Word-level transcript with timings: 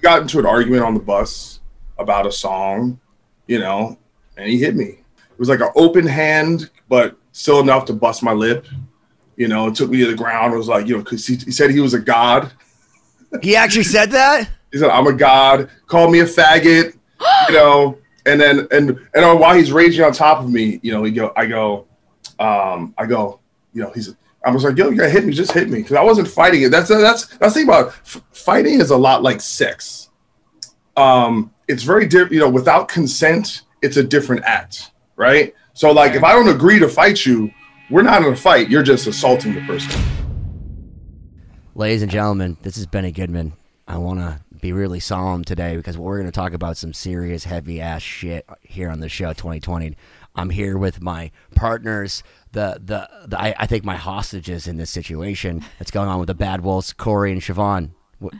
got 0.00 0.22
into 0.22 0.38
an 0.38 0.46
argument 0.46 0.82
on 0.84 0.94
the 0.94 1.00
bus 1.00 1.60
about 1.98 2.26
a 2.26 2.32
song, 2.32 2.98
you 3.46 3.58
know, 3.58 3.98
and 4.36 4.48
he 4.48 4.58
hit 4.58 4.74
me. 4.74 4.84
It 4.84 5.38
was 5.38 5.48
like 5.48 5.60
an 5.60 5.70
open 5.74 6.06
hand, 6.06 6.70
but 6.88 7.16
still 7.32 7.60
enough 7.60 7.84
to 7.86 7.92
bust 7.92 8.22
my 8.22 8.32
lip. 8.32 8.66
You 9.36 9.48
know, 9.48 9.68
it 9.68 9.74
took 9.74 9.90
me 9.90 9.98
to 9.98 10.10
the 10.10 10.16
ground. 10.16 10.52
It 10.52 10.58
was 10.58 10.68
like, 10.68 10.86
you 10.86 10.96
know, 10.96 11.02
because 11.02 11.26
he, 11.26 11.36
he 11.36 11.50
said 11.50 11.70
he 11.70 11.80
was 11.80 11.94
a 11.94 12.00
god. 12.00 12.52
He 13.42 13.54
actually 13.54 13.84
said 13.84 14.10
that? 14.10 14.50
he 14.72 14.78
said, 14.78 14.90
I'm 14.90 15.06
a 15.06 15.12
god. 15.12 15.70
Called 15.86 16.12
me 16.12 16.20
a 16.20 16.24
faggot, 16.24 16.94
you 17.48 17.54
know, 17.54 17.98
and 18.26 18.40
then, 18.40 18.66
and, 18.70 18.98
and 19.14 19.40
while 19.40 19.54
he's 19.54 19.72
raging 19.72 20.04
on 20.04 20.12
top 20.12 20.42
of 20.42 20.50
me, 20.50 20.80
you 20.82 20.92
know, 20.92 21.02
he 21.04 21.10
go, 21.10 21.32
I 21.36 21.46
go, 21.46 21.86
um, 22.38 22.94
I 22.98 23.06
go, 23.06 23.40
you 23.72 23.82
know, 23.82 23.90
he's, 23.90 24.14
I 24.44 24.50
was 24.50 24.64
like, 24.64 24.76
yo, 24.76 24.88
you 24.88 24.96
gotta 24.96 25.10
hit 25.10 25.24
me, 25.24 25.32
just 25.32 25.52
hit 25.52 25.68
me. 25.68 25.78
Because 25.78 25.96
I 25.96 26.02
wasn't 26.02 26.28
fighting 26.28 26.62
it. 26.62 26.70
That's 26.70 26.88
that's 26.88 27.26
that's 27.26 27.54
the 27.54 27.60
thing 27.60 27.68
about 27.68 27.88
f- 27.88 28.22
fighting 28.32 28.80
is 28.80 28.90
a 28.90 28.96
lot 28.96 29.22
like 29.22 29.40
sex. 29.40 30.08
Um, 30.96 31.52
it's 31.68 31.82
very 31.82 32.06
different, 32.06 32.32
you 32.32 32.40
know, 32.40 32.48
without 32.48 32.88
consent, 32.88 33.62
it's 33.82 33.96
a 33.96 34.02
different 34.02 34.44
act, 34.44 34.92
right? 35.16 35.54
So 35.74 35.92
like 35.92 36.14
if 36.14 36.24
I 36.24 36.32
don't 36.32 36.48
agree 36.48 36.78
to 36.78 36.88
fight 36.88 37.24
you, 37.26 37.50
we're 37.90 38.02
not 38.02 38.22
in 38.22 38.32
a 38.32 38.36
fight, 38.36 38.70
you're 38.70 38.82
just 38.82 39.06
assaulting 39.06 39.54
the 39.54 39.60
person. 39.62 40.00
Ladies 41.74 42.02
and 42.02 42.10
gentlemen, 42.10 42.56
this 42.62 42.76
is 42.76 42.86
Benny 42.86 43.12
Goodman. 43.12 43.52
I 43.86 43.98
wanna 43.98 44.40
be 44.60 44.72
really 44.72 45.00
solemn 45.00 45.44
today 45.44 45.76
because 45.76 45.96
we're 45.96 46.22
to 46.22 46.30
talk 46.30 46.52
about 46.52 46.76
some 46.76 46.92
serious 46.92 47.44
heavy 47.44 47.80
ass 47.80 48.02
shit 48.02 48.46
here 48.62 48.90
on 48.90 49.00
the 49.00 49.08
show 49.08 49.32
2020 49.32 49.96
i'm 50.40 50.50
here 50.50 50.76
with 50.78 51.00
my 51.00 51.30
partners 51.54 52.22
the 52.52 52.80
the, 52.84 53.08
the 53.26 53.40
I, 53.40 53.54
I, 53.58 53.66
think 53.66 53.84
my 53.84 53.96
hostages 53.96 54.66
in 54.66 54.76
this 54.76 54.90
situation 54.90 55.64
that's 55.78 55.90
going 55.90 56.08
on 56.08 56.18
with 56.18 56.26
the 56.26 56.34
Bad 56.34 56.62
Wolves, 56.62 56.92
Corey 56.92 57.32
and 57.32 57.40
Siobhan. 57.40 57.90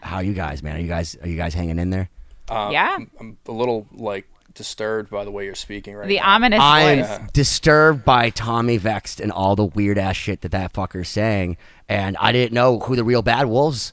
How 0.02 0.16
are 0.16 0.24
you 0.24 0.34
guys, 0.34 0.62
man? 0.62 0.76
Are 0.76 0.80
you 0.80 0.88
guys 0.88 1.16
are 1.22 1.28
you 1.28 1.36
guys 1.36 1.54
hanging 1.54 1.78
in 1.78 1.90
there? 1.90 2.10
Um, 2.48 2.72
yeah, 2.72 2.96
I'm, 2.96 3.10
I'm, 3.18 3.38
a 3.46 3.52
little 3.52 3.86
like 3.92 4.26
disturbed 4.52 5.10
by 5.10 5.24
the 5.24 5.30
way 5.30 5.44
you're 5.44 5.54
speaking 5.54 5.94
right 5.94 6.08
the 6.08 6.16
now. 6.16 6.34
ominous 6.34 6.60
I'm 6.60 6.98
voice. 7.04 7.30
disturbed 7.32 8.04
by 8.04 8.30
Tommy 8.30 8.76
Vext 8.76 9.20
and 9.20 9.30
all 9.30 9.54
the 9.54 9.64
weird 9.64 9.96
ass 9.96 10.16
shit 10.16 10.40
that 10.40 10.50
that 10.50 10.72
fucker's 10.72 11.08
saying, 11.08 11.56
and 11.88 12.16
I 12.18 12.32
didn't 12.32 12.52
know 12.52 12.80
who 12.80 12.96
the 12.96 13.04
real 13.04 13.22
Bad 13.22 13.46
Wolves 13.46 13.92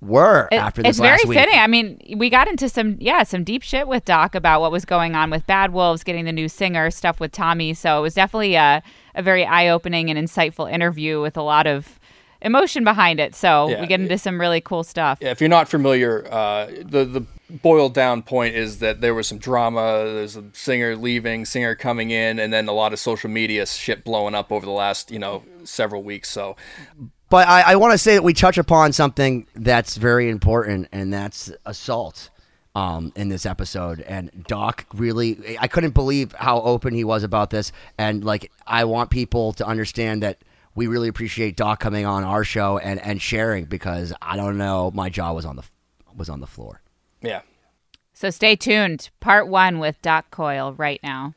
were 0.00 0.48
it, 0.50 0.56
after 0.56 0.82
this 0.82 0.90
it's 0.90 0.98
very 0.98 1.20
week. 1.26 1.38
fitting. 1.38 1.58
I 1.58 1.66
mean, 1.66 2.00
we 2.16 2.30
got 2.30 2.48
into 2.48 2.68
some 2.68 2.96
yeah 3.00 3.22
some 3.22 3.44
deep 3.44 3.62
shit 3.62 3.86
with 3.86 4.04
Doc 4.04 4.34
about 4.34 4.60
what 4.60 4.72
was 4.72 4.84
going 4.84 5.14
on 5.14 5.30
with 5.30 5.46
Bad 5.46 5.72
Wolves, 5.72 6.02
getting 6.02 6.24
the 6.24 6.32
new 6.32 6.48
singer 6.48 6.90
stuff 6.90 7.20
with 7.20 7.32
Tommy. 7.32 7.74
So 7.74 7.98
it 7.98 8.02
was 8.02 8.14
definitely 8.14 8.54
a 8.54 8.82
a 9.14 9.22
very 9.22 9.44
eye 9.44 9.68
opening 9.68 10.10
and 10.10 10.18
insightful 10.18 10.70
interview 10.70 11.20
with 11.20 11.36
a 11.36 11.42
lot 11.42 11.66
of 11.66 11.98
emotion 12.42 12.84
behind 12.84 13.20
it. 13.20 13.34
So 13.34 13.68
Yeah, 13.68 13.80
we 13.80 13.86
get 13.86 14.00
into 14.00 14.18
some 14.18 14.40
really 14.40 14.60
cool 14.60 14.84
stuff. 14.84 15.18
Yeah, 15.20 15.30
if 15.30 15.40
you're 15.40 15.50
not 15.50 15.68
familiar, 15.68 16.26
uh, 16.32 16.66
the 16.66 17.04
the 17.04 17.26
boiled 17.50 17.94
down 17.94 18.22
point 18.22 18.54
is 18.54 18.78
that 18.78 19.00
there 19.00 19.14
was 19.14 19.26
some 19.26 19.38
drama. 19.38 20.04
There's 20.04 20.36
a 20.36 20.44
singer 20.52 20.96
leaving, 20.96 21.44
singer 21.44 21.74
coming 21.74 22.10
in, 22.10 22.38
and 22.38 22.52
then 22.52 22.68
a 22.68 22.72
lot 22.72 22.92
of 22.92 22.98
social 22.98 23.28
media 23.28 23.66
shit 23.66 24.04
blowing 24.04 24.34
up 24.34 24.52
over 24.52 24.64
the 24.64 24.72
last 24.72 25.10
you 25.10 25.18
know 25.18 25.42
several 25.64 26.02
weeks. 26.02 26.30
So 26.30 26.56
But 27.30 27.48
I, 27.48 27.62
I 27.62 27.76
want 27.76 27.92
to 27.92 27.98
say 27.98 28.14
that 28.14 28.22
we 28.22 28.34
touch 28.34 28.58
upon 28.58 28.92
something 28.92 29.46
that's 29.54 29.96
very 29.96 30.28
important, 30.28 30.88
and 30.92 31.12
that's 31.12 31.50
assault 31.64 32.28
um, 32.74 33.12
in 33.16 33.28
this 33.28 33.46
episode. 33.46 34.00
And 34.00 34.44
Doc 34.46 34.84
really, 34.92 35.56
I 35.58 35.68
couldn't 35.68 35.94
believe 35.94 36.32
how 36.32 36.60
open 36.60 36.94
he 36.94 37.04
was 37.04 37.22
about 37.22 37.50
this. 37.50 37.72
And 37.96 38.24
like, 38.24 38.50
I 38.66 38.84
want 38.84 39.10
people 39.10 39.52
to 39.54 39.66
understand 39.66 40.22
that 40.22 40.38
we 40.74 40.86
really 40.86 41.08
appreciate 41.08 41.56
Doc 41.56 41.80
coming 41.80 42.06
on 42.06 42.24
our 42.24 42.44
show 42.44 42.78
and, 42.78 43.00
and 43.00 43.20
sharing 43.20 43.64
because 43.64 44.12
I 44.20 44.36
don't 44.36 44.58
know, 44.58 44.90
my 44.92 45.08
jaw 45.08 45.32
was 45.32 45.44
on 45.44 45.56
the 45.56 45.62
was 46.16 46.28
on 46.28 46.40
the 46.40 46.46
floor. 46.46 46.82
yeah, 47.22 47.42
So 48.12 48.30
stay 48.30 48.56
tuned. 48.56 49.10
Part 49.20 49.46
one 49.46 49.78
with 49.78 50.00
Doc 50.02 50.30
Coyle 50.30 50.74
right 50.74 51.00
now. 51.02 51.34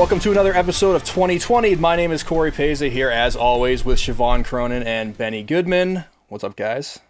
Welcome 0.00 0.18
to 0.20 0.30
another 0.30 0.54
episode 0.54 0.94
of 0.96 1.04
2020. 1.04 1.76
My 1.76 1.94
name 1.94 2.10
is 2.10 2.22
Corey 2.22 2.50
Peza 2.50 2.90
here, 2.90 3.10
as 3.10 3.36
always, 3.36 3.84
with 3.84 3.98
Siobhan 3.98 4.46
Cronin 4.46 4.82
and 4.82 5.14
Benny 5.16 5.42
Goodman. 5.42 6.04
What's 6.28 6.42
up, 6.42 6.56
guys? 6.56 7.00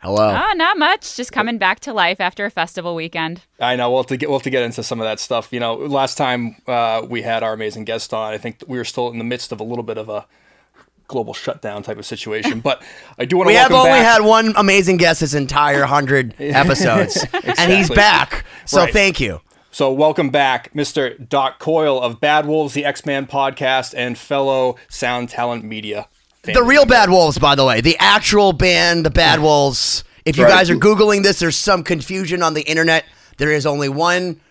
Hello. 0.00 0.28
Oh, 0.36 0.52
not 0.56 0.76
much. 0.76 1.14
Just 1.16 1.30
coming 1.30 1.58
back 1.58 1.78
to 1.80 1.92
life 1.92 2.20
after 2.20 2.44
a 2.44 2.50
festival 2.50 2.96
weekend. 2.96 3.42
I 3.60 3.76
know 3.76 3.88
we'll 3.90 4.00
have 4.00 4.08
to 4.08 4.16
get 4.16 4.28
we'll 4.28 4.40
have 4.40 4.42
to 4.44 4.50
get 4.50 4.64
into 4.64 4.82
some 4.82 5.00
of 5.00 5.04
that 5.04 5.20
stuff. 5.20 5.52
You 5.52 5.60
know, 5.60 5.74
last 5.76 6.16
time 6.16 6.56
uh, 6.66 7.06
we 7.08 7.22
had 7.22 7.44
our 7.44 7.52
amazing 7.52 7.84
guest 7.84 8.12
on, 8.12 8.32
I 8.34 8.38
think 8.38 8.64
we 8.66 8.78
were 8.78 8.84
still 8.84 9.10
in 9.10 9.18
the 9.18 9.24
midst 9.24 9.52
of 9.52 9.60
a 9.60 9.64
little 9.64 9.84
bit 9.84 9.96
of 9.96 10.08
a 10.08 10.26
global 11.06 11.34
shutdown 11.34 11.84
type 11.84 11.98
of 11.98 12.04
situation. 12.04 12.58
But 12.58 12.82
I 13.16 13.26
do 13.26 13.36
want 13.36 13.46
to 13.46 13.52
we 13.52 13.58
have 13.58 13.70
only 13.70 13.90
back. 13.90 14.04
had 14.04 14.22
one 14.24 14.54
amazing 14.56 14.96
guest 14.96 15.20
this 15.20 15.34
entire 15.34 15.84
hundred 15.84 16.34
episodes, 16.40 17.24
and 17.58 17.70
he's 17.70 17.88
back. 17.88 18.44
So 18.66 18.80
Right. 18.80 18.92
thank 18.92 19.20
you. 19.20 19.40
So 19.80 19.90
welcome 19.90 20.28
back, 20.28 20.74
Mr. 20.74 21.26
Doc 21.26 21.58
Coyle 21.58 22.02
of 22.02 22.20
Bad 22.20 22.44
Wolves, 22.44 22.74
the 22.74 22.84
Ex-Man 22.84 23.26
podcast, 23.26 23.94
and 23.96 24.18
fellow 24.18 24.76
Sound 24.90 25.30
Talent 25.30 25.64
Media. 25.64 26.06
The 26.42 26.62
real 26.62 26.84
Bad 26.84 27.08
Wolves, 27.08 27.38
by 27.38 27.54
the 27.54 27.64
way, 27.64 27.80
the 27.80 27.96
actual 27.98 28.52
band, 28.52 29.06
the 29.06 29.10
Bad 29.10 29.40
Wolves. 29.40 30.04
If 30.26 30.36
you 30.36 30.44
Right. 30.44 30.50
guys 30.50 30.68
are 30.68 30.76
googling 30.76 31.22
this, 31.22 31.38
there's 31.38 31.56
some 31.56 31.82
confusion 31.82 32.42
on 32.42 32.52
the 32.52 32.60
internet. 32.60 33.06
There 33.38 33.50
is 33.50 33.64
only 33.64 33.88
one 33.88 34.42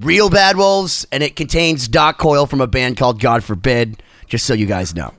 real 0.00 0.28
Bad 0.28 0.56
Wolves, 0.56 1.06
and 1.12 1.22
it 1.22 1.36
contains 1.36 1.86
Doc 1.86 2.18
Coyle 2.18 2.46
from 2.46 2.60
a 2.60 2.66
band 2.66 2.96
called 2.96 3.20
God 3.20 3.44
Forbid. 3.44 4.02
Just 4.26 4.46
so 4.46 4.52
you 4.52 4.66
guys 4.66 4.96
know. 4.96 5.14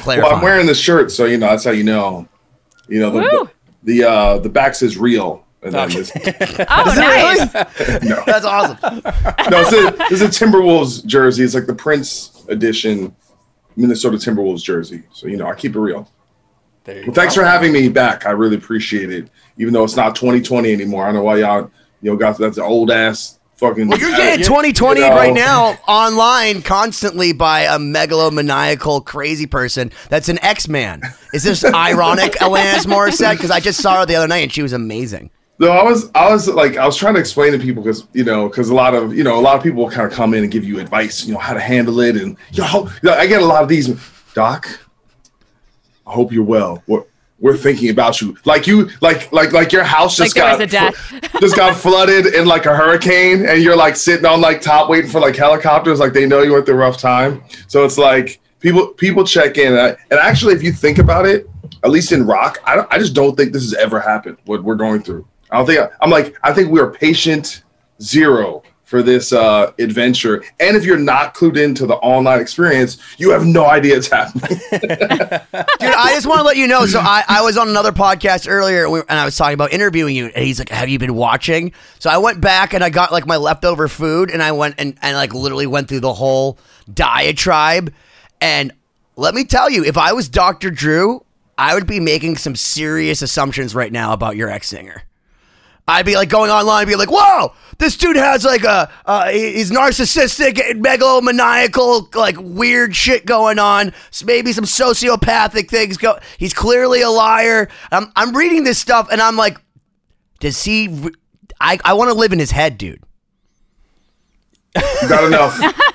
Clarify. 0.00 0.26
Well, 0.26 0.36
I'm 0.38 0.42
wearing 0.42 0.66
this 0.66 0.80
shirt, 0.80 1.12
so 1.12 1.24
you 1.24 1.38
know 1.38 1.46
that's 1.50 1.62
how 1.62 1.70
you 1.70 1.84
know. 1.84 2.26
You 2.88 2.98
know 2.98 3.10
the 3.12 3.20
Woo. 3.20 3.48
the, 3.84 4.00
the 4.00 4.08
uh 4.10 4.38
the 4.38 4.48
back 4.48 4.74
says 4.74 4.96
real, 4.96 5.44
and 5.62 5.72
then 5.74 5.88
this, 5.90 6.12
Oh, 6.16 6.94
nice. 6.96 7.54
no, 8.04 8.22
That's 8.26 8.44
awesome. 8.44 8.78
no, 8.82 9.60
it's 9.60 9.72
a, 9.72 10.14
it's 10.14 10.22
a 10.40 10.44
Timberwolves 10.44 11.04
jersey. 11.04 11.44
It's 11.44 11.54
like 11.54 11.66
the 11.66 11.74
Prince 11.74 12.44
edition 12.48 13.14
Minnesota 13.76 14.16
Timberwolves 14.16 14.62
jersey. 14.62 15.02
So 15.12 15.26
you 15.28 15.36
know 15.36 15.46
I 15.46 15.54
keep 15.54 15.74
it 15.76 15.80
real. 15.80 16.10
There 16.84 16.98
you 17.00 17.06
Well, 17.06 17.14
thanks 17.14 17.34
go. 17.36 17.42
for 17.42 17.46
having 17.46 17.72
me 17.72 17.88
back. 17.88 18.26
I 18.26 18.30
really 18.30 18.56
appreciate 18.56 19.10
it. 19.12 19.28
Even 19.58 19.74
though 19.74 19.84
it's 19.84 19.96
not 19.96 20.14
2020 20.16 20.72
anymore, 20.72 21.04
I 21.04 21.06
don't 21.08 21.16
know 21.16 21.22
why 21.22 21.38
y'all 21.38 21.70
you 22.02 22.10
know 22.10 22.16
got 22.16 22.38
that's 22.38 22.56
an 22.56 22.62
old 22.64 22.90
ass 22.90 23.38
fucking. 23.56 23.88
Well, 23.88 23.98
you're 23.98 24.10
getting 24.16 24.44
2020 24.44 25.00
You 25.00 25.08
know. 25.10 25.16
right 25.16 25.34
now 25.34 25.76
online 25.88 26.62
constantly 26.62 27.32
by 27.32 27.62
a 27.62 27.78
megalomaniacal 27.78 29.04
crazy 29.04 29.46
person 29.46 29.90
that's 30.08 30.28
an 30.28 30.38
X-Man. 30.44 31.02
Is 31.34 31.42
this 31.42 31.64
ironic, 31.74 32.32
Alanis 32.34 32.86
Morissette? 32.86 33.32
Because 33.32 33.50
I 33.50 33.60
just 33.60 33.80
saw 33.80 34.00
her 34.00 34.06
the 34.06 34.14
other 34.14 34.28
night 34.28 34.38
and 34.44 34.52
she 34.52 34.62
was 34.62 34.72
amazing. 34.72 35.30
No, 35.60 35.72
I 35.72 35.82
was, 35.82 36.10
I 36.14 36.30
was 36.30 36.48
like, 36.48 36.76
I 36.76 36.86
was 36.86 36.96
trying 36.96 37.14
to 37.14 37.20
explain 37.20 37.52
to 37.52 37.58
people 37.58 37.82
because 37.82 38.06
you 38.12 38.24
know, 38.24 38.48
because 38.48 38.68
a 38.70 38.74
lot 38.74 38.94
of 38.94 39.16
you 39.16 39.24
know, 39.24 39.38
a 39.38 39.42
lot 39.42 39.56
of 39.56 39.62
people 39.62 39.90
kind 39.90 40.06
of 40.06 40.12
come 40.12 40.34
in 40.34 40.44
and 40.44 40.52
give 40.52 40.64
you 40.64 40.78
advice, 40.78 41.24
you 41.24 41.32
know, 41.32 41.40
how 41.40 41.52
to 41.54 41.60
handle 41.60 42.00
it, 42.00 42.16
and 42.16 42.36
you 42.52 42.62
know, 42.62 42.88
you 43.02 43.10
know, 43.10 43.14
I 43.14 43.26
get 43.26 43.42
a 43.42 43.46
lot 43.46 43.62
of 43.62 43.68
these. 43.68 43.88
Doc, 44.34 44.68
I 46.06 46.12
hope 46.12 46.32
you're 46.32 46.44
well. 46.44 46.82
We're, 46.86 47.04
we're 47.40 47.56
thinking 47.56 47.90
about 47.90 48.20
you, 48.20 48.36
like 48.44 48.66
you, 48.66 48.90
like 49.00 49.32
like 49.32 49.52
like 49.52 49.72
your 49.72 49.84
house 49.84 50.16
just 50.16 50.36
Like 50.36 50.70
got 50.70 50.94
fl- 50.94 51.16
just 51.40 51.56
got 51.56 51.76
flooded 51.76 52.26
in 52.34 52.46
like 52.46 52.66
a 52.66 52.74
hurricane, 52.74 53.46
and 53.46 53.62
you're 53.62 53.76
like 53.76 53.96
sitting 53.96 54.26
on 54.26 54.40
like 54.40 54.60
top 54.60 54.88
waiting 54.88 55.10
for 55.10 55.20
like 55.20 55.36
helicopters, 55.36 56.00
like 56.00 56.12
they 56.12 56.26
know 56.26 56.42
you 56.42 56.52
went 56.52 56.66
through 56.66 56.74
a 56.74 56.78
rough 56.78 56.98
time. 56.98 57.42
So 57.68 57.84
it's 57.84 57.98
like 57.98 58.40
people 58.60 58.88
people 58.88 59.24
check 59.24 59.56
in, 59.56 59.72
and, 59.72 59.80
I, 59.80 59.88
and 60.10 60.20
actually, 60.20 60.54
if 60.54 60.62
you 60.62 60.72
think 60.72 60.98
about 60.98 61.26
it, 61.26 61.48
at 61.84 61.90
least 61.90 62.12
in 62.12 62.26
rock, 62.26 62.58
I, 62.64 62.84
I 62.90 62.98
just 62.98 63.14
don't 63.14 63.36
think 63.36 63.52
this 63.52 63.62
has 63.62 63.74
ever 63.74 64.00
happened. 64.00 64.38
What 64.46 64.64
we're 64.64 64.74
going 64.74 65.02
through, 65.02 65.26
I 65.50 65.58
don't 65.58 65.66
think 65.66 65.90
I'm 66.00 66.10
like 66.10 66.36
I 66.42 66.52
think 66.52 66.70
we 66.70 66.80
are 66.80 66.90
patient 66.90 67.62
zero 68.00 68.62
for 68.88 69.02
this 69.02 69.34
uh, 69.34 69.70
adventure. 69.78 70.42
And 70.58 70.74
if 70.74 70.82
you're 70.82 70.96
not 70.98 71.34
clued 71.34 71.62
into 71.62 71.84
the 71.84 71.96
online 71.96 72.40
experience, 72.40 72.96
you 73.18 73.30
have 73.32 73.44
no 73.44 73.66
idea 73.66 73.98
it's 73.98 74.08
happening. 74.08 74.58
Dude, 74.70 74.80
I 74.80 76.12
just 76.14 76.26
want 76.26 76.38
to 76.38 76.42
let 76.42 76.56
you 76.56 76.66
know. 76.66 76.86
So 76.86 76.98
I, 76.98 77.22
I 77.28 77.42
was 77.42 77.58
on 77.58 77.68
another 77.68 77.92
podcast 77.92 78.48
earlier 78.48 78.86
and, 78.86 79.04
and 79.10 79.18
I 79.18 79.26
was 79.26 79.36
talking 79.36 79.52
about 79.52 79.74
interviewing 79.74 80.16
you. 80.16 80.30
And 80.34 80.42
he's 80.42 80.58
like, 80.58 80.70
Have 80.70 80.88
you 80.88 80.98
been 80.98 81.14
watching? 81.14 81.72
So 81.98 82.08
I 82.08 82.16
went 82.16 82.40
back 82.40 82.72
and 82.72 82.82
I 82.82 82.88
got 82.88 83.12
like 83.12 83.26
my 83.26 83.36
leftover 83.36 83.88
food 83.88 84.30
and 84.30 84.42
I 84.42 84.52
went 84.52 84.76
and, 84.78 84.96
and 85.02 85.14
like 85.14 85.34
literally 85.34 85.66
went 85.66 85.88
through 85.88 86.00
the 86.00 86.14
whole 86.14 86.58
diatribe. 86.92 87.92
And 88.40 88.72
let 89.16 89.34
me 89.34 89.44
tell 89.44 89.68
you, 89.68 89.84
if 89.84 89.98
I 89.98 90.14
was 90.14 90.30
Dr. 90.30 90.70
Drew, 90.70 91.22
I 91.58 91.74
would 91.74 91.86
be 91.86 92.00
making 92.00 92.38
some 92.38 92.56
serious 92.56 93.20
assumptions 93.20 93.74
right 93.74 93.92
now 93.92 94.14
about 94.14 94.36
your 94.36 94.48
ex 94.48 94.66
singer. 94.68 95.02
I'd 95.88 96.04
be 96.04 96.16
like 96.16 96.28
going 96.28 96.50
online 96.50 96.82
and 96.82 96.88
be 96.88 96.96
like, 96.96 97.10
whoa, 97.10 97.54
this 97.78 97.96
dude 97.96 98.16
has 98.16 98.44
like 98.44 98.62
a, 98.62 98.90
uh, 99.06 99.30
he's 99.30 99.70
narcissistic, 99.70 100.56
megalomaniacal, 100.80 102.14
like 102.14 102.36
weird 102.38 102.94
shit 102.94 103.24
going 103.24 103.58
on. 103.58 103.94
So 104.10 104.26
maybe 104.26 104.52
some 104.52 104.64
sociopathic 104.64 105.70
things 105.70 105.96
go. 105.96 106.18
He's 106.36 106.52
clearly 106.52 107.00
a 107.00 107.08
liar. 107.08 107.68
I'm, 107.90 108.12
I'm 108.16 108.36
reading 108.36 108.64
this 108.64 108.78
stuff 108.78 109.08
and 109.10 109.20
I'm 109.22 109.36
like, 109.36 109.58
does 110.40 110.62
he, 110.62 110.88
re- 110.88 111.14
I, 111.58 111.78
I 111.84 111.94
want 111.94 112.10
to 112.10 112.14
live 112.14 112.32
in 112.34 112.38
his 112.38 112.50
head, 112.50 112.76
dude. 112.76 113.02
You 114.76 115.08
got 115.08 115.24
enough. 115.24 115.58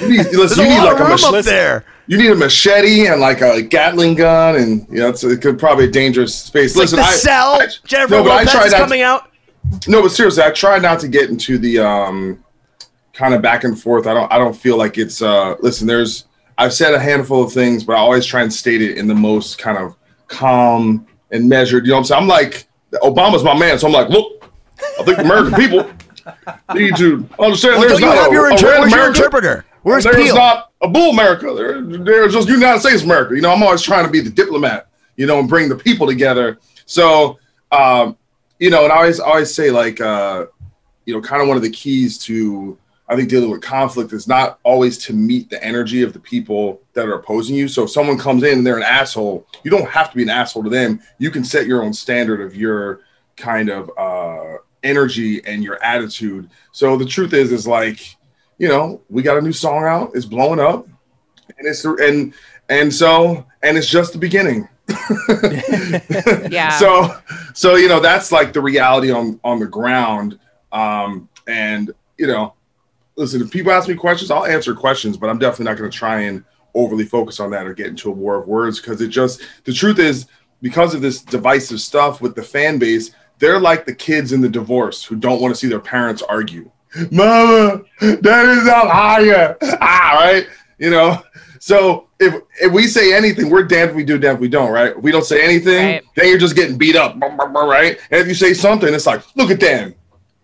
You 0.00 0.08
need, 0.08 0.26
listen, 0.32 0.64
you 0.64 0.70
need 0.70 0.78
like 0.78 0.98
a 0.98 1.02
room 1.02 1.10
machete. 1.10 1.42
there. 1.42 1.84
You 2.06 2.16
need 2.16 2.30
a 2.30 2.36
machete 2.36 3.06
and 3.08 3.20
like 3.20 3.40
a 3.40 3.62
Gatling 3.62 4.14
gun, 4.14 4.54
and 4.54 4.86
you 4.88 5.00
know 5.00 5.08
it's 5.08 5.24
it 5.24 5.42
could 5.42 5.58
probably 5.58 5.86
a 5.86 5.90
dangerous 5.90 6.34
space. 6.34 6.70
It's 6.70 6.76
listen, 6.76 6.98
like 6.98 7.08
the 7.08 7.12
I, 7.12 7.16
cell. 7.16 7.60
I- 7.60 7.66
Jennifer 7.84 8.14
no, 8.14 8.22
but 8.22 8.32
I 8.32 8.44
tried 8.44 8.66
is 8.66 8.74
coming 8.74 9.02
out. 9.02 9.31
No, 9.86 10.02
but 10.02 10.10
seriously, 10.10 10.42
I 10.42 10.50
try 10.50 10.78
not 10.78 11.00
to 11.00 11.08
get 11.08 11.30
into 11.30 11.58
the 11.58 11.78
um 11.78 12.44
kind 13.12 13.34
of 13.34 13.42
back 13.42 13.64
and 13.64 13.80
forth. 13.80 14.06
I 14.06 14.14
don't 14.14 14.32
I 14.32 14.38
don't 14.38 14.56
feel 14.56 14.76
like 14.76 14.98
it's 14.98 15.22
uh 15.22 15.56
listen, 15.60 15.86
there's 15.86 16.26
I've 16.58 16.72
said 16.72 16.94
a 16.94 16.98
handful 16.98 17.42
of 17.42 17.52
things, 17.52 17.84
but 17.84 17.94
I 17.94 17.98
always 17.98 18.26
try 18.26 18.42
and 18.42 18.52
state 18.52 18.82
it 18.82 18.96
in 18.96 19.06
the 19.06 19.14
most 19.14 19.58
kind 19.58 19.78
of 19.78 19.96
calm 20.28 21.06
and 21.30 21.48
measured. 21.48 21.84
You 21.84 21.90
know 21.90 21.96
what 21.96 22.00
I'm 22.00 22.04
saying? 22.04 22.22
I'm 22.22 22.28
like 22.28 22.68
Obama's 23.02 23.42
my 23.42 23.58
man, 23.58 23.78
so 23.78 23.86
I'm 23.86 23.92
like, 23.92 24.08
look, 24.08 24.44
I 25.00 25.04
think 25.04 25.18
the 25.18 25.24
American 25.24 25.54
people 25.54 25.90
need 26.74 26.96
to 26.96 27.28
understand 27.38 27.78
Well, 27.78 27.88
there's 27.88 28.00
you 28.00 28.06
not 28.06 28.16
have 28.16 28.30
a, 28.30 28.34
your, 28.34 28.50
inter- 28.50 28.80
where's 28.80 28.92
your 28.92 29.06
interpreter? 29.08 29.64
Where's 29.82 30.04
there's 30.04 30.16
Peel? 30.16 30.34
not 30.36 30.70
a 30.80 30.88
bull 30.88 31.10
America. 31.10 31.52
There, 31.54 31.82
there's 31.82 32.34
just 32.34 32.48
United 32.48 32.80
States 32.80 33.02
America. 33.02 33.34
You 33.34 33.40
know, 33.40 33.52
I'm 33.52 33.62
always 33.62 33.82
trying 33.82 34.04
to 34.04 34.10
be 34.10 34.20
the 34.20 34.30
diplomat, 34.30 34.88
you 35.16 35.26
know, 35.26 35.40
and 35.40 35.48
bring 35.48 35.68
the 35.68 35.76
people 35.76 36.06
together. 36.06 36.58
So, 36.86 37.38
um, 37.72 38.16
you 38.62 38.70
know, 38.70 38.84
and 38.84 38.92
I 38.92 38.96
always 38.98 39.18
always 39.18 39.52
say 39.52 39.72
like, 39.72 40.00
uh, 40.00 40.46
you 41.04 41.12
know, 41.12 41.20
kind 41.20 41.42
of 41.42 41.48
one 41.48 41.56
of 41.56 41.64
the 41.64 41.70
keys 41.70 42.16
to 42.18 42.78
I 43.08 43.16
think 43.16 43.28
dealing 43.28 43.50
with 43.50 43.60
conflict 43.60 44.12
is 44.12 44.28
not 44.28 44.60
always 44.62 44.98
to 44.98 45.12
meet 45.12 45.50
the 45.50 45.62
energy 45.64 46.02
of 46.02 46.12
the 46.12 46.20
people 46.20 46.80
that 46.92 47.08
are 47.08 47.14
opposing 47.14 47.56
you. 47.56 47.66
So 47.66 47.82
if 47.82 47.90
someone 47.90 48.16
comes 48.16 48.44
in 48.44 48.58
and 48.58 48.66
they're 48.66 48.76
an 48.76 48.84
asshole, 48.84 49.48
you 49.64 49.70
don't 49.72 49.88
have 49.88 50.10
to 50.10 50.16
be 50.16 50.22
an 50.22 50.28
asshole 50.28 50.62
to 50.62 50.70
them. 50.70 51.00
You 51.18 51.32
can 51.32 51.42
set 51.42 51.66
your 51.66 51.82
own 51.82 51.92
standard 51.92 52.40
of 52.40 52.54
your 52.54 53.00
kind 53.36 53.68
of 53.68 53.90
uh, 53.98 54.58
energy 54.84 55.44
and 55.44 55.64
your 55.64 55.82
attitude. 55.82 56.48
So 56.70 56.96
the 56.96 57.04
truth 57.04 57.32
is, 57.32 57.50
is 57.50 57.66
like, 57.66 58.16
you 58.58 58.68
know, 58.68 59.02
we 59.10 59.22
got 59.22 59.38
a 59.38 59.42
new 59.42 59.52
song 59.52 59.82
out. 59.82 60.12
It's 60.14 60.24
blowing 60.24 60.60
up, 60.60 60.86
and 61.58 61.66
it's 61.66 61.84
and 61.84 62.32
and 62.68 62.94
so 62.94 63.44
and 63.64 63.76
it's 63.76 63.90
just 63.90 64.12
the 64.12 64.20
beginning. 64.20 64.68
Yeah. 66.50 66.70
So 66.70 67.16
so 67.54 67.76
you 67.76 67.88
know 67.88 68.00
that's 68.00 68.32
like 68.32 68.52
the 68.52 68.60
reality 68.60 69.10
on 69.10 69.40
on 69.44 69.58
the 69.58 69.66
ground. 69.66 70.38
Um, 70.72 71.28
and 71.46 71.90
you 72.18 72.26
know, 72.26 72.54
listen, 73.16 73.42
if 73.42 73.50
people 73.50 73.72
ask 73.72 73.88
me 73.88 73.94
questions, 73.94 74.30
I'll 74.30 74.46
answer 74.46 74.74
questions, 74.74 75.16
but 75.16 75.30
I'm 75.30 75.38
definitely 75.38 75.66
not 75.66 75.78
going 75.78 75.90
to 75.90 75.96
try 75.96 76.22
and 76.22 76.44
overly 76.74 77.04
focus 77.04 77.40
on 77.40 77.50
that 77.50 77.66
or 77.66 77.74
get 77.74 77.88
into 77.88 78.08
a 78.08 78.12
war 78.12 78.36
of 78.40 78.48
words 78.48 78.80
because 78.80 79.00
it 79.00 79.08
just 79.08 79.42
the 79.64 79.72
truth 79.72 79.98
is 79.98 80.26
because 80.62 80.94
of 80.94 81.02
this 81.02 81.20
divisive 81.20 81.80
stuff 81.80 82.20
with 82.20 82.34
the 82.34 82.42
fan 82.42 82.78
base, 82.78 83.10
they're 83.38 83.60
like 83.60 83.84
the 83.84 83.94
kids 83.94 84.32
in 84.32 84.40
the 84.40 84.48
divorce 84.48 85.04
who 85.04 85.16
don't 85.16 85.40
want 85.40 85.52
to 85.52 85.58
see 85.58 85.68
their 85.68 85.80
parents 85.80 86.22
argue. 86.22 86.70
Mama, 87.10 87.82
that 88.00 88.46
is 88.46 88.64
not 88.64 88.88
higher. 88.90 89.56
Ah, 89.80 90.12
right? 90.14 90.46
You 90.78 90.90
know. 90.90 91.22
So 91.62 92.08
if 92.18 92.42
if 92.60 92.72
we 92.72 92.88
say 92.88 93.14
anything, 93.14 93.48
we're 93.48 93.62
damned 93.62 93.90
if 93.90 93.96
we 93.96 94.02
do, 94.02 94.18
damned 94.18 94.38
if 94.38 94.40
we 94.40 94.48
don't, 94.48 94.72
right? 94.72 94.96
If 94.96 94.98
we 95.00 95.12
don't 95.12 95.24
say 95.24 95.44
anything, 95.44 95.86
Right. 95.86 96.02
then 96.16 96.26
you're 96.26 96.36
just 96.36 96.56
getting 96.56 96.76
beat 96.76 96.96
up, 96.96 97.16
right? 97.20 98.00
And 98.10 98.20
if 98.20 98.26
you 98.26 98.34
say 98.34 98.52
something, 98.52 98.92
it's 98.92 99.06
like, 99.06 99.22
look 99.36 99.48
at 99.48 99.60
them, 99.60 99.94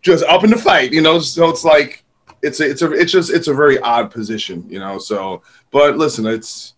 just 0.00 0.23
up 0.26 0.44
in 0.44 0.50
the 0.50 0.56
fight, 0.56 0.93
you 0.93 1.00
know. 1.00 1.19
So 1.19 1.49
it's 1.49 1.65
like, 1.65 2.05
it's 2.41 2.61
a, 2.61 2.70
it's 2.70 2.82
a, 2.82 2.93
it's 2.93 3.11
just, 3.11 3.32
it's 3.32 3.49
a 3.49 3.53
very 3.53 3.81
odd 3.81 4.12
position, 4.12 4.65
you 4.69 4.79
know. 4.79 5.00
So, 5.00 5.43
but 5.73 5.99
listen, 5.99 6.25
it's, 6.25 6.75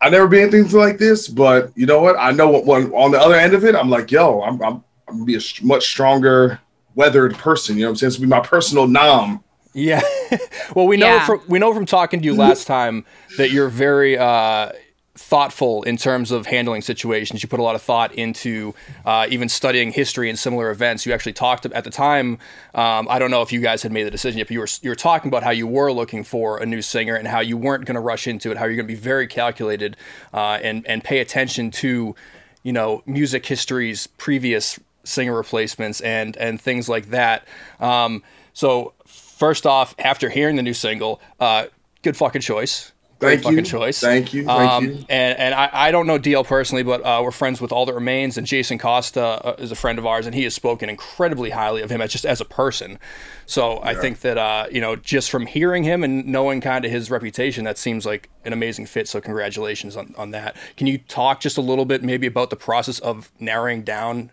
I 0.00 0.08
never 0.08 0.28
been 0.28 0.54
anything 0.54 0.78
like 0.78 0.98
this, 0.98 1.26
but 1.26 1.72
you 1.74 1.86
know 1.86 2.00
what? 2.00 2.14
I 2.16 2.30
know 2.30 2.48
what 2.48 2.64
one 2.64 2.92
on 2.92 3.10
the 3.10 3.18
other 3.18 3.34
end 3.34 3.54
of 3.54 3.64
it, 3.64 3.74
I'm 3.74 3.90
like, 3.90 4.12
yo, 4.12 4.40
I'm, 4.42 4.62
I'm, 4.62 4.84
I'm 5.08 5.14
gonna 5.14 5.24
be 5.24 5.34
a 5.34 5.40
much 5.62 5.84
stronger, 5.84 6.60
weathered 6.94 7.34
person. 7.34 7.74
You 7.74 7.82
know 7.82 7.88
what 7.88 7.90
I'm 7.90 7.96
saying? 7.96 8.08
This 8.10 8.18
will 8.20 8.26
be 8.26 8.30
my 8.30 8.38
personal 8.38 8.86
nom. 8.86 9.42
Yeah. 9.76 10.00
well, 10.74 10.86
we 10.86 10.96
know 10.96 11.06
Yeah. 11.06 11.26
from 11.26 11.42
we 11.48 11.58
know 11.58 11.72
from 11.74 11.84
talking 11.86 12.20
to 12.20 12.24
you 12.24 12.34
last 12.34 12.66
time 12.76 13.04
that 13.36 13.50
you're 13.50 13.68
very 13.68 14.16
uh, 14.16 14.72
thoughtful 15.14 15.82
in 15.82 15.96
terms 15.98 16.30
of 16.30 16.46
handling 16.46 16.80
situations. 16.82 17.42
You 17.42 17.48
put 17.48 17.60
a 17.60 17.62
lot 17.62 17.74
of 17.74 17.82
thought 17.82 18.12
into 18.14 18.74
uh, 19.04 19.26
even 19.28 19.48
studying 19.50 19.92
history 19.92 20.30
and 20.30 20.38
similar 20.38 20.70
events. 20.70 21.04
You 21.04 21.12
actually 21.12 21.34
talked 21.34 21.66
at 21.66 21.84
the 21.84 21.90
time. 21.90 22.38
Um, 22.74 23.06
I 23.10 23.18
don't 23.18 23.30
know 23.30 23.42
if 23.42 23.52
you 23.52 23.60
guys 23.60 23.82
had 23.82 23.92
made 23.92 24.04
the 24.04 24.10
decision 24.10 24.38
yet, 24.38 24.46
but 24.48 24.52
you 24.54 24.60
were 24.60 24.68
you 24.80 24.90
were 24.90 24.96
talking 24.96 25.28
about 25.28 25.42
how 25.42 25.50
you 25.50 25.66
were 25.66 25.92
looking 25.92 26.24
for 26.24 26.58
a 26.58 26.64
new 26.66 26.80
singer 26.80 27.14
and 27.14 27.28
how 27.28 27.40
you 27.40 27.58
weren't 27.58 27.84
going 27.84 27.96
to 27.96 28.00
rush 28.00 28.26
into 28.26 28.50
it. 28.50 28.56
How 28.56 28.64
you're 28.64 28.76
going 28.76 28.88
to 28.88 28.94
be 28.94 28.98
very 28.98 29.26
calculated 29.26 29.96
uh, 30.32 30.58
and 30.62 30.86
and 30.86 31.04
pay 31.04 31.18
attention 31.18 31.70
to 31.72 32.14
you 32.62 32.72
know 32.72 33.02
music 33.04 33.44
history's 33.44 34.06
previous 34.06 34.80
singer 35.04 35.34
replacements 35.36 36.00
and 36.00 36.34
and 36.38 36.58
things 36.60 36.88
like 36.88 37.10
that. 37.10 37.46
Um, 37.78 38.22
so 38.54 38.94
first 39.36 39.66
off, 39.66 39.94
after 39.98 40.28
hearing 40.28 40.56
the 40.56 40.62
new 40.62 40.74
single, 40.74 41.20
uh, 41.40 41.66
good 42.02 42.16
fucking 42.16 42.42
choice. 42.42 42.92
Great 43.18 43.36
Thank 43.36 43.42
fucking 43.44 43.58
you. 43.60 43.64
choice. 43.64 43.98
Thank 43.98 44.34
you. 44.34 44.44
Thank 44.44 44.70
Um, 44.70 44.84
you. 44.84 44.90
And 45.08 45.38
and 45.38 45.54
I, 45.54 45.70
I 45.72 45.90
don't 45.90 46.06
know 46.06 46.18
DL 46.18 46.44
personally, 46.44 46.82
but 46.82 47.00
uh, 47.02 47.22
we're 47.24 47.30
friends 47.30 47.62
with 47.62 47.72
All 47.72 47.86
That 47.86 47.94
Remains, 47.94 48.36
and 48.36 48.46
Jason 48.46 48.78
Costa 48.78 49.22
uh, 49.42 49.54
is 49.58 49.72
a 49.72 49.74
friend 49.74 49.98
of 49.98 50.04
ours, 50.04 50.26
and 50.26 50.34
he 50.34 50.44
has 50.44 50.52
spoken 50.54 50.90
incredibly 50.90 51.48
highly 51.48 51.80
of 51.80 51.88
him 51.88 52.02
as 52.02 52.12
just 52.12 52.26
as 52.26 52.42
a 52.42 52.44
person. 52.44 52.98
So 53.46 53.80
I 53.82 53.94
think 53.94 54.20
that 54.20 54.36
uh, 54.36 54.66
you 54.70 54.82
know, 54.82 54.96
just 54.96 55.30
from 55.30 55.46
hearing 55.46 55.82
him 55.82 56.04
and 56.04 56.26
knowing 56.26 56.60
kind 56.60 56.84
of 56.84 56.90
his 56.90 57.10
reputation, 57.10 57.64
that 57.64 57.78
seems 57.78 58.04
like 58.04 58.28
an 58.44 58.52
amazing 58.52 58.84
fit. 58.84 59.08
So 59.08 59.18
congratulations 59.22 59.96
on, 59.96 60.14
on 60.18 60.32
that. 60.32 60.54
Can 60.76 60.86
you 60.86 60.98
talk 60.98 61.40
just 61.40 61.56
a 61.56 61.62
little 61.62 61.86
bit 61.86 62.02
maybe 62.02 62.26
about 62.26 62.50
the 62.50 62.56
process 62.56 62.98
of 62.98 63.32
narrowing 63.40 63.82
down 63.82 64.30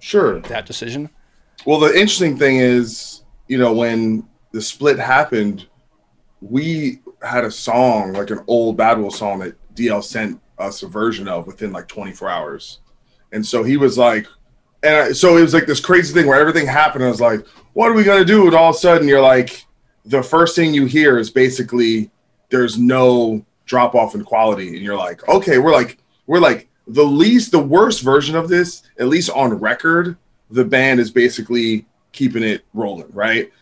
Sure. 0.00 0.40
that 0.40 0.66
decision? 0.66 1.08
Well, 1.64 1.80
the 1.80 1.88
interesting 1.94 2.36
thing 2.36 2.56
is, 2.56 3.22
you 3.46 3.56
know, 3.56 3.72
when 3.72 4.28
the 4.58 4.62
split 4.62 4.98
happened, 4.98 5.68
we 6.40 6.98
had 7.22 7.44
a 7.44 7.50
song, 7.50 8.12
like 8.12 8.30
an 8.30 8.40
old 8.48 8.76
Bad 8.76 8.98
Wolf 8.98 9.14
song 9.14 9.38
that 9.38 9.54
DL 9.76 10.02
sent 10.02 10.40
us 10.58 10.82
a 10.82 10.88
version 10.88 11.28
of 11.28 11.46
within 11.46 11.70
like 11.70 11.86
24 11.86 12.28
hours. 12.28 12.80
And 13.30 13.46
so 13.46 13.62
he 13.62 13.76
was 13.76 13.96
like, 13.96 14.26
and 14.82 14.96
I, 14.96 15.12
so 15.12 15.36
it 15.36 15.42
was 15.42 15.54
like 15.54 15.66
this 15.66 15.78
crazy 15.78 16.12
thing 16.12 16.26
where 16.26 16.40
everything 16.40 16.66
happened. 16.66 17.04
I 17.04 17.08
was 17.08 17.20
like, 17.20 17.46
what 17.74 17.88
are 17.88 17.94
we 17.94 18.02
going 18.02 18.18
to 18.18 18.24
do? 18.24 18.48
And 18.48 18.56
all 18.56 18.70
of 18.70 18.74
a 18.74 18.78
sudden, 18.80 19.06
you're 19.06 19.22
like, 19.22 19.64
the 20.04 20.24
first 20.24 20.56
thing 20.56 20.74
you 20.74 20.86
hear 20.86 21.18
is 21.18 21.30
basically 21.30 22.10
there's 22.48 22.76
no 22.76 23.46
drop 23.64 23.94
off 23.94 24.16
in 24.16 24.24
quality. 24.24 24.70
And 24.70 24.78
you're 24.78 24.98
like, 24.98 25.28
okay, 25.28 25.58
we're 25.58 25.70
like, 25.70 25.98
we're 26.26 26.40
like 26.40 26.68
the 26.88 27.04
least, 27.04 27.52
the 27.52 27.60
worst 27.60 28.02
version 28.02 28.34
of 28.34 28.48
this, 28.48 28.82
at 28.98 29.06
least 29.06 29.30
on 29.30 29.54
record, 29.54 30.16
the 30.50 30.64
band 30.64 30.98
is 30.98 31.12
basically 31.12 31.86
keeping 32.10 32.42
it 32.42 32.64
rolling, 32.74 33.12
right? 33.12 33.52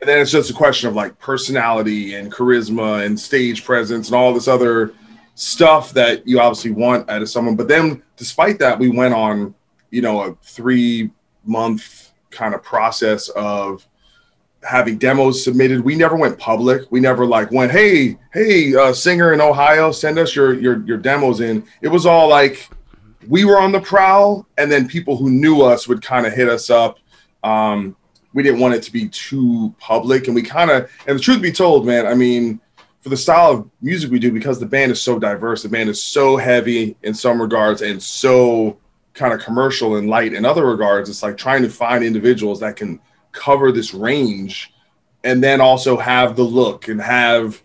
And 0.00 0.08
then 0.08 0.18
it's 0.20 0.30
just 0.30 0.50
a 0.50 0.54
question 0.54 0.88
of 0.88 0.94
like 0.94 1.18
personality 1.18 2.14
and 2.14 2.32
charisma 2.32 3.04
and 3.04 3.18
stage 3.18 3.64
presence 3.64 4.08
and 4.08 4.16
all 4.16 4.32
this 4.32 4.48
other 4.48 4.94
stuff 5.34 5.92
that 5.92 6.26
you 6.26 6.40
obviously 6.40 6.70
want 6.70 7.08
out 7.10 7.22
of 7.22 7.28
someone. 7.28 7.56
But 7.56 7.68
then, 7.68 8.02
despite 8.16 8.58
that, 8.60 8.78
we 8.78 8.88
went 8.88 9.14
on, 9.14 9.54
you 9.90 10.02
know, 10.02 10.22
a 10.22 10.34
three 10.42 11.10
month 11.44 12.12
kind 12.30 12.54
of 12.54 12.62
process 12.62 13.28
of 13.30 13.86
having 14.62 14.98
demos 14.98 15.42
submitted. 15.42 15.80
We 15.80 15.96
never 15.96 16.16
went 16.16 16.38
public. 16.38 16.90
We 16.90 17.00
never 17.00 17.26
like 17.26 17.50
went, 17.50 17.72
hey, 17.72 18.18
hey, 18.32 18.74
uh, 18.74 18.92
singer 18.92 19.32
in 19.32 19.40
Ohio, 19.40 19.92
send 19.92 20.18
us 20.18 20.34
your 20.34 20.54
your 20.54 20.84
your 20.86 20.98
demos 20.98 21.40
in. 21.40 21.64
It 21.80 21.88
was 21.88 22.06
all 22.06 22.28
like 22.28 22.68
we 23.28 23.44
were 23.44 23.58
on 23.58 23.72
the 23.72 23.80
prowl, 23.80 24.46
and 24.58 24.70
then 24.70 24.88
people 24.88 25.16
who 25.16 25.30
knew 25.30 25.62
us 25.62 25.88
would 25.88 26.02
kind 26.02 26.26
of 26.26 26.32
hit 26.32 26.48
us 26.48 26.70
up. 26.70 26.98
Um, 27.42 27.96
we 28.32 28.42
didn't 28.42 28.60
want 28.60 28.74
it 28.74 28.82
to 28.84 28.92
be 28.92 29.08
too 29.08 29.74
public, 29.78 30.26
and 30.26 30.34
we 30.34 30.42
kind 30.42 30.70
of, 30.70 30.90
and 31.06 31.18
the 31.18 31.22
truth 31.22 31.42
be 31.42 31.52
told, 31.52 31.86
man, 31.86 32.06
I 32.06 32.14
mean, 32.14 32.60
for 33.00 33.08
the 33.08 33.16
style 33.16 33.50
of 33.50 33.70
music 33.80 34.10
we 34.10 34.18
do, 34.18 34.30
because 34.30 34.60
the 34.60 34.66
band 34.66 34.92
is 34.92 35.00
so 35.00 35.18
diverse, 35.18 35.62
the 35.62 35.68
band 35.68 35.88
is 35.88 36.02
so 36.02 36.36
heavy 36.36 36.96
in 37.02 37.14
some 37.14 37.40
regards 37.40 37.82
and 37.82 38.02
so 38.02 38.78
kind 39.14 39.32
of 39.32 39.40
commercial 39.40 39.96
and 39.96 40.08
light 40.08 40.34
in 40.34 40.44
other 40.44 40.66
regards. 40.66 41.08
It's 41.08 41.22
like 41.22 41.36
trying 41.36 41.62
to 41.62 41.70
find 41.70 42.04
individuals 42.04 42.60
that 42.60 42.76
can 42.76 43.00
cover 43.32 43.72
this 43.72 43.94
range 43.94 44.72
and 45.24 45.42
then 45.42 45.60
also 45.60 45.96
have 45.96 46.36
the 46.36 46.42
look 46.42 46.88
and 46.88 47.00
have 47.00 47.62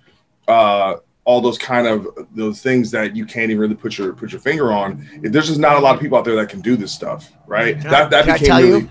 uh, 0.48 0.96
all 1.26 1.42
those 1.42 1.58
kind 1.58 1.88
of 1.88 2.08
those 2.34 2.62
things 2.62 2.92
that 2.92 3.16
you 3.16 3.26
can't 3.26 3.50
even 3.52 3.60
really 3.60 3.76
put 3.76 3.98
your 3.98 4.14
put 4.14 4.32
your 4.32 4.42
finger 4.42 4.72
on. 4.72 5.08
There's 5.22 5.48
just 5.48 5.60
not 5.60 5.76
a 5.76 5.80
lot 5.80 5.96
of 5.96 6.02
people 6.02 6.18
out 6.18 6.26
there 6.26 6.36
that 6.36 6.50
can 6.50 6.62
do 6.62 6.76
this 6.76 6.92
stuff, 6.92 7.32
right? 7.48 7.80
Can 7.80 7.90
that 7.90 8.06
I, 8.14 8.24
that 8.24 8.40
became 8.40 8.58
really. 8.58 8.80
you? 8.82 8.90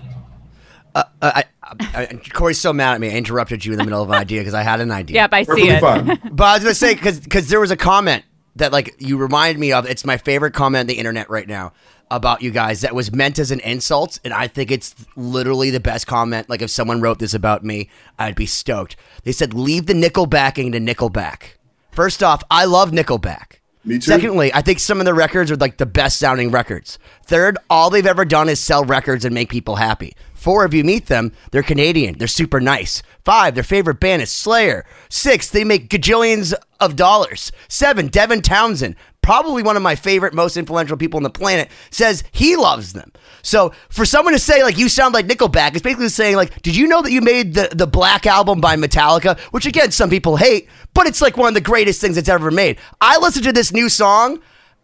Uh, 0.93 1.03
I, 1.21 1.43
I, 1.65 2.03
I, 2.03 2.05
Corey's 2.31 2.59
so 2.59 2.71
mad 2.73 2.93
at 2.93 3.01
me. 3.01 3.09
I 3.09 3.13
interrupted 3.13 3.65
you 3.65 3.71
in 3.71 3.77
the 3.79 3.83
middle 3.83 4.01
of 4.01 4.09
an 4.09 4.15
idea 4.15 4.41
because 4.41 4.53
I 4.53 4.61
had 4.61 4.81
an 4.81 4.91
idea. 4.91 5.15
Yep, 5.15 5.33
I 5.33 5.43
see 5.43 5.69
it. 5.69 5.81
But 5.81 6.43
I 6.45 6.53
was 6.53 6.63
gonna 6.63 6.75
say 6.75 6.93
because 6.93 7.19
because 7.19 7.49
there 7.49 7.59
was 7.59 7.71
a 7.71 7.77
comment 7.77 8.23
that 8.55 8.71
like 8.71 8.95
you 8.99 9.17
reminded 9.17 9.59
me 9.59 9.71
of. 9.73 9.85
It's 9.87 10.05
my 10.05 10.17
favorite 10.17 10.53
comment 10.53 10.81
on 10.81 10.87
the 10.87 10.95
internet 10.95 11.29
right 11.29 11.47
now 11.47 11.73
about 12.11 12.43
you 12.43 12.51
guys 12.51 12.81
that 12.81 12.93
was 12.93 13.11
meant 13.11 13.39
as 13.39 13.49
an 13.49 13.59
insult, 13.61 14.19
and 14.23 14.31
I 14.33 14.47
think 14.47 14.69
it's 14.69 14.93
literally 15.15 15.71
the 15.71 15.79
best 15.79 16.05
comment. 16.05 16.49
Like 16.49 16.61
if 16.61 16.69
someone 16.69 17.01
wrote 17.01 17.19
this 17.19 17.33
about 17.33 17.63
me, 17.63 17.89
I'd 18.19 18.35
be 18.35 18.45
stoked. 18.45 18.95
They 19.23 19.31
said, 19.31 19.53
"Leave 19.53 19.87
the 19.87 19.93
Nickelbacking 19.93 20.71
to 20.73 20.79
Nickelback." 20.79 21.55
First 21.91 22.21
off, 22.21 22.43
I 22.51 22.65
love 22.65 22.91
Nickelback. 22.91 23.59
Me 23.85 23.95
too. 23.95 24.01
Secondly, 24.01 24.51
I 24.53 24.61
think 24.61 24.79
some 24.79 24.99
of 24.99 25.05
the 25.05 25.13
records 25.13 25.51
are 25.51 25.55
like 25.55 25.77
the 25.77 25.85
best 25.85 26.17
sounding 26.17 26.51
records. 26.51 26.97
Third, 27.25 27.57
all 27.69 27.89
they've 27.89 28.05
ever 28.05 28.25
done 28.25 28.49
is 28.49 28.59
sell 28.59 28.83
records 28.83 29.25
and 29.25 29.33
make 29.33 29.49
people 29.49 29.75
happy. 29.75 30.15
Four, 30.45 30.63
if 30.63 30.75
you 30.75 30.83
meet 30.83 31.07
them, 31.07 31.31
they're 31.49 31.63
Canadian. 31.63 32.19
They're 32.19 32.27
super 32.27 32.59
nice. 32.59 33.01
Five, 33.23 33.55
their 33.55 33.63
favorite 33.63 33.99
band 33.99 34.21
is 34.21 34.31
Slayer. 34.31 34.85
Six, 35.09 35.49
they 35.49 35.63
make 35.63 35.89
gajillions 35.89 36.53
of 36.79 36.95
dollars. 36.95 37.51
Seven, 37.67 38.09
Devin 38.09 38.43
Townsend, 38.43 38.95
probably 39.23 39.63
one 39.63 39.75
of 39.75 39.81
my 39.81 39.95
favorite, 39.95 40.35
most 40.35 40.55
influential 40.55 40.97
people 40.97 41.17
on 41.17 41.23
the 41.23 41.31
planet, 41.31 41.71
says 41.89 42.23
he 42.31 42.55
loves 42.55 42.93
them. 42.93 43.11
So 43.41 43.73
for 43.89 44.05
someone 44.05 44.35
to 44.35 44.39
say 44.39 44.61
like 44.61 44.77
you 44.77 44.87
sound 44.87 45.15
like 45.15 45.25
Nickelback, 45.25 45.71
it's 45.71 45.81
basically 45.81 46.09
saying 46.09 46.35
like, 46.35 46.61
did 46.61 46.75
you 46.75 46.87
know 46.87 47.01
that 47.01 47.11
you 47.11 47.21
made 47.21 47.55
the 47.55 47.69
the 47.73 47.87
Black 47.87 48.27
album 48.27 48.61
by 48.61 48.75
Metallica, 48.75 49.39
which 49.49 49.65
again 49.65 49.89
some 49.89 50.11
people 50.11 50.37
hate, 50.37 50.69
but 50.93 51.07
it's 51.07 51.21
like 51.21 51.37
one 51.37 51.47
of 51.47 51.55
the 51.55 51.59
greatest 51.59 52.01
things 52.01 52.17
that's 52.17 52.29
ever 52.29 52.51
made. 52.51 52.77
I 53.01 53.17
listened 53.17 53.45
to 53.45 53.51
this 53.51 53.73
new 53.73 53.89
song, 53.89 54.41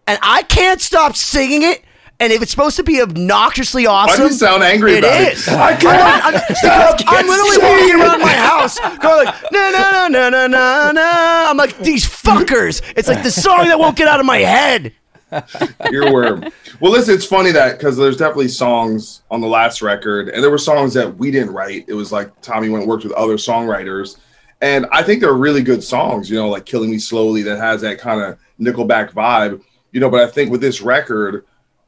and 0.07 0.17
I 0.23 0.41
can't 0.41 0.81
stop 0.81 1.15
singing 1.15 1.61
it. 1.61 1.83
And 2.21 2.31
if 2.31 2.43
it's 2.43 2.51
supposed 2.51 2.75
to 2.75 2.83
be 2.83 3.01
obnoxiously 3.01 3.87
awesome, 3.87 4.17
do 4.17 4.23
you 4.31 4.37
sound 4.37 4.61
angry 4.61 4.93
it 4.93 4.99
about 4.99 5.21
it? 5.21 5.33
is. 5.33 5.47
I 5.47 5.75
can't 5.75 6.23
I'm, 6.23 6.35
I'm, 6.35 7.03
I'm 7.07 7.27
literally 7.27 7.57
walking 7.57 7.99
around 7.99 8.21
my 8.21 8.31
house 8.31 8.77
going 8.99 9.25
like, 9.25 9.51
na 9.51 9.71
na 9.71 10.07
na 10.07 10.07
na 10.07 10.29
na 10.29 10.47
na 10.47 10.91
na. 10.91 11.49
I'm 11.49 11.57
like 11.57 11.79
these 11.79 12.05
fuckers. 12.05 12.83
It's 12.95 13.07
like 13.07 13.23
the 13.23 13.31
song 13.31 13.69
that 13.69 13.79
won't 13.79 13.97
get 13.97 14.07
out 14.07 14.19
of 14.19 14.27
my 14.27 14.37
head. 14.37 14.93
earworm. 15.31 16.51
Well, 16.79 16.91
listen, 16.91 17.15
it's 17.15 17.25
funny 17.25 17.51
that 17.53 17.79
because 17.79 17.97
there's 17.97 18.17
definitely 18.17 18.49
songs 18.49 19.23
on 19.31 19.41
the 19.41 19.47
last 19.47 19.81
record, 19.81 20.29
and 20.29 20.43
there 20.43 20.51
were 20.51 20.59
songs 20.59 20.93
that 20.93 21.17
we 21.17 21.31
didn't 21.31 21.53
write. 21.53 21.85
It 21.87 21.93
was 21.93 22.11
like 22.11 22.39
Tommy 22.41 22.69
went 22.69 22.83
and 22.83 22.89
worked 22.89 23.03
with 23.03 23.13
other 23.13 23.37
songwriters, 23.37 24.17
and 24.61 24.85
I 24.91 25.01
think 25.01 25.21
they're 25.21 25.33
really 25.33 25.63
good 25.63 25.83
songs. 25.83 26.29
You 26.29 26.35
know, 26.35 26.49
like 26.49 26.65
"Killing 26.65 26.91
Me 26.91 26.99
Slowly" 26.99 27.41
that 27.43 27.57
has 27.57 27.81
that 27.81 27.97
kind 27.97 28.21
of 28.21 28.37
Nickelback 28.59 29.11
vibe. 29.11 29.63
You 29.91 29.99
know, 30.01 30.09
but 30.11 30.21
I 30.21 30.27
think 30.27 30.51
with 30.51 30.61
this 30.61 30.81
record, 30.81 31.45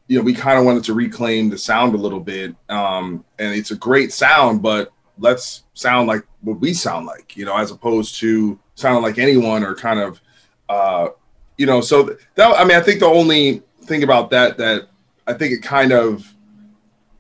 you 0.08 0.18
know, 0.18 0.24
we 0.24 0.34
kind 0.34 0.60
of 0.60 0.66
wanted 0.66 0.84
to 0.86 0.94
reclaim 0.94 1.50
the 1.50 1.58
sound 1.58 1.94
a 1.94 1.98
little 1.98 2.20
bit, 2.20 2.56
um, 2.70 3.24
and 3.40 3.56
it's 3.56 3.72
a 3.72 3.76
great 3.76 4.12
sound, 4.12 4.62
but 4.62 4.92
let's 5.18 5.64
sound 5.74 6.08
like 6.08 6.24
what 6.42 6.60
we 6.60 6.74
sound 6.74 7.06
like, 7.06 7.38
you 7.38 7.46
know, 7.46 7.56
as 7.58 7.72
opposed 7.72 8.16
to 8.20 8.60
sounding 8.76 9.04
like 9.04 9.18
anyone 9.18 9.64
or 9.64 9.76
kind 9.76 10.00
of. 10.00 10.22
Uh, 10.70 11.10
you 11.58 11.66
know, 11.66 11.82
so 11.82 12.16
that 12.36 12.60
I 12.60 12.64
mean, 12.64 12.78
I 12.78 12.82
think 12.82 13.00
the 13.00 13.06
only 13.06 13.62
thing 13.84 14.04
about 14.04 14.30
that 14.32 14.58
that 14.58 14.88
I 15.28 15.34
think 15.34 15.54
it 15.54 15.62
kind 15.62 15.92
of 15.92 16.34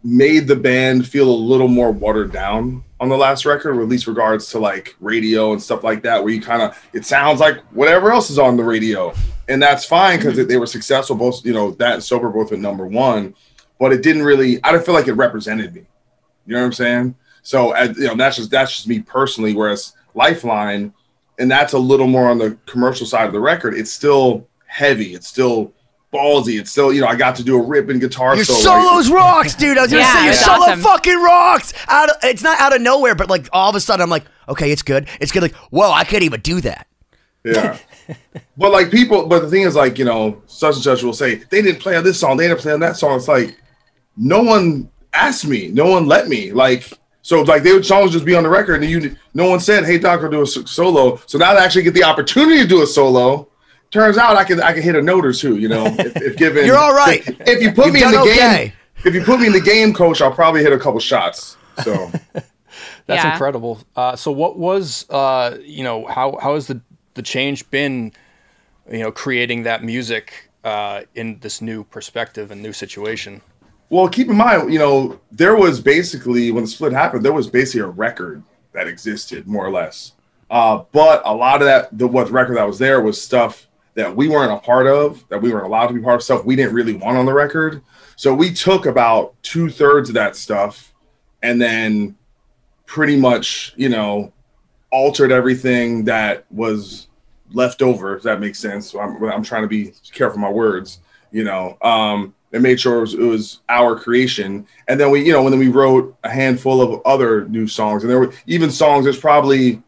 made 0.03 0.47
the 0.47 0.55
band 0.55 1.07
feel 1.07 1.29
a 1.29 1.31
little 1.31 1.67
more 1.67 1.91
watered 1.91 2.31
down 2.31 2.83
on 2.99 3.09
the 3.09 3.17
last 3.17 3.45
record, 3.45 3.77
or 3.77 3.81
at 3.81 3.87
least 3.87 4.07
regards 4.07 4.49
to 4.49 4.59
like 4.59 4.95
radio 4.99 5.53
and 5.53 5.61
stuff 5.61 5.83
like 5.83 6.03
that, 6.03 6.23
where 6.23 6.33
you 6.33 6.41
kind 6.41 6.61
of 6.61 6.89
it 6.93 7.05
sounds 7.05 7.39
like 7.39 7.59
whatever 7.71 8.11
else 8.11 8.29
is 8.29 8.39
on 8.39 8.57
the 8.57 8.63
radio, 8.63 9.13
and 9.47 9.61
that's 9.61 9.85
fine 9.85 10.17
because 10.19 10.37
mm-hmm. 10.37 10.47
they 10.47 10.57
were 10.57 10.67
successful. 10.67 11.15
Both 11.15 11.45
you 11.45 11.53
know 11.53 11.71
that 11.71 11.93
and 11.93 12.03
sober 12.03 12.29
both 12.29 12.51
at 12.51 12.59
number 12.59 12.85
one, 12.85 13.35
but 13.79 13.91
it 13.93 14.01
didn't 14.03 14.23
really. 14.23 14.63
I 14.63 14.71
didn't 14.71 14.85
feel 14.85 14.95
like 14.95 15.07
it 15.07 15.13
represented 15.13 15.73
me. 15.73 15.85
You 16.45 16.53
know 16.53 16.59
what 16.59 16.67
I'm 16.67 16.73
saying? 16.73 17.15
So 17.41 17.77
you 17.77 18.07
know, 18.07 18.15
that's 18.15 18.37
just 18.37 18.51
that's 18.51 18.75
just 18.75 18.87
me 18.87 18.99
personally. 19.01 19.53
Whereas 19.53 19.93
Lifeline 20.13 20.93
and 21.39 21.49
that's 21.49 21.73
a 21.73 21.77
little 21.77 22.07
more 22.07 22.29
on 22.29 22.37
the 22.37 22.57
commercial 22.65 23.05
side 23.05 23.25
of 23.25 23.33
the 23.33 23.39
record. 23.39 23.73
It's 23.73 23.91
still 23.91 24.47
heavy. 24.65 25.13
It's 25.13 25.27
still 25.27 25.73
ballsy. 26.13 26.59
It's 26.59 26.71
still, 26.71 26.93
you 26.93 27.01
know, 27.01 27.07
I 27.07 27.15
got 27.15 27.35
to 27.37 27.43
do 27.43 27.57
a 27.59 27.65
ripping 27.65 27.99
guitar 27.99 28.35
Your 28.35 28.45
solo. 28.45 28.59
solos 28.59 29.09
rocks, 29.09 29.55
dude. 29.55 29.77
I 29.77 29.81
was 29.81 29.91
gonna 29.91 30.03
Yeah, 30.03 30.13
say 30.13 30.23
your 30.23 30.31
it's 30.33 30.45
solo 30.45 30.57
awesome. 30.57 30.81
fucking 30.81 31.21
rocks. 31.21 31.73
Out 31.87 32.09
of, 32.09 32.15
it's 32.23 32.43
not 32.43 32.59
out 32.59 32.75
of 32.75 32.81
nowhere, 32.81 33.15
but 33.15 33.29
like 33.29 33.49
all 33.51 33.69
of 33.69 33.75
a 33.75 33.79
sudden 33.79 34.03
I'm 34.03 34.09
like, 34.09 34.25
okay, 34.47 34.71
it's 34.71 34.83
good. 34.83 35.07
It's 35.19 35.31
good. 35.31 35.41
Like, 35.41 35.55
whoa, 35.71 35.91
I 35.91 36.03
can't 36.03 36.23
even 36.23 36.41
do 36.41 36.61
that. 36.61 36.87
Yeah. 37.43 37.77
but 38.57 38.71
like 38.71 38.91
people, 38.91 39.27
but 39.27 39.39
the 39.41 39.49
thing 39.49 39.63
is, 39.63 39.75
like, 39.75 39.97
you 39.97 40.05
know, 40.05 40.41
such 40.47 40.75
and 40.75 40.83
such 40.83 41.03
will 41.03 41.13
say, 41.13 41.35
they 41.35 41.61
didn't 41.61 41.81
play 41.81 41.95
on 41.95 42.03
this 42.03 42.19
song, 42.19 42.37
they 42.37 42.47
didn't 42.47 42.59
play 42.61 42.73
on 42.73 42.79
that 42.81 42.97
song. 42.97 43.17
It's 43.17 43.27
like, 43.27 43.57
no 44.17 44.41
one 44.43 44.89
asked 45.13 45.45
me, 45.47 45.69
no 45.69 45.85
one 45.87 46.07
let 46.07 46.27
me. 46.27 46.51
Like, 46.51 46.89
so 47.21 47.41
like 47.43 47.63
they 47.63 47.71
would 47.71 47.85
songs 47.85 48.11
just 48.11 48.25
be 48.25 48.35
on 48.35 48.43
the 48.43 48.49
record, 48.49 48.81
and 48.83 48.91
you 48.91 49.15
no 49.33 49.49
one 49.49 49.61
said, 49.61 49.85
"Hey, 49.85 49.97
Doc, 49.97 50.21
I'll 50.21 50.29
do 50.29 50.41
a 50.41 50.45
solo." 50.45 51.21
So 51.25 51.37
now 51.37 51.53
I 51.53 51.63
actually 51.63 51.83
get 51.83 51.93
the 51.93 52.03
opportunity 52.03 52.61
to 52.61 52.67
do 52.67 52.83
a 52.83 52.85
solo. 52.87 53.47
Turns 53.91 54.17
out 54.17 54.35
I 54.35 54.43
can 54.43 54.61
I 54.61 54.73
can 54.73 54.83
hit 54.83 54.95
a 54.97 55.01
note 55.01 55.25
or 55.25 55.31
two. 55.31 55.57
You 55.57 55.69
know, 55.69 55.85
if, 55.85 56.17
if 56.17 56.35
given 56.37 56.65
You're 56.67 56.77
all 56.77 56.93
right. 56.93 57.25
If 57.47 57.61
you 57.61 57.71
put 57.71 57.85
You've 57.85 57.93
me 57.93 58.03
in 58.03 58.11
the 58.11 58.17
done 58.17 58.25
game, 58.25 58.73
if 59.05 59.15
you 59.15 59.23
put 59.23 59.39
me 59.39 59.47
in 59.47 59.53
the 59.53 59.61
game, 59.61 59.93
coach, 59.93 60.21
I'll 60.21 60.33
probably 60.33 60.63
hit 60.63 60.73
a 60.73 60.77
couple 60.77 60.99
shots. 60.99 61.55
So 61.81 62.11
That's 63.05 63.23
Yeah. 63.23 63.31
incredible. 63.31 63.79
Uh, 63.95 64.15
so, 64.15 64.31
what 64.31 64.57
was 64.57 65.05
uh, 65.09 65.57
you 65.63 65.83
know 65.83 66.05
how 66.05 66.37
how 66.41 66.55
has 66.55 66.67
the 66.67 66.81
the 67.13 67.21
change 67.21 67.69
been? 67.69 68.11
You 68.91 68.99
know, 68.99 69.11
creating 69.11 69.63
that 69.63 69.83
music 69.83 70.49
uh, 70.63 71.01
in 71.15 71.39
this 71.39 71.61
new 71.61 71.83
perspective 71.85 72.51
and 72.51 72.61
new 72.61 72.73
situation. 72.73 73.41
Well, 73.89 74.09
keep 74.09 74.27
in 74.27 74.35
mind, 74.35 74.73
you 74.73 74.79
know, 74.79 75.19
there 75.31 75.55
was 75.55 75.79
basically 75.79 76.51
when 76.51 76.63
the 76.63 76.69
split 76.69 76.93
happened, 76.93 77.23
there 77.23 77.33
was 77.33 77.47
basically 77.47 77.81
a 77.81 77.87
record 77.87 78.43
that 78.73 78.87
existed 78.87 79.47
more 79.47 79.65
or 79.65 79.71
less. 79.71 80.13
Uh, 80.49 80.83
but 80.91 81.21
a 81.25 81.33
lot 81.33 81.61
of 81.61 81.67
that, 81.67 81.95
the 81.97 82.07
what 82.07 82.29
record 82.31 82.57
that 82.57 82.67
was 82.67 82.79
there 82.79 83.01
was 83.01 83.21
stuff 83.21 83.67
that 83.95 84.15
we 84.15 84.27
weren't 84.27 84.51
a 84.51 84.57
part 84.57 84.87
of, 84.87 85.23
that 85.29 85.41
we 85.41 85.51
weren't 85.53 85.65
allowed 85.65 85.87
to 85.87 85.93
be 85.93 86.01
part 86.01 86.15
of, 86.15 86.23
stuff 86.23 86.43
we 86.43 86.55
didn't 86.55 86.73
really 86.73 86.93
want 86.93 87.17
on 87.17 87.25
the 87.25 87.33
record. 87.33 87.81
So 88.15 88.33
we 88.33 88.51
took 88.51 88.85
about 88.85 89.35
two 89.43 89.69
thirds 89.69 90.09
of 90.09 90.15
that 90.15 90.35
stuff 90.35 90.93
and 91.41 91.61
then 91.61 92.15
pretty 92.85 93.15
much, 93.15 93.73
you 93.75 93.89
know, 93.89 94.33
altered 94.93 95.31
everything 95.31 96.05
that 96.05 96.45
was 96.51 97.07
left 97.51 97.81
over, 97.81 98.15
if 98.15 98.23
that 98.23 98.39
makes 98.39 98.59
sense. 98.59 98.91
So 98.91 98.99
I'm, 98.99 99.21
I'm 99.25 99.43
trying 99.43 99.63
to 99.63 99.67
be 99.67 99.91
careful 100.13 100.39
my 100.39 100.49
words, 100.49 100.99
you 101.31 101.43
know, 101.43 101.77
um, 101.81 102.33
and 102.51 102.61
made 102.61 102.79
sure 102.79 102.99
it 102.99 103.01
was, 103.01 103.13
it 103.15 103.19
was 103.19 103.61
our 103.69 103.95
creation. 103.95 104.67
And 104.87 104.99
then 104.99 105.09
we, 105.09 105.25
you 105.25 105.33
know, 105.33 105.43
and 105.45 105.51
then 105.51 105.59
we 105.59 105.69
wrote 105.69 106.15
a 106.23 106.29
handful 106.29 106.79
of 106.79 107.01
other 107.05 107.47
new 107.49 107.67
songs. 107.67 108.03
And 108.03 108.09
there 108.11 108.19
were 108.19 108.33
even 108.45 108.69
songs, 108.69 109.05
there's 109.05 109.19
probably, 109.19 109.81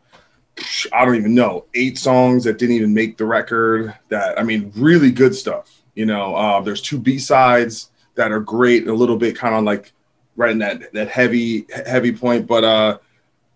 I 0.92 1.06
don't 1.06 1.16
even 1.16 1.36
know, 1.36 1.66
eight 1.76 2.00
songs 2.00 2.44
that 2.46 2.58
didn't 2.58 2.76
even 2.76 2.94
make 2.94 3.18
the 3.18 3.26
record 3.26 3.94
that, 4.10 4.40
I 4.40 4.44
mean, 4.44 4.72
really 4.76 5.12
good 5.12 5.36
stuff. 5.36 5.84
You 5.94 6.08
know, 6.08 6.36
uh, 6.36 6.62
there's 6.62 6.82
two 6.82 6.98
B 6.98 7.20
sides 7.20 7.92
that 8.16 8.32
are 8.32 8.40
great, 8.40 8.88
a 8.88 8.94
little 8.94 9.18
bit 9.18 9.38
kind 9.38 9.54
of 9.54 9.64
like 9.64 9.94
right 10.36 10.52
in 10.52 10.60
that, 10.60 10.92
that 10.94 11.10
heavy, 11.10 11.68
heavy 11.86 12.12
point. 12.12 12.48
But, 12.48 12.64
uh, 12.64 12.98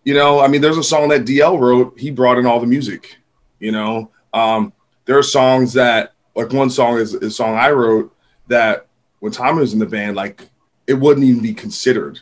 you 0.10 0.16
know, 0.16 0.40
I 0.40 0.48
mean, 0.48 0.60
there's 0.60 0.80
a 0.80 0.84
song 0.84 1.10
that 1.10 1.26
DL 1.26 1.60
wrote. 1.60 2.00
He 2.00 2.10
brought 2.10 2.40
in 2.40 2.48
all 2.48 2.60
the 2.60 2.66
music. 2.66 3.18
You 3.60 3.72
know, 3.72 4.10
um, 4.34 4.74
there 5.06 5.16
are 5.16 5.22
songs 5.22 5.72
that, 5.74 6.14
like 6.36 6.52
one 6.52 6.72
song 6.72 6.98
is, 6.98 7.14
is 7.14 7.22
a 7.22 7.30
song 7.30 7.56
I 7.56 7.70
wrote 7.70 8.12
that 8.48 8.88
when 9.20 9.32
Tommy 9.32 9.60
was 9.60 9.74
in 9.74 9.78
the 9.78 9.86
band, 9.86 10.16
like 10.16 10.50
it 10.88 10.96
wouldn't 10.96 11.28
even 11.28 11.44
be 11.44 11.54
considered. 11.54 12.20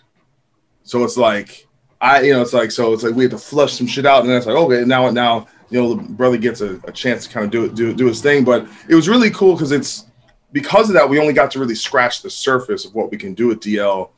So 0.84 1.06
it's 1.06 1.16
like 1.16 1.66
I, 2.02 2.24
you 2.24 2.34
know, 2.34 2.42
it's 2.42 2.52
like 2.52 2.72
so 2.72 2.92
it's 2.92 3.04
like 3.04 3.16
we 3.16 3.24
had 3.24 3.32
to 3.32 3.38
flush 3.38 3.76
some 3.76 3.88
shit 3.88 4.06
out, 4.06 4.20
and 4.20 4.30
then 4.30 4.36
it's 4.36 4.48
like 4.48 4.58
okay, 4.58 4.84
now 4.84 5.10
now 5.10 5.48
you 5.70 5.82
know 5.82 5.94
the 5.94 6.04
brother 6.04 6.36
gets 6.36 6.60
a, 6.60 6.82
a 6.84 6.92
chance 6.92 7.26
to 7.26 7.30
kind 7.32 7.46
of 7.46 7.52
do 7.54 7.70
do 7.70 7.94
do 7.94 8.08
his 8.08 8.22
thing. 8.22 8.44
But 8.44 8.68
it 8.90 8.96
was 8.96 9.08
really 9.08 9.32
cool 9.32 9.54
because 9.54 9.72
it's 9.72 10.08
because 10.52 10.90
of 10.90 10.96
that 10.96 11.10
we 11.10 11.22
only 11.22 11.32
got 11.32 11.52
to 11.52 11.60
really 11.60 11.76
scratch 11.76 12.22
the 12.22 12.30
surface 12.30 12.84
of 12.84 12.94
what 12.94 13.12
we 13.12 13.18
can 13.18 13.34
do 13.34 13.48
with 13.48 13.62
DL. 13.62 14.10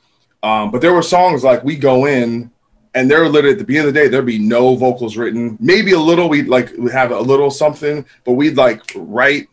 Um, 0.42 0.72
but 0.72 0.82
there 0.82 0.96
were 0.96 1.04
songs 1.04 1.44
like 1.44 1.64
we 1.64 1.76
go 1.76 2.08
in 2.08 2.50
and 2.96 3.10
they're 3.10 3.28
literally 3.28 3.54
at 3.54 3.60
the 3.60 3.66
beginning 3.66 3.90
of 3.90 3.94
the 3.94 4.00
day 4.00 4.08
there'd 4.08 4.26
be 4.26 4.40
no 4.40 4.76
vocals 4.76 5.18
written. 5.18 5.58
Maybe 5.60 5.92
a 5.92 6.00
little 6.00 6.30
we'd 6.30 6.48
like 6.48 6.72
we 6.78 6.92
have 6.92 7.12
a 7.12 7.20
little 7.20 7.52
something 7.52 8.06
but 8.24 8.34
we'd 8.34 8.58
like 8.58 8.92
write 8.96 9.48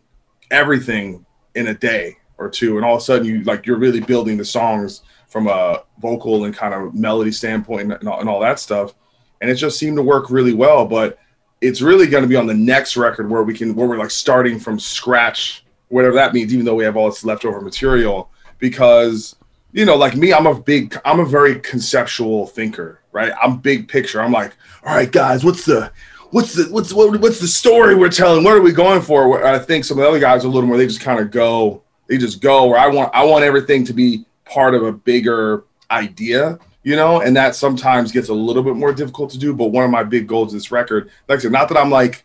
everything 0.51 1.25
in 1.55 1.69
a 1.69 1.75
day 1.75 2.17
or 2.39 2.49
two. 2.49 2.77
And 2.77 2.85
all 2.85 2.97
of 2.97 3.03
a 3.03 3.05
sudden 3.05 3.27
you 3.27 3.43
like 3.45 3.67
you're 3.67 3.79
really 3.79 4.01
building 4.01 4.37
the 4.37 4.45
songs 4.45 5.03
from 5.29 5.49
a 5.49 5.83
vocal 5.99 6.45
and 6.45 6.55
kind 6.55 6.73
of 6.73 6.95
melody 6.95 7.33
standpoint 7.33 7.93
and 7.93 8.09
all, 8.09 8.21
and 8.21 8.29
all 8.29 8.41
that 8.41 8.59
stuff. 8.59 8.95
And 9.41 9.51
it 9.51 9.57
just 9.57 9.79
seemed 9.79 9.97
to 9.97 10.03
work 10.03 10.31
really 10.31 10.55
well 10.55 10.87
but 10.87 11.19
it's 11.61 11.81
really 11.81 12.07
going 12.07 12.23
to 12.23 12.29
be 12.29 12.37
on 12.37 12.47
the 12.47 12.55
next 12.55 12.97
record 12.97 13.31
where 13.31 13.43
we 13.43 13.55
can 13.55 13.75
where 13.75 13.87
we're 13.87 13.99
like 13.99 14.11
starting 14.11 14.59
from 14.59 14.79
scratch 14.79 15.65
whatever 15.89 16.15
that 16.15 16.35
means 16.35 16.53
even 16.53 16.65
though 16.65 16.75
we 16.75 16.85
have 16.85 16.97
all 16.97 17.09
this 17.09 17.25
leftover 17.25 17.61
material. 17.61 18.31
Because 18.59 19.37
you 19.77 19.85
know 19.85 19.95
like 19.95 20.17
me 20.17 20.33
i'm 20.33 20.47
a 20.47 20.55
big 20.55 20.99
i'm 21.05 21.21
a 21.21 21.25
very 21.25 21.61
conceptual 21.61 22.47
thinker 22.47 23.01
right? 23.17 23.33
I'm 23.43 23.57
big 23.57 23.89
picture. 23.89 24.21
I'm 24.21 24.31
like, 24.31 24.53
all 24.85 24.95
right, 24.95 25.11
guys, 25.11 25.43
what's 25.43 25.65
the 25.65 25.91
what's 26.31 26.53
the 26.53 26.65
what's 26.71 26.93
what, 26.93 27.19
what's 27.21 27.41
the 27.41 27.49
story 27.49 27.95
we're 27.95 28.11
telling? 28.11 28.45
What 28.45 28.55
are 28.55 28.61
we 28.61 28.73
going 28.73 29.01
for? 29.01 29.27
Where 29.27 29.45
I 29.45 29.59
think 29.59 29.87
some 29.87 29.99
of 29.99 30.03
the 30.03 30.09
other 30.09 30.21
guys 30.21 30.45
are 30.45 30.49
a 30.49 30.51
little 30.51 30.69
more. 30.69 30.77
They 30.77 30.87
just 30.87 31.01
kind 31.01 31.19
of 31.19 31.31
go. 31.31 31.83
They 32.09 32.19
just 32.19 32.43
go. 32.43 32.67
Where 32.67 32.79
I 32.79 32.89
want 32.89 33.13
I 33.15 33.25
want 33.25 33.43
everything 33.43 33.85
to 33.87 33.95
be 33.95 34.27
part 34.45 34.75
of 34.75 34.83
a 34.83 34.93
bigger 34.93 35.65
idea, 35.91 36.59
you 36.83 36.95
know, 36.95 37.23
and 37.23 37.35
that 37.37 37.57
sometimes 37.57 38.13
gets 38.13 38.29
a 38.29 38.35
little 38.35 38.63
bit 38.63 38.77
more 38.77 38.93
difficult 38.93 39.31
to 39.31 39.39
do. 39.39 39.55
But 39.55 39.69
one 39.69 39.85
of 39.85 39.91
my 39.91 40.05
big 40.05 40.27
goals 40.27 40.53
this 40.53 40.71
record, 40.71 41.11
like 41.27 41.39
I 41.39 41.43
said, 41.43 41.53
not 41.53 41.71
that 41.71 41.79
I'm 41.79 41.91
like 41.91 42.23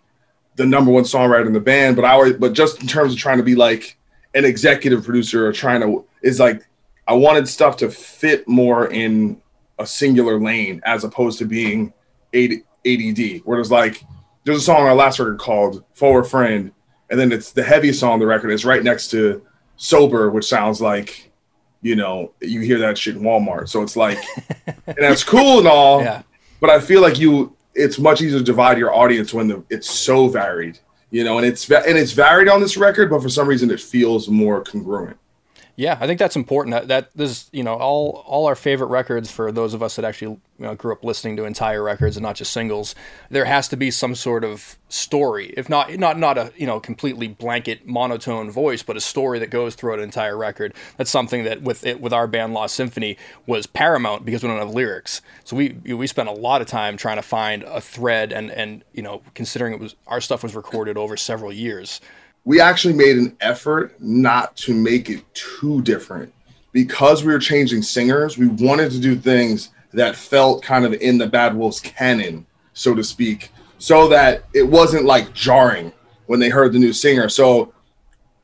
the 0.58 0.66
number 0.66 0.92
one 0.92 1.04
songwriter 1.04 1.48
in 1.48 1.54
the 1.54 1.62
band, 1.62 1.96
but 1.96 2.04
I 2.04 2.12
always, 2.12 2.34
but 2.34 2.52
just 2.52 2.82
in 2.82 2.88
terms 2.88 3.14
of 3.14 3.20
trying 3.20 3.38
to 3.38 3.44
be 3.44 3.56
like 3.56 3.98
an 4.34 4.44
executive 4.44 5.06
producer 5.06 5.48
or 5.48 5.54
trying 5.54 5.80
to 5.82 6.06
is 6.22 6.38
like 6.38 6.68
I 7.08 7.14
wanted 7.14 7.48
stuff 7.48 7.78
to 7.78 7.90
fit 7.90 8.46
more 8.48 8.88
in 8.88 9.42
a 9.82 9.88
singular 9.88 10.40
lane 10.40 10.82
as 10.86 11.04
opposed 11.04 11.40
to 11.40 11.46
being 11.46 11.94
ADD, 12.86 13.42
where 13.46 13.58
there's 13.58 13.72
like 13.72 14.04
there's 14.44 14.58
a 14.58 14.62
song 14.62 14.78
on 14.82 14.88
our 14.88 14.96
last 14.96 15.20
record 15.20 15.40
called 15.40 15.84
"Foe 15.94 16.08
or 16.12 16.24
Friend," 16.24 16.72
and 17.10 17.20
then 17.20 17.32
it's 17.32 17.52
the 17.52 17.64
heaviest 17.64 18.00
song 18.00 18.14
on 18.14 18.20
the 18.20 18.26
record. 18.26 18.52
It's 18.52 18.66
right 18.66 18.84
next 18.84 19.10
to 19.12 19.42
"Sober," 19.78 20.30
which 20.32 20.46
sounds 20.46 20.82
like 20.82 21.32
you 21.82 21.96
know 21.96 22.32
you 22.42 22.62
hear 22.62 22.80
that 22.80 22.98
shit 22.98 23.16
in 23.16 23.22
Walmart. 23.22 23.70
So 23.70 23.82
it's 23.82 23.96
like, 23.96 24.18
and 24.88 24.96
that's 24.98 25.24
cool 25.24 25.60
and 25.60 25.68
all, 25.68 26.02
Yeah. 26.02 26.22
but 26.60 26.70
I 26.70 26.80
feel 26.80 27.02
like 27.02 27.20
you 27.20 27.56
it's 27.74 27.98
much 28.00 28.22
easier 28.22 28.40
to 28.40 28.44
divide 28.46 28.78
your 28.78 28.94
audience 28.94 29.34
when 29.34 29.48
the 29.48 29.64
it's 29.70 29.90
so 29.90 30.28
varied, 30.28 30.80
you 31.10 31.24
know, 31.24 31.38
and 31.38 31.46
it's 31.46 31.70
and 31.70 31.98
it's 31.98 32.12
varied 32.12 32.50
on 32.50 32.62
this 32.62 32.78
record, 32.78 33.10
but 33.10 33.22
for 33.22 33.30
some 33.30 33.48
reason 33.48 33.70
it 33.72 33.80
feels 33.80 34.28
more 34.28 34.62
congruent. 34.64 35.18
Yeah, 35.76 35.98
I 36.00 36.08
think 36.08 36.20
that's 36.20 36.36
important. 36.36 36.74
That, 36.74 36.88
that 36.90 37.10
this, 37.16 37.50
you 37.52 37.64
know, 37.64 37.76
all 37.76 38.24
all 38.28 38.46
our 38.48 38.56
favorite 38.56 38.88
records 38.88 39.32
for 39.32 39.52
those 39.52 39.74
of 39.74 39.82
us 39.82 39.96
that 39.96 40.06
actually 40.06 40.38
you 40.60 40.68
know, 40.68 40.76
grew 40.76 40.92
up 40.92 41.04
listening 41.04 41.38
to 41.38 41.46
entire 41.46 41.82
records 41.82 42.18
and 42.18 42.24
not 42.24 42.36
just 42.36 42.52
singles. 42.52 42.94
There 43.30 43.46
has 43.46 43.68
to 43.70 43.76
be 43.78 43.90
some 43.90 44.14
sort 44.14 44.44
of 44.44 44.78
story, 44.90 45.54
if 45.58 45.70
not 45.70 45.96
not 45.98 46.20
not 46.20 46.38
a 46.38 46.52
you 46.56 46.68
know 46.68 46.80
completely 46.80 47.28
blanket 47.28 47.88
monotone 47.88 48.52
voice, 48.52 48.84
but 48.84 48.96
a 48.98 49.02
story 49.02 49.40
that 49.40 49.50
goes 49.50 49.74
throughout 49.76 50.00
an 50.00 50.06
entire 50.06 50.38
record. 50.38 50.74
That's 50.98 51.10
something 51.10 51.46
that 51.46 51.62
with 51.62 51.86
it 51.86 52.00
with 52.00 52.14
our 52.14 52.28
band 52.28 52.54
Lost 52.54 52.76
Symphony 52.76 53.18
was 53.48 53.66
paramount 53.66 54.26
because 54.26 54.44
we 54.44 54.50
don't 54.50 54.60
have 54.60 54.74
lyrics. 54.74 55.22
So 55.46 55.56
we 55.56 55.70
we 55.86 56.06
spent 56.06 56.30
a 56.30 56.34
lot 56.34 56.62
of 56.62 56.68
time 56.68 56.98
trying 56.98 57.18
to 57.18 57.24
find 57.24 57.64
a 57.64 57.82
thread 57.82 58.32
and 58.32 58.52
and 58.52 58.84
you 58.94 59.02
know 59.02 59.22
considering 59.34 59.74
it 59.74 59.80
was 59.80 59.96
our 60.06 60.22
stuff 60.22 60.44
was 60.44 60.56
recorded 60.56 60.98
over 60.98 61.18
several 61.18 61.52
years. 61.52 62.02
We 62.44 62.60
actually 62.60 62.94
made 62.94 63.18
an 63.18 63.36
effort 63.42 64.00
not 64.02 64.56
to 64.58 64.74
make 64.74 65.10
it 65.10 65.24
too 65.34 65.82
different. 65.82 66.34
Because 66.72 67.24
we 67.24 67.34
were 67.34 67.40
changing 67.40 67.82
singers 67.82 68.38
we 68.38 68.48
wanted 68.48 68.92
to 68.92 69.00
do 69.00 69.16
things 69.16 69.72
that 69.92 70.16
felt 70.16 70.64
kind 70.64 70.86
of 70.86 70.94
in 70.94 71.18
the 71.18 71.28
bad 71.28 71.54
wolves 71.54 71.82
canon 71.82 72.46
so 72.72 72.96
to 72.96 73.04
speak 73.04 73.52
so 73.78 74.08
that 74.08 74.46
it 74.54 74.64
wasn't 74.64 75.04
like 75.04 75.34
jarring 75.34 75.92
when 76.28 76.40
they 76.40 76.48
heard 76.48 76.72
the 76.72 76.80
new 76.80 76.94
singer. 76.94 77.28
So 77.28 77.74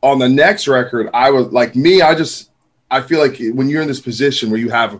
on 0.04 0.20
the 0.20 0.30
next 0.30 0.68
record 0.68 1.10
i 1.14 1.30
was 1.30 1.48
like 1.52 1.76
me 1.76 2.02
i 2.02 2.14
just 2.14 2.52
i 2.92 3.02
feel 3.02 3.20
like 3.20 3.38
when 3.54 3.70
you're 3.70 3.82
in 3.82 3.88
this 3.88 4.00
position 4.00 4.50
where 4.50 4.60
you 4.60 4.70
have 4.70 5.00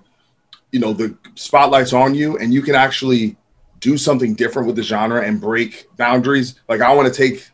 you 0.72 0.80
know 0.80 0.94
the 0.94 1.16
spotlight's 1.36 1.94
on 1.94 2.16
you 2.16 2.38
and 2.38 2.54
you 2.54 2.62
can 2.62 2.76
actually 2.76 3.36
do 3.80 3.98
something 3.98 4.34
different 4.34 4.66
with 4.66 4.76
the 4.76 4.84
genre 4.84 5.22
and 5.22 5.40
break 5.40 5.88
boundaries 5.98 6.56
like 6.68 6.82
i 6.82 6.94
want 6.94 7.12
to 7.12 7.14
take 7.14 7.50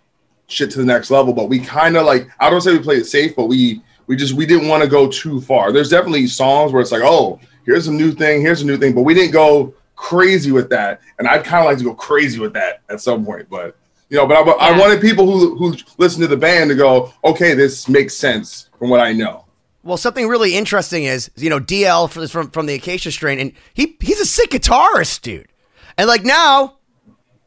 shit 0.54 0.72
to 0.72 0.78
the 0.78 0.86
next 0.86 1.12
level. 1.12 1.34
But 1.34 1.50
we 1.50 1.60
kind 1.60 1.98
of 1.98 2.06
like 2.06 2.30
I 2.40 2.50
don't 2.50 2.62
say 2.62 2.72
we 2.72 2.80
played 2.80 3.00
it 3.00 3.06
safe, 3.06 3.36
but 3.36 3.46
we 3.46 3.82
we 4.08 4.16
just 4.16 4.34
we 4.34 4.46
didn't 4.46 4.68
want 4.68 4.84
to 4.84 4.90
go 4.90 5.10
too 5.10 5.42
far. 5.42 5.72
There's 5.72 5.90
definitely 5.90 6.28
songs 6.28 6.72
where 6.72 6.82
it's 6.82 6.92
like, 6.92 7.04
oh, 7.04 7.40
here's 7.66 7.88
a 7.88 7.92
new 7.92 8.12
thing, 8.12 8.42
here's 8.42 8.62
a 8.62 8.66
new 8.66 8.78
thing, 8.78 8.94
but 8.94 9.02
we 9.02 9.14
didn't 9.14 9.32
go 9.32 9.74
crazy 9.96 10.52
with 10.52 10.70
that. 10.70 11.02
And 11.20 11.28
I'd 11.28 11.44
kind 11.44 11.66
of 11.66 11.72
like 11.72 11.78
to 11.80 11.84
go 11.84 11.94
crazy 11.94 12.40
with 12.40 12.54
that 12.54 12.82
at 12.90 13.02
some 13.02 13.26
point, 13.26 13.50
but 13.50 13.76
you 14.10 14.18
know, 14.18 14.28
but 14.28 14.36
I, 14.36 14.70
I 14.74 14.78
wanted 14.78 15.02
people 15.02 15.26
who 15.26 15.56
who 15.56 15.76
listen 15.98 16.22
to 16.22 16.28
the 16.28 16.38
band 16.38 16.70
to 16.70 16.76
go, 16.76 17.14
okay, 17.24 17.54
this 17.54 17.88
makes 17.88 18.16
sense 18.16 18.70
from 18.78 18.90
what 18.90 19.00
I 19.00 19.14
know. 19.14 19.46
Well, 19.84 19.98
something 19.98 20.28
really 20.28 20.56
interesting 20.56 21.04
is, 21.04 21.30
you 21.36 21.50
know, 21.50 21.60
DL 21.60 22.10
from 22.10 22.28
from, 22.28 22.52
from 22.52 22.66
the 22.68 22.76
Acacia 22.76 23.12
strain, 23.12 23.40
and 23.40 23.54
he 23.74 23.98
he's 24.00 24.20
a 24.20 24.26
sick 24.26 24.52
guitarist, 24.52 25.22
dude. 25.22 25.48
And 25.98 26.08
like 26.08 26.24
now, 26.24 26.78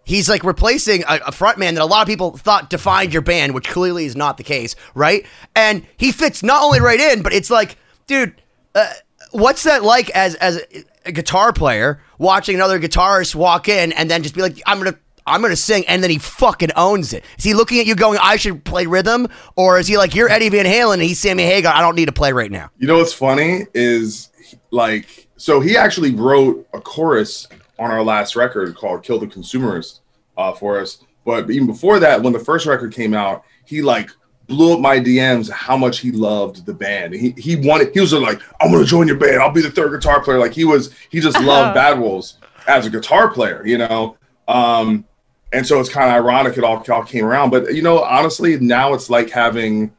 he's 0.07 0.29
like 0.29 0.43
replacing 0.43 1.03
a, 1.03 1.17
a 1.27 1.33
frontman 1.33 1.75
that 1.75 1.83
a 1.83 1.87
lot 1.87 2.01
of 2.01 2.09
people 2.09 2.39
thought 2.39 2.71
defined 2.71 3.13
your 3.13 3.21
band, 3.21 3.53
which 3.53 3.69
clearly 3.69 4.07
is 4.07 4.17
not 4.17 4.39
the 4.39 4.43
case, 4.43 4.75
right? 4.95 5.27
And 5.55 5.87
he 5.99 6.13
fits 6.13 6.43
not 6.43 6.63
only 6.63 6.81
right 6.81 6.99
in, 6.99 7.21
but 7.21 7.35
it's 7.35 7.51
like, 7.51 7.77
dude, 8.07 8.41
uh, 8.75 8.91
what's 9.33 9.65
that 9.65 9.83
like 9.83 10.09
as 10.11 10.35
as 10.37 10.63
a, 10.73 10.85
a 11.05 11.13
guitar 11.13 11.53
player 11.53 12.01
watching 12.19 12.55
another 12.55 12.81
guitarist 12.81 13.35
walk 13.35 13.69
in 13.69 13.93
and 13.93 14.11
then 14.11 14.23
just 14.23 14.35
be 14.35 14.41
like, 14.41 14.63
I'm 14.65 14.79
gonna. 14.79 14.97
I'm 15.29 15.43
gonna 15.43 15.57
sing, 15.57 15.85
and 15.89 16.05
then 16.05 16.11
he 16.11 16.19
fucking 16.19 16.71
owns 16.77 17.13
it. 17.13 17.25
Is 17.37 17.43
he 17.43 17.53
looking 17.53 17.81
at 17.81 17.87
you 17.87 17.97
going, 17.97 18.17
"I 18.23 18.37
should 18.37 18.65
play 18.65 18.87
rhythm," 18.87 19.27
or 19.57 19.77
is 19.81 19.89
he 19.89 19.99
like, 19.99 20.15
"You're 20.15 20.29
Eddie 20.31 20.51
Van 20.51 20.67
Halen, 20.67 20.93
and 20.93 21.03
he's 21.03 21.19
Sammy 21.19 21.43
Hagar. 21.43 21.75
I 21.75 21.81
don't 21.81 21.97
need 21.97 22.07
to 22.07 22.13
play 22.13 22.31
right 22.31 22.49
now." 22.49 22.71
You 22.79 22.87
know 22.87 22.99
what's 22.99 23.13
funny 23.13 23.67
is 23.75 24.31
like 24.71 25.27
so 25.37 25.59
he 25.59 25.77
actually 25.77 26.15
wrote 26.15 26.65
a 26.73 26.81
chorus 26.81 27.49
on 27.79 27.91
our 27.91 28.03
last 28.03 28.37
record 28.37 28.75
called 28.75 29.03
"Kill 29.03 29.19
the 29.19 29.27
Consumerist" 29.27 30.01
uh, 30.37 30.53
for 30.53 30.81
us. 30.81 31.03
But 31.25 31.51
even 31.51 31.67
before 31.67 31.99
that, 32.01 32.23
when 32.23 32.33
the 32.33 32.39
first 32.39 32.67
record 32.67 32.93
came 32.93 33.15
out, 33.15 33.45
he 33.65 33.83
like 33.83 34.11
blew 34.47 34.75
up 34.75 34.81
my 34.81 35.01
DMs 35.01 35.51
how 35.51 35.77
much 35.77 35.99
he 35.99 36.13
loved 36.13 36.65
the 36.67 36.75
band. 36.75 37.15
He 37.15 37.31
he 37.37 37.57
wanted 37.57 37.93
he 37.93 38.01
was 38.01 38.13
like, 38.13 38.41
"I'm 38.61 38.73
gonna 38.73 38.85
join 38.85 39.09
your 39.09 39.19
band. 39.19 39.41
I'll 39.41 39.51
be 39.51 39.63
the 39.63 39.71
third 39.71 39.93
guitar 39.93 40.23
player." 40.23 40.39
Like 40.39 40.53
he 40.53 40.65
was 40.65 40.93
he 41.11 41.21
just 41.21 41.41
loved 41.43 41.75
Bad 41.75 41.99
Wolves 41.99 42.39
as 42.67 42.87
a 42.87 42.91
guitar 42.91 43.29
player, 43.31 43.67
you 43.67 43.79
know. 43.79 44.17
Um, 44.49 45.05
and 45.53 45.67
so 45.67 45.81
it's 45.81 45.89
kind 45.89 46.09
of 46.09 46.15
ironic 46.15 46.59
it 46.59 46.65
all, 46.65 46.85
all 46.91 47.05
came 47.05 47.25
around. 47.25 47.51
But 47.51 47.75
you 47.75 47.83
know, 47.83 48.03
honestly, 48.03 48.59
now 48.59 48.95
it's 48.95 49.11
like 49.11 49.31
having 49.31 49.93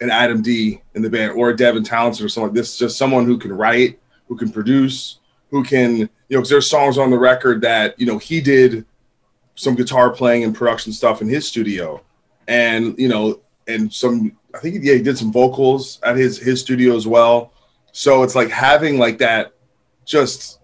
an 0.00 0.10
Adam 0.10 0.42
D 0.42 0.80
in 0.94 1.02
the 1.02 1.10
band 1.10 1.32
or 1.32 1.50
a 1.50 1.56
Devin 1.56 1.84
Townsend 1.84 2.24
or 2.24 2.28
something 2.28 2.48
like 2.48 2.54
this. 2.54 2.76
Just 2.76 2.98
someone 2.98 3.24
who 3.24 3.38
can 3.38 3.52
write, 3.52 4.00
who 4.26 4.36
can 4.36 4.50
produce, 4.50 5.20
who 5.50 5.62
can, 5.62 6.08
you 6.32 6.38
know, 6.38 6.40
because 6.40 6.48
there's 6.48 6.70
songs 6.70 6.96
on 6.96 7.10
the 7.10 7.18
record 7.18 7.60
that, 7.60 8.00
you 8.00 8.06
know, 8.06 8.16
he 8.16 8.40
did 8.40 8.86
some 9.54 9.74
guitar 9.74 10.08
playing 10.08 10.44
and 10.44 10.54
production 10.54 10.90
stuff 10.90 11.20
in 11.20 11.28
his 11.28 11.46
studio. 11.46 12.02
And, 12.48 12.98
you 12.98 13.08
know, 13.08 13.40
and 13.68 13.92
some 13.92 14.38
I 14.54 14.58
think 14.58 14.82
yeah, 14.82 14.94
he 14.94 15.02
did 15.02 15.18
some 15.18 15.30
vocals 15.30 16.00
at 16.02 16.16
his 16.16 16.38
his 16.38 16.62
studio 16.62 16.96
as 16.96 17.06
well. 17.06 17.52
So 17.92 18.22
it's 18.22 18.34
like 18.34 18.48
having 18.48 18.98
like 18.98 19.18
that 19.18 19.52
just 20.06 20.58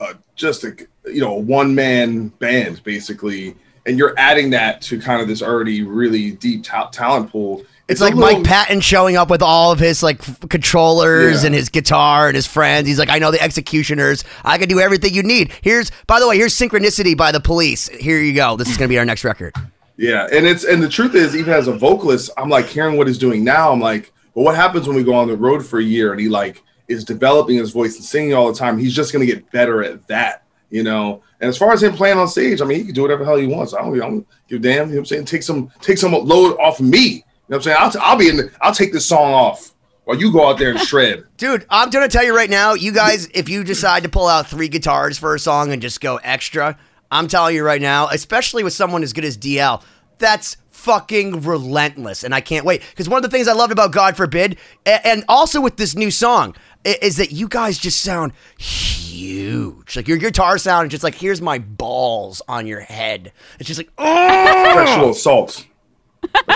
uh, 0.00 0.14
just 0.34 0.64
a 0.64 0.76
you 1.06 1.20
know, 1.20 1.34
one 1.34 1.72
man 1.72 2.26
band 2.40 2.82
basically 2.82 3.54
and 3.86 3.96
you're 3.96 4.14
adding 4.18 4.50
that 4.50 4.82
to 4.82 5.00
kind 5.00 5.22
of 5.22 5.28
this 5.28 5.40
already 5.40 5.84
really 5.84 6.32
deep 6.32 6.64
ta- 6.64 6.88
talent 6.88 7.30
pool. 7.30 7.64
It's, 7.92 8.00
like 8.00 8.14
little- 8.14 8.38
Mike 8.40 8.44
Patton 8.46 8.80
showing 8.80 9.16
up 9.16 9.30
with 9.30 9.42
all 9.42 9.70
of 9.72 9.78
his 9.78 10.02
like 10.02 10.20
f- 10.20 10.40
controllers 10.48 11.42
Yeah. 11.42 11.46
and 11.46 11.54
his 11.54 11.68
guitar 11.68 12.26
and 12.28 12.34
his 12.36 12.46
friends. 12.46 12.88
He's 12.88 12.98
like, 12.98 13.08
I 13.10 13.18
know 13.18 13.30
the 13.30 13.40
executioners. 13.42 14.24
I 14.44 14.58
can 14.58 14.68
do 14.68 14.80
everything 14.80 15.14
you 15.14 15.22
need. 15.22 15.52
Here's, 15.62 15.90
by 16.06 16.18
the 16.20 16.28
way, 16.28 16.36
here's 16.36 16.54
Synchronicity 16.56 17.16
by 17.16 17.32
the 17.32 17.40
Police. 17.40 17.88
Here 17.88 18.18
you 18.18 18.34
go. 18.34 18.56
This 18.56 18.68
is 18.68 18.76
gonna 18.76 18.88
be 18.88 18.98
our 18.98 19.04
next 19.04 19.24
record. 19.24 19.54
Yeah, 19.96 20.26
and 20.32 20.46
it's 20.46 20.64
and 20.64 20.82
the 20.82 20.88
truth 20.88 21.14
is, 21.14 21.36
even 21.36 21.52
as 21.52 21.68
a 21.68 21.72
vocalist, 21.72 22.30
I'm 22.36 22.48
like 22.48 22.66
hearing 22.66 22.96
what 22.96 23.06
he's 23.06 23.18
doing 23.18 23.44
now. 23.44 23.70
I'm 23.70 23.80
like, 23.80 24.12
but 24.34 24.42
what 24.42 24.56
happens 24.56 24.88
when 24.88 24.96
we 24.96 25.04
go 25.04 25.14
on 25.14 25.28
the 25.28 25.36
road 25.36 25.64
for 25.64 25.78
a 25.78 25.82
year 25.84 26.12
and 26.12 26.20
he 26.20 26.28
like 26.28 26.62
is 26.88 27.04
developing 27.04 27.56
his 27.58 27.70
voice 27.70 27.96
and 27.96 28.04
singing 28.04 28.34
all 28.34 28.50
the 28.50 28.58
time? 28.58 28.78
He's 28.78 28.94
just 28.94 29.12
gonna 29.12 29.26
get 29.26 29.48
better 29.52 29.84
at 29.84 30.06
that, 30.08 30.44
you 30.70 30.82
know. 30.82 31.22
And 31.40 31.48
as 31.48 31.58
far 31.58 31.72
as 31.72 31.82
him 31.82 31.92
playing 31.94 32.18
on 32.18 32.26
stage, 32.28 32.60
I 32.62 32.64
mean, 32.64 32.78
he 32.78 32.84
can 32.84 32.94
do 32.94 33.02
whatever 33.02 33.24
the 33.24 33.30
hell 33.30 33.36
he 33.36 33.46
wants. 33.46 33.74
I 33.74 33.82
don't, 33.82 33.94
I 33.94 33.98
don't 33.98 34.26
give 34.48 34.60
a 34.60 34.62
damn. 34.62 34.72
You 34.72 34.76
know 34.76 34.90
what 34.92 34.98
I'm 35.00 35.04
saying? 35.06 35.24
Take 35.26 35.42
some 35.42 35.70
take 35.80 35.98
some 35.98 36.12
load 36.12 36.56
off 36.58 36.80
me. 36.80 37.24
Know 37.52 37.58
what 37.58 37.66
I'm 37.66 37.72
saying? 37.74 37.76
I'll, 37.80 37.90
t- 37.90 37.98
I'll 38.00 38.16
be 38.16 38.28
in. 38.30 38.36
The, 38.38 38.50
I'll 38.62 38.74
take 38.74 38.94
this 38.94 39.04
song 39.04 39.30
off 39.30 39.74
while 40.04 40.18
you 40.18 40.32
go 40.32 40.48
out 40.48 40.56
there 40.56 40.70
and 40.70 40.80
shred. 40.88 41.24
Dude, 41.36 41.66
I'm 41.68 41.90
gonna 41.90 42.08
tell 42.08 42.24
you 42.24 42.34
right 42.34 42.48
now, 42.48 42.72
you 42.72 42.92
guys, 42.92 43.28
if 43.34 43.50
you 43.50 43.62
decide 43.62 44.04
to 44.04 44.08
pull 44.08 44.26
out 44.26 44.46
three 44.46 44.68
guitars 44.68 45.18
for 45.18 45.34
a 45.34 45.38
song 45.38 45.70
and 45.70 45.82
just 45.82 46.00
go 46.00 46.16
extra, 46.16 46.78
I'm 47.10 47.28
telling 47.28 47.54
you 47.54 47.62
right 47.62 47.82
now, 47.82 48.08
especially 48.08 48.64
with 48.64 48.72
someone 48.72 49.02
as 49.02 49.12
good 49.12 49.26
as 49.26 49.36
DL, 49.36 49.82
that's 50.16 50.56
fucking 50.70 51.42
relentless, 51.42 52.24
and 52.24 52.34
I 52.34 52.40
can't 52.40 52.64
wait. 52.64 52.80
Because 52.88 53.06
one 53.06 53.22
of 53.22 53.30
the 53.30 53.36
things 53.36 53.48
I 53.48 53.52
loved 53.52 53.70
about 53.70 53.92
God 53.92 54.16
Forbid, 54.16 54.56
and 54.86 55.22
also 55.28 55.60
with 55.60 55.76
this 55.76 55.94
new 55.94 56.10
song, 56.10 56.56
is 56.86 57.18
that 57.18 57.32
you 57.32 57.48
guys 57.48 57.76
just 57.76 58.00
sound 58.00 58.32
huge. 58.56 59.94
Like 59.94 60.08
your 60.08 60.16
guitar 60.16 60.56
sound 60.56 60.86
is 60.86 60.92
just 60.92 61.04
like, 61.04 61.16
here's 61.16 61.42
my 61.42 61.58
balls 61.58 62.40
on 62.48 62.66
your 62.66 62.80
head. 62.80 63.30
It's 63.58 63.66
just 63.66 63.76
like, 63.76 63.92
oh, 63.98 64.74
Sexual 64.86 65.10
assault. 65.10 65.66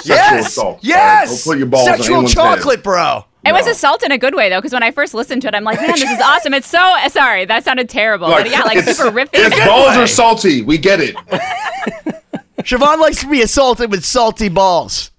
Yes, 0.04 0.48
assault. 0.48 0.78
Yes, 0.82 1.44
Don't 1.44 1.52
put 1.52 1.58
your 1.58 1.66
balls 1.66 1.88
on 1.88 1.96
sexual 1.96 2.16
anyone's 2.16 2.34
head. 2.34 2.56
chocolate, 2.56 2.82
bro. 2.82 3.24
It 3.44 3.52
was 3.52 3.66
No. 3.66 3.72
assault 3.72 4.02
in 4.02 4.10
a 4.12 4.18
good 4.18 4.34
way 4.34 4.48
though, 4.48 4.58
because 4.58 4.72
when 4.72 4.82
I 4.82 4.90
first 4.90 5.14
listened 5.14 5.42
to 5.42 5.48
it, 5.48 5.54
I'm 5.54 5.62
like, 5.64 5.80
man, 5.80 5.90
this 5.92 6.02
is 6.10 6.20
awesome. 6.24 6.52
It's 6.54 6.66
so 6.66 6.96
sorry 7.08 7.44
that 7.44 7.64
sounded 7.64 7.88
terrible, 7.88 8.26
but 8.28 8.50
yeah, 8.50 8.62
like 8.62 8.80
super 8.80 9.10
riffy. 9.10 9.28
Its 9.34 9.56
balls 9.64 9.96
are 9.96 10.06
salty. 10.06 10.62
We 10.62 10.78
get 10.78 11.00
it. 11.00 11.14
Siobhan 12.60 12.98
likes 12.98 13.20
to 13.20 13.30
be 13.30 13.42
assaulted 13.42 13.90
with 13.90 14.04
salty 14.04 14.48
balls. 14.48 15.10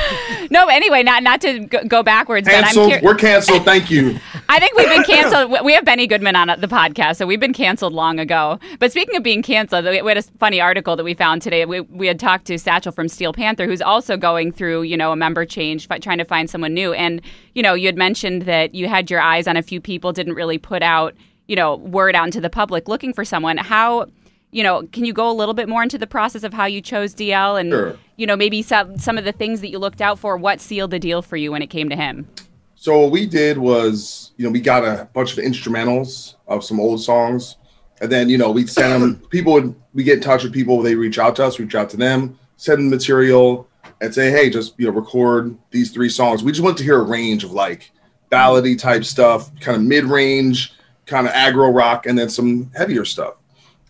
no, 0.50 0.68
anyway, 0.68 1.02
not 1.02 1.22
not 1.22 1.40
to 1.42 1.60
go, 1.60 2.02
backwards, 2.02 2.48
Canceled. 2.48 2.90
but 2.90 2.98
I'm 2.98 3.04
We're 3.04 3.14
canceled. 3.14 3.64
Thank 3.64 3.90
you. 3.90 4.18
I 4.48 4.58
think 4.58 4.76
we've 4.76 4.88
been 4.88 5.04
canceled. 5.04 5.64
We 5.64 5.72
have 5.74 5.84
Benny 5.84 6.06
Goodman 6.06 6.36
on 6.36 6.48
the 6.60 6.66
podcast, 6.66 7.16
so 7.16 7.26
we've 7.26 7.40
been 7.40 7.52
canceled 7.52 7.92
long 7.92 8.18
ago. 8.18 8.58
But 8.78 8.92
speaking 8.92 9.16
of 9.16 9.22
being 9.22 9.42
canceled, 9.42 9.84
we 9.84 9.96
had 9.96 10.16
a 10.16 10.22
funny 10.22 10.60
article 10.60 10.96
that 10.96 11.04
we 11.04 11.14
found 11.14 11.42
today. 11.42 11.64
We, 11.64 11.80
we 11.80 12.06
had 12.06 12.18
talked 12.18 12.46
to 12.46 12.58
Satchel 12.58 12.92
from 12.92 13.08
Steel 13.08 13.32
Panther, 13.32 13.66
who's 13.66 13.82
also 13.82 14.16
going 14.16 14.52
through, 14.52 14.82
you 14.82 14.96
know, 14.96 15.12
a 15.12 15.16
member 15.16 15.44
change, 15.44 15.88
trying 15.88 16.18
to 16.18 16.24
find 16.24 16.48
someone 16.50 16.74
new. 16.74 16.92
And, 16.92 17.20
you 17.54 17.62
know, 17.62 17.74
you 17.74 17.86
had 17.86 17.96
mentioned 17.96 18.42
that 18.42 18.74
you 18.74 18.88
had 18.88 19.10
your 19.10 19.20
eyes 19.20 19.46
on 19.46 19.56
a 19.56 19.62
few 19.62 19.80
people, 19.80 20.12
didn't 20.12 20.34
really 20.34 20.58
put 20.58 20.82
out, 20.82 21.14
you 21.48 21.56
know, 21.56 21.76
word 21.76 22.14
out 22.14 22.26
into 22.26 22.40
the 22.40 22.50
public 22.50 22.88
looking 22.88 23.12
for 23.12 23.24
someone. 23.24 23.56
How 23.56 24.06
you 24.52 24.62
know, 24.62 24.86
can 24.92 25.04
you 25.04 25.12
go 25.12 25.28
a 25.30 25.32
little 25.32 25.54
bit 25.54 25.68
more 25.68 25.82
into 25.82 25.98
the 25.98 26.06
process 26.06 26.44
of 26.44 26.52
how 26.52 26.66
you 26.66 26.80
chose 26.80 27.14
DL 27.14 27.58
and, 27.58 27.70
Sure. 27.70 27.98
you 28.16 28.26
know, 28.26 28.36
maybe 28.36 28.62
some, 28.62 28.98
some 28.98 29.18
of 29.18 29.24
the 29.24 29.32
things 29.32 29.60
that 29.62 29.70
you 29.70 29.78
looked 29.78 30.00
out 30.00 30.18
for? 30.18 30.36
What 30.36 30.60
sealed 30.60 30.90
the 30.90 30.98
deal 30.98 31.22
for 31.22 31.36
you 31.36 31.50
when 31.50 31.62
it 31.62 31.68
came 31.68 31.88
to 31.88 31.96
him? 31.96 32.28
So 32.76 32.98
what 32.98 33.12
we 33.12 33.26
did 33.26 33.58
was, 33.58 34.32
you 34.36 34.44
know, 34.44 34.50
we 34.50 34.60
got 34.60 34.84
a 34.84 35.08
bunch 35.14 35.36
of 35.36 35.42
instrumentals 35.42 36.34
of 36.48 36.64
some 36.64 36.78
old 36.78 37.00
songs, 37.00 37.56
and 38.00 38.10
then 38.10 38.28
you 38.28 38.36
know 38.36 38.50
we 38.50 38.66
send 38.66 39.00
them. 39.00 39.16
people 39.30 39.52
would 39.52 39.74
we 39.94 40.02
get 40.02 40.16
in 40.16 40.20
touch 40.20 40.42
with 40.42 40.52
people. 40.52 40.82
They 40.82 40.96
reach 40.96 41.16
out 41.16 41.36
to 41.36 41.44
us, 41.44 41.60
reach 41.60 41.76
out 41.76 41.88
to 41.90 41.96
them, 41.96 42.36
send 42.56 42.78
them 42.78 42.90
material, 42.90 43.68
and 44.00 44.12
say, 44.12 44.32
hey, 44.32 44.50
just 44.50 44.74
you 44.78 44.86
know, 44.86 44.92
record 44.92 45.56
these 45.70 45.92
three 45.92 46.08
songs. 46.08 46.42
We 46.42 46.50
just 46.50 46.64
want 46.64 46.76
to 46.78 46.82
hear 46.82 46.98
a 46.98 47.04
range 47.04 47.44
of 47.44 47.52
like 47.52 47.92
ballady 48.32 48.76
type 48.76 49.04
stuff, 49.04 49.54
kind 49.60 49.76
of 49.76 49.84
mid 49.84 50.04
range, 50.04 50.74
kind 51.06 51.28
of 51.28 51.32
aggro 51.34 51.72
rock, 51.72 52.06
and 52.06 52.18
then 52.18 52.28
some 52.28 52.72
heavier 52.74 53.04
stuff. 53.04 53.34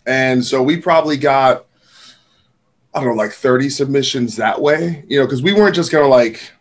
And 0.05 0.43
so 0.43 0.61
we 0.61 0.77
probably 0.77 1.17
got, 1.17 1.65
I 2.93 2.99
don't 2.99 3.09
know, 3.09 3.21
like 3.23 3.31
30 3.31 3.69
submissions 3.69 4.35
that 4.35 4.61
way, 4.61 5.03
you 5.07 5.19
know, 5.19 5.25
because 5.25 5.41
we 5.41 5.53
weren't 5.53 5.75
just 5.75 5.91
gonna 5.91 6.07
like 6.07 6.51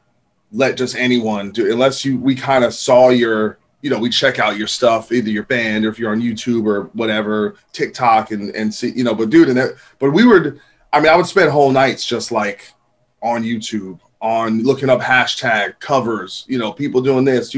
let 0.53 0.77
just 0.77 0.95
anyone 0.97 1.51
do 1.51 1.73
unless 1.73 2.05
you 2.05 2.19
we 2.19 2.35
kind 2.35 2.63
of 2.65 2.75
saw 2.75 3.09
your 3.09 3.59
you 3.81 3.91
know 3.91 3.99
we 3.99 4.11
check 4.11 4.39
out 4.39 4.57
your 4.57 4.67
stuff 4.67 5.11
either 5.11 5.31
your 5.31 5.45
band 5.45 5.85
or 5.85 5.89
if 5.89 5.99
you're 5.99 6.13
on 6.13 6.21
youtube 6.21 6.67
or 6.67 6.85
whatever 6.93 7.57
tiktok 7.73 8.31
and 8.31 8.55
and 8.55 8.73
see 8.73 8.91
you 8.91 9.03
know 9.03 9.15
but 9.15 9.31
dude 9.31 9.49
and 9.49 9.57
that 9.57 9.75
but 9.99 10.11
we 10.11 10.27
would 10.27 10.61
i 10.93 11.01
mean 11.01 11.11
i 11.11 11.17
would 11.17 11.27
spend 11.27 11.51
whole 11.51 11.71
nights 11.71 12.05
just 12.05 12.31
like 12.31 12.73
on 13.23 13.43
youtube 13.43 13.99
on 14.21 14.63
looking 14.63 14.91
up 14.91 15.01
hashtag 15.01 15.79
covers 15.81 16.45
you 16.49 16.59
know 16.59 16.71
people 16.71 17.01
doing 17.01 17.25
this 17.25 17.55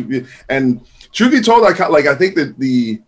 and 0.48 0.80
truth 1.12 1.32
be 1.32 1.40
told 1.40 1.64
i 1.64 1.86
like 1.88 2.06
i 2.06 2.14
think 2.14 2.34
that 2.36 2.58
the 2.58 3.00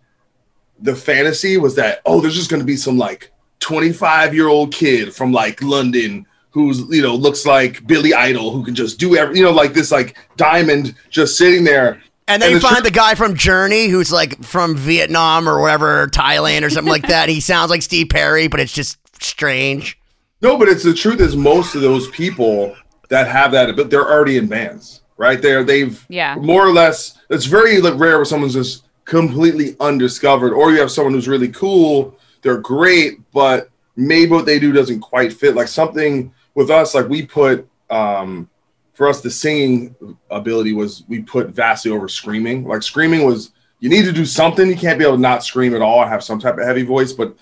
the 0.79 0.95
fantasy 0.95 1.57
was 1.57 1.75
that 1.75 2.01
oh 2.05 2.21
there's 2.21 2.35
just 2.35 2.49
going 2.49 2.59
to 2.59 2.65
be 2.65 2.75
some 2.75 2.97
like 2.97 3.31
25 3.59 4.33
year 4.35 4.47
old 4.47 4.73
kid 4.73 5.13
from 5.13 5.31
like 5.31 5.61
london 5.61 6.25
who's 6.51 6.79
you 6.89 7.01
know 7.01 7.15
looks 7.15 7.45
like 7.45 7.85
billy 7.87 8.13
idol 8.13 8.51
who 8.51 8.63
can 8.63 8.75
just 8.75 8.99
do 8.99 9.15
every 9.15 9.37
you 9.37 9.43
know 9.43 9.51
like 9.51 9.73
this 9.73 9.91
like 9.91 10.17
diamond 10.37 10.93
just 11.09 11.37
sitting 11.37 11.63
there 11.63 12.01
And 12.27 12.41
then 12.41 12.51
And 12.51 12.55
you 12.55 12.59
find 12.59 12.77
tr- 12.77 12.83
the 12.83 12.91
guy 12.91 13.15
from 13.15 13.35
Journey 13.35 13.87
who's 13.87 14.11
like 14.11 14.43
from 14.43 14.75
Vietnam 14.75 15.47
or 15.47 15.61
wherever, 15.61 16.07
Thailand 16.07 16.63
or 16.63 16.69
something 16.69 16.91
like 16.91 17.07
that. 17.15 17.29
He 17.29 17.39
sounds 17.39 17.69
like 17.71 17.81
Steve 17.81 18.09
Perry, 18.09 18.49
but 18.49 18.59
it's 18.59 18.73
just 18.73 18.97
strange. 19.23 19.97
no 20.41 20.57
but 20.57 20.67
it's 20.67 20.83
the 20.83 20.93
truth 20.93 21.19
is 21.21 21.35
most 21.35 21.73
of 21.75 21.81
those 21.81 22.07
people 22.09 22.75
that 23.09 23.27
have 23.27 23.51
that 23.53 23.75
but 23.75 23.89
they're 23.89 24.09
already 24.11 24.37
in 24.37 24.45
bands 24.47 25.01
right 25.17 25.41
there 25.41 25.63
they've 25.63 26.05
Yeah. 26.09 26.35
more 26.35 26.65
or 26.67 26.71
less 26.73 27.17
it's 27.29 27.45
very 27.45 27.79
like, 27.81 27.97
rare 27.97 28.17
where 28.17 28.25
someone's 28.25 28.53
just 28.53 28.83
completely 29.07 29.75
undiscovered 29.79 30.53
or 30.53 30.71
you 30.71 30.79
have 30.79 30.91
someone 30.91 31.13
who's 31.13 31.27
really 31.27 31.47
cool 31.49 32.15
they're 32.41 32.59
great 32.59 33.19
but 33.31 33.69
maybe 33.97 34.31
what 34.31 34.45
they 34.45 34.59
do 34.59 34.71
doesn't 34.71 35.01
quite 35.01 35.33
fit. 35.33 35.55
Like 35.55 35.67
something 35.67 36.33
with 36.55 36.69
us 36.69 36.95
like 36.95 37.09
we 37.09 37.25
put 37.25 37.67
um 37.89 38.49
for 38.93 39.07
us 39.07 39.21
the 39.21 39.29
singing 39.29 39.95
ability 40.29 40.73
was 40.73 41.03
we 41.07 41.21
put 41.21 41.49
vastly 41.49 41.91
over 41.91 42.07
screaming. 42.07 42.65
Like 42.65 42.83
screaming 42.83 43.25
was 43.25 43.51
you 43.79 43.89
need 43.89 44.05
to 44.05 44.11
do 44.11 44.25
something. 44.25 44.67
You 44.67 44.75
can't 44.75 44.97
be 44.97 45.05
able 45.05 45.17
to 45.17 45.21
not 45.21 45.43
scream 45.43 45.75
at 45.75 45.81
all 45.81 46.01
and 46.01 46.09
have 46.09 46.23
some 46.23 46.39
type 46.39 46.57
of 46.57 46.65
heavy 46.65 46.83
voice 46.83 47.11
but 47.11 47.35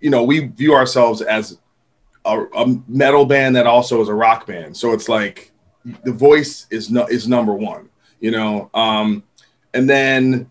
you 0.00 0.10
know 0.10 0.24
we 0.24 0.46
view 0.46 0.74
ourselves 0.74 1.20
as 1.20 1.58
a, 2.24 2.44
a 2.54 2.80
metal 2.88 3.24
band 3.24 3.56
that 3.56 3.66
also 3.66 4.00
is 4.00 4.08
a 4.08 4.14
rock 4.14 4.46
band. 4.46 4.76
So 4.76 4.92
it's 4.92 5.08
like 5.08 5.52
the 6.04 6.12
voice 6.12 6.66
is 6.70 6.90
no, 6.90 7.06
is 7.06 7.28
number 7.28 7.54
one 7.54 7.88
you 8.20 8.30
know? 8.30 8.70
Um 8.74 9.22
and 9.72 9.88
then 9.88 10.50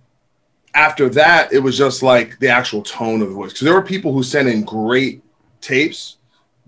after 0.73 1.09
that 1.09 1.51
it 1.51 1.59
was 1.59 1.77
just 1.77 2.03
like 2.03 2.39
the 2.39 2.47
actual 2.47 2.81
tone 2.81 3.21
of 3.21 3.29
the 3.29 3.35
voice. 3.35 3.51
Because 3.51 3.65
there 3.65 3.73
were 3.73 3.81
people 3.81 4.13
who 4.13 4.23
sent 4.23 4.47
in 4.47 4.63
great 4.63 5.21
tapes 5.61 6.17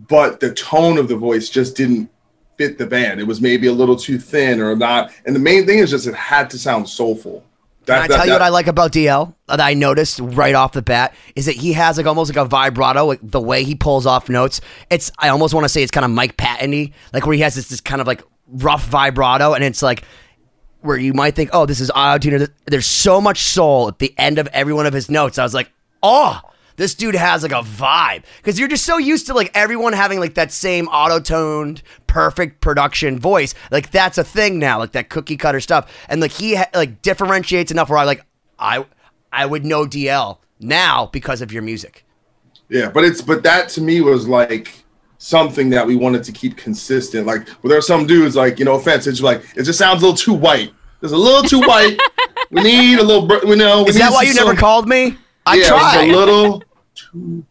but 0.08 0.40
the 0.40 0.54
tone 0.54 0.98
of 0.98 1.08
the 1.08 1.16
voice 1.16 1.50
just 1.50 1.76
didn't 1.76 2.10
fit 2.58 2.78
the 2.78 2.86
band. 2.86 3.20
It 3.20 3.26
was 3.26 3.42
maybe 3.42 3.68
a 3.68 3.74
little 3.74 3.96
too 3.96 4.18
thin 4.18 4.60
or 4.60 4.76
not. 4.76 5.12
And 5.26 5.36
the 5.36 5.40
main 5.40 5.66
thing 5.66 5.80
is 5.80 5.90
just 5.90 6.08
it 6.08 6.16
had 6.16 6.50
to 6.52 6.60
sound 6.60 6.90
soulful. 6.90 7.44
Can 7.86 7.96
I 7.96 8.08
that- 8.08 8.16
tell 8.16 8.28
you 8.28 8.34
what 8.34 8.42
I 8.42 8.50
like 8.50 8.68
about 8.68 8.92
DL 8.92 9.34
that 9.48 9.60
I 9.60 9.74
noticed 9.74 10.20
right 10.22 10.54
off 10.54 10.74
the 10.74 10.82
bat 10.82 11.16
is 11.36 11.48
that 11.48 11.56
he 11.56 11.74
has 11.74 11.98
like 11.98 12.06
almost 12.06 12.34
like 12.34 12.44
a 12.44 12.48
vibrato, 12.48 13.06
like 13.06 13.20
the 13.24 13.42
way 13.42 13.64
he 13.64 13.76
pulls 13.76 14.06
off 14.06 14.30
notes. 14.30 14.62
It's 14.90 15.12
I 15.18 15.30
almost 15.30 15.54
want 15.54 15.66
to 15.66 15.70
say 15.70 15.82
it's 15.82 15.92
kind 15.92 16.06
of 16.06 16.12
Mike 16.12 16.38
Patton-y, 16.38 16.92
like 17.14 17.26
where 17.26 17.36
he 17.36 17.42
has 17.42 17.56
this, 17.56 17.70
this 17.70 17.82
kind 17.82 18.00
of 18.00 18.08
like 18.08 18.22
rough 18.48 18.86
vibrato, 18.86 19.54
and 19.54 19.64
it's 19.64 19.82
like 19.82 20.04
where 20.82 20.98
you 20.98 21.14
might 21.14 21.36
think, 21.36 21.50
oh, 21.54 21.66
this 21.66 21.80
is 21.80 21.92
auto 21.92 22.18
tune. 22.18 22.48
There's 22.66 22.86
so 22.86 23.22
much 23.22 23.42
soul 23.44 23.88
at 23.88 24.00
the 24.00 24.14
end 24.18 24.40
of 24.40 24.48
every 24.48 24.74
one 24.74 24.86
of 24.86 24.94
his 24.94 25.10
notes. 25.10 25.38
I 25.38 25.44
was 25.44 25.54
like, 25.54 25.72
oh, 26.04 26.42
this 26.78 26.96
dude 26.96 27.16
has 27.16 27.44
like 27.44 27.52
a 27.52 27.62
vibe 27.62 28.24
because 28.38 28.58
you're 28.58 28.68
just 28.68 28.86
so 28.86 28.98
used 28.98 29.28
to 29.28 29.34
like 29.34 29.52
everyone 29.54 29.94
having 29.94 30.20
like 30.20 30.34
that 30.36 30.52
same 30.52 30.88
auto-toned, 30.88 31.84
perfect 32.08 32.62
production 32.62 33.20
voice. 33.20 33.54
Like 33.70 33.92
that's 33.92 34.18
a 34.18 34.24
thing 34.24 34.58
now, 34.58 34.80
like 34.80 34.94
that 34.94 35.10
cookie 35.10 35.38
cutter 35.38 35.60
stuff. 35.60 35.92
And 36.10 36.22
like 36.22 36.32
he 36.32 36.56
ha- 36.56 36.70
like 36.74 37.02
differentiates 37.02 37.72
enough 37.72 37.90
where 37.90 38.00
I 38.00 38.04
like 38.04 38.26
I 38.58 38.86
I 39.32 39.46
would 39.46 39.66
know 39.66 39.86
DL 39.86 40.40
now 40.60 41.08
because 41.08 41.42
of 41.42 41.52
your 41.52 41.62
music. 41.62 42.06
Yeah, 42.70 42.90
but 42.90 43.04
it's 43.04 43.22
but 43.22 43.44
that 43.44 43.70
to 43.70 43.82
me 43.82 44.02
was 44.02 44.28
like 44.28 44.84
something 45.22 45.70
that 45.70 45.86
we 45.86 45.96
wanted 45.96 46.24
to 46.24 46.32
keep 46.32 46.58
consistent. 46.58 47.28
Like, 47.28 47.48
well, 47.62 47.70
there 47.70 47.78
are 47.78 47.82
some 47.82 48.08
dudes 48.08 48.36
like 48.36 48.58
you 48.58 48.66
know, 48.66 48.74
offense. 48.76 49.06
It's 49.06 49.22
like 49.22 49.44
it 49.56 49.64
just 49.64 49.78
sounds 49.78 50.02
a 50.02 50.06
little 50.06 50.18
too 50.18 50.34
white. 50.34 50.74
It's 51.02 51.14
a 51.14 51.18
little 51.18 51.44
too 51.44 51.62
white. 51.62 52.00
we 52.50 52.62
need 52.64 53.00
a 53.00 53.04
little. 53.04 53.28
We 53.48 53.56
know. 53.56 53.84
We 53.84 53.90
Is 53.90 53.96
need 53.96 54.02
that 54.02 54.12
why 54.12 54.26
some- 54.26 54.36
you 54.36 54.46
never 54.46 54.60
called 54.60 54.88
me? 54.88 55.18
I 55.46 55.56
yeah, 55.56 55.68
tried. 55.68 56.04
It's 56.06 56.14
a 56.14 56.18
little. 56.18 56.64
Too, 56.96 57.46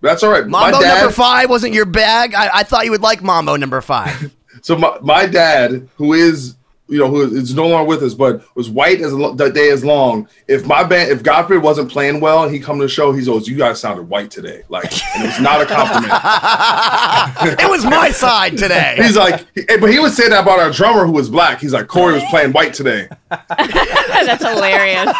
that's 0.00 0.22
all 0.22 0.30
right. 0.30 0.46
Mambo 0.46 0.78
my 0.78 0.82
dad, 0.82 0.98
number 0.98 1.12
five 1.12 1.48
wasn't 1.48 1.72
your 1.72 1.86
bag. 1.86 2.34
I, 2.34 2.58
I 2.58 2.62
thought 2.62 2.84
you 2.84 2.90
would 2.90 3.00
like 3.02 3.22
Mambo 3.22 3.56
number 3.56 3.80
five. 3.80 4.34
So 4.62 4.78
my, 4.78 4.96
my 5.02 5.26
dad, 5.26 5.90
who 5.96 6.14
is 6.14 6.56
you 6.94 7.00
know 7.00 7.08
who 7.10 7.22
is 7.36 7.54
no 7.54 7.66
longer 7.66 7.88
with 7.88 8.02
us, 8.02 8.14
but 8.14 8.42
was 8.54 8.70
white 8.70 9.00
as 9.00 9.12
lo- 9.12 9.34
the 9.34 9.50
day 9.50 9.66
is 9.68 9.84
long. 9.84 10.28
If 10.48 10.64
my 10.66 10.84
band, 10.84 11.10
if 11.10 11.22
God 11.22 11.42
Forbid 11.42 11.62
wasn't 11.62 11.90
playing 11.90 12.20
well 12.20 12.44
and 12.44 12.54
he 12.54 12.60
come 12.60 12.78
to 12.78 12.84
the 12.84 12.88
show, 12.88 13.12
he 13.12 13.24
goes, 13.24 13.48
"You 13.48 13.56
guys 13.56 13.80
sounded 13.80 14.08
white 14.08 14.30
today," 14.30 14.62
like, 14.68 14.90
and 15.16 15.24
it 15.24 15.26
was 15.26 15.40
not 15.40 15.60
a 15.60 15.66
compliment. 15.66 16.12
it 17.60 17.68
was 17.70 17.84
my 17.84 18.10
side 18.10 18.56
today. 18.56 18.94
He's 18.98 19.16
like, 19.16 19.44
he- 19.54 19.64
but 19.78 19.90
he 19.90 19.98
would 19.98 20.12
say 20.12 20.28
that 20.28 20.42
about 20.42 20.60
our 20.60 20.70
drummer 20.70 21.04
who 21.06 21.12
was 21.12 21.28
black. 21.28 21.60
He's 21.60 21.72
like, 21.72 21.88
Corey 21.88 22.14
was 22.14 22.22
playing 22.30 22.52
white 22.52 22.74
today. 22.74 23.08
That's 23.58 24.44
hilarious. 24.44 25.12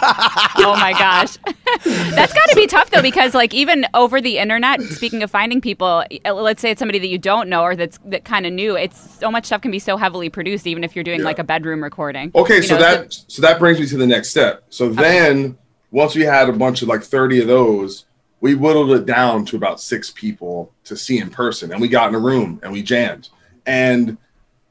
oh 0.58 0.76
my 0.78 0.92
gosh. 0.92 1.36
That's 1.84 2.32
got 2.32 2.48
to 2.48 2.54
be 2.56 2.66
tough 2.66 2.90
though 2.90 3.02
because 3.02 3.34
like 3.34 3.52
even 3.54 3.86
over 3.94 4.20
the 4.20 4.38
internet, 4.38 4.80
speaking 4.82 5.22
of 5.22 5.30
finding 5.30 5.60
people, 5.60 6.04
uh, 6.24 6.32
let's 6.32 6.60
say 6.62 6.70
it's 6.70 6.78
somebody 6.78 6.98
that 6.98 7.08
you 7.08 7.18
don't 7.18 7.48
know 7.48 7.62
or 7.62 7.76
that's 7.76 7.98
that 8.06 8.24
kind 8.24 8.46
of 8.46 8.52
new, 8.52 8.76
it's 8.76 9.18
so 9.18 9.30
much 9.30 9.46
stuff 9.46 9.60
can 9.60 9.70
be 9.70 9.78
so 9.78 9.96
heavily 9.96 10.28
produced 10.28 10.66
even 10.66 10.84
if 10.84 10.94
you're 10.94 11.04
doing 11.04 11.20
Yeah. 11.20 11.26
like 11.26 11.38
a 11.38 11.44
bedroom 11.44 11.82
recording. 11.82 12.30
Okay, 12.34 12.56
You 12.56 12.62
so 12.62 12.74
know, 12.74 12.80
that 12.80 13.12
so 13.28 13.42
that 13.42 13.58
brings 13.58 13.80
me 13.80 13.86
to 13.86 13.96
the 13.96 14.06
next 14.06 14.30
step. 14.30 14.64
So 14.70 14.88
then 14.88 15.58
once 15.90 16.14
we 16.14 16.22
had 16.22 16.48
a 16.48 16.52
bunch 16.52 16.82
of 16.82 16.88
like 16.88 17.02
30 17.02 17.40
of 17.42 17.46
those, 17.48 18.04
we 18.40 18.54
whittled 18.54 18.90
it 18.92 19.06
down 19.06 19.44
to 19.46 19.56
about 19.56 19.80
six 19.80 20.10
people 20.10 20.72
to 20.84 20.96
see 20.96 21.18
in 21.18 21.30
person. 21.30 21.72
And 21.72 21.80
we 21.80 21.88
got 21.88 22.08
in 22.10 22.14
a 22.14 22.18
room 22.18 22.60
and 22.62 22.72
we 22.72 22.82
jammed. 22.82 23.28
And 23.66 24.18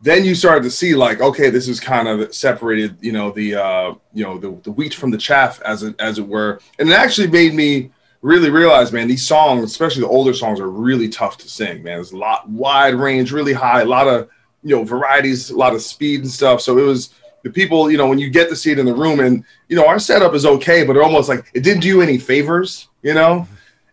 then 0.04 0.26
you 0.26 0.36
started 0.36 0.63
to 0.63 0.70
see 0.70 0.96
like, 0.96 1.22
okay, 1.22 1.50
this 1.50 1.70
is 1.70 1.80
kind 1.80 2.10
of 2.10 2.36
separated, 2.36 2.98
you 3.00 3.13
know, 3.13 3.32
the 3.32 3.56
uh, 3.56 3.94
you 4.13 4.24
know, 4.24 4.38
the, 4.38 4.52
the 4.63 4.72
wheat 4.72 4.94
from 4.94 5.12
the 5.12 5.18
chaff 5.18 5.62
as 5.62 5.82
it 5.82 5.96
as 5.98 6.20
it 6.20 6.28
were. 6.28 6.60
And 6.78 6.89
it 6.89 6.94
actually 6.94 7.28
made 7.28 7.54
me 7.54 7.89
really 8.22 8.50
realize, 8.50 8.92
man, 8.92 9.08
these 9.08 9.26
songs, 9.26 9.63
especially 9.63 10.02
the 10.02 10.10
older 10.10 10.34
songs, 10.34 10.60
are 10.60 10.70
really 10.70 11.08
tough 11.08 11.38
to 11.38 11.50
sing, 11.50 11.84
man. 11.84 11.96
There's 11.96 12.12
a 12.12 12.18
lot 12.18 12.50
wide 12.50 12.96
range, 12.96 13.32
really 13.32 13.54
high, 13.54 13.82
a 13.82 13.86
lot 13.86 14.10
of 14.10 14.28
you 14.62 14.76
know 14.76 14.84
varieties, 14.84 15.52
a 15.52 15.58
lot 15.58 15.74
of 15.74 15.82
speed 15.82 16.22
and 16.22 16.30
stuff. 16.30 16.60
So 16.60 16.78
it 16.78 16.84
was 16.84 17.13
the 17.44 17.50
people, 17.50 17.89
you 17.89 17.98
know, 17.98 18.08
when 18.08 18.20
you 18.20 18.30
get 18.30 18.50
to 18.50 18.58
see 18.58 18.72
it 18.72 18.80
in 18.80 18.86
the 18.86 18.94
room, 18.94 19.22
and 19.22 19.46
you 19.70 19.78
know, 19.78 19.88
our 19.88 20.00
setup 20.00 20.34
is 20.34 20.46
okay, 20.46 20.84
but 20.84 20.98
it 20.98 21.02
almost 21.02 21.30
like 21.30 21.50
it 21.54 21.63
didn't 21.63 21.82
do 21.82 21.88
you 21.88 22.02
any 22.02 22.18
favors, 22.18 22.89
you 23.04 23.13
know. 23.13 23.48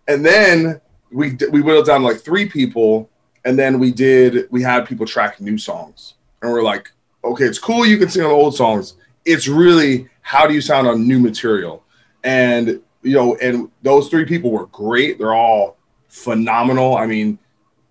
And 0.09 0.27
then 0.27 0.81
we 1.13 1.37
we 1.53 1.61
whittled 1.61 1.87
down 1.87 2.03
like 2.03 2.19
three 2.19 2.49
people, 2.49 3.09
and 3.45 3.59
then 3.59 3.79
we 3.79 3.93
did 3.93 4.49
we 4.51 4.63
had 4.63 4.87
people 4.87 5.07
track 5.07 5.41
new 5.41 5.59
songs, 5.59 6.15
and 6.43 6.51
we're 6.51 6.63
like, 6.63 6.91
okay, 7.25 7.45
it's 7.45 7.59
cool 7.59 7.87
you 7.87 7.99
can 7.99 8.09
sing 8.09 8.23
on 8.23 8.31
old 8.31 8.55
songs. 8.55 8.95
It's 9.25 9.49
really 9.49 10.09
how 10.23 10.47
do 10.47 10.55
you 10.55 10.61
sound 10.61 10.87
on 10.87 11.07
new 11.07 11.19
material, 11.19 11.85
and 12.25 12.81
you 13.03 13.15
know, 13.15 13.37
and 13.37 13.71
those 13.83 14.09
three 14.09 14.25
people 14.25 14.51
were 14.51 14.67
great. 14.67 15.19
They're 15.19 15.35
all 15.35 15.77
phenomenal. 16.09 16.97
I 16.97 17.07
mean, 17.07 17.39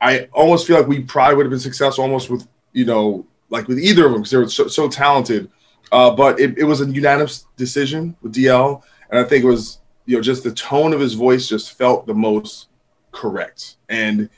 I 0.01 0.29
almost 0.33 0.67
feel 0.67 0.77
like 0.77 0.88
we 0.88 1.01
probably 1.01 1.35
would 1.35 1.45
have 1.45 1.51
been 1.51 1.59
successful 1.59 2.03
almost 2.03 2.29
with 2.29 2.47
you 2.73 2.85
know 2.85 3.25
like 3.49 3.67
with 3.67 3.79
either 3.79 4.05
of 4.05 4.12
them 4.12 4.21
because 4.21 4.31
they 4.31 4.38
were 4.38 4.49
so, 4.49 4.67
so 4.67 4.88
talented. 4.88 5.49
Uh, 5.91 6.12
but 6.12 6.39
it, 6.39 6.57
it 6.57 6.63
was 6.63 6.81
a 6.81 6.85
unanimous 6.85 7.45
decision 7.57 8.15
with 8.21 8.35
DL, 8.35 8.83
and 9.09 9.19
I 9.19 9.23
think 9.23 9.43
it 9.43 9.47
was 9.47 9.79
you 10.05 10.15
know 10.15 10.21
just 10.21 10.43
the 10.43 10.51
tone 10.51 10.93
of 10.93 10.99
his 10.99 11.15
voice 11.15 11.47
just 11.47 11.73
felt 11.77 12.05
the 12.05 12.13
most 12.13 12.67
correct, 13.12 13.77
and 13.89 14.29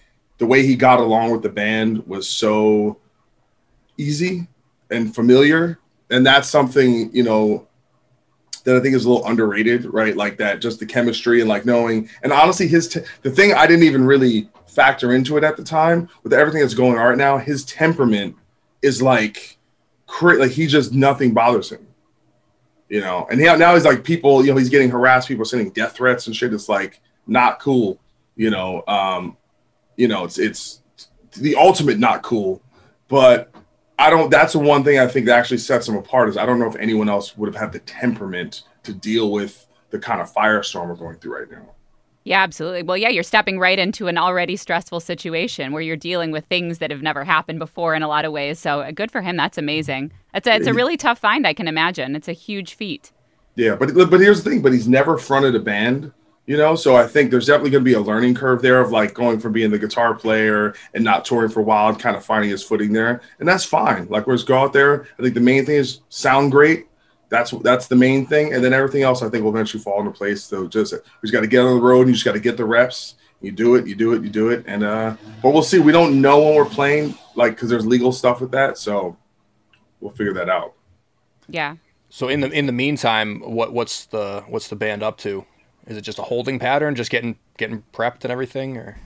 the 0.41 0.47
way 0.47 0.65
he 0.65 0.75
got 0.75 0.99
along 0.99 1.29
with 1.29 1.43
the 1.43 1.49
band 1.49 2.07
was 2.07 2.27
so 2.27 2.97
easy 3.95 4.47
and 4.89 5.13
familiar, 5.13 5.77
and 6.09 6.25
that's 6.25 6.49
something 6.49 7.13
you 7.13 7.21
know 7.21 7.67
that 8.63 8.75
I 8.75 8.79
think 8.79 8.95
is 8.95 9.05
a 9.05 9.09
little 9.11 9.27
underrated, 9.27 9.85
right? 9.85 10.17
Like 10.17 10.37
that, 10.37 10.59
just 10.59 10.79
the 10.79 10.85
chemistry 10.87 11.41
and 11.41 11.47
like 11.47 11.63
knowing. 11.63 12.09
And 12.23 12.33
honestly, 12.33 12.67
his 12.67 12.89
the 13.21 13.29
thing 13.29 13.53
I 13.53 13.67
didn't 13.67 13.83
even 13.83 14.03
really 14.03 14.49
factor 14.65 15.13
into 15.13 15.37
it 15.37 15.43
at 15.43 15.57
the 15.57 15.63
time 15.63 16.09
with 16.23 16.33
everything 16.33 16.61
that's 16.61 16.73
going 16.73 16.97
on 16.97 17.05
right 17.05 17.17
now. 17.19 17.37
His 17.37 17.63
temperament 17.63 18.35
is 18.81 18.99
like, 18.99 19.59
cra- 20.07 20.39
like 20.39 20.49
he 20.49 20.65
just 20.65 20.91
nothing 20.91 21.35
bothers 21.35 21.71
him, 21.71 21.85
you 22.89 23.01
know. 23.01 23.27
And 23.29 23.39
he, 23.39 23.45
now 23.45 23.75
he's 23.75 23.85
like 23.85 24.03
people, 24.03 24.43
you 24.43 24.51
know, 24.51 24.57
he's 24.57 24.69
getting 24.69 24.89
harassed, 24.89 25.27
people 25.27 25.45
sending 25.45 25.69
death 25.69 25.93
threats 25.93 26.25
and 26.25 26.35
shit. 26.35 26.51
It's 26.51 26.67
like 26.67 26.99
not 27.27 27.59
cool, 27.59 27.99
you 28.35 28.49
know. 28.49 28.83
Um, 28.87 29.37
you 30.01 30.07
know, 30.07 30.23
it's 30.23 30.39
it's 30.39 30.81
the 31.33 31.55
ultimate 31.55 31.99
not 31.99 32.23
cool, 32.23 32.59
but 33.07 33.53
I 33.99 34.09
don't. 34.09 34.31
That's 34.31 34.53
the 34.53 34.59
one 34.59 34.83
thing 34.83 34.97
I 34.97 35.05
think 35.05 35.27
that 35.27 35.37
actually 35.37 35.59
sets 35.59 35.87
him 35.87 35.95
apart. 35.95 36.27
Is 36.27 36.37
I 36.37 36.47
don't 36.47 36.57
know 36.57 36.67
if 36.67 36.75
anyone 36.77 37.07
else 37.07 37.37
would 37.37 37.53
have 37.53 37.61
had 37.61 37.71
the 37.71 37.77
temperament 37.79 38.63
to 38.81 38.95
deal 38.95 39.31
with 39.31 39.67
the 39.91 39.99
kind 39.99 40.19
of 40.19 40.33
firestorm 40.33 40.87
we're 40.87 40.95
going 40.95 41.17
through 41.17 41.37
right 41.37 41.51
now. 41.51 41.75
Yeah, 42.23 42.41
absolutely. 42.41 42.81
Well, 42.81 42.97
yeah, 42.97 43.09
you're 43.09 43.21
stepping 43.21 43.59
right 43.59 43.77
into 43.77 44.07
an 44.07 44.17
already 44.17 44.55
stressful 44.55 45.01
situation 45.01 45.71
where 45.71 45.83
you're 45.83 45.95
dealing 45.95 46.31
with 46.31 46.45
things 46.45 46.79
that 46.79 46.89
have 46.89 47.03
never 47.03 47.23
happened 47.23 47.59
before 47.59 47.93
in 47.93 48.01
a 48.01 48.07
lot 48.07 48.25
of 48.25 48.31
ways. 48.31 48.57
So 48.57 48.81
uh, 48.81 48.89
good 48.89 49.11
for 49.11 49.21
him. 49.21 49.37
That's 49.37 49.59
amazing. 49.59 50.13
It's 50.33 50.47
a, 50.47 50.55
it's 50.55 50.67
a 50.67 50.73
really 50.73 50.97
tough 50.97 51.19
find, 51.19 51.45
I 51.45 51.53
can 51.53 51.67
imagine. 51.67 52.15
It's 52.15 52.27
a 52.27 52.33
huge 52.33 52.73
feat. 52.73 53.11
Yeah, 53.55 53.75
but 53.75 53.93
but 53.93 54.19
here's 54.19 54.43
the 54.43 54.49
thing. 54.49 54.61
But 54.63 54.71
he's 54.71 54.87
never 54.87 55.17
fronted 55.19 55.55
a 55.55 55.59
band, 55.59 56.11
you 56.51 56.57
know. 56.57 56.75
So 56.75 56.97
I 56.97 57.07
think 57.07 57.31
there's 57.31 57.47
definitely 57.47 57.69
going 57.69 57.85
to 57.85 57.89
be 57.89 57.93
a 57.93 58.01
learning 58.01 58.35
curve 58.35 58.61
there 58.61 58.81
of 58.81 58.91
like 58.91 59.13
going 59.13 59.39
from 59.39 59.53
being 59.53 59.71
the 59.71 59.79
guitar 59.79 60.13
player 60.13 60.75
and 60.93 61.01
not 61.01 61.23
touring 61.23 61.49
for 61.49 61.61
a 61.61 61.63
while 61.63 61.87
and 61.87 61.97
kind 61.97 62.17
of 62.17 62.25
finding 62.25 62.49
his 62.49 62.61
footing 62.61 62.91
there, 62.91 63.21
and 63.39 63.47
that's 63.47 63.63
fine. 63.63 64.07
Like, 64.09 64.27
let's 64.27 64.43
go 64.43 64.57
out 64.57 64.73
there. 64.73 65.07
I 65.17 65.21
think 65.21 65.33
the 65.33 65.39
main 65.39 65.65
thing 65.65 65.75
is 65.75 66.01
sound 66.09 66.51
great 66.51 66.87
that's 67.29 67.51
that's 67.63 67.87
the 67.87 67.95
main 67.95 68.25
thing, 68.25 68.53
and 68.53 68.61
then 68.61 68.73
everything 68.73 69.03
else 69.03 69.23
I 69.23 69.29
think 69.29 69.45
will 69.45 69.51
eventually 69.51 69.81
fall 69.81 69.99
into 69.99 70.11
place. 70.11 70.43
So 70.43 70.67
just 70.67 70.91
we 70.91 70.99
just 71.23 71.31
got 71.31 71.39
to 71.39 71.47
get 71.47 71.61
on 71.61 71.77
the 71.77 71.81
road. 71.81 72.01
And 72.01 72.09
you 72.09 72.13
just 72.15 72.25
got 72.25 72.33
to 72.33 72.41
get 72.41 72.57
the 72.57 72.65
reps. 72.65 73.15
You 73.39 73.53
do 73.53 73.75
it, 73.75 73.87
you 73.87 73.95
do 73.95 74.13
it, 74.13 74.21
you 74.21 74.29
do 74.29 74.49
it, 74.49 74.65
and 74.67 74.83
uh, 74.83 75.15
but 75.41 75.51
we'll 75.51 75.63
see. 75.63 75.79
We 75.79 75.93
don't 75.93 76.21
know 76.21 76.43
when 76.43 76.55
we're 76.55 76.65
playing, 76.65 77.15
like 77.35 77.55
because 77.55 77.69
there's 77.69 77.85
legal 77.85 78.11
stuff 78.11 78.41
with 78.41 78.51
that, 78.51 78.77
so 78.77 79.17
we'll 80.01 80.11
figure 80.11 80.33
that 80.33 80.49
out. 80.49 80.73
Yeah. 81.47 81.77
So 82.09 82.27
in 82.27 82.41
the 82.41 82.49
in 82.49 82.65
the 82.65 82.73
meantime, 82.73 83.39
what 83.39 83.71
what's 83.71 84.07
the 84.07 84.43
what's 84.49 84.67
the 84.67 84.75
band 84.75 85.01
up 85.01 85.17
to? 85.19 85.45
Is 85.87 85.97
it 85.97 86.01
just 86.01 86.19
a 86.19 86.23
holding 86.23 86.59
pattern, 86.59 86.95
just 86.95 87.11
getting 87.11 87.37
getting 87.57 87.83
prepped 87.93 88.23
and 88.23 88.31
everything, 88.31 88.77
or? 88.77 88.97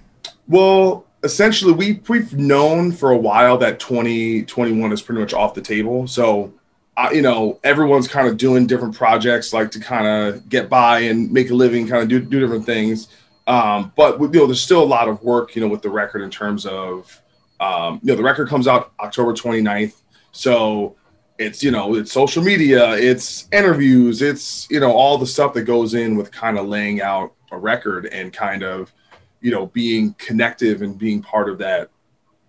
Well, 0.47 1.05
essentially, 1.23 1.73
we 1.73 2.01
we've 2.07 2.33
known 2.33 2.91
for 2.91 3.11
a 3.11 3.17
while 3.17 3.57
that 3.59 3.79
2021 3.79 4.91
is 4.91 5.01
pretty 5.01 5.21
much 5.21 5.33
off 5.33 5.53
the 5.53 5.61
table. 5.61 6.07
So 6.07 6.53
uh, 6.97 7.09
you 7.11 7.21
know, 7.21 7.59
everyone's 7.63 8.07
kind 8.07 8.27
of 8.27 8.37
doing 8.37 8.67
different 8.67 8.95
projects, 8.95 9.53
like 9.53 9.71
to 9.71 9.79
kind 9.79 10.07
of 10.07 10.47
get 10.47 10.69
by 10.69 10.99
and 10.99 11.31
make 11.31 11.49
a 11.49 11.53
living, 11.53 11.87
kind 11.87 12.01
of 12.01 12.09
do, 12.09 12.19
do 12.19 12.39
different 12.39 12.65
things. 12.65 13.09
Um, 13.47 13.91
but 13.95 14.19
you 14.19 14.27
know, 14.27 14.45
there's 14.45 14.61
still 14.61 14.81
a 14.81 14.85
lot 14.85 15.07
of 15.07 15.21
work, 15.21 15.55
you 15.55 15.61
know, 15.61 15.67
with 15.67 15.81
the 15.81 15.89
record 15.89 16.21
in 16.21 16.31
terms 16.31 16.65
of, 16.65 17.21
um, 17.59 17.99
you 18.01 18.11
know, 18.11 18.15
the 18.15 18.23
record 18.23 18.47
comes 18.47 18.67
out 18.67 18.93
October 18.99 19.33
29th. 19.33 20.01
So 20.31 20.95
it's, 21.37 21.63
you 21.63 21.71
know, 21.71 21.95
it's 21.95 22.11
social 22.11 22.43
media, 22.43 22.93
it's 22.93 23.47
interviews, 23.51 24.21
it's, 24.21 24.69
you 24.69 24.79
know, 24.79 24.91
all 24.91 25.17
the 25.17 25.27
stuff 25.27 25.53
that 25.53 25.63
goes 25.63 25.93
in 25.93 26.15
with 26.15 26.31
kind 26.31 26.57
of 26.57 26.67
laying 26.67 27.01
out 27.01 27.33
a 27.51 27.57
record 27.57 28.05
and 28.07 28.31
kind 28.31 28.63
of, 28.63 28.93
you 29.41 29.51
know, 29.51 29.67
being 29.67 30.13
connective 30.17 30.81
and 30.81 30.97
being 30.97 31.21
part 31.21 31.49
of 31.49 31.57
that, 31.57 31.89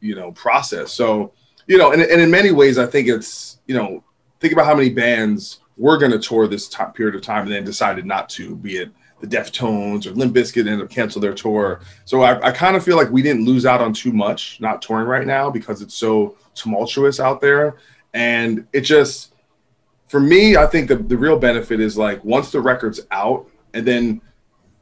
you 0.01 0.15
know, 0.15 0.33
process. 0.33 0.93
So, 0.93 1.33
you 1.67 1.79
know, 1.79 1.93
and, 1.93 2.01
and 2.01 2.21
in 2.21 2.31
many 2.31 2.53
ways, 2.53 2.79
I 2.79 2.87
think 2.87 3.09
it's, 3.09 3.59
you 3.67 3.75
know, 3.75 4.05
think 4.41 4.53
about 4.53 4.67
how 4.67 4.75
many 4.75 4.91
bands 4.91 5.61
were 5.77 5.99
going 5.99 6.13
to 6.13 6.19
tour 6.19 6.47
this 6.47 6.69
time, 6.69 6.93
period 6.93 7.17
of 7.17 7.23
time 7.23 7.43
and 7.43 7.53
then 7.53 7.65
decided 7.65 8.07
not 8.07 8.29
to, 8.31 8.55
be 8.55 8.77
it 8.77 8.91
the 9.21 9.27
Deftones 9.27 10.07
or 10.07 10.11
Limp 10.11 10.35
Bizkit 10.35 10.67
ended 10.69 10.83
up 10.83 10.91
cancel 10.91 11.21
their 11.21 11.35
tour. 11.35 11.81
So 12.05 12.23
I, 12.23 12.49
I 12.49 12.51
kind 12.53 12.77
of 12.77 12.85
feel 12.85 12.97
like 12.97 13.11
we 13.11 13.23
didn't 13.23 13.47
lose 13.47 13.65
out 13.65 13.81
on 13.81 13.93
too 13.93 14.13
much 14.13 14.61
not 14.61 14.83
touring 14.83 15.07
right 15.07 15.27
now 15.27 15.51
because 15.51 15.81
it's 15.81 15.95
so 15.95 16.37
tumultuous 16.55 17.19
out 17.19 17.41
there. 17.41 17.77
And 18.17 18.67
it 18.73 18.81
just, 18.81 19.35
for 20.09 20.21
me, 20.21 20.57
I 20.57 20.65
think 20.65 20.89
the, 20.89 20.97
the 20.97 21.19
real 21.19 21.39
benefit 21.39 21.81
is 21.81 21.99
like 21.99 22.25
once 22.25 22.51
the 22.51 22.63
record's 22.63 23.01
out, 23.11 23.47
and 23.75 23.87
then 23.87 24.23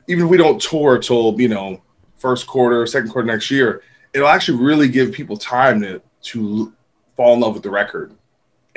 even 0.06 0.26
if 0.26 0.30
we 0.30 0.36
don't 0.36 0.62
tour 0.62 0.98
till, 0.98 1.34
you 1.40 1.48
know, 1.48 1.82
first 2.16 2.46
quarter, 2.46 2.86
second 2.86 3.10
quarter 3.10 3.26
next 3.26 3.50
year, 3.50 3.82
it'll 4.12 4.28
actually 4.28 4.58
really 4.58 4.86
give 4.86 5.10
people 5.10 5.36
time 5.36 5.80
to, 5.80 6.00
to 6.22 6.72
fall 7.16 7.34
in 7.34 7.40
love 7.40 7.54
with 7.54 7.64
the 7.64 7.70
record 7.70 8.14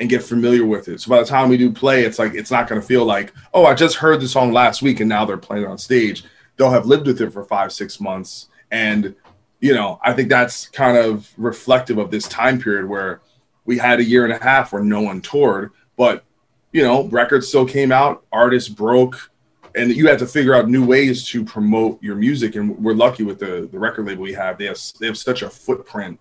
and 0.00 0.10
get 0.10 0.24
familiar 0.24 0.66
with 0.66 0.88
it. 0.88 1.00
So 1.00 1.08
by 1.08 1.20
the 1.20 1.24
time 1.24 1.48
we 1.48 1.56
do 1.56 1.70
play, 1.70 2.02
it's 2.02 2.18
like 2.18 2.34
it's 2.34 2.50
not 2.50 2.66
going 2.66 2.80
to 2.80 2.86
feel 2.86 3.04
like, 3.04 3.32
oh, 3.54 3.64
I 3.64 3.74
just 3.74 3.94
heard 3.94 4.20
the 4.20 4.26
song 4.26 4.52
last 4.52 4.82
week 4.82 4.98
and 4.98 5.08
now 5.08 5.24
they're 5.24 5.36
playing 5.36 5.62
it 5.62 5.68
on 5.68 5.78
stage. 5.78 6.24
They'll 6.56 6.72
have 6.72 6.86
lived 6.86 7.06
with 7.06 7.20
it 7.20 7.32
for 7.32 7.44
five, 7.44 7.72
six 7.72 8.00
months. 8.00 8.48
And, 8.72 9.14
you 9.60 9.72
know, 9.72 10.00
I 10.02 10.14
think 10.14 10.28
that's 10.28 10.66
kind 10.66 10.96
of 10.96 11.32
reflective 11.36 11.98
of 11.98 12.10
this 12.10 12.26
time 12.26 12.60
period 12.60 12.88
where 12.88 13.20
we 13.68 13.76
had 13.76 14.00
a 14.00 14.04
year 14.04 14.24
and 14.24 14.32
a 14.32 14.42
half 14.42 14.72
where 14.72 14.82
no 14.82 15.02
one 15.02 15.20
toured, 15.20 15.72
but, 15.98 16.24
you 16.72 16.82
know, 16.82 17.04
records 17.08 17.46
still 17.46 17.66
came 17.66 17.92
out, 17.92 18.24
artists 18.32 18.70
broke, 18.70 19.30
and 19.74 19.94
you 19.94 20.08
had 20.08 20.18
to 20.18 20.26
figure 20.26 20.54
out 20.54 20.70
new 20.70 20.82
ways 20.86 21.28
to 21.28 21.44
promote 21.44 22.02
your 22.02 22.16
music. 22.16 22.56
And 22.56 22.78
we're 22.82 22.94
lucky 22.94 23.24
with 23.24 23.38
the, 23.38 23.68
the 23.70 23.78
record 23.78 24.06
label 24.06 24.22
we 24.22 24.32
have. 24.32 24.56
They 24.56 24.64
have, 24.64 24.78
they 24.98 25.06
have 25.06 25.18
such 25.18 25.42
a 25.42 25.50
footprint 25.50 26.18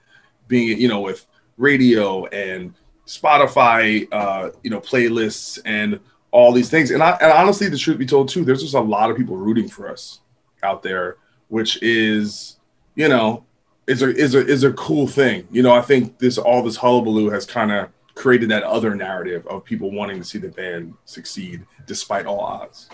being, 0.50 0.78
you 0.78 0.90
know, 0.90 1.00
with 1.00 1.26
radio 1.56 2.26
and 2.26 2.74
Spotify, 3.06 4.10
uh, 4.12 4.50
you 4.62 4.70
know, 4.70 4.82
playlists 4.82 5.58
and 5.64 6.02
all 6.32 6.52
these 6.52 6.70
things. 6.70 6.92
And, 6.92 7.02
I, 7.02 7.12
and 7.22 7.32
honestly, 7.32 7.70
the 7.70 7.78
truth 7.78 7.98
be 7.98 8.06
told, 8.06 8.28
too, 8.28 8.44
there's 8.44 8.62
just 8.62 8.74
a 8.74 8.82
lot 8.82 9.10
of 9.10 9.16
people 9.16 9.38
rooting 9.38 9.70
for 9.70 9.90
us 9.90 10.20
out 10.64 10.84
there, 10.84 11.16
which 11.48 11.82
is, 11.82 12.58
you 12.96 13.08
know, 13.08 13.46
is 13.88 14.02
a 14.02 14.16
is 14.16 14.36
a 14.36 14.46
is 14.46 14.64
a 14.64 14.74
cool 14.74 15.08
thing. 15.08 15.48
You 15.52 15.64
know, 15.64 15.74
I 15.74 15.82
think 15.82 16.20
this 16.20 16.38
all 16.38 16.62
this 16.62 16.78
hullabaloo 16.78 17.30
has 17.30 17.46
kind 17.46 17.72
of 17.72 17.90
created 18.16 18.50
that 18.50 18.64
other 18.64 18.96
narrative 18.96 19.46
of 19.48 19.64
people 19.64 19.92
wanting 19.92 20.18
to 20.18 20.24
see 20.24 20.40
the 20.40 20.50
band 20.50 20.94
succeed 21.06 21.66
despite 21.86 22.26
all 22.26 22.40
odds. 22.40 22.90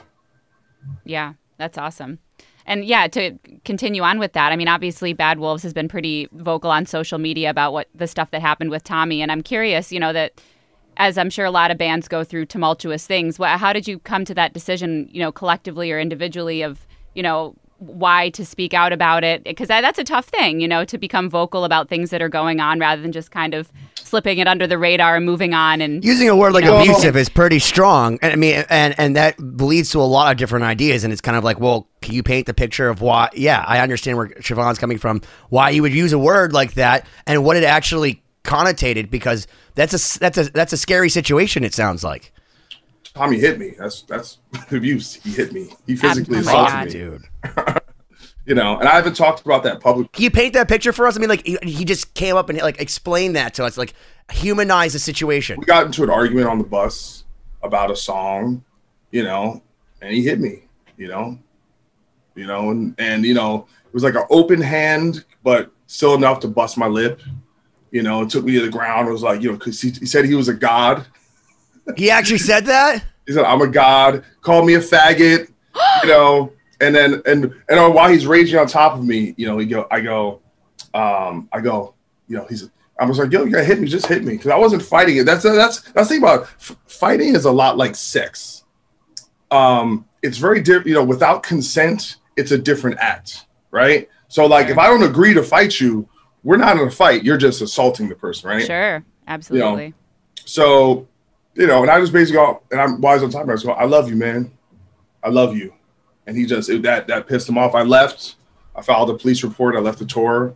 Yeah, 1.06 1.34
that's 1.58 1.78
awesome. 1.78 2.20
And 2.66 2.86
yeah, 2.86 3.08
to 3.08 3.38
continue 3.66 4.04
on 4.04 4.20
with 4.20 4.34
that, 4.34 4.52
I 4.52 4.56
mean, 4.56 4.68
obviously, 4.68 5.14
Bad 5.14 5.40
Wolves 5.40 5.64
has 5.64 5.74
been 5.74 5.88
pretty 5.88 6.30
vocal 6.32 6.72
on 6.72 6.86
social 6.86 7.18
media 7.18 7.50
about 7.50 7.74
what 7.74 7.90
the 7.94 8.08
stuff 8.08 8.32
that 8.32 8.42
happened 8.42 8.70
with 8.70 8.84
Tommy. 8.84 9.22
And 9.22 9.32
I'm 9.32 9.42
curious, 9.42 9.92
you 9.92 10.00
know, 10.00 10.14
that 10.14 10.40
as 10.96 11.18
I'm 11.18 11.30
sure 11.30 11.46
a 11.46 11.52
lot 11.52 11.72
of 11.72 11.78
bands 11.78 12.08
go 12.08 12.24
through 12.24 12.46
tumultuous 12.46 13.06
things, 13.06 13.38
how 13.38 13.74
did 13.74 13.88
you 13.88 14.00
come 14.00 14.24
to 14.26 14.34
that 14.36 14.54
decision, 14.54 15.10
you 15.12 15.20
know, 15.20 15.32
collectively 15.32 15.92
or 15.92 16.00
individually 16.00 16.62
of, 16.62 16.86
you 17.16 17.24
know, 17.24 17.56
why 17.88 18.30
to 18.30 18.46
speak 18.46 18.74
out 18.74 18.94
about 18.94 19.24
it 19.24 19.44
because 19.44 19.68
that, 19.68 19.82
that's 19.82 20.00
a 20.00 20.04
tough 20.04 20.26
thing 20.26 20.60
you 20.60 20.68
know 20.68 20.86
to 20.86 20.98
become 20.98 21.30
vocal 21.30 21.64
about 21.64 21.90
things 21.90 22.10
that 22.10 22.22
are 22.22 22.30
going 22.30 22.60
on 22.60 22.80
rather 22.80 23.02
than 23.02 23.12
just 23.12 23.32
kind 23.32 23.54
of 23.54 23.72
slipping 23.96 24.38
it 24.38 24.48
under 24.48 24.68
the 24.68 24.78
radar 24.78 25.16
and 25.16 25.26
moving 25.26 25.54
on 25.54 25.82
and 25.82 26.04
using 26.04 26.30
a 26.30 26.36
word 26.36 26.54
like 26.54 26.64
know, 26.64 26.80
abusive 26.80 27.16
is 27.16 27.30
pretty 27.30 27.60
strong 27.60 28.18
and 28.22 28.32
i 28.32 28.36
mean 28.36 28.64
and 28.70 28.94
and 28.98 29.16
that 29.16 29.40
leads 29.40 29.90
to 29.90 30.00
a 30.00 30.04
lot 30.04 30.32
of 30.32 30.38
different 30.38 30.66
ideas 30.66 31.04
and 31.04 31.12
it's 31.12 31.22
kind 31.22 31.38
of 31.38 31.44
like 31.44 31.60
well 31.60 31.88
can 32.02 32.14
you 32.14 32.24
paint 32.24 32.46
the 32.46 32.54
picture 32.54 32.90
of 32.90 33.02
why 33.02 33.30
yeah 33.34 33.64
i 33.68 33.80
understand 33.80 34.18
where 34.18 34.28
siobhan's 34.28 34.80
coming 34.80 34.98
from 34.98 35.22
why 35.50 35.70
you 35.70 35.82
would 35.82 35.94
use 35.94 36.14
a 36.14 36.20
word 36.20 36.54
like 36.54 36.74
that 36.74 37.06
and 37.26 37.44
what 37.44 37.58
it 37.58 37.64
actually 37.64 38.22
connotated 38.44 39.10
because 39.10 39.48
that's 39.76 39.94
a 39.94 40.20
that's 40.20 40.38
a 40.38 40.44
that's 40.52 40.74
a 40.74 40.78
scary 40.78 41.10
situation 41.10 41.64
it 41.64 41.74
sounds 41.74 42.04
like 42.04 42.32
Tommy 43.14 43.40
hit 43.40 43.60
me. 43.60 43.74
That's 43.78 44.02
that's 44.04 44.40
abuse. 44.72 45.16
He 45.16 45.32
hit 45.32 45.54
me. 45.54 45.70
He 45.86 45.96
physically 45.96 46.38
oh 46.38 46.42
assaulted 46.42 46.86
me, 46.86 46.92
dude. 46.92 47.24
you 48.46 48.56
know, 48.56 48.78
and 48.78 48.88
I 48.88 48.96
haven't 48.96 49.16
talked 49.16 49.42
about 49.42 49.64
that 49.64 49.80
publicly. 49.80 50.10
Can 50.14 50.24
you 50.24 50.32
paint 50.32 50.54
that 50.54 50.68
picture 50.68 50.92
for 50.92 51.08
us? 51.08 51.16
I 51.16 51.20
mean, 51.20 51.30
like 51.30 51.46
he, 51.46 51.58
he 51.62 51.86
just 51.86 52.14
came 52.14 52.36
up 52.36 52.50
and 52.50 52.60
like 52.60 52.80
explained 52.82 53.36
that 53.36 53.54
to 53.56 53.66
us, 53.66 53.78
like 53.78 53.94
humanize 54.32 54.94
the 54.94 55.00
situation. 55.00 55.60
We 55.60 55.66
got 55.66 55.86
into 55.86 56.04
an 56.04 56.10
argument 56.10 56.48
on 56.48 56.58
the 56.58 56.64
bus 56.64 57.24
about 57.62 57.92
a 57.92 57.96
song, 57.96 58.64
you 59.12 59.24
know, 59.24 59.62
and 60.02 60.12
he 60.12 60.24
hit 60.24 60.40
me, 60.40 60.64
you 60.98 61.08
know, 61.08 61.38
you 62.36 62.46
know, 62.46 62.72
and 62.72 62.96
and 62.98 63.26
you 63.26 63.34
know, 63.34 63.68
it 63.86 63.94
was 63.94 64.04
like 64.04 64.16
an 64.16 64.26
open 64.30 64.60
hand, 64.60 65.24
but 65.44 65.72
still 65.88 66.16
enough 66.16 66.40
to 66.42 66.48
bust 66.48 66.78
my 66.78 66.88
lip. 66.88 67.22
You 67.92 68.02
know, 68.02 68.24
it 68.24 68.30
took 68.32 68.44
me 68.44 68.54
to 68.54 68.62
the 68.62 68.72
ground. 68.72 69.08
It 69.08 69.12
was 69.12 69.22
like, 69.22 69.42
you 69.42 69.52
know, 69.52 69.58
because 69.58 69.80
he, 69.80 69.92
he 69.92 70.08
said 70.08 70.26
he 70.26 70.34
was 70.34 70.48
a 70.48 70.54
god. 70.54 71.06
He 71.96 72.10
actually 72.10 72.38
said 72.38 72.66
that. 72.66 73.04
He 73.26 73.34
said, 73.34 73.46
"I'm 73.46 73.62
a 73.62 73.68
god." 73.68 74.24
Called 74.42 74.66
me 74.66 74.76
a 74.76 74.80
faggot, 74.80 75.52
you 76.04 76.10
know. 76.10 76.52
And 76.82 76.94
then 76.96 77.22
and 77.26 77.54
and 77.70 77.94
while 77.94 78.10
he's 78.12 78.28
raging 78.28 78.60
on 78.60 78.68
top 78.68 78.94
of 78.98 79.04
me, 79.04 79.34
you 79.38 79.48
know, 79.48 79.58
he 79.58 79.66
go, 79.66 79.88
I 79.90 80.02
go, 80.02 80.42
um, 80.94 81.48
I 81.54 81.62
go, 81.62 81.94
you 82.28 82.38
know, 82.38 82.46
he's 82.50 82.70
I 83.00 83.06
was 83.06 83.18
like, 83.18 83.32
yo, 83.32 83.44
you 83.44 83.52
gotta 83.52 83.64
hit 83.64 83.80
me, 83.80 83.88
just 83.88 84.06
hit 84.06 84.24
me, 84.24 84.34
because 84.34 84.52
I 84.52 84.58
wasn't 84.58 84.82
fighting 84.82 85.18
it. 85.18 85.26
That's 85.26 85.44
that's 85.44 85.82
that's 85.82 86.08
the 86.08 86.16
thing 86.16 86.24
about 86.24 86.44
f- 86.44 86.76
fighting 86.86 87.36
is 87.36 87.46
a 87.46 87.52
lot 87.52 87.78
like 87.78 87.96
sex. 87.96 88.64
Um, 89.52 90.06
it's 90.22 90.38
very 90.38 90.62
different. 90.62 90.88
You 90.88 90.96
know, 90.96 91.04
without 91.04 91.44
consent, 91.44 92.18
it's 92.38 92.52
a 92.52 92.58
different 92.58 92.98
act, 93.00 93.46
right? 93.72 94.10
So, 94.28 94.46
like, 94.46 94.70
if 94.70 94.78
I 94.78 94.88
don't 94.88 95.04
agree 95.04 95.34
to 95.34 95.44
fight 95.44 95.80
you, 95.80 96.08
we're 96.44 96.58
not 96.58 96.78
in 96.78 96.88
a 96.88 96.92
fight. 96.92 97.24
You're 97.24 97.38
just 97.38 97.62
assaulting 97.62 98.10
the 98.10 98.16
person, 98.16 98.50
right? 98.50 98.66
Sure, 98.66 99.06
absolutely. 99.28 99.94
So, 100.46 101.08
you 101.56 101.68
know, 101.68 101.82
and 101.82 101.92
I 101.92 102.00
just 102.00 102.14
basically 102.14 102.38
go, 102.38 102.62
and 102.72 102.82
I'm 102.82 103.02
wise 103.02 103.24
on 103.24 103.30
time. 103.30 103.50
I 103.50 103.54
just 103.54 103.66
go, 103.66 103.74
I 103.74 103.86
love 103.86 104.10
you, 104.10 104.16
man. 104.16 104.52
I 105.24 105.30
love 105.30 105.56
you. 105.56 105.74
And 106.26 106.38
he 106.38 106.46
just 106.46 106.70
it, 106.70 106.82
that 106.84 107.08
that 107.08 107.28
pissed 107.28 107.50
him 107.50 107.58
off. 107.58 107.76
I 107.76 107.84
left. 107.84 108.36
I 108.76 108.82
filed 108.82 109.10
a 109.10 109.18
police 109.18 109.44
report. 109.44 109.76
I 109.76 109.80
left 109.80 110.00
the 110.00 110.06
tour. 110.06 110.56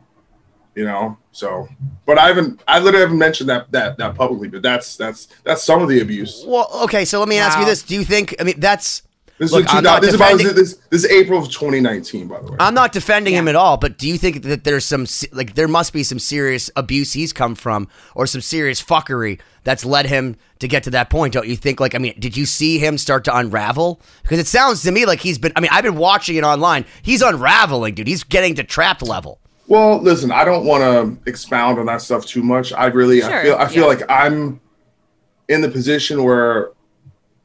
You 0.76 0.86
know, 0.86 1.18
so 1.32 1.68
but 2.06 2.20
I 2.20 2.28
haven't. 2.28 2.62
I 2.68 2.80
literally 2.80 3.02
haven't 3.02 3.18
mentioned 3.18 3.50
that 3.50 3.72
that 3.72 3.98
that 3.98 4.16
publicly. 4.16 4.48
But 4.48 4.62
that's 4.62 4.96
that's 4.96 5.28
that's 5.44 5.64
some 5.64 5.82
of 5.82 5.90
the 5.90 6.02
abuse. 6.02 6.44
Well, 6.46 6.70
okay, 6.84 7.04
so 7.04 7.20
let 7.20 7.28
me 7.28 7.38
ask 7.38 7.58
you 7.58 7.66
this: 7.66 7.82
Do 7.82 7.96
you 7.96 8.04
think? 8.04 8.36
I 8.40 8.44
mean, 8.44 8.60
that's. 8.60 9.02
This 9.38 9.52
Look, 9.52 9.66
is 9.66 9.70
I'm 9.70 9.78
two, 9.78 9.82
not 9.84 10.02
this, 10.02 10.10
is 10.10 10.16
about, 10.16 10.32
defending- 10.32 10.56
this, 10.56 10.74
this 10.90 11.04
is 11.04 11.12
April 11.12 11.40
of 11.40 11.52
2019, 11.52 12.28
by 12.28 12.40
the 12.40 12.52
way. 12.52 12.58
I'm 12.60 12.74
not 12.74 12.92
defending 12.92 13.36
him 13.36 13.48
at 13.48 13.56
all, 13.56 13.78
but 13.78 14.00
do 14.00 14.08
you 14.08 14.18
think 14.18 14.42
that 14.44 14.64
there's 14.64 14.84
some 14.84 15.06
like 15.32 15.54
there 15.54 15.68
must 15.68 15.94
be 15.94 16.04
some 16.04 16.18
serious 16.18 16.72
abuse 16.76 17.14
he's 17.14 17.34
come 17.34 17.54
from, 17.54 17.88
or 18.16 18.26
some 18.26 18.42
serious 18.42 18.82
fuckery 18.84 19.40
that's 19.64 19.86
led 19.86 20.08
him 20.08 20.38
to 20.60 20.68
get 20.68 20.84
to 20.84 20.90
that 20.92 21.12
point? 21.12 21.34
Don't 21.34 21.48
you 21.48 21.56
think? 21.56 21.80
Like, 21.80 21.94
I 21.94 22.00
mean, 22.00 22.16
did 22.18 22.36
you 22.36 22.48
see 22.48 22.80
him 22.80 22.98
start 22.98 23.26
to 23.26 23.38
unravel? 23.38 24.02
Because 24.24 24.40
it 24.40 24.48
sounds 24.48 24.82
to 24.84 24.92
me 24.92 25.06
like 25.06 25.20
he's 25.20 25.38
been. 25.38 25.54
I 25.56 25.60
mean, 25.60 25.70
I've 25.72 25.84
been 25.84 25.98
watching 25.98 26.36
it 26.36 26.44
online. 26.44 26.86
He's 27.04 27.22
unraveling, 27.22 27.94
dude. 27.94 28.08
He's 28.08 28.24
getting 28.24 28.56
to 28.56 28.64
trapped 28.64 29.04
level. 29.04 29.40
Well, 29.68 30.02
listen, 30.02 30.32
I 30.32 30.46
don't 30.46 30.66
want 30.66 30.82
to 30.82 31.30
expound 31.30 31.78
on 31.78 31.86
that 31.88 32.02
stuff 32.02 32.26
too 32.26 32.42
much. 32.42 32.72
I 32.74 32.86
really, 32.86 33.22
I 33.22 33.44
feel, 33.44 33.56
I 33.56 33.68
feel 33.68 33.82
yeah. 33.84 33.88
like 33.88 34.10
I'm 34.10 34.62
in 35.50 35.62
the 35.62 35.70
position 35.70 36.24
where, 36.24 36.72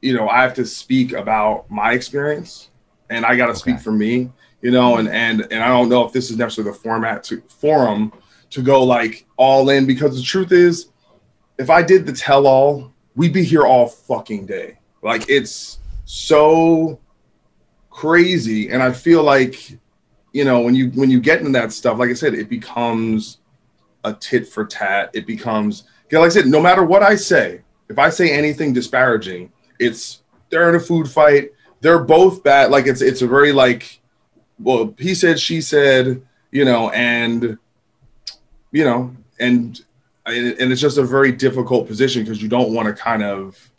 you 0.02 0.14
know, 0.14 0.28
I 0.28 0.42
have 0.42 0.54
to 0.54 0.66
speak 0.66 1.12
about 1.12 1.70
my 1.70 1.92
experience, 1.92 2.68
and 3.08 3.24
I 3.24 3.36
got 3.36 3.46
to 3.46 3.56
speak 3.56 3.78
for 3.78 3.92
me, 3.92 4.30
you 4.60 4.70
know, 4.70 4.96
and 4.96 5.08
and 5.08 5.40
and 5.50 5.62
I 5.62 5.68
don't 5.68 5.88
know 5.88 6.04
if 6.04 6.12
this 6.12 6.30
is 6.30 6.36
necessarily 6.36 6.72
the 6.72 6.78
format 6.78 7.24
to 7.24 7.40
forum 7.48 8.12
to 8.50 8.62
go 8.62 8.84
like 8.84 9.24
all 9.36 9.70
in 9.70 9.86
because 9.86 10.16
the 10.16 10.22
truth 10.22 10.52
is, 10.52 10.90
if 11.58 11.70
I 11.70 11.82
did 11.82 12.04
the 12.04 12.12
tell 12.12 12.46
all, 12.46 12.92
we'd 13.14 13.32
be 13.32 13.44
here 13.44 13.64
all 13.64 13.86
fucking 13.86 14.44
day. 14.44 14.78
Like 15.02 15.24
it's 15.28 15.78
so 16.04 17.00
crazy, 17.88 18.70
and 18.70 18.82
I 18.82 18.92
feel 18.92 19.22
like 19.22 19.78
you 20.32 20.44
know 20.44 20.60
when 20.60 20.74
you 20.74 20.90
when 20.90 21.10
you 21.10 21.20
get 21.20 21.38
into 21.38 21.52
that 21.52 21.72
stuff 21.72 21.98
like 21.98 22.10
i 22.10 22.14
said 22.14 22.34
it 22.34 22.48
becomes 22.48 23.38
a 24.04 24.12
tit 24.14 24.48
for 24.48 24.64
tat 24.64 25.10
it 25.12 25.26
becomes 25.26 25.84
like 26.10 26.22
i 26.24 26.28
said 26.28 26.46
no 26.46 26.60
matter 26.60 26.82
what 26.84 27.02
i 27.02 27.14
say 27.14 27.60
if 27.88 27.98
i 27.98 28.08
say 28.08 28.32
anything 28.32 28.72
disparaging 28.72 29.52
it's 29.82 30.22
they're 30.50 30.68
in 30.68 30.74
a 30.74 30.80
food 30.80 31.08
fight. 31.08 31.50
They're 31.80 32.02
both 32.04 32.42
bad. 32.42 32.70
Like 32.70 32.86
it's 32.86 33.02
it's 33.02 33.22
a 33.22 33.26
very 33.26 33.52
like 33.52 34.00
well 34.58 34.94
he 34.98 35.14
said 35.14 35.40
she 35.40 35.60
said 35.60 36.22
you 36.50 36.64
know 36.64 36.90
and 36.90 37.58
you 38.70 38.84
know 38.84 39.16
and 39.40 39.80
and 40.24 40.72
it's 40.72 40.80
just 40.80 40.98
a 40.98 41.02
very 41.02 41.32
difficult 41.32 41.88
position 41.88 42.22
because 42.22 42.40
you 42.40 42.48
don't 42.48 42.72
want 42.72 42.86
to 42.86 42.94
kind 42.94 43.22
of 43.22 43.70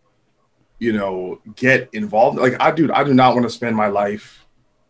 you 0.80 0.92
know 0.92 1.40
get 1.56 1.90
involved. 1.94 2.38
Like 2.38 2.60
i 2.60 2.72
do 2.72 2.92
i 2.94 3.04
do 3.04 3.14
not 3.14 3.34
want 3.34 3.46
to 3.46 3.50
spend 3.50 3.76
my 3.76 3.88
life 3.88 4.46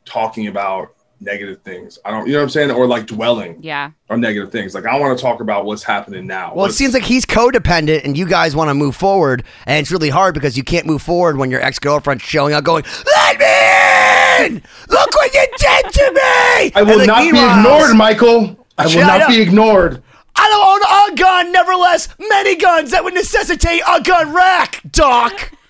talking 0.05 0.47
about 0.47 0.95
negative 1.23 1.61
things. 1.61 1.97
I 2.05 2.11
don't, 2.11 2.27
you 2.27 2.33
know 2.33 2.39
what 2.39 2.43
I'm 2.43 2.49
saying, 2.49 2.71
or 2.71 2.85
like 2.87 3.05
dwelling 3.05 3.57
Yeah. 3.61 3.91
on 4.09 4.21
negative 4.21 4.51
things. 4.51 4.75
Like 4.75 4.85
I 4.85 4.99
want 4.99 5.17
to 5.17 5.21
talk 5.21 5.39
about 5.41 5.65
what's 5.65 5.83
happening 5.83 6.27
now. 6.27 6.47
Well, 6.53 6.65
it 6.65 6.67
What's- 6.69 6.75
seems 6.77 6.93
like 6.93 7.03
he's 7.03 7.25
codependent, 7.25 8.03
and 8.05 8.17
you 8.17 8.25
guys 8.27 8.55
want 8.55 8.69
to 8.69 8.73
move 8.73 8.95
forward, 8.95 9.43
and 9.65 9.79
it's 9.79 9.91
really 9.91 10.09
hard 10.09 10.33
because 10.33 10.57
you 10.57 10.63
can't 10.63 10.85
move 10.85 11.01
forward 11.01 11.37
when 11.37 11.49
your 11.51 11.61
ex 11.61 11.79
girlfriend's 11.79 12.23
showing 12.23 12.53
up, 12.53 12.63
going, 12.63 12.83
"Let 13.15 13.39
me 13.39 14.45
in! 14.45 14.61
Look 14.89 15.15
what 15.15 15.33
you 15.33 15.45
did 15.57 15.91
to 15.93 16.11
me!" 16.13 16.71
I 16.75 16.83
will 16.85 16.97
like, 16.99 17.07
not 17.07 17.21
be 17.21 17.29
ignored, 17.29 17.95
Michael. 17.95 18.57
I 18.77 18.83
will 18.85 18.91
Shut 18.91 19.07
not 19.07 19.21
up. 19.21 19.29
be 19.29 19.41
ignored. 19.41 20.01
I 20.35 20.49
don't 20.49 20.67
own 20.67 21.13
a 21.13 21.15
gun, 21.15 21.51
nevertheless, 21.51 22.09
many 22.19 22.55
guns 22.55 22.89
that 22.91 23.03
would 23.03 23.13
necessitate 23.13 23.81
a 23.87 24.01
gun 24.01 24.33
rack, 24.33 24.81
Doc. 24.91 25.51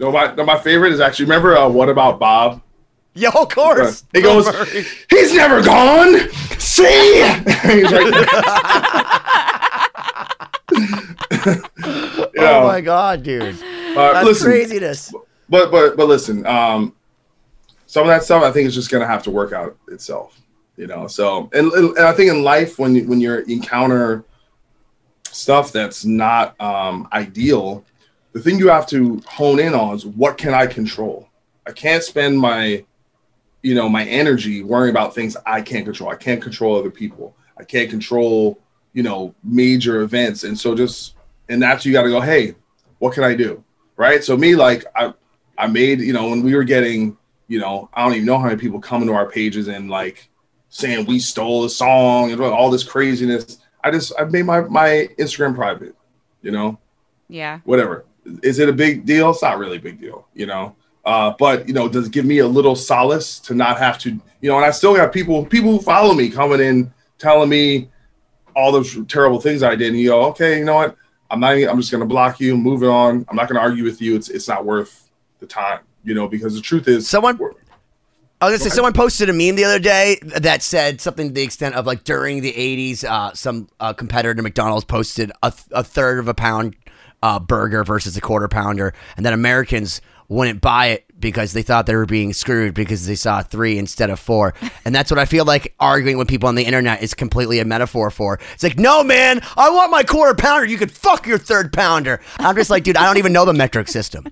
No, 0.00 0.12
my 0.12 0.32
no, 0.36 0.44
my 0.44 0.56
favorite 0.56 0.92
is 0.92 1.00
actually 1.00 1.24
remember 1.24 1.56
uh, 1.58 1.68
what 1.68 1.88
about 1.88 2.20
Bob? 2.20 2.62
Yo, 3.14 3.30
of 3.30 3.48
course. 3.48 4.04
He 4.12 4.20
goes, 4.22 4.46
Murray. 4.46 4.84
he's 5.10 5.34
never 5.34 5.62
gone. 5.62 6.30
See, 6.58 6.84
he's 7.62 7.90
right 7.92 8.12
there. 8.12 8.26
You 10.70 12.44
know, 12.44 12.60
Oh 12.60 12.66
my 12.66 12.80
god, 12.80 13.22
dude. 13.22 13.56
uh, 13.96 14.12
That's 14.12 14.26
listen, 14.26 14.46
craziness. 14.50 15.12
but 15.48 15.70
but 15.70 15.96
but 15.96 16.06
listen, 16.06 16.46
um, 16.46 16.94
some 17.86 18.02
of 18.02 18.08
that 18.08 18.22
stuff 18.22 18.42
I 18.42 18.52
think 18.52 18.66
is 18.68 18.74
just 18.74 18.90
gonna 18.90 19.06
have 19.06 19.22
to 19.24 19.30
work 19.30 19.52
out 19.52 19.76
itself, 19.88 20.38
you 20.76 20.86
know. 20.86 21.06
So 21.08 21.48
and, 21.52 21.72
and 21.72 21.98
I 21.98 22.12
think 22.12 22.30
in 22.30 22.42
life 22.44 22.78
when 22.78 22.94
you, 22.94 23.08
when 23.08 23.20
you 23.20 23.38
encounter 23.48 24.24
stuff 25.24 25.72
that's 25.72 26.04
not 26.04 26.60
um, 26.60 27.08
ideal, 27.12 27.84
the 28.32 28.40
thing 28.40 28.58
you 28.58 28.68
have 28.68 28.86
to 28.88 29.20
hone 29.26 29.58
in 29.58 29.74
on 29.74 29.94
is 29.96 30.06
what 30.06 30.38
can 30.38 30.54
I 30.54 30.66
control. 30.66 31.28
I 31.66 31.72
can't 31.72 32.02
spend 32.04 32.38
my 32.38 32.84
you 33.62 33.74
know 33.74 33.88
my 33.88 34.04
energy 34.04 34.62
worrying 34.62 34.94
about 34.94 35.14
things 35.14 35.36
I 35.46 35.62
can't 35.62 35.84
control. 35.84 36.10
I 36.10 36.16
can't 36.16 36.42
control 36.42 36.76
other 36.78 36.90
people. 36.90 37.36
I 37.58 37.64
can't 37.64 37.90
control 37.90 38.58
you 38.92 39.02
know 39.02 39.34
major 39.42 40.02
events, 40.02 40.44
and 40.44 40.58
so 40.58 40.74
just 40.74 41.14
and 41.48 41.62
that's 41.62 41.84
you 41.84 41.92
got 41.92 42.02
to 42.02 42.10
go. 42.10 42.20
Hey, 42.20 42.54
what 42.98 43.14
can 43.14 43.24
I 43.24 43.34
do? 43.34 43.62
Right. 43.96 44.22
So 44.22 44.36
me 44.36 44.54
like 44.54 44.84
I 44.94 45.12
I 45.56 45.66
made 45.66 46.00
you 46.00 46.12
know 46.12 46.28
when 46.28 46.42
we 46.42 46.54
were 46.54 46.64
getting 46.64 47.16
you 47.48 47.58
know 47.58 47.88
I 47.92 48.04
don't 48.04 48.14
even 48.14 48.26
know 48.26 48.38
how 48.38 48.46
many 48.46 48.58
people 48.58 48.80
coming 48.80 49.08
to 49.08 49.14
our 49.14 49.28
pages 49.28 49.68
and 49.68 49.90
like 49.90 50.28
saying 50.68 51.06
we 51.06 51.18
stole 51.18 51.64
a 51.64 51.70
song 51.70 52.30
and 52.30 52.40
all 52.40 52.70
this 52.70 52.84
craziness. 52.84 53.58
I 53.82 53.90
just 53.90 54.12
I 54.18 54.24
made 54.24 54.44
my 54.44 54.60
my 54.62 55.08
Instagram 55.18 55.54
private. 55.54 55.94
You 56.42 56.52
know 56.52 56.78
Yeah. 57.28 57.60
whatever. 57.64 58.04
Is 58.42 58.58
it 58.58 58.68
a 58.68 58.72
big 58.72 59.06
deal? 59.06 59.30
It's 59.30 59.42
not 59.42 59.58
really 59.58 59.78
a 59.78 59.80
big 59.80 59.98
deal, 59.98 60.28
you 60.34 60.46
know. 60.46 60.76
Uh, 61.08 61.34
but 61.38 61.66
you 61.66 61.72
know, 61.72 61.88
does 61.88 62.06
it 62.08 62.12
give 62.12 62.26
me 62.26 62.40
a 62.40 62.46
little 62.46 62.76
solace 62.76 63.38
to 63.40 63.54
not 63.54 63.78
have 63.78 63.98
to, 63.98 64.10
you 64.42 64.48
know, 64.50 64.56
and 64.56 64.64
I 64.66 64.70
still 64.70 64.94
got 64.94 65.10
people 65.10 65.46
people 65.46 65.70
who 65.72 65.80
follow 65.80 66.12
me 66.12 66.28
coming 66.28 66.60
in 66.60 66.92
telling 67.16 67.48
me 67.48 67.88
all 68.54 68.70
those 68.72 68.94
terrible 69.06 69.40
things 69.40 69.62
I 69.62 69.74
did, 69.74 69.88
and 69.88 69.98
you 69.98 70.08
go, 70.08 70.26
okay, 70.26 70.58
you 70.58 70.66
know 70.66 70.74
what? 70.74 70.96
I'm 71.30 71.40
not. 71.40 71.56
Even, 71.56 71.70
I'm 71.70 71.78
just 71.80 71.90
gonna 71.90 72.04
block 72.04 72.40
you, 72.40 72.58
move 72.58 72.82
it 72.82 72.90
on. 72.90 73.24
I'm 73.30 73.36
not 73.36 73.48
gonna 73.48 73.60
argue 73.60 73.84
with 73.84 74.02
you. 74.02 74.16
It's 74.16 74.28
it's 74.28 74.48
not 74.48 74.66
worth 74.66 75.08
the 75.38 75.46
time, 75.46 75.80
you 76.04 76.12
know, 76.14 76.28
because 76.28 76.54
the 76.54 76.60
truth 76.60 76.86
is, 76.88 77.08
Someone- 77.08 77.38
I 78.40 78.50
was 78.50 78.58
gonna 78.58 78.70
say 78.70 78.74
someone 78.76 78.92
posted 78.92 79.30
a 79.30 79.32
meme 79.32 79.56
the 79.56 79.64
other 79.64 79.78
day 79.78 80.18
that 80.22 80.62
said 80.62 81.00
something 81.00 81.28
to 81.28 81.32
the 81.34 81.42
extent 81.42 81.74
of 81.74 81.86
like 81.86 82.04
during 82.04 82.42
the 82.42 82.52
'80s, 82.52 83.02
uh, 83.04 83.32
some 83.32 83.68
uh, 83.80 83.94
competitor 83.94 84.34
to 84.34 84.42
McDonald's 84.42 84.84
posted 84.84 85.32
a, 85.42 85.50
th- 85.52 85.64
a 85.72 85.82
third 85.82 86.18
of 86.18 86.28
a 86.28 86.34
pound 86.34 86.76
uh, 87.22 87.38
burger 87.40 87.82
versus 87.82 88.14
a 88.16 88.20
quarter 88.20 88.46
pounder, 88.48 88.92
and 89.16 89.24
then 89.24 89.32
Americans 89.32 90.02
wouldn't 90.28 90.60
buy 90.60 90.86
it 90.88 91.04
because 91.18 91.52
they 91.52 91.62
thought 91.62 91.86
they 91.86 91.96
were 91.96 92.06
being 92.06 92.32
screwed 92.32 92.74
because 92.74 93.06
they 93.06 93.14
saw 93.14 93.42
three 93.42 93.78
instead 93.78 94.10
of 94.10 94.20
four, 94.20 94.54
and 94.84 94.94
that's 94.94 95.10
what 95.10 95.18
I 95.18 95.24
feel 95.24 95.44
like 95.44 95.74
arguing 95.80 96.18
with 96.18 96.28
people 96.28 96.48
on 96.48 96.54
the 96.54 96.64
internet 96.64 97.02
is 97.02 97.14
completely 97.14 97.58
a 97.58 97.64
metaphor 97.64 98.10
for. 98.10 98.38
It's 98.54 98.62
like, 98.62 98.78
no 98.78 99.02
man, 99.02 99.40
I 99.56 99.70
want 99.70 99.90
my 99.90 100.02
quarter 100.02 100.34
pounder. 100.34 100.66
You 100.66 100.78
could 100.78 100.92
fuck 100.92 101.26
your 101.26 101.38
third 101.38 101.72
pounder. 101.72 102.20
I'm 102.38 102.56
just 102.56 102.70
like, 102.70 102.84
dude, 102.84 102.96
I 102.96 103.04
don't 103.04 103.18
even 103.18 103.32
know 103.32 103.44
the 103.44 103.52
metric 103.52 103.88
system. 103.88 104.26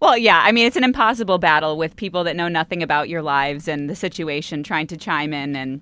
Well, 0.00 0.16
yeah. 0.16 0.42
I 0.44 0.52
mean, 0.52 0.66
it's 0.66 0.76
an 0.76 0.84
impossible 0.84 1.38
battle 1.38 1.76
with 1.76 1.96
people 1.96 2.24
that 2.24 2.36
know 2.36 2.48
nothing 2.48 2.82
about 2.82 3.08
your 3.08 3.22
lives 3.22 3.68
and 3.68 3.88
the 3.88 3.94
situation 3.94 4.62
trying 4.62 4.86
to 4.88 4.96
chime 4.96 5.32
in. 5.32 5.54
And 5.56 5.80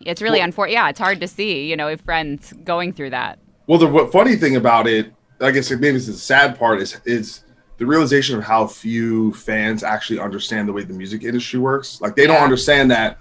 it's 0.00 0.22
really 0.22 0.40
unfortunate. 0.40 0.74
Yeah, 0.74 0.88
it's 0.88 0.98
hard 0.98 1.20
to 1.20 1.28
see, 1.28 1.68
you 1.68 1.76
know, 1.76 1.88
if 1.88 2.00
friends 2.00 2.52
going 2.64 2.92
through 2.92 3.10
that. 3.10 3.38
Well, 3.66 3.78
the 3.78 3.86
what 3.86 4.12
funny 4.12 4.36
thing 4.36 4.56
about 4.56 4.86
it, 4.86 5.12
I 5.40 5.50
guess 5.50 5.70
maybe 5.70 5.96
it's 5.96 6.06
the 6.06 6.12
sad 6.14 6.58
part 6.58 6.80
is 6.80 7.00
is 7.04 7.44
the 7.78 7.86
realization 7.86 8.36
of 8.36 8.44
how 8.44 8.66
few 8.66 9.32
fans 9.34 9.82
actually 9.84 10.18
understand 10.18 10.68
the 10.68 10.72
way 10.72 10.82
the 10.82 10.92
music 10.92 11.22
industry 11.22 11.60
works. 11.60 12.00
Like 12.00 12.16
they 12.16 12.26
don't 12.26 12.42
understand 12.42 12.90
that 12.90 13.18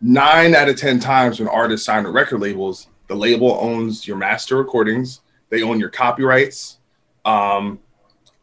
nine 0.00 0.54
out 0.54 0.68
of 0.68 0.76
ten 0.76 0.98
times 0.98 1.38
when 1.38 1.48
artists 1.48 1.86
sign 1.86 2.04
with 2.04 2.14
record 2.14 2.40
labels, 2.40 2.88
the 3.08 3.14
label 3.14 3.58
owns 3.60 4.06
your 4.06 4.16
master 4.16 4.56
recordings, 4.56 5.20
they 5.50 5.62
own 5.62 5.78
your 5.78 5.90
copyrights, 5.90 6.78
um, 7.24 7.78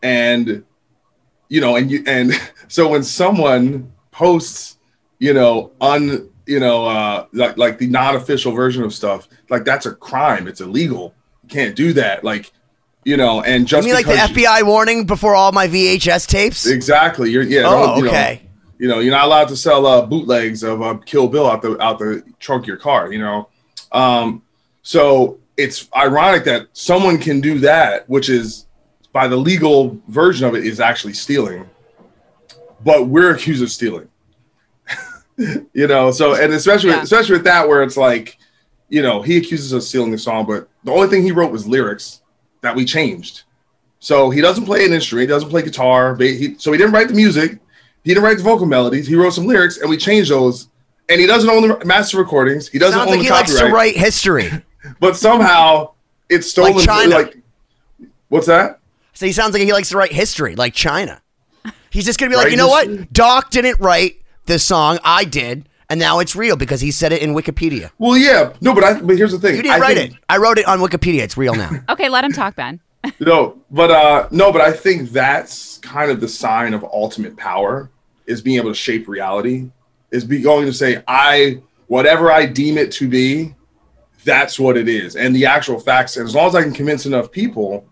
and 0.01 0.63
you 1.49 1.59
know, 1.59 1.75
and 1.75 1.91
you 1.91 2.03
and 2.07 2.31
so 2.67 2.87
when 2.87 3.03
someone 3.03 3.91
posts, 4.11 4.77
you 5.19 5.33
know, 5.33 5.71
un 5.81 6.29
you 6.45 6.59
know, 6.59 6.85
uh, 6.85 7.27
like 7.33 7.57
like 7.57 7.77
the 7.77 7.87
non-official 7.87 8.51
version 8.51 8.83
of 8.83 8.93
stuff, 8.93 9.27
like 9.49 9.63
that's 9.63 9.85
a 9.85 9.93
crime. 9.93 10.47
It's 10.47 10.61
illegal. 10.61 11.13
You 11.43 11.49
can't 11.49 11.75
do 11.75 11.93
that. 11.93 12.23
Like, 12.23 12.51
you 13.03 13.17
know, 13.17 13.41
and 13.41 13.61
You 13.61 13.65
just 13.67 13.85
mean 13.85 13.93
like 13.95 14.05
the 14.05 14.13
you- 14.13 14.19
FBI 14.19 14.63
warning 14.63 15.05
before 15.05 15.35
all 15.35 15.51
my 15.51 15.67
VHS 15.67 16.27
tapes? 16.27 16.65
Exactly. 16.67 17.31
You're 17.31 17.43
yeah. 17.43 17.63
Oh, 17.65 17.97
you 17.97 18.03
know, 18.03 18.07
okay. 18.09 18.41
you 18.77 18.87
know, 18.87 18.99
you're 18.99 19.11
not 19.13 19.25
allowed 19.25 19.47
to 19.49 19.55
sell 19.57 19.85
uh, 19.85 20.05
bootlegs 20.05 20.63
of 20.63 20.81
uh, 20.81 20.95
Kill 21.05 21.27
Bill 21.27 21.47
out 21.49 21.61
the 21.61 21.81
out 21.81 21.99
the 21.99 22.23
trunk 22.39 22.63
of 22.63 22.67
your 22.67 22.77
car. 22.77 23.11
You 23.11 23.19
know, 23.19 23.49
Um, 23.91 24.43
so 24.83 25.39
it's 25.57 25.87
ironic 25.95 26.43
that 26.45 26.67
someone 26.73 27.17
can 27.17 27.41
do 27.41 27.59
that, 27.59 28.09
which 28.09 28.29
is 28.29 28.65
by 29.13 29.27
the 29.27 29.35
legal 29.37 29.99
version 30.07 30.47
of 30.47 30.55
it 30.55 30.65
is 30.65 30.79
actually 30.79 31.13
stealing, 31.13 31.69
but 32.83 33.07
we're 33.07 33.31
accused 33.35 33.61
of 33.61 33.69
stealing. 33.69 34.07
you 35.37 35.87
know, 35.87 36.11
so 36.11 36.35
and 36.35 36.53
especially 36.53 36.91
Yeah. 36.91 37.01
especially 37.01 37.33
with 37.33 37.43
that 37.45 37.67
where 37.67 37.83
it's 37.83 37.97
like, 37.97 38.37
you 38.89 39.01
know, 39.01 39.21
he 39.21 39.37
accuses 39.37 39.73
us 39.73 39.83
of 39.83 39.87
stealing 39.89 40.11
the 40.11 40.17
song, 40.17 40.45
but 40.45 40.67
the 40.83 40.91
only 40.91 41.07
thing 41.07 41.23
he 41.23 41.31
wrote 41.31 41.51
was 41.51 41.67
lyrics 41.67 42.20
that 42.61 42.75
we 42.75 42.85
changed. 42.85 43.43
So 43.99 44.29
he 44.29 44.41
doesn't 44.41 44.65
play 44.65 44.85
an 44.85 44.93
instrument, 44.93 45.27
he 45.29 45.33
doesn't 45.33 45.49
play 45.49 45.61
guitar. 45.61 46.15
He, 46.15 46.55
so 46.57 46.71
he 46.71 46.77
didn't 46.77 46.93
write 46.93 47.07
the 47.07 47.13
music, 47.13 47.59
he 48.03 48.11
didn't 48.11 48.23
write 48.23 48.37
the 48.37 48.43
vocal 48.43 48.65
melodies. 48.65 49.07
He 49.07 49.15
wrote 49.15 49.31
some 49.33 49.45
lyrics, 49.45 49.77
and 49.77 49.89
we 49.89 49.97
changed 49.97 50.31
those. 50.31 50.69
And 51.09 51.19
he 51.19 51.27
doesn't 51.27 51.49
own 51.49 51.67
the 51.67 51.85
master 51.85 52.17
recordings. 52.17 52.67
He 52.69 52.79
doesn't 52.79 52.97
Sounds 52.97 53.09
own 53.09 53.17
like 53.17 53.19
the 53.19 53.25
he 53.25 53.31
likes 53.31 53.59
to 53.59 53.65
write 53.67 53.95
history. 53.95 54.49
But 54.99 55.15
somehow 55.15 55.91
it's 56.27 56.49
stolen. 56.49 56.73
Like 56.73 56.85
China. 56.85 57.15
Like, 57.15 57.37
what's 58.29 58.47
that? 58.47 58.79
So 59.13 59.27
he 59.27 59.31
sounds 59.31 59.53
like 59.53 59.61
he 59.61 59.71
likes 59.71 59.89
to 59.89 59.97
write 59.97 60.11
history, 60.11 60.55
like 60.55 60.73
China. 60.73 61.21
He's 61.91 62.03
just 62.03 62.19
gonna 62.19 62.31
be 62.31 62.35
like, 62.35 62.49
you 62.49 62.57
know 62.57 62.75
history? 62.75 62.97
what? 62.97 63.13
Doc 63.13 63.51
didn't 63.51 63.79
write 63.79 64.21
this 64.47 64.63
song, 64.63 64.97
I 65.03 65.23
did, 65.23 65.69
and 65.91 65.99
now 65.99 66.19
it's 66.19 66.35
real 66.37 66.55
because 66.55 66.79
he 66.79 66.89
said 66.89 67.11
it 67.11 67.21
in 67.21 67.33
Wikipedia. 67.35 67.91
Well, 67.99 68.17
yeah, 68.17 68.53
no, 68.61 68.73
but 68.73 68.83
I. 68.83 68.99
But 69.01 69.17
here's 69.17 69.33
the 69.33 69.39
thing. 69.39 69.57
You 69.57 69.61
didn't 69.61 69.75
I 69.75 69.79
write 69.79 69.97
think- 69.97 70.13
it. 70.13 70.19
I 70.29 70.37
wrote 70.37 70.57
it 70.57 70.65
on 70.65 70.79
Wikipedia. 70.79 71.19
It's 71.19 71.35
real 71.37 71.53
now. 71.53 71.69
Okay, 71.89 72.07
let 72.07 72.23
him 72.23 72.31
talk, 72.31 72.55
Ben. 72.55 72.79
No, 73.19 73.59
but 73.69 73.91
uh, 73.91 74.27
no, 74.31 74.51
but 74.51 74.61
I 74.61 74.71
think 74.71 75.09
that's 75.09 75.77
kind 75.79 76.09
of 76.09 76.21
the 76.21 76.27
sign 76.29 76.73
of 76.73 76.83
ultimate 76.85 77.35
power 77.35 77.91
is 78.25 78.41
being 78.41 78.57
able 78.57 78.69
to 78.71 78.75
shape 78.75 79.07
reality. 79.07 79.69
Is 80.11 80.23
be 80.23 80.41
going 80.41 80.65
to 80.65 80.73
say, 80.73 81.03
I 81.07 81.61
whatever 81.87 82.31
I 82.31 82.45
deem 82.45 82.77
it 82.77 82.91
to 82.93 83.09
be, 83.09 83.53
that's 84.23 84.57
what 84.59 84.77
it 84.77 84.87
is, 84.87 85.15
and 85.17 85.35
the 85.35 85.45
actual 85.45 85.79
facts. 85.79 86.15
And 86.15 86.25
as 86.27 86.33
long 86.35 86.47
as 86.47 86.55
I 86.55 86.63
can 86.63 86.73
convince 86.73 87.05
enough 87.05 87.31
people, 87.31 87.85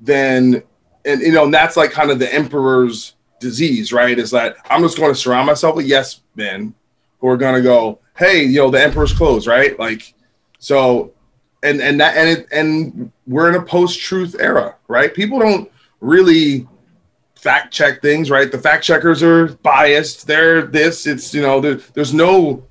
then 0.00 0.62
and 1.04 1.20
you 1.20 1.32
know, 1.32 1.44
and 1.44 1.54
that's 1.54 1.76
like 1.76 1.92
kind 1.92 2.10
of 2.10 2.18
the 2.18 2.32
emperor's 2.34 3.14
disease, 3.40 3.92
right? 3.92 4.18
Is 4.18 4.30
that 4.32 4.56
I'm 4.70 4.82
just 4.82 4.96
going 4.98 5.12
to 5.12 5.18
surround 5.18 5.46
myself 5.46 5.76
with 5.76 5.86
yes 5.86 6.20
men 6.34 6.74
who 7.20 7.28
are 7.28 7.36
to 7.36 7.62
go, 7.62 7.98
hey, 8.16 8.44
you 8.44 8.58
know, 8.58 8.70
the 8.70 8.82
emperor's 8.82 9.12
clothes, 9.12 9.46
right? 9.46 9.78
Like, 9.78 10.14
so, 10.58 11.12
and 11.62 11.80
and 11.80 12.00
that 12.00 12.16
and 12.16 12.28
it 12.28 12.46
and 12.52 13.12
we're 13.26 13.48
in 13.48 13.56
a 13.56 13.62
post-truth 13.62 14.36
era, 14.38 14.76
right? 14.86 15.12
People 15.12 15.38
don't 15.40 15.70
really 16.00 16.66
fact 17.34 17.72
check 17.72 18.02
things, 18.02 18.30
right? 18.30 18.50
The 18.50 18.58
fact 18.58 18.84
checkers 18.84 19.22
are 19.22 19.48
biased. 19.56 20.26
They're 20.26 20.62
this. 20.62 21.06
It's 21.06 21.34
you 21.34 21.42
know, 21.42 21.60
there, 21.60 21.74
there's 21.94 22.14
no 22.14 22.64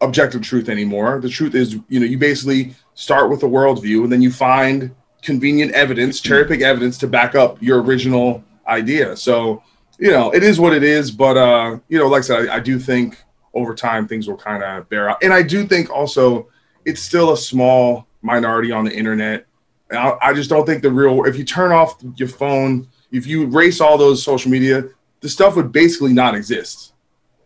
objective 0.00 0.42
truth 0.42 0.68
anymore. 0.68 1.20
The 1.20 1.28
truth 1.28 1.54
is, 1.54 1.74
you 1.88 2.00
know, 2.00 2.06
you 2.06 2.18
basically 2.18 2.74
start 2.94 3.30
with 3.30 3.42
a 3.42 3.46
worldview 3.46 4.04
and 4.04 4.12
then 4.12 4.22
you 4.22 4.30
find 4.30 4.94
convenient 5.22 5.72
evidence, 5.72 6.20
cherry 6.20 6.46
pick 6.46 6.60
evidence 6.60 6.98
to 6.98 7.08
back 7.08 7.34
up 7.34 7.60
your 7.62 7.82
original 7.82 8.44
idea. 8.66 9.16
So, 9.16 9.62
you 9.98 10.10
know, 10.10 10.32
it 10.32 10.42
is 10.42 10.60
what 10.60 10.74
it 10.74 10.82
is. 10.82 11.10
But, 11.10 11.36
uh, 11.36 11.78
you 11.88 11.98
know, 11.98 12.08
like 12.08 12.20
I 12.20 12.22
said, 12.22 12.48
I, 12.48 12.56
I 12.56 12.60
do 12.60 12.78
think 12.78 13.16
over 13.54 13.74
time 13.74 14.06
things 14.08 14.28
will 14.28 14.36
kind 14.36 14.62
of 14.62 14.88
bear 14.88 15.08
out. 15.10 15.22
And 15.22 15.32
I 15.32 15.42
do 15.42 15.66
think 15.66 15.90
also 15.90 16.48
it's 16.84 17.00
still 17.00 17.32
a 17.32 17.36
small 17.36 18.06
minority 18.22 18.72
on 18.72 18.84
the 18.84 18.92
internet. 18.94 19.46
And 19.90 19.98
I, 19.98 20.16
I 20.20 20.32
just 20.32 20.50
don't 20.50 20.66
think 20.66 20.82
the 20.82 20.90
real, 20.90 21.24
if 21.24 21.36
you 21.36 21.44
turn 21.44 21.72
off 21.72 21.96
your 22.16 22.28
phone, 22.28 22.88
if 23.12 23.26
you 23.26 23.44
erase 23.44 23.80
all 23.80 23.96
those 23.96 24.22
social 24.22 24.50
media, 24.50 24.84
the 25.20 25.28
stuff 25.28 25.56
would 25.56 25.72
basically 25.72 26.12
not 26.12 26.34
exist 26.34 26.92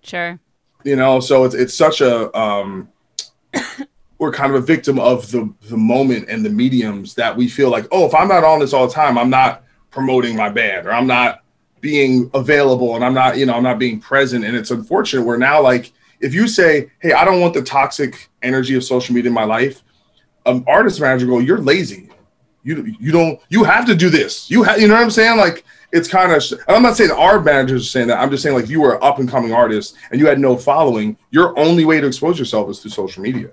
Sure. 0.03 0.39
you 0.85 0.97
know 0.97 1.21
so 1.21 1.45
it's 1.45 1.55
it's 1.55 1.75
such 1.75 2.01
a 2.01 2.37
um 2.37 2.89
we're 4.19 4.33
kind 4.33 4.53
of 4.53 4.61
a 4.63 4.67
victim 4.67 4.99
of 4.99 5.31
the 5.31 5.53
the 5.69 5.77
moment 5.77 6.29
and 6.29 6.45
the 6.45 6.51
mediums 6.51 7.15
that 7.15 7.37
we 7.37 7.47
feel 7.47 7.71
like 7.71 7.87
oh 7.93 8.07
if 8.07 8.15
i'm 8.15 8.27
not 8.29 8.43
on 8.43 8.59
this 8.59 8.73
all 8.73 8.87
the 8.87 8.93
time 8.93 9.17
i'm 9.17 9.31
not 9.31 9.63
promoting 9.91 10.35
my 10.35 10.49
band 10.49 10.87
or 10.87 10.93
i'm 10.93 11.07
not 11.07 11.45
being 11.81 12.29
available 12.35 12.97
and 12.97 13.05
i'm 13.05 13.15
not 13.15 13.37
you 13.39 13.47
know 13.47 13.55
i'm 13.55 13.63
not 13.63 13.79
being 13.79 14.01
present 14.01 14.45
and 14.45 14.57
it's 14.57 14.71
unfortunate 14.73 15.23
we're 15.23 15.37
now 15.37 15.61
like 15.63 15.93
if 16.21 16.35
you 16.35 16.49
say 16.49 16.91
hey 17.01 17.13
i 17.13 17.25
don't 17.25 17.41
want 17.41 17.55
the 17.55 17.63
toxic 17.63 18.29
energy 18.43 18.75
of 18.75 18.85
social 18.85 19.15
media 19.15 19.29
in 19.29 19.35
my 19.35 19.45
life 19.45 19.83
an 20.49 20.65
artist 20.67 21.01
manager 21.01 21.27
go 21.27 21.39
you're 21.39 21.59
lazy. 21.59 22.09
You 22.65 22.95
you 22.99 23.13
don't 23.13 23.41
you 23.49 23.65
have 23.65 23.87
to 23.87 23.95
do 23.95 24.11
this. 24.11 24.51
You 24.51 24.63
have 24.65 24.81
you 24.81 24.89
know 24.89 24.95
what 24.95 25.03
i'm 25.03 25.11
saying? 25.11 25.39
Like 25.39 25.65
it's 25.93 26.09
kind 26.09 26.33
of 26.33 26.43
i'm 26.69 26.83
not 26.83 26.97
saying 26.97 27.11
our 27.13 27.41
managers 27.41 27.83
are 27.83 27.91
saying 27.91 28.09
that. 28.09 28.19
I'm 28.19 28.31
just 28.31 28.43
saying 28.43 28.55
like 28.55 28.65
if 28.65 28.71
you 28.71 28.81
were 28.81 28.97
an 28.97 29.03
up 29.03 29.19
and 29.19 29.29
coming 29.29 29.53
artist 29.53 29.97
and 30.11 30.21
you 30.21 30.27
had 30.27 30.39
no 30.39 30.57
following. 30.57 31.17
Your 31.31 31.59
only 31.59 31.85
way 31.85 32.01
to 32.01 32.07
expose 32.07 32.39
yourself 32.39 32.69
is 32.71 32.81
through 32.81 32.91
social 32.91 33.23
media 33.23 33.51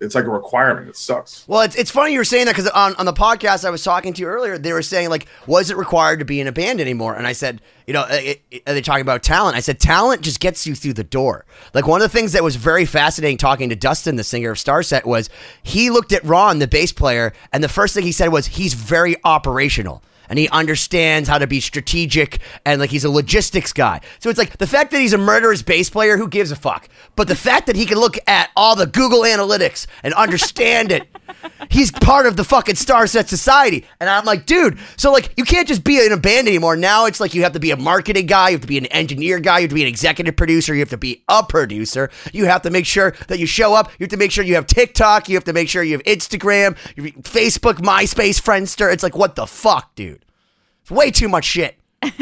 it's 0.00 0.14
like 0.14 0.24
a 0.24 0.30
requirement 0.30 0.88
it 0.88 0.96
sucks 0.96 1.46
Well, 1.48 1.62
it's, 1.62 1.74
it's 1.76 1.90
funny 1.90 2.12
you 2.12 2.18
were 2.18 2.24
saying 2.24 2.46
that 2.46 2.56
because 2.56 2.68
on, 2.70 2.94
on 2.96 3.06
the 3.06 3.12
podcast 3.12 3.64
I 3.64 3.70
was 3.70 3.82
talking 3.82 4.12
to 4.12 4.20
you 4.22 4.28
earlier, 4.28 4.58
they 4.58 4.72
were 4.72 4.82
saying 4.82 5.08
like, 5.08 5.26
was 5.46 5.70
it 5.70 5.76
required 5.76 6.18
to 6.18 6.24
be 6.24 6.40
in 6.40 6.46
a 6.46 6.52
band 6.52 6.80
anymore? 6.80 7.14
And 7.14 7.26
I 7.26 7.32
said, 7.32 7.62
you 7.86 7.94
know, 7.94 8.02
uh, 8.02 8.08
it, 8.10 8.42
it, 8.50 8.62
are 8.66 8.74
they 8.74 8.82
talking 8.82 9.02
about 9.02 9.22
talent? 9.22 9.56
I 9.56 9.60
said, 9.60 9.80
talent 9.80 10.22
just 10.22 10.40
gets 10.40 10.66
you 10.66 10.74
through 10.74 10.94
the 10.94 11.04
door. 11.04 11.46
Like 11.72 11.86
one 11.86 12.02
of 12.02 12.10
the 12.10 12.16
things 12.16 12.32
that 12.32 12.44
was 12.44 12.56
very 12.56 12.84
fascinating 12.84 13.38
talking 13.38 13.70
to 13.70 13.76
Dustin, 13.76 14.16
the 14.16 14.24
singer 14.24 14.50
of 14.50 14.58
Starset, 14.58 15.04
was 15.04 15.30
he 15.62 15.90
looked 15.90 16.12
at 16.12 16.24
Ron, 16.24 16.58
the 16.58 16.68
bass 16.68 16.92
player, 16.92 17.32
and 17.52 17.64
the 17.64 17.68
first 17.68 17.94
thing 17.94 18.04
he 18.04 18.12
said 18.12 18.30
was 18.30 18.46
he's 18.46 18.74
very 18.74 19.16
operational. 19.24 20.02
And 20.28 20.38
he 20.38 20.48
understands 20.48 21.28
how 21.28 21.38
to 21.38 21.46
be 21.46 21.60
strategic 21.60 22.40
and 22.64 22.80
like 22.80 22.90
he's 22.90 23.04
a 23.04 23.10
logistics 23.10 23.72
guy. 23.72 24.00
So 24.18 24.30
it's 24.30 24.38
like 24.38 24.58
the 24.58 24.66
fact 24.66 24.90
that 24.92 25.00
he's 25.00 25.12
a 25.12 25.18
murderous 25.18 25.62
bass 25.62 25.90
player, 25.90 26.16
who 26.16 26.28
gives 26.28 26.50
a 26.50 26.56
fuck? 26.56 26.88
But 27.14 27.28
the 27.28 27.36
fact 27.36 27.66
that 27.66 27.76
he 27.76 27.86
can 27.86 27.98
look 27.98 28.18
at 28.26 28.50
all 28.56 28.76
the 28.76 28.86
Google 28.86 29.22
analytics 29.22 29.86
and 30.02 30.14
understand 30.14 30.92
it 30.92 31.08
he's 31.70 31.90
part 31.90 32.26
of 32.26 32.36
the 32.36 32.44
fucking 32.44 32.74
Starset 32.74 33.28
society. 33.28 33.84
And 34.00 34.08
I'm 34.08 34.24
like, 34.24 34.46
dude, 34.46 34.78
so 34.96 35.12
like 35.12 35.32
you 35.36 35.44
can't 35.44 35.68
just 35.68 35.84
be 35.84 36.04
in 36.04 36.12
a 36.12 36.16
band 36.16 36.48
anymore. 36.48 36.76
Now 36.76 37.06
it's 37.06 37.20
like 37.20 37.34
you 37.34 37.42
have 37.42 37.52
to 37.52 37.60
be 37.60 37.70
a 37.70 37.76
marketing 37.76 38.26
guy, 38.26 38.50
you 38.50 38.54
have 38.54 38.62
to 38.62 38.66
be 38.66 38.78
an 38.78 38.86
engineer 38.86 39.38
guy, 39.40 39.58
you 39.58 39.62
have 39.62 39.70
to 39.70 39.74
be 39.74 39.82
an 39.82 39.88
executive 39.88 40.36
producer, 40.36 40.74
you 40.74 40.80
have 40.80 40.90
to 40.90 40.96
be 40.96 41.24
a 41.28 41.42
producer. 41.42 42.10
You 42.32 42.46
have 42.46 42.62
to 42.62 42.70
make 42.70 42.86
sure 42.86 43.14
that 43.28 43.38
you 43.38 43.46
show 43.46 43.74
up. 43.74 43.90
You 43.98 44.04
have 44.04 44.10
to 44.10 44.16
make 44.16 44.30
sure 44.30 44.44
you 44.44 44.54
have 44.54 44.66
TikTok, 44.66 45.28
you 45.28 45.36
have 45.36 45.44
to 45.44 45.52
make 45.52 45.68
sure 45.68 45.82
you 45.82 45.92
have 45.92 46.04
Instagram, 46.04 46.76
Facebook, 47.22 47.74
MySpace, 47.74 48.40
Friendster. 48.40 48.92
It's 48.92 49.02
like, 49.02 49.16
what 49.16 49.36
the 49.36 49.46
fuck, 49.46 49.94
dude? 49.94 50.15
It's 50.86 50.90
way 50.92 51.10
too 51.10 51.28
much 51.28 51.44
shit. 51.44 51.76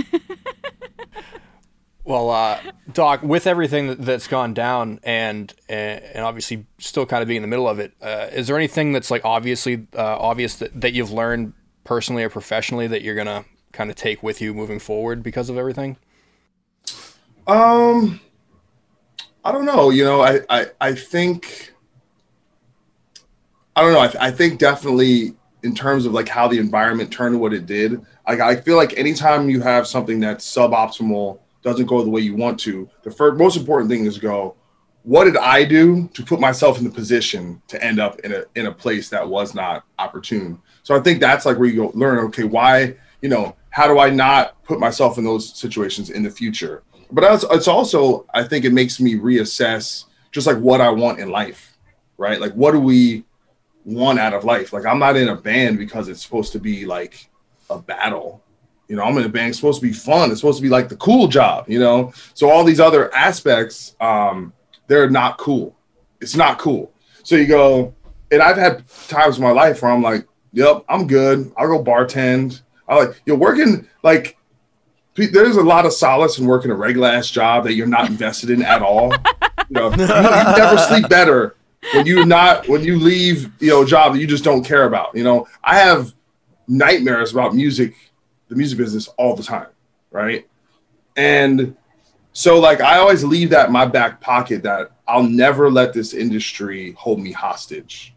Well, 2.06 2.28
uh, 2.28 2.60
Doc, 2.92 3.22
with 3.22 3.46
everything 3.46 3.86
that- 3.88 4.02
that's 4.02 4.26
gone 4.26 4.52
down, 4.52 5.00
and 5.04 5.50
and 5.70 6.02
and 6.04 6.22
obviously 6.22 6.66
still 6.78 7.06
kind 7.06 7.22
of 7.22 7.28
being 7.28 7.38
in 7.38 7.42
the 7.42 7.48
middle 7.48 7.66
of 7.66 7.78
it, 7.78 7.94
uh, 8.02 8.28
is 8.30 8.46
there 8.46 8.56
anything 8.58 8.92
that's 8.92 9.10
like 9.10 9.24
obviously 9.24 9.86
uh, 9.96 10.18
obvious 10.18 10.56
that, 10.56 10.78
that 10.78 10.92
you've 10.92 11.10
learned 11.10 11.54
personally 11.84 12.22
or 12.22 12.28
professionally 12.28 12.86
that 12.88 13.00
you're 13.00 13.14
gonna 13.14 13.46
kind 13.72 13.88
of 13.88 13.96
take 13.96 14.22
with 14.22 14.42
you 14.42 14.52
moving 14.52 14.78
forward 14.78 15.22
because 15.22 15.48
of 15.48 15.56
everything? 15.56 15.96
Um, 17.46 18.20
I 19.42 19.50
don't 19.52 19.64
know. 19.64 19.88
You 19.88 20.04
know, 20.04 20.20
I 20.20 20.40
I, 20.50 20.66
I 20.82 20.94
think 20.94 21.72
I 23.74 23.80
don't 23.80 23.94
know. 23.94 24.00
I, 24.00 24.26
I 24.26 24.30
think 24.30 24.58
definitely 24.58 25.36
in 25.64 25.74
terms 25.74 26.06
of 26.06 26.12
like 26.12 26.28
how 26.28 26.46
the 26.46 26.58
environment 26.58 27.10
turned 27.10 27.40
what 27.40 27.52
it 27.52 27.66
did. 27.66 28.00
Like 28.28 28.40
I 28.40 28.54
feel 28.54 28.76
like 28.76 28.96
anytime 28.96 29.48
you 29.48 29.60
have 29.62 29.86
something 29.86 30.20
that's 30.20 30.46
suboptimal, 30.46 31.40
doesn't 31.62 31.86
go 31.86 32.02
the 32.02 32.10
way 32.10 32.20
you 32.20 32.36
want 32.36 32.60
to, 32.60 32.88
the 33.02 33.10
first 33.10 33.38
most 33.38 33.56
important 33.56 33.90
thing 33.90 34.04
is 34.04 34.18
go. 34.18 34.54
What 35.02 35.24
did 35.24 35.36
I 35.36 35.64
do 35.64 36.08
to 36.14 36.22
put 36.22 36.40
myself 36.40 36.78
in 36.78 36.84
the 36.84 36.90
position 36.90 37.60
to 37.68 37.82
end 37.82 38.00
up 38.00 38.20
in 38.20 38.32
a 38.32 38.44
in 38.54 38.66
a 38.66 38.72
place 38.72 39.08
that 39.10 39.26
was 39.26 39.54
not 39.54 39.84
opportune? 39.98 40.60
So 40.82 40.94
I 40.96 41.00
think 41.00 41.20
that's 41.20 41.44
like 41.44 41.58
where 41.58 41.68
you 41.68 41.76
go 41.76 41.92
learn. 41.94 42.18
Okay, 42.26 42.44
why? 42.44 42.96
You 43.20 43.28
know, 43.30 43.56
how 43.70 43.86
do 43.86 43.98
I 43.98 44.10
not 44.10 44.62
put 44.64 44.78
myself 44.78 45.18
in 45.18 45.24
those 45.24 45.54
situations 45.54 46.10
in 46.10 46.22
the 46.22 46.30
future? 46.30 46.82
But 47.10 47.24
it's, 47.24 47.44
it's 47.50 47.68
also 47.68 48.26
I 48.32 48.44
think 48.44 48.64
it 48.64 48.72
makes 48.72 49.00
me 49.00 49.16
reassess 49.16 50.04
just 50.32 50.46
like 50.46 50.58
what 50.58 50.80
I 50.80 50.90
want 50.90 51.20
in 51.20 51.30
life, 51.30 51.76
right? 52.16 52.40
Like 52.40 52.52
what 52.52 52.72
do 52.72 52.80
we 52.80 53.24
want 53.84 54.18
out 54.18 54.34
of 54.34 54.44
life? 54.44 54.72
Like 54.72 54.86
I'm 54.86 54.98
not 54.98 55.16
in 55.16 55.28
a 55.28 55.36
band 55.36 55.78
because 55.78 56.08
it's 56.08 56.22
supposed 56.22 56.52
to 56.52 56.58
be 56.58 56.86
like 56.86 57.28
a 57.70 57.78
battle. 57.78 58.42
You 58.88 58.96
know, 58.96 59.02
I'm 59.02 59.16
in 59.16 59.24
a 59.24 59.28
band. 59.28 59.50
It's 59.50 59.58
supposed 59.58 59.80
to 59.80 59.86
be 59.86 59.92
fun. 59.92 60.30
It's 60.30 60.40
supposed 60.40 60.58
to 60.58 60.62
be 60.62 60.68
like 60.68 60.88
the 60.88 60.96
cool 60.96 61.28
job. 61.28 61.68
You 61.68 61.78
know, 61.78 62.12
so 62.34 62.50
all 62.50 62.64
these 62.64 62.80
other 62.80 63.14
aspects, 63.14 63.96
um, 64.00 64.52
they're 64.86 65.10
not 65.10 65.38
cool. 65.38 65.76
It's 66.20 66.36
not 66.36 66.58
cool. 66.58 66.92
So 67.22 67.36
you 67.36 67.46
go, 67.46 67.94
and 68.30 68.42
I've 68.42 68.56
had 68.56 68.86
times 69.08 69.38
in 69.38 69.42
my 69.42 69.52
life 69.52 69.82
where 69.82 69.90
I'm 69.90 70.02
like, 70.02 70.26
"Yep, 70.52 70.84
I'm 70.88 71.06
good. 71.06 71.52
I'll 71.56 71.68
go 71.68 71.82
bartend." 71.82 72.62
I 72.88 72.96
like 72.96 73.22
you're 73.26 73.36
working 73.36 73.88
like. 74.02 74.36
There's 75.16 75.56
a 75.56 75.62
lot 75.62 75.86
of 75.86 75.92
solace 75.92 76.40
in 76.40 76.46
working 76.46 76.72
a 76.72 76.74
regular 76.74 77.06
ass 77.06 77.30
job 77.30 77.62
that 77.64 77.74
you're 77.74 77.86
not 77.86 78.10
invested 78.10 78.50
in 78.50 78.62
at 78.62 78.82
all. 78.82 79.12
You 79.68 79.80
know, 79.80 79.90
you, 79.92 80.02
you 80.02 80.06
never 80.08 80.76
sleep 80.76 81.08
better 81.08 81.54
when 81.92 82.06
you 82.06 82.24
not 82.24 82.68
when 82.68 82.82
you 82.84 82.98
leave 82.98 83.50
you 83.60 83.70
know 83.70 83.82
a 83.82 83.86
job 83.86 84.14
that 84.14 84.20
you 84.20 84.26
just 84.26 84.44
don't 84.44 84.64
care 84.64 84.84
about. 84.84 85.14
You 85.14 85.24
know, 85.24 85.46
I 85.62 85.78
have 85.78 86.14
nightmares 86.66 87.32
about 87.32 87.54
music, 87.54 87.94
the 88.48 88.56
music 88.56 88.78
business 88.78 89.08
all 89.18 89.36
the 89.36 89.42
time, 89.42 89.68
right? 90.10 90.46
And 91.16 91.76
so 92.32 92.58
like 92.58 92.80
I 92.80 92.98
always 92.98 93.22
leave 93.24 93.50
that 93.50 93.66
in 93.66 93.72
my 93.72 93.86
back 93.86 94.20
pocket 94.20 94.62
that 94.64 94.90
I'll 95.06 95.22
never 95.22 95.70
let 95.70 95.92
this 95.92 96.14
industry 96.14 96.92
hold 96.92 97.20
me 97.20 97.32
hostage. 97.32 98.14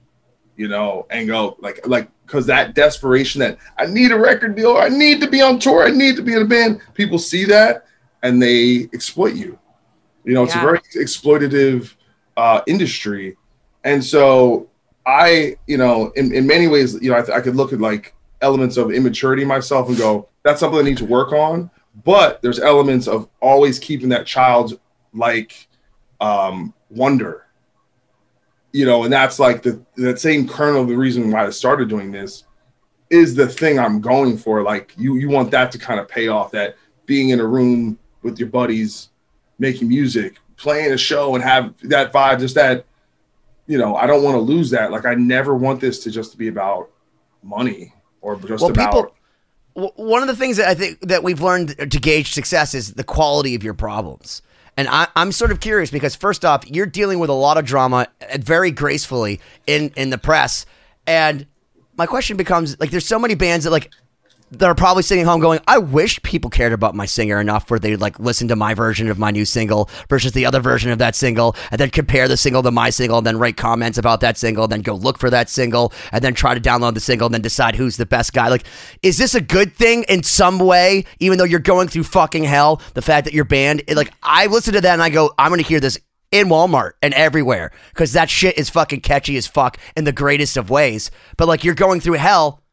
you 0.55 0.67
know, 0.67 1.05
and 1.11 1.27
go 1.27 1.55
like 1.59 1.85
like 1.87 2.09
because 2.25 2.45
that 2.47 2.73
desperation 2.73 3.39
that 3.39 3.57
I 3.77 3.85
need 3.85 4.11
a 4.11 4.17
record 4.17 4.55
deal, 4.55 4.75
I 4.77 4.89
need 4.89 5.21
to 5.21 5.29
be 5.29 5.41
on 5.41 5.59
tour, 5.59 5.83
I 5.85 5.91
need 5.91 6.15
to 6.15 6.21
be 6.23 6.33
in 6.33 6.41
a 6.41 6.45
band. 6.45 6.81
People 6.93 7.19
see 7.19 7.45
that 7.45 7.85
and 8.23 8.41
they 8.41 8.89
exploit 8.93 9.35
you. 9.35 9.59
You 10.25 10.33
know, 10.33 10.43
it's 10.43 10.55
Yeah. 10.55 10.61
a 10.61 10.65
very 10.65 10.79
exploitative 10.95 11.93
uh, 12.35 12.61
industry, 12.67 13.37
and 13.87 14.03
so 14.03 14.67
I, 15.05 15.55
you 15.65 15.77
know, 15.77 16.11
in, 16.17 16.33
in 16.33 16.45
many 16.45 16.67
ways, 16.67 17.01
you 17.01 17.09
know, 17.09 17.17
I, 17.17 17.21
th- 17.21 17.35
I 17.35 17.39
could 17.39 17.55
look 17.55 17.71
at 17.71 17.79
like 17.79 18.13
elements 18.41 18.75
of 18.75 18.91
immaturity 18.91 19.45
myself 19.45 19.87
and 19.87 19.97
go, 19.97 20.27
that's 20.43 20.59
something 20.59 20.77
I 20.77 20.83
need 20.83 20.97
to 20.97 21.05
work 21.05 21.31
on. 21.31 21.71
But 22.03 22.41
there's 22.41 22.59
elements 22.59 23.07
of 23.07 23.29
always 23.41 23.79
keeping 23.79 24.09
that 24.09 24.25
child 24.25 24.77
like 25.13 25.69
um, 26.19 26.73
wonder, 26.89 27.45
you 28.73 28.85
know, 28.85 29.05
and 29.05 29.13
that's 29.13 29.39
like 29.39 29.63
the 29.63 29.81
that 29.95 30.19
same 30.19 30.45
kernel 30.47 30.81
of 30.81 30.89
the 30.89 30.97
reason 30.97 31.31
why 31.31 31.45
I 31.45 31.49
started 31.51 31.87
doing 31.87 32.11
this 32.11 32.43
is 33.09 33.35
the 33.35 33.47
thing 33.47 33.79
I'm 33.79 34.01
going 34.01 34.37
for. 34.37 34.63
Like 34.63 34.93
you, 34.97 35.15
you 35.15 35.29
want 35.29 35.49
that 35.51 35.71
to 35.71 35.79
kind 35.79 36.01
of 36.01 36.09
pay 36.09 36.27
off. 36.27 36.51
That 36.51 36.75
being 37.05 37.29
in 37.29 37.39
a 37.39 37.47
room 37.47 37.97
with 38.21 38.37
your 38.37 38.49
buddies, 38.49 39.09
making 39.57 39.87
music, 39.87 40.39
playing 40.57 40.91
a 40.91 40.97
show, 40.97 41.35
and 41.35 41.43
have 41.43 41.73
that 41.83 42.11
vibe, 42.11 42.41
just 42.41 42.55
that 42.55 42.85
you 43.67 43.77
know, 43.77 43.95
I 43.95 44.07
don't 44.07 44.23
want 44.23 44.35
to 44.35 44.41
lose 44.41 44.69
that. 44.71 44.91
Like 44.91 45.05
I 45.05 45.13
never 45.13 45.55
want 45.55 45.81
this 45.81 46.03
to 46.03 46.11
just 46.11 46.37
be 46.37 46.47
about 46.47 46.89
money 47.43 47.93
or 48.21 48.35
just 48.37 48.61
Well, 48.61 48.71
about 48.71 48.93
people. 48.93 49.13
One 49.95 50.23
of 50.23 50.27
the 50.27 50.35
things 50.35 50.57
that 50.57 50.67
I 50.67 50.73
think 50.73 50.99
that 51.01 51.23
we've 51.23 51.41
learned 51.41 51.91
to 51.91 51.99
gauge 51.99 52.33
success 52.33 52.73
is 52.73 52.93
the 52.93 53.03
quality 53.03 53.53
of 53.53 53.63
your 53.63 53.75
problems. 53.75 54.41
And 54.75 54.87
I, 54.87 55.07
I'm 55.15 55.31
sort 55.31 55.51
of 55.51 55.59
curious 55.59 55.91
because 55.91 56.15
first 56.15 56.43
off, 56.43 56.67
you're 56.69 56.85
dealing 56.85 57.19
with 57.19 57.29
a 57.29 57.33
lot 57.33 57.57
of 57.57 57.65
drama 57.65 58.07
uh, 58.21 58.37
very 58.39 58.71
gracefully 58.71 59.39
in 59.67 59.91
in 59.95 60.09
the 60.09 60.17
press, 60.17 60.65
and 61.05 61.45
my 61.97 62.05
question 62.05 62.37
becomes 62.37 62.79
like, 62.79 62.91
there's 62.91 63.07
so 63.07 63.19
many 63.19 63.35
bands 63.35 63.65
that 63.65 63.71
like 63.71 63.91
that 64.51 64.65
are 64.65 64.75
probably 64.75 65.03
sitting 65.03 65.25
home 65.25 65.41
going, 65.41 65.59
I 65.67 65.77
wish 65.77 66.21
people 66.23 66.49
cared 66.49 66.71
about 66.71 66.95
my 66.95 67.05
singer 67.05 67.39
enough 67.39 67.69
where 67.69 67.79
they'd 67.79 67.97
like 67.97 68.19
listen 68.19 68.47
to 68.47 68.55
my 68.55 68.73
version 68.73 69.09
of 69.09 69.19
my 69.19 69.31
new 69.31 69.45
single 69.45 69.89
versus 70.09 70.31
the 70.31 70.45
other 70.45 70.61
version 70.61 70.91
of 70.91 70.99
that 70.99 71.15
single, 71.15 71.55
and 71.71 71.79
then 71.79 71.89
compare 71.89 72.27
the 72.27 72.37
single 72.37 72.63
to 72.63 72.71
my 72.71 72.89
single, 72.89 73.17
and 73.17 73.27
then 73.27 73.39
write 73.39 73.57
comments 73.57 73.97
about 73.97 74.21
that 74.21 74.37
single, 74.37 74.63
and 74.63 74.71
then 74.71 74.81
go 74.81 74.95
look 74.95 75.17
for 75.17 75.29
that 75.29 75.49
single, 75.49 75.91
and 76.11 76.23
then 76.23 76.33
try 76.33 76.53
to 76.53 76.61
download 76.61 76.93
the 76.93 76.99
single, 76.99 77.25
and 77.25 77.33
then 77.33 77.41
decide 77.41 77.75
who's 77.75 77.97
the 77.97 78.05
best 78.05 78.33
guy. 78.33 78.47
Like, 78.47 78.65
is 79.03 79.17
this 79.17 79.35
a 79.35 79.41
good 79.41 79.75
thing 79.75 80.03
in 80.03 80.23
some 80.23 80.59
way, 80.59 81.05
even 81.19 81.37
though 81.37 81.43
you're 81.43 81.59
going 81.59 81.87
through 81.87 82.03
fucking 82.03 82.45
hell? 82.45 82.81
The 82.93 83.01
fact 83.01 83.25
that 83.25 83.33
your 83.33 83.45
band, 83.45 83.83
it, 83.87 83.97
like, 83.97 84.13
I 84.23 84.47
listen 84.47 84.73
to 84.73 84.81
that 84.81 84.93
and 84.93 85.03
I 85.03 85.09
go, 85.09 85.33
I'm 85.37 85.51
gonna 85.51 85.61
hear 85.61 85.79
this 85.79 85.99
in 86.31 86.47
Walmart 86.47 86.91
and 87.01 87.13
everywhere 87.13 87.71
because 87.89 88.13
that 88.13 88.29
shit 88.29 88.57
is 88.57 88.69
fucking 88.69 89.01
catchy 89.01 89.37
as 89.37 89.47
fuck 89.47 89.77
in 89.95 90.03
the 90.03 90.11
greatest 90.11 90.57
of 90.57 90.69
ways. 90.69 91.09
But 91.37 91.47
like, 91.47 91.63
you're 91.63 91.73
going 91.73 92.01
through 92.01 92.13
hell 92.13 92.63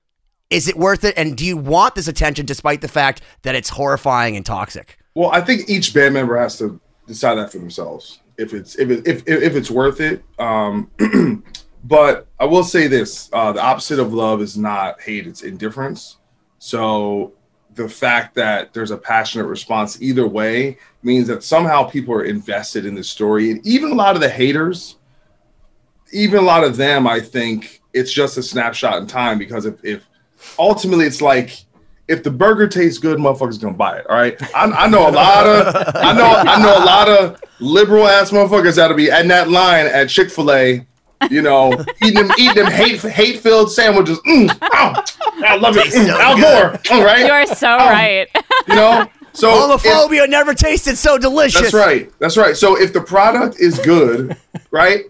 is 0.51 0.69
it 0.69 0.77
worth 0.77 1.05
it? 1.05 1.15
And 1.17 1.37
do 1.37 1.45
you 1.45 1.57
want 1.57 1.95
this 1.95 2.09
attention 2.09 2.47
despite 2.47 2.81
the 2.81 2.89
fact 2.89 3.23
that 3.43 3.55
it's 3.55 3.69
horrifying 3.69 4.37
and 4.37 4.45
toxic? 4.45 4.99
Well, 5.15 5.31
I 5.31 5.41
think 5.41 5.69
each 5.69 5.95
band 5.95 6.15
member 6.15 6.37
has 6.37 6.59
to 6.59 6.81
decide 7.07 7.35
that 7.37 7.53
for 7.53 7.59
themselves 7.59 8.21
if 8.37 8.55
it's 8.55 8.77
if 8.77 8.91
it, 8.91 9.07
if 9.07 9.27
if 9.27 9.55
it's 9.55 9.71
worth 9.71 10.01
it. 10.01 10.25
Um, 10.39 10.91
but 11.85 12.27
I 12.39 12.45
will 12.45 12.65
say 12.65 12.87
this: 12.87 13.31
uh, 13.33 13.53
the 13.53 13.63
opposite 13.63 13.99
of 13.99 14.13
love 14.13 14.41
is 14.41 14.57
not 14.57 15.01
hate; 15.01 15.27
it's 15.27 15.43
indifference. 15.43 16.17
So 16.59 17.33
the 17.75 17.89
fact 17.89 18.35
that 18.37 18.73
there's 18.73 18.93
a 18.93 18.97
passionate 18.97 19.47
response 19.47 20.01
either 20.01 20.27
way 20.27 20.79
means 21.03 21.27
that 21.27 21.43
somehow 21.43 21.85
people 21.85 22.15
are 22.15 22.25
invested 22.25 22.87
in 22.87 22.95
the 22.95 23.05
story, 23.05 23.51
and 23.51 23.65
even 23.67 23.91
a 23.91 23.95
lot 23.95 24.15
of 24.15 24.21
the 24.21 24.29
haters, 24.29 24.97
even 26.13 26.39
a 26.39 26.43
lot 26.43 26.65
of 26.65 26.77
them, 26.77 27.07
I 27.07 27.21
think 27.21 27.83
it's 27.93 28.13
just 28.13 28.39
a 28.39 28.43
snapshot 28.43 28.99
in 28.99 29.07
time 29.07 29.39
because 29.39 29.67
if, 29.67 29.85
if 29.85 30.07
ultimately 30.59 31.07
it's 31.07 31.21
like 31.23 31.65
if 32.07 32.23
the 32.23 32.31
burger 32.31 32.69
tastes 32.69 32.99
good, 32.99 33.19
motherfuckers 33.19 33.61
gonna 33.61 33.75
buy 33.77 33.99
it. 33.99 34.07
All 34.09 34.17
right. 34.17 34.37
I, 34.55 34.65
I 34.65 34.87
know 34.89 35.09
a 35.09 35.11
lot 35.11 35.47
of 35.47 35.75
I 35.97 36.13
know 36.13 36.25
I 36.25 36.63
know 36.63 36.77
a 36.77 36.85
lot 36.85 37.09
of 37.09 37.41
liberal 37.61 38.07
ass 38.07 38.31
motherfuckers 38.31 38.77
that'll 38.77 38.97
be 38.97 39.11
at 39.11 39.27
that 39.29 39.49
line 39.49 39.87
at 39.87 40.09
Chick 40.11 40.31
Fil 40.31 40.53
A, 40.53 40.87
you 41.31 41.41
know, 41.43 41.73
eating 42.03 42.27
them 42.27 42.31
eating 42.39 42.63
them 42.65 42.71
hate 42.73 43.01
hate 43.01 43.41
filled 43.41 43.73
sandwiches. 43.73 44.19
Mm, 44.21 44.51
oh, 44.61 45.05
I 45.47 45.57
love 45.57 45.77
it. 45.79 45.87
Mm, 45.95 46.09
Al 46.11 46.37
Gore. 46.37 46.81
All 46.91 47.05
right. 47.05 47.25
You 47.25 47.33
are 47.33 47.47
so 47.47 47.73
Um, 47.73 47.79
right. 47.79 48.29
You 48.69 48.75
know. 48.75 49.07
So 49.33 49.73
if- 49.75 49.83
Homophobia 49.83 50.29
never 50.29 50.55
tasted 50.55 50.97
so 50.97 51.19
delicious. 51.19 51.61
that's 51.63 51.75
right. 51.75 52.09
That's 52.21 52.37
right. 52.37 52.57
So 52.57 52.81
if 52.81 52.93
the 52.93 53.01
product 53.01 53.59
is 53.59 53.81
good, 53.81 54.37
right, 54.71 55.07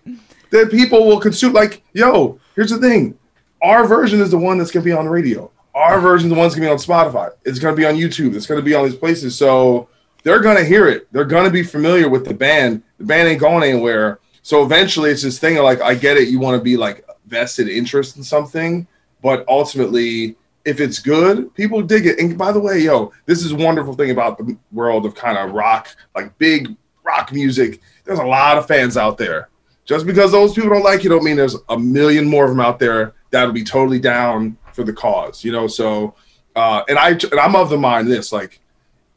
then 0.51 0.71
people 0.71 1.05
will 1.07 1.21
consume. 1.21 1.53
Like, 1.53 1.83
yo, 1.93 2.39
here's 2.57 2.71
the 2.71 2.79
thing: 2.79 3.19
our 3.65 3.87
version 3.87 4.21
is 4.21 4.31
the 4.31 4.39
one 4.39 4.59
that's 4.59 4.71
gonna 4.71 4.85
be 4.85 4.93
on 4.93 5.07
the 5.07 5.11
radio. 5.11 5.51
Our 5.75 5.99
version 5.99 6.27
is 6.27 6.35
the 6.35 6.39
one 6.39 6.45
that's 6.45 6.55
gonna 6.55 6.69
be 6.69 6.71
on 6.71 6.79
Spotify. 6.79 7.31
It's 7.45 7.59
gonna 7.59 7.75
be 7.75 7.87
on 7.87 7.95
YouTube. 7.95 8.37
It's 8.37 8.47
gonna 8.47 8.63
be 8.63 8.75
on 8.75 8.85
these 8.85 8.95
places. 8.95 9.35
So 9.35 9.89
they're 10.23 10.41
gonna 10.41 10.63
hear 10.63 10.87
it. 10.87 11.11
They're 11.13 11.25
gonna 11.25 11.51
be 11.51 11.63
familiar 11.63 12.09
with 12.09 12.27
the 12.27 12.35
band. 12.35 12.83
The 12.99 13.05
band 13.05 13.27
ain't 13.27 13.41
going 13.41 13.69
anywhere. 13.69 14.21
So 14.43 14.63
eventually, 14.63 15.11
it's 15.11 15.23
this 15.23 15.39
thing 15.39 15.57
of 15.57 15.65
like, 15.65 15.81
I 15.81 15.95
get 15.95 16.19
it. 16.19 16.29
You 16.29 16.39
want 16.39 16.59
to 16.59 16.63
be 16.63 16.77
like 16.77 17.07
vested 17.27 17.67
interest 17.67 18.19
in 18.19 18.23
something, 18.23 18.87
but 19.23 19.43
ultimately, 19.49 20.37
if 20.67 20.81
it's 20.81 20.99
good, 20.99 21.55
people 21.55 21.81
dig 21.81 22.05
it. 22.05 22.19
And 22.19 22.37
by 22.37 22.53
the 22.53 22.61
way, 22.61 22.81
yo, 22.81 23.13
this 23.25 23.43
is 23.43 23.55
wonderful 23.55 23.95
thing 23.95 24.11
about 24.11 24.37
the 24.37 24.57
world 24.71 25.07
of 25.07 25.15
kind 25.15 25.39
of 25.39 25.53
rock, 25.53 25.97
like 26.15 26.37
big 26.37 26.77
rock 27.05 27.33
music. 27.33 27.81
There's 28.05 28.19
a 28.19 28.25
lot 28.25 28.59
of 28.59 28.67
fans 28.67 28.99
out 28.99 29.17
there. 29.17 29.49
Just 29.87 30.07
because 30.07 30.33
those 30.33 30.55
people 30.55 30.71
don't 30.71 30.85
like 30.85 31.05
you, 31.05 31.11
don't 31.11 31.25
mean 31.25 31.37
there's 31.37 31.57
a 31.71 31.79
million 31.79 32.27
more 32.27 32.45
of 32.45 32.51
them 32.51 32.61
out 32.61 32.79
there 32.79 33.15
that'll 33.35 33.53
be 33.53 33.65
totally 33.65 33.99
down 33.99 34.57
for 34.73 34.85
the 34.85 34.93
cause. 34.93 35.45
You 35.45 35.51
know, 35.53 35.67
so 35.67 36.15
uh, 36.55 36.85
and 36.89 36.97
I 36.99 37.11
and 37.11 37.41
I'm 37.41 37.57
of 37.57 37.69
the 37.69 37.77
mind 37.77 38.11
this 38.11 38.33
like, 38.33 38.61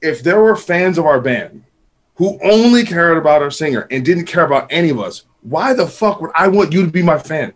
if 0.01 0.24
there 0.24 0.41
were 0.41 0.55
fans 0.55 0.97
of 0.97 1.05
our 1.05 1.22
band 1.22 1.63
who 2.15 2.39
only 2.43 2.84
cared 2.84 3.18
about 3.18 3.41
our 3.43 3.51
singer 3.51 3.88
and 3.91 4.03
didn't 4.03 4.26
care 4.26 4.43
about 4.43 4.68
any 4.72 4.89
of 4.89 4.99
us, 4.99 5.24
why 5.43 5.74
the 5.74 5.86
fuck 5.88 6.20
would 6.20 6.32
I 6.34 6.47
want 6.47 6.74
you 6.74 6.84
to 6.84 6.91
be 6.91 7.03
my 7.03 7.20
fan 7.20 7.53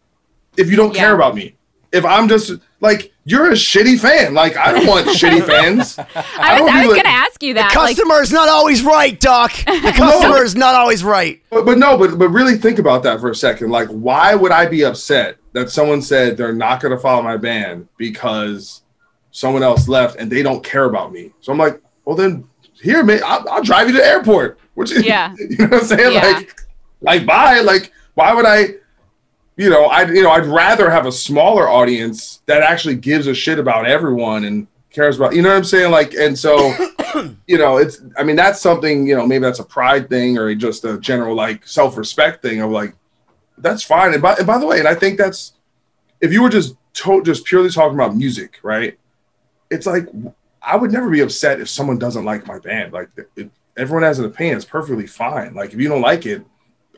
if 0.56 0.70
you 0.70 0.78
don't 0.78 0.94
care 0.94 1.16
about 1.16 1.34
me? 1.36 1.56
If 1.92 2.06
I'm 2.06 2.30
just 2.30 2.54
like 2.80 3.12
you're 3.26 3.50
a 3.50 3.54
shitty 3.54 4.00
fan, 4.00 4.34
like 4.36 4.56
I 4.56 4.72
don't 4.72 4.86
want 4.88 5.08
shitty 5.08 5.46
fans. 5.48 5.98
I 5.98 6.04
was, 6.04 6.16
don't 6.16 6.46
I 6.46 6.62
was 6.62 6.74
really- 6.74 6.88
going 6.94 7.02
to 7.02 7.10
ask 7.10 7.44
you 7.44 7.56
that. 7.56 7.76
like, 7.76 7.98
Customer 7.98 8.22
is 8.22 8.32
not 8.32 8.48
always 8.50 8.84
right, 8.84 9.20
Doc. 9.20 9.52
The 9.66 9.94
customer 9.98 10.44
is 10.44 10.56
not 10.56 10.76
always 10.76 11.04
right. 11.04 11.42
But, 11.50 11.66
but 11.66 11.80
no, 11.80 11.98
but 11.98 12.18
but 12.20 12.30
really 12.30 12.56
think 12.56 12.78
about 12.80 13.02
that 13.04 13.20
for 13.20 13.32
a 13.32 13.36
second. 13.36 13.72
Like, 13.72 13.90
why 13.90 14.36
would 14.36 14.52
I 14.52 14.68
be 14.68 14.84
upset 14.86 15.38
that 15.54 15.70
someone 15.70 16.02
said 16.02 16.38
they're 16.38 16.54
not 16.54 16.82
going 16.82 16.96
to 16.96 17.02
follow 17.02 17.22
my 17.22 17.38
band 17.38 17.88
because 17.98 18.82
someone 19.32 19.64
else 19.64 19.88
left 19.88 20.18
and 20.18 20.32
they 20.32 20.44
don't 20.44 20.64
care 20.64 20.86
about 20.86 21.12
me? 21.12 21.32
So 21.42 21.52
I'm 21.52 21.58
like, 21.58 21.82
well 22.06 22.16
then, 22.16 22.48
here, 22.82 23.04
man, 23.04 23.22
I'll, 23.26 23.48
I'll 23.50 23.64
drive 23.64 23.88
you 23.88 23.94
to 23.94 24.00
the 24.00 24.06
airport. 24.06 24.60
Which 24.74 24.92
is, 24.92 25.06
Yeah. 25.06 25.34
you 25.38 25.58
know 25.58 25.68
what 25.68 25.82
I'm 25.82 25.86
saying? 25.86 26.14
Yeah. 26.14 26.22
Like, 26.22 26.62
like, 27.02 27.26
bye. 27.26 27.60
Like, 27.60 27.92
why 28.16 28.34
would 28.34 28.46
I? 28.46 28.76
You 29.58 29.70
know, 29.70 29.86
I 29.86 30.10
you 30.10 30.24
know 30.24 30.32
I'd 30.32 30.46
rather 30.46 30.90
have 30.90 31.06
a 31.06 31.12
smaller 31.12 31.68
audience 31.68 32.42
that 32.46 32.64
actually 32.64 32.96
gives 32.96 33.28
a 33.28 33.34
shit 33.34 33.60
about 33.60 33.86
everyone 33.86 34.46
and 34.46 34.66
cares 34.92 35.18
about 35.18 35.36
you 35.36 35.42
know 35.42 35.50
what 35.50 35.58
I'm 35.58 35.64
saying? 35.64 35.92
Like, 35.92 36.14
and 36.14 36.38
so 36.38 36.74
you 37.48 37.58
know, 37.58 37.78
it's 37.78 38.02
I 38.18 38.24
mean 38.24 38.36
that's 38.36 38.62
something 38.62 39.06
you 39.06 39.16
know 39.16 39.28
maybe 39.28 39.44
that's 39.44 39.60
a 39.60 39.64
pride 39.64 40.10
thing 40.10 40.38
or 40.38 40.56
just 40.56 40.86
a 40.86 40.98
general 41.00 41.36
like 41.36 41.68
self 41.68 41.98
respect 41.98 42.42
thing 42.42 42.62
of 42.62 42.72
like 42.72 42.96
that's 43.62 43.84
fine. 43.84 44.14
And 44.14 44.22
by, 44.22 44.36
and 44.36 44.46
by 44.48 44.58
the 44.58 44.66
way, 44.66 44.80
and 44.80 44.88
I 44.88 44.96
think 44.96 45.18
that's 45.18 45.54
if 46.20 46.32
you 46.34 46.42
were 46.42 46.50
just 46.50 46.76
to, 46.96 47.22
just 47.24 47.46
purely 47.46 47.70
talking 47.70 47.96
about 47.96 48.16
music, 48.16 48.60
right? 48.64 48.98
It's 49.70 49.86
like 49.86 50.08
I 50.62 50.76
would 50.76 50.92
never 50.92 51.10
be 51.10 51.22
upset 51.22 51.60
if 51.62 51.70
someone 51.70 51.98
doesn't 51.98 52.26
like 52.26 52.46
my 52.48 52.60
band. 52.60 52.94
Like 52.94 53.10
it, 53.36 53.50
everyone 53.78 54.04
has 54.04 54.20
an 54.20 54.26
opinion, 54.26 54.58
it's 54.58 54.66
perfectly 54.66 55.08
fine. 55.08 55.54
Like 55.54 55.74
if 55.74 55.80
you 55.80 55.88
don't 55.90 56.02
like 56.02 56.26
it, 56.26 56.46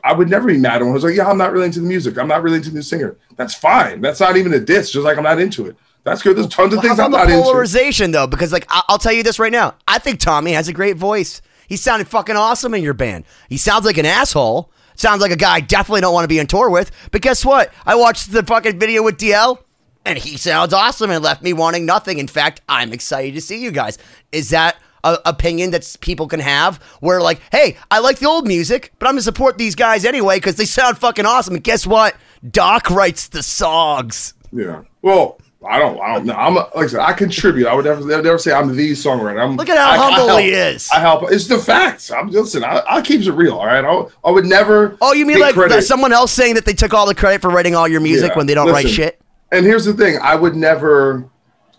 I 0.02 0.12
would 0.12 0.28
never 0.28 0.48
be 0.48 0.58
mad 0.58 0.82
at 0.82 0.84
one 0.84 0.92
who's 0.92 1.04
like, 1.04 1.14
yeah, 1.16 1.28
I'm 1.30 1.38
not 1.38 1.52
really 1.52 1.66
into 1.66 1.80
the 1.80 1.86
music. 1.86 2.18
I'm 2.18 2.28
not 2.28 2.42
really 2.42 2.56
into 2.56 2.70
the 2.70 2.82
singer. 2.82 3.16
That's 3.36 3.54
fine. 3.54 4.00
That's 4.00 4.20
not 4.20 4.36
even 4.36 4.52
a 4.52 4.60
diss. 4.60 4.90
Just 4.90 5.04
like 5.04 5.16
I'm 5.16 5.24
not 5.24 5.40
into 5.40 5.66
it. 5.66 5.76
That's 6.02 6.20
good. 6.20 6.36
There's 6.36 6.48
tons 6.48 6.74
of 6.74 6.78
Well, 6.78 6.82
things 6.88 7.00
I'm 7.00 7.10
not 7.10 7.30
into. 7.30 7.42
polarization 7.42 8.10
though? 8.10 8.26
Because 8.26 8.52
like 8.52 8.66
I- 8.68 8.82
I'll 8.88 8.98
tell 8.98 9.12
you 9.12 9.22
this 9.22 9.38
right 9.38 9.52
now, 9.52 9.74
I 9.88 9.98
think 9.98 10.20
Tommy 10.20 10.52
has 10.52 10.68
a 10.68 10.72
great 10.74 10.96
voice. 10.96 11.40
He 11.66 11.76
sounded 11.76 12.08
fucking 12.08 12.36
awesome 12.36 12.74
in 12.74 12.82
your 12.82 12.92
band. 12.92 13.24
He 13.48 13.56
sounds 13.56 13.86
like 13.86 13.96
an 13.96 14.04
asshole. 14.04 14.70
Sounds 14.96 15.20
like 15.20 15.32
a 15.32 15.36
guy 15.36 15.54
I 15.54 15.60
definitely 15.60 16.00
don't 16.00 16.14
want 16.14 16.24
to 16.24 16.28
be 16.28 16.40
on 16.40 16.46
tour 16.46 16.70
with. 16.70 16.90
But 17.10 17.22
guess 17.22 17.44
what? 17.44 17.72
I 17.84 17.94
watched 17.94 18.32
the 18.32 18.42
fucking 18.42 18.78
video 18.78 19.02
with 19.02 19.18
DL, 19.18 19.58
and 20.04 20.18
he 20.18 20.36
sounds 20.36 20.72
awesome 20.72 21.10
and 21.10 21.22
left 21.22 21.42
me 21.42 21.52
wanting 21.52 21.86
nothing. 21.86 22.18
In 22.18 22.28
fact, 22.28 22.60
I'm 22.68 22.92
excited 22.92 23.34
to 23.34 23.40
see 23.40 23.62
you 23.62 23.70
guys. 23.70 23.98
Is 24.32 24.50
that 24.50 24.76
a 25.02 25.18
opinion 25.26 25.70
that 25.72 25.96
people 26.00 26.28
can 26.28 26.40
have? 26.40 26.76
Where 27.00 27.20
like, 27.20 27.40
hey, 27.52 27.76
I 27.90 27.98
like 27.98 28.18
the 28.18 28.26
old 28.26 28.46
music, 28.46 28.92
but 28.98 29.06
I'm 29.06 29.14
gonna 29.14 29.22
support 29.22 29.58
these 29.58 29.74
guys 29.74 30.04
anyway 30.04 30.36
because 30.36 30.56
they 30.56 30.64
sound 30.64 30.98
fucking 30.98 31.26
awesome. 31.26 31.54
And 31.54 31.64
guess 31.64 31.86
what? 31.86 32.16
Doc 32.48 32.90
writes 32.90 33.28
the 33.28 33.42
songs. 33.42 34.34
Yeah. 34.52 34.82
Well, 35.02 35.38
I 35.66 35.78
don't. 35.78 36.00
I 36.00 36.14
don't 36.14 36.26
know. 36.26 36.34
I'm 36.34 36.56
a, 36.56 36.68
like 36.74 36.84
I 36.84 36.86
said. 36.86 37.00
I 37.00 37.12
contribute. 37.12 37.66
I 37.66 37.74
would 37.74 37.84
never, 37.84 38.22
never 38.22 38.38
say 38.38 38.52
I'm 38.52 38.74
the 38.74 38.92
songwriter. 38.92 39.42
I'm, 39.42 39.56
Look 39.56 39.68
at 39.68 39.76
how 39.76 39.90
I, 39.90 39.96
humble 39.96 40.22
I 40.22 40.26
help, 40.26 40.40
he 40.40 40.48
is. 40.50 40.90
I 40.90 41.00
help. 41.00 41.32
It's 41.32 41.46
the 41.46 41.58
facts. 41.58 42.10
I'm 42.10 42.30
listen. 42.30 42.64
I, 42.64 42.82
I 42.88 43.02
keep 43.02 43.22
it 43.22 43.32
real. 43.32 43.54
All 43.54 43.66
right. 43.66 43.84
I, 43.84 44.28
I 44.28 44.30
would 44.30 44.44
never. 44.44 44.96
Oh, 45.00 45.12
you 45.12 45.26
mean 45.26 45.40
like 45.40 45.54
credit. 45.54 45.82
someone 45.82 46.12
else 46.12 46.32
saying 46.32 46.54
that 46.56 46.64
they 46.64 46.74
took 46.74 46.92
all 46.92 47.06
the 47.06 47.14
credit 47.14 47.40
for 47.40 47.50
writing 47.50 47.74
all 47.74 47.88
your 47.88 48.00
music 48.00 48.30
Yeah. 48.30 48.36
when 48.36 48.46
they 48.46 48.54
don't 48.54 48.70
write 48.70 48.88
shit? 48.88 49.20
And 49.52 49.64
here's 49.64 49.84
the 49.84 49.94
thing: 49.94 50.18
I 50.20 50.34
would 50.34 50.56
never, 50.56 51.28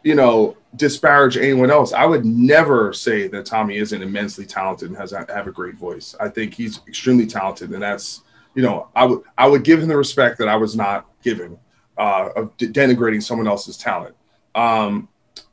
you 0.04 0.16
know, 0.16 0.58
disparage 0.76 1.38
anyone 1.38 1.70
else. 1.70 1.94
I 1.94 2.06
would 2.06 2.26
never 2.26 2.94
say 2.94 3.28
that 3.28 3.46
Tommy 3.46 3.78
isn't 3.78 4.02
immensely 4.02 4.46
talented 4.46 4.90
and 4.90 4.98
has 4.98 5.14
a, 5.14 5.26
have 5.34 5.48
a 5.48 5.52
great 5.52 5.76
voice. 5.76 6.16
I 6.20 6.30
think 6.30 6.54
he's 6.54 6.80
extremely 6.88 7.28
talented, 7.28 7.72
and 7.72 7.82
that's 7.82 8.22
you 8.56 8.64
know, 8.64 8.88
I 8.96 9.06
would 9.06 9.22
I 9.38 9.48
would 9.48 9.64
give 9.64 9.82
him 9.82 9.90
the 9.90 9.98
respect 9.98 10.38
that 10.40 10.48
I 10.48 10.56
was 10.56 10.76
not 10.76 11.06
given 11.22 11.58
uh, 11.98 12.30
of 12.36 12.58
de- 12.58 12.68
denigrating 12.68 13.22
someone 13.22 13.48
else's 13.48 13.78
talent. 13.78 14.16
Um, 14.54 15.10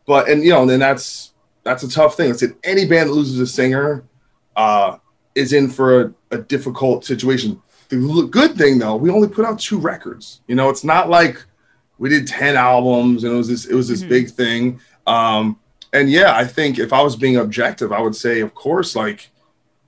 but 0.07 0.29
and 0.29 0.43
you 0.43 0.51
know, 0.51 0.67
then 0.67 0.81
that's 0.81 1.33
that's 1.63 1.83
a 1.83 1.91
tough 1.91 2.17
thing. 2.17 2.31
I 2.31 2.37
said 2.37 2.55
any 2.65 2.87
band 2.87 3.11
that 3.11 3.15
loses 3.15 3.39
a 3.39 3.47
singer 3.47 4.05
uh, 4.57 4.99
is 5.35 5.53
in 5.53 5.69
for 5.69 6.01
a, 6.01 6.15
a 6.33 6.39
difficult 6.39 7.05
situation. 7.05 7.61
The 7.89 8.29
good 8.31 8.57
thing 8.57 8.79
though, 8.79 8.97
we 8.97 9.11
only 9.11 9.29
put 9.29 9.45
out 9.45 9.59
two 9.59 9.79
records. 9.79 10.41
You 10.47 10.55
know, 10.55 10.71
it's 10.71 10.85
not 10.85 11.11
like 11.11 11.45
we 11.99 12.09
did 12.09 12.27
10 12.27 12.57
albums 12.57 13.23
and 13.25 13.33
it 13.33 13.37
was 13.37 13.49
this 13.49 13.67
it 13.67 13.75
was 13.75 13.89
this 13.89 14.03
big 14.03 14.31
thing. 14.31 14.81
Um, 15.07 15.59
and 15.93 16.11
yeah, 16.11 16.35
I 16.35 16.45
think 16.45 16.79
if 16.79 16.93
I 16.93 17.03
was 17.03 17.17
being 17.17 17.37
objective, 17.37 17.93
I 17.93 18.01
would 18.01 18.17
say, 18.17 18.41
of 18.41 18.55
course, 18.55 18.97
like 18.97 19.31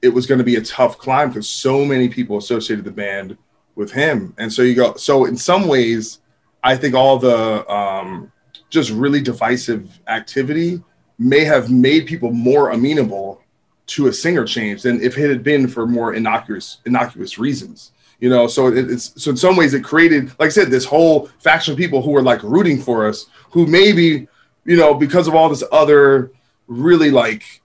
it 0.02 0.10
was 0.10 0.26
going 0.26 0.38
to 0.38 0.44
be 0.44 0.56
a 0.56 0.62
tough 0.62 0.98
climb 0.98 1.28
because 1.28 1.48
so 1.48 1.84
many 1.84 2.10
people 2.10 2.36
associated 2.36 2.84
the 2.84 2.90
band 2.90 3.38
with 3.74 3.90
him. 3.90 4.34
And 4.36 4.52
so 4.52 4.60
you 4.62 4.74
go, 4.74 4.94
so 4.96 5.24
in 5.24 5.36
some 5.36 5.66
ways, 5.66 6.20
I 6.64 6.76
think 6.76 6.94
all 6.94 7.18
the 7.18 7.70
um, 7.72 8.32
just 8.70 8.90
really 8.90 9.20
divisive 9.20 10.00
activity 10.08 10.82
may 11.18 11.44
have 11.44 11.70
made 11.70 12.06
people 12.06 12.32
more 12.32 12.70
amenable 12.70 13.40
to 13.86 14.06
a 14.08 14.12
singer 14.12 14.44
change 14.44 14.82
than 14.82 15.00
if 15.02 15.16
it 15.18 15.28
had 15.28 15.42
been 15.44 15.68
for 15.68 15.86
more 15.86 16.14
innocuous 16.14 16.78
innocuous 16.86 17.38
reasons. 17.38 17.92
You 18.18 18.30
know, 18.30 18.46
so 18.46 18.68
it, 18.68 18.90
it's 18.90 19.12
so 19.22 19.30
in 19.32 19.36
some 19.36 19.56
ways 19.56 19.74
it 19.74 19.84
created, 19.84 20.28
like 20.38 20.46
I 20.46 20.48
said, 20.48 20.70
this 20.70 20.86
whole 20.86 21.28
faction 21.38 21.72
of 21.72 21.78
people 21.78 22.00
who 22.00 22.10
were 22.12 22.22
like 22.22 22.42
rooting 22.42 22.80
for 22.80 23.06
us, 23.06 23.26
who 23.50 23.66
maybe, 23.66 24.26
you 24.64 24.76
know, 24.76 24.94
because 24.94 25.28
of 25.28 25.34
all 25.34 25.48
this 25.50 25.62
other 25.70 26.30
really 26.66 27.10
like 27.10 27.60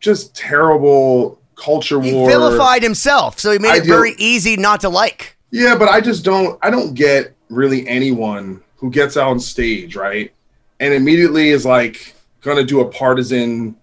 just 0.00 0.34
terrible 0.34 1.38
culture 1.54 2.00
He 2.00 2.12
war. 2.12 2.28
vilified 2.28 2.82
himself, 2.82 3.38
so 3.38 3.52
he 3.52 3.58
made 3.60 3.70
I 3.70 3.76
it 3.76 3.82
do- 3.84 3.88
very 3.90 4.14
easy 4.18 4.56
not 4.56 4.80
to 4.80 4.88
like. 4.88 5.36
Yeah, 5.52 5.76
but 5.76 5.88
I 5.88 6.00
just 6.00 6.24
don't 6.24 6.58
I 6.62 6.70
don't 6.70 6.94
get 6.94 7.36
really 7.52 7.86
anyone 7.86 8.62
who 8.76 8.90
gets 8.90 9.16
out 9.16 9.28
on 9.28 9.40
stage, 9.40 9.94
right? 9.94 10.32
And 10.80 10.92
immediately 10.94 11.50
is 11.50 11.64
like 11.64 12.14
gonna 12.40 12.64
do 12.64 12.80
a 12.80 12.88
partisan 12.90 13.76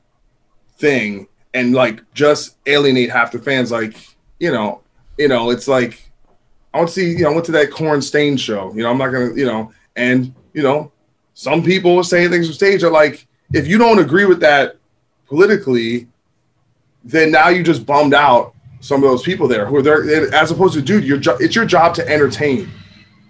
thing 0.77 1.27
and 1.53 1.73
like 1.73 2.01
just 2.13 2.57
alienate 2.65 3.09
half 3.09 3.31
the 3.31 3.39
fans. 3.39 3.71
Like, 3.71 3.95
you 4.39 4.51
know, 4.51 4.81
you 5.17 5.27
know, 5.27 5.51
it's 5.51 5.67
like 5.67 6.09
I 6.73 6.77
want 6.77 6.89
to 6.89 6.93
see, 6.93 7.11
you 7.11 7.23
know, 7.23 7.31
I 7.31 7.33
went 7.33 7.45
to 7.45 7.51
that 7.53 7.71
Korn 7.71 8.01
Staind 8.01 8.39
show. 8.39 8.73
You 8.73 8.83
know, 8.83 8.91
I'm 8.91 8.97
not 8.97 9.09
gonna, 9.09 9.33
you 9.35 9.45
know, 9.45 9.71
and 9.95 10.33
you 10.53 10.63
know, 10.63 10.91
some 11.33 11.63
people 11.63 12.03
saying 12.03 12.29
things 12.31 12.47
on 12.47 12.53
stage 12.53 12.83
are 12.83 12.91
like, 12.91 13.25
if 13.53 13.67
you 13.67 13.77
don't 13.77 13.99
agree 13.99 14.25
with 14.25 14.41
that 14.41 14.77
politically, 15.27 16.07
then 17.03 17.31
now 17.31 17.49
you 17.49 17.63
just 17.63 17.85
bummed 17.85 18.13
out 18.13 18.53
some 18.81 19.03
of 19.03 19.09
those 19.09 19.23
people 19.23 19.47
there 19.47 19.65
who 19.65 19.77
are 19.77 19.81
there 19.81 20.33
as 20.33 20.51
opposed 20.51 20.73
to 20.73 20.81
dude 20.81 21.03
your 21.03 21.17
jo- 21.17 21.37
it's 21.39 21.55
your 21.55 21.65
job 21.65 21.93
to 21.93 22.07
entertain 22.07 22.69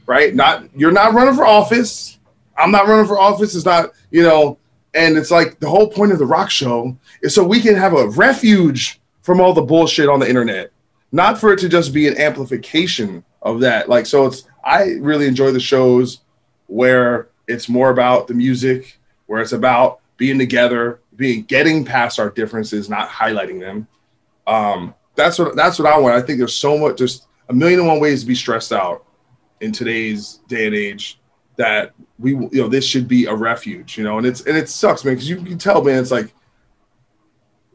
right? 0.09 0.33
Not 0.33 0.63
you're 0.75 0.91
not 0.91 1.13
running 1.13 1.35
for 1.35 1.45
office. 1.45 2.17
I'm 2.57 2.71
not 2.71 2.87
running 2.87 3.05
for 3.05 3.19
office. 3.19 3.55
It's 3.55 3.63
not 3.63 3.91
you 4.09 4.23
know 4.23 4.57
and 4.95 5.15
it's 5.15 5.29
like 5.29 5.59
the 5.59 5.69
whole 5.69 5.87
point 5.87 6.11
of 6.11 6.17
the 6.17 6.25
rock 6.25 6.49
show 6.49 6.97
is 7.21 7.35
so 7.35 7.43
we 7.43 7.61
can 7.61 7.75
have 7.75 7.93
a 7.93 8.09
refuge 8.09 8.99
from 9.21 9.39
all 9.39 9.53
the 9.53 9.61
bullshit 9.61 10.09
on 10.09 10.19
the 10.19 10.27
internet. 10.27 10.71
Not 11.11 11.39
for 11.39 11.53
it 11.53 11.59
to 11.59 11.69
just 11.69 11.93
be 11.93 12.07
an 12.07 12.17
amplification 12.17 13.23
of 13.43 13.59
that. 13.59 13.87
Like 13.87 14.07
so 14.07 14.25
it's 14.25 14.43
i 14.65 14.95
really 14.99 15.27
enjoy 15.27 15.51
the 15.51 15.59
shows 15.59 16.21
where 16.65 17.29
it's 17.47 17.69
more 17.69 17.91
about 17.91 18.27
the 18.27 18.33
music 18.33 18.99
where 19.27 19.41
it's 19.41 19.53
about 19.53 19.99
being 20.17 20.39
together 20.39 20.99
being 21.15 21.43
getting 21.43 21.85
past 21.85 22.19
our 22.19 22.31
differences 22.31 22.89
not 22.89 23.09
highlighting 23.09 23.59
them. 23.59 23.87
Um, 24.47 24.95
that's 25.15 25.37
what 25.37 25.55
that's 25.55 25.77
what 25.77 25.87
I 25.87 25.99
want. 25.99 26.15
I 26.15 26.21
think 26.21 26.39
there's 26.39 26.57
so 26.57 26.79
much, 26.79 26.97
there's 26.97 27.27
a 27.47 27.53
million 27.53 27.79
and 27.79 27.87
one 27.87 27.99
ways 27.99 28.21
to 28.21 28.27
be 28.27 28.33
stressed 28.33 28.73
out 28.73 29.05
in 29.61 29.71
today's 29.71 30.39
day 30.47 30.67
and 30.67 30.75
age 30.75 31.19
that 31.55 31.93
we, 32.17 32.31
you 32.31 32.49
know, 32.53 32.67
this 32.69 32.85
should 32.85 33.07
be 33.07 33.25
a 33.25 33.35
refuge, 33.35 33.97
you 33.97 34.03
know, 34.03 34.17
and 34.17 34.25
it's 34.25 34.41
and 34.41 34.57
it 34.57 34.69
sucks, 34.69 35.03
man, 35.03 35.15
because 35.15 35.29
you 35.29 35.37
can 35.37 35.57
tell, 35.57 35.83
man, 35.83 35.99
it's 35.99 36.11
like 36.11 36.33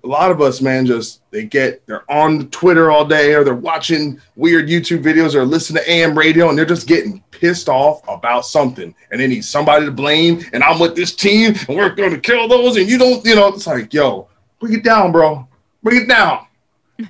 a 0.04 0.06
lot 0.06 0.30
of 0.30 0.40
us, 0.40 0.60
man, 0.60 0.84
just 0.84 1.22
they 1.30 1.44
get 1.44 1.84
they're 1.86 2.10
on 2.10 2.48
Twitter 2.50 2.90
all 2.90 3.06
day 3.06 3.34
or 3.34 3.42
they're 3.42 3.54
watching 3.54 4.20
weird 4.36 4.68
YouTube 4.68 5.02
videos 5.02 5.34
or 5.34 5.44
listen 5.44 5.74
to 5.76 5.90
AM 5.90 6.16
radio 6.16 6.50
and 6.50 6.58
they're 6.58 6.66
just 6.66 6.86
getting 6.86 7.22
pissed 7.30 7.70
off 7.70 8.06
about 8.06 8.44
something. 8.44 8.94
And 9.10 9.20
they 9.20 9.26
need 9.26 9.44
somebody 9.44 9.86
to 9.86 9.90
blame 9.90 10.42
and 10.52 10.62
I'm 10.62 10.78
with 10.78 10.94
this 10.94 11.14
team 11.14 11.54
and 11.68 11.76
we're 11.76 11.94
going 11.94 12.10
to 12.10 12.20
kill 12.20 12.48
those 12.48 12.76
and 12.76 12.88
you 12.88 12.98
don't, 12.98 13.24
you 13.24 13.34
know, 13.34 13.48
it's 13.48 13.66
like, 13.66 13.94
yo, 13.94 14.28
bring 14.60 14.74
it 14.74 14.84
down, 14.84 15.10
bro, 15.10 15.48
bring 15.82 16.02
it 16.02 16.08
down. 16.08 16.46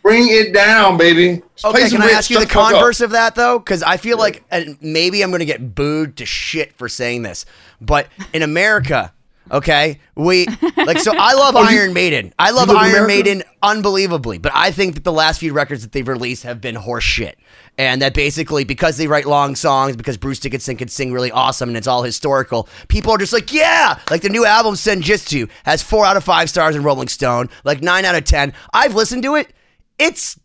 Bring 0.03 0.29
it 0.31 0.55
down, 0.55 0.97
baby. 0.97 1.43
Just 1.57 1.65
Okay, 1.67 1.91
can 1.91 2.01
I 2.03 2.11
ask 2.11 2.31
you 2.31 2.39
the 2.41 2.47
fuck 2.47 2.57
up. 2.57 2.73
converse 2.73 3.01
of 3.01 3.11
that 3.11 3.35
though? 3.35 3.59
Because 3.59 3.83
I 3.83 3.97
feel 3.99 4.17
like, 4.19 4.43
and 4.51 4.79
maybe 4.81 5.23
I'm 5.23 5.31
going 5.31 5.41
to 5.41 5.45
get 5.47 5.75
booed 5.75 6.17
to 6.17 6.27
shit 6.27 6.73
for 6.75 6.89
saying 6.89 7.23
this, 7.23 7.45
but 7.83 8.09
in 8.33 8.43
America, 8.43 9.13
okay, 9.51 10.01
we 10.15 10.47
like. 10.79 10.99
So 11.01 11.13
I 11.15 11.35
love 11.35 11.55
Oh, 11.59 11.69
you- 11.69 11.81
Iron 11.81 11.93
Maiden. 11.93 12.33
I 12.39 12.51
love 12.51 12.71
Iron 12.71 12.89
America? 12.91 13.07
Maiden 13.09 13.43
unbelievably, 13.63 14.39
but 14.39 14.53
I 14.55 14.71
think 14.71 14.95
that 14.95 15.05
the 15.05 15.13
last 15.13 15.41
few 15.41 15.53
records 15.53 15.83
that 15.83 15.93
they've 15.93 16.07
released 16.09 16.45
have 16.45 16.61
been 16.63 16.77
horse 16.77 17.05
shit. 17.05 17.39
And 17.77 18.01
that 18.03 18.15
basically, 18.15 18.63
because 18.65 18.97
they 18.99 19.09
write 19.09 19.27
long 19.27 19.57
songs, 19.57 19.97
because 19.97 20.17
Bruce 20.17 20.39
Dickinson 20.39 20.77
can 20.77 20.87
sing 20.89 21.13
really 21.13 21.33
awesome 21.33 21.69
and 21.69 21.77
it's 21.77 21.89
all 21.89 22.05
historical, 22.05 22.69
people 22.87 23.11
are 23.13 23.19
just 23.19 23.33
like, 23.33 23.53
yeah! 23.53 23.99
Like 24.11 24.23
the 24.23 24.29
new 24.29 24.47
album, 24.47 24.77
Senjutsu, 24.77 25.51
has 25.65 25.83
four 25.83 26.07
out 26.07 26.17
of 26.17 26.23
five 26.23 26.49
stars 26.49 26.77
in 26.77 26.85
Rolling 26.85 27.09
Stone, 27.09 27.51
like 27.65 27.83
nine 27.83 28.05
out 28.05 28.15
of 28.15 28.25
ten. 28.25 28.53
I've 28.73 28.95
listened 28.95 29.25
to 29.25 29.35
it. 29.35 29.53
It's 29.99 30.39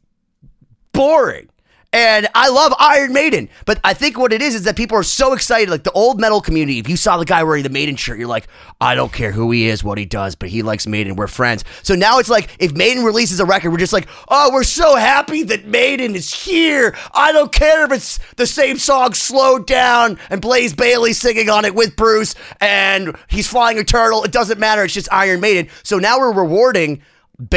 boring. 0.91 1.49
And 1.91 2.27
I 2.35 2.49
love 2.49 2.71
Iron 2.77 3.13
Maiden, 3.13 3.49
but 3.65 3.79
I 3.83 3.95
think 3.95 4.15
what 4.15 4.31
it 4.31 4.43
is 4.43 4.53
is 4.53 4.61
that 4.65 4.75
people 4.75 4.95
are 4.95 5.01
so 5.01 5.33
excited. 5.33 5.71
Like 5.71 5.81
the 5.83 5.91
old 5.93 6.19
metal 6.19 6.39
community, 6.39 6.77
if 6.77 6.87
you 6.87 6.95
saw 6.95 7.17
the 7.17 7.25
guy 7.25 7.41
wearing 7.41 7.63
the 7.63 7.69
Maiden 7.69 7.95
shirt, 7.95 8.19
you're 8.19 8.27
like, 8.27 8.47
I 8.79 8.93
don't 8.93 9.11
care 9.11 9.31
who 9.31 9.49
he 9.49 9.67
is, 9.67 9.83
what 9.83 9.97
he 9.97 10.05
does, 10.05 10.35
but 10.35 10.49
he 10.49 10.61
likes 10.61 10.85
Maiden. 10.85 11.15
We're 11.15 11.25
friends. 11.25 11.65
So 11.81 11.95
now 11.95 12.19
it's 12.19 12.29
like, 12.29 12.55
if 12.59 12.73
Maiden 12.73 13.03
releases 13.03 13.39
a 13.39 13.45
record, 13.45 13.71
we're 13.71 13.79
just 13.79 13.93
like, 13.93 14.07
oh, 14.27 14.51
we're 14.53 14.63
so 14.63 14.97
happy 14.97 15.41
that 15.43 15.65
Maiden 15.65 16.13
is 16.13 16.31
here. 16.31 16.95
I 17.15 17.31
don't 17.31 17.51
care 17.51 17.85
if 17.85 17.91
it's 17.91 18.19
the 18.35 18.45
same 18.45 18.77
song 18.77 19.15
slowed 19.15 19.65
down 19.65 20.19
and 20.29 20.41
Blaze 20.41 20.75
Bayley 20.75 21.13
singing 21.13 21.49
on 21.49 21.65
it 21.65 21.73
with 21.73 21.95
Bruce 21.95 22.35
and 22.61 23.15
he's 23.29 23.47
flying 23.47 23.79
a 23.79 23.83
turtle. 23.83 24.23
It 24.23 24.31
doesn't 24.31 24.59
matter. 24.59 24.83
It's 24.83 24.93
just 24.93 25.11
Iron 25.11 25.39
Maiden. 25.39 25.71
So 25.81 25.97
now 25.97 26.19
we're 26.19 26.33
rewarding 26.33 27.01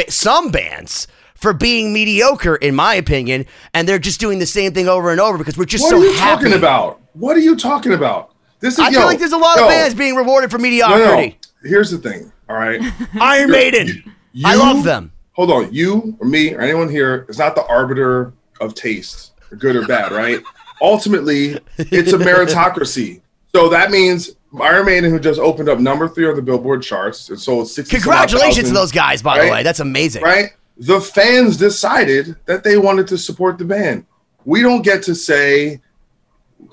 some 0.09 0.49
bands 0.49 1.07
for 1.43 1.53
being 1.53 1.91
mediocre, 1.93 2.55
in 2.55 2.73
my 2.73 2.95
opinion, 2.95 3.45
and 3.73 3.85
they're 3.87 3.99
just 3.99 4.19
doing 4.19 4.39
the 4.39 4.45
same 4.45 4.73
thing 4.73 4.87
over 4.87 5.11
and 5.11 5.19
over 5.19 5.37
because 5.37 5.57
we're 5.57 5.65
just 5.65 5.83
What 5.83 5.89
so 5.91 5.97
What 5.97 6.05
are 6.05 6.09
you 6.09 6.13
happy. 6.17 6.43
talking 6.45 6.57
about? 6.57 7.01
What 7.13 7.35
are 7.35 7.41
you 7.41 7.55
talking 7.57 7.91
about? 7.93 8.31
This 8.61 8.75
is 8.75 8.79
I 8.79 8.87
yo, 8.89 8.99
feel 8.99 9.07
like 9.07 9.19
there's 9.19 9.33
a 9.33 9.37
lot 9.37 9.57
yo, 9.57 9.63
of 9.65 9.69
bands 9.69 9.93
being 9.93 10.15
rewarded 10.15 10.49
for 10.49 10.57
mediocrity. 10.57 11.37
no. 11.63 11.69
Here's 11.69 11.91
the 11.91 11.97
thing. 11.97 12.31
All 12.47 12.55
right. 12.55 12.81
Iron 13.19 13.51
Maiden, 13.51 14.03
You- 14.31 14.47
I 14.47 14.55
love 14.55 14.83
them. 14.85 15.11
Hold 15.33 15.51
on. 15.51 15.73
You 15.73 16.15
or 16.19 16.27
me 16.27 16.53
or 16.55 16.61
anyone 16.61 16.87
here 16.89 17.25
is 17.27 17.37
not 17.37 17.55
the 17.55 17.65
arbiter 17.67 18.31
of 18.61 18.73
taste, 18.73 19.33
or 19.51 19.57
good 19.57 19.75
or 19.75 19.85
bad, 19.85 20.11
right? 20.13 20.39
Ultimately, 20.81 21.57
it's 21.77 22.13
a 22.13 22.17
meritocracy. 22.17 23.19
So 23.53 23.67
that 23.69 23.91
means 23.91 24.31
Iron 24.61 24.85
Maiden, 24.85 25.11
who 25.11 25.19
just 25.19 25.39
opened 25.39 25.67
up 25.69 25.79
number 25.79 26.07
three 26.07 26.27
on 26.29 26.35
the 26.35 26.41
Billboard 26.41 26.83
charts, 26.83 27.29
and 27.29 27.39
sold 27.39 27.67
sixty. 27.67 27.97
Congratulations 27.97 28.69
to 28.69 28.73
those 28.73 28.91
guys, 28.91 29.21
by 29.21 29.43
the 29.43 29.51
way. 29.51 29.63
That's 29.63 29.79
amazing. 29.81 30.23
right? 30.23 30.51
The 30.77 30.99
fans 30.99 31.57
decided 31.57 32.35
that 32.45 32.63
they 32.63 32.77
wanted 32.77 33.07
to 33.09 33.17
support 33.17 33.57
the 33.57 33.65
band. 33.65 34.05
We 34.45 34.61
don't 34.61 34.81
get 34.81 35.03
to 35.03 35.15
say 35.15 35.81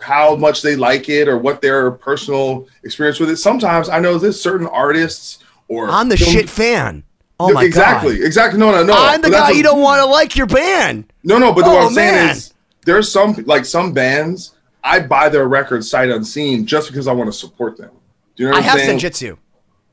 how 0.02 0.36
much 0.36 0.62
they 0.62 0.76
like 0.76 1.08
it 1.08 1.28
or 1.28 1.36
what 1.38 1.60
their 1.60 1.90
personal 1.90 2.66
experience 2.84 3.20
with 3.20 3.30
it. 3.30 3.36
Sometimes 3.36 3.88
I 3.88 3.98
know 4.00 4.18
this 4.18 4.40
certain 4.42 4.66
artists 4.66 5.38
or 5.68 5.88
I'm 5.90 6.08
the 6.08 6.16
film- 6.16 6.30
shit 6.32 6.48
fan. 6.50 7.04
Oh 7.38 7.52
my 7.52 7.64
exactly, 7.64 8.18
god. 8.18 8.26
exactly. 8.26 8.60
No, 8.60 8.70
no, 8.70 8.82
no. 8.84 8.94
I'm 8.94 9.22
the 9.22 9.30
guy 9.30 9.50
a- 9.50 9.54
you 9.54 9.62
don't 9.62 9.80
want 9.80 10.00
to 10.00 10.04
like 10.06 10.36
your 10.36 10.46
band. 10.46 11.10
No, 11.24 11.38
no. 11.38 11.54
But 11.54 11.64
Oh, 11.64 11.74
what 11.74 11.86
I'm 11.86 11.92
saying 11.94 12.30
is, 12.30 12.52
there's 12.84 13.10
some 13.10 13.34
like 13.46 13.64
some 13.64 13.92
bands. 13.94 14.54
I 14.84 15.00
buy 15.00 15.28
their 15.30 15.48
records 15.48 15.90
sight 15.90 16.10
unseen 16.10 16.66
just 16.66 16.88
because 16.88 17.06
I 17.06 17.12
want 17.12 17.28
to 17.32 17.38
support 17.38 17.76
them. 17.78 17.90
Do 18.36 18.44
you 18.44 18.50
know 18.50 18.56
I 18.56 18.58
what 18.60 18.64
have 18.64 18.78
I'm 18.80 18.98
saying? 18.98 18.98
Senjutsu. 18.98 19.38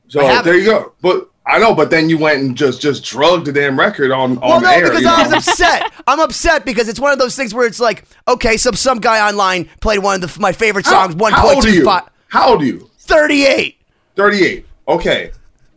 So 0.08 0.42
there 0.42 0.56
you 0.58 0.64
go. 0.64 0.92
But 1.00 1.30
I 1.48 1.58
know. 1.58 1.74
But 1.74 1.90
then 1.90 2.08
you 2.10 2.18
went 2.18 2.40
and 2.42 2.56
just 2.56 2.80
just 2.80 3.02
drugged 3.04 3.46
the 3.46 3.52
damn 3.52 3.78
record 3.78 4.10
on 4.10 4.32
on 4.38 4.40
Well, 4.40 4.60
no, 4.60 4.70
air. 4.70 4.82
because 4.84 5.00
you 5.02 5.08
I 5.08 5.22
was 5.26 5.32
upset. 5.48 5.92
I'm 6.06 6.20
upset 6.20 6.64
because 6.64 6.88
it's 6.88 7.00
one 7.00 7.12
of 7.12 7.18
those 7.18 7.34
things 7.34 7.54
where 7.54 7.66
it's 7.66 7.80
like, 7.80 8.04
okay, 8.28 8.56
some 8.56 8.74
some 8.74 8.98
guy 8.98 9.26
online 9.26 9.68
played 9.80 9.98
one 10.00 10.22
of 10.22 10.34
the, 10.34 10.40
my 10.40 10.52
favorite 10.52 10.86
songs, 10.86 11.14
old 11.14 11.32
are 11.32 11.68
you? 11.70 11.82
1.25. 11.84 12.08
How 12.28 12.50
old 12.50 12.62
are 12.62 12.66
you? 12.66 12.90
38. 13.00 13.76
38. 14.16 14.66
Okay. 14.88 15.30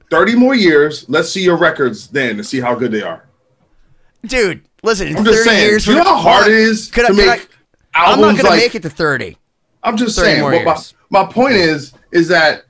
30 0.09 0.36
more 0.36 0.53
years. 0.55 1.05
Let's 1.07 1.30
see 1.32 1.41
your 1.41 1.55
records 1.57 2.07
then 2.09 2.36
to 2.38 2.43
see 2.43 2.59
how 2.59 2.76
good 2.76 2.91
they 2.91 3.01
are. 3.01 3.24
Dude, 4.26 4.61
listen, 4.84 5.15
I'm 5.15 5.24
just 5.26 5.43
saying. 5.45 5.65
years 5.69 5.88
you 5.88 5.95
know 5.95 6.03
how 6.03 6.17
hard 6.17 6.47
it 6.47 6.53
is 6.53 6.89
Could 6.89 7.05
I- 7.05 7.07
to 7.09 7.13
could 7.15 7.26
make 7.26 7.49
I, 7.93 8.11
I'm 8.13 8.22
not 8.22 8.34
going 8.36 8.45
like 8.45 8.53
to 8.59 8.65
make 8.67 8.76
it 8.76 8.82
to 8.84 8.89
30. 8.89 9.38
I'm 9.84 9.97
just 9.97 10.15
30 10.17 10.26
saying. 10.28 10.41
more 10.41 10.51
What 10.51 10.63
my, 10.65 10.72
years. 10.74 10.93
my 11.09 11.26
point 11.26 11.53
is, 11.55 11.93
is 12.11 12.28
that 12.30 12.63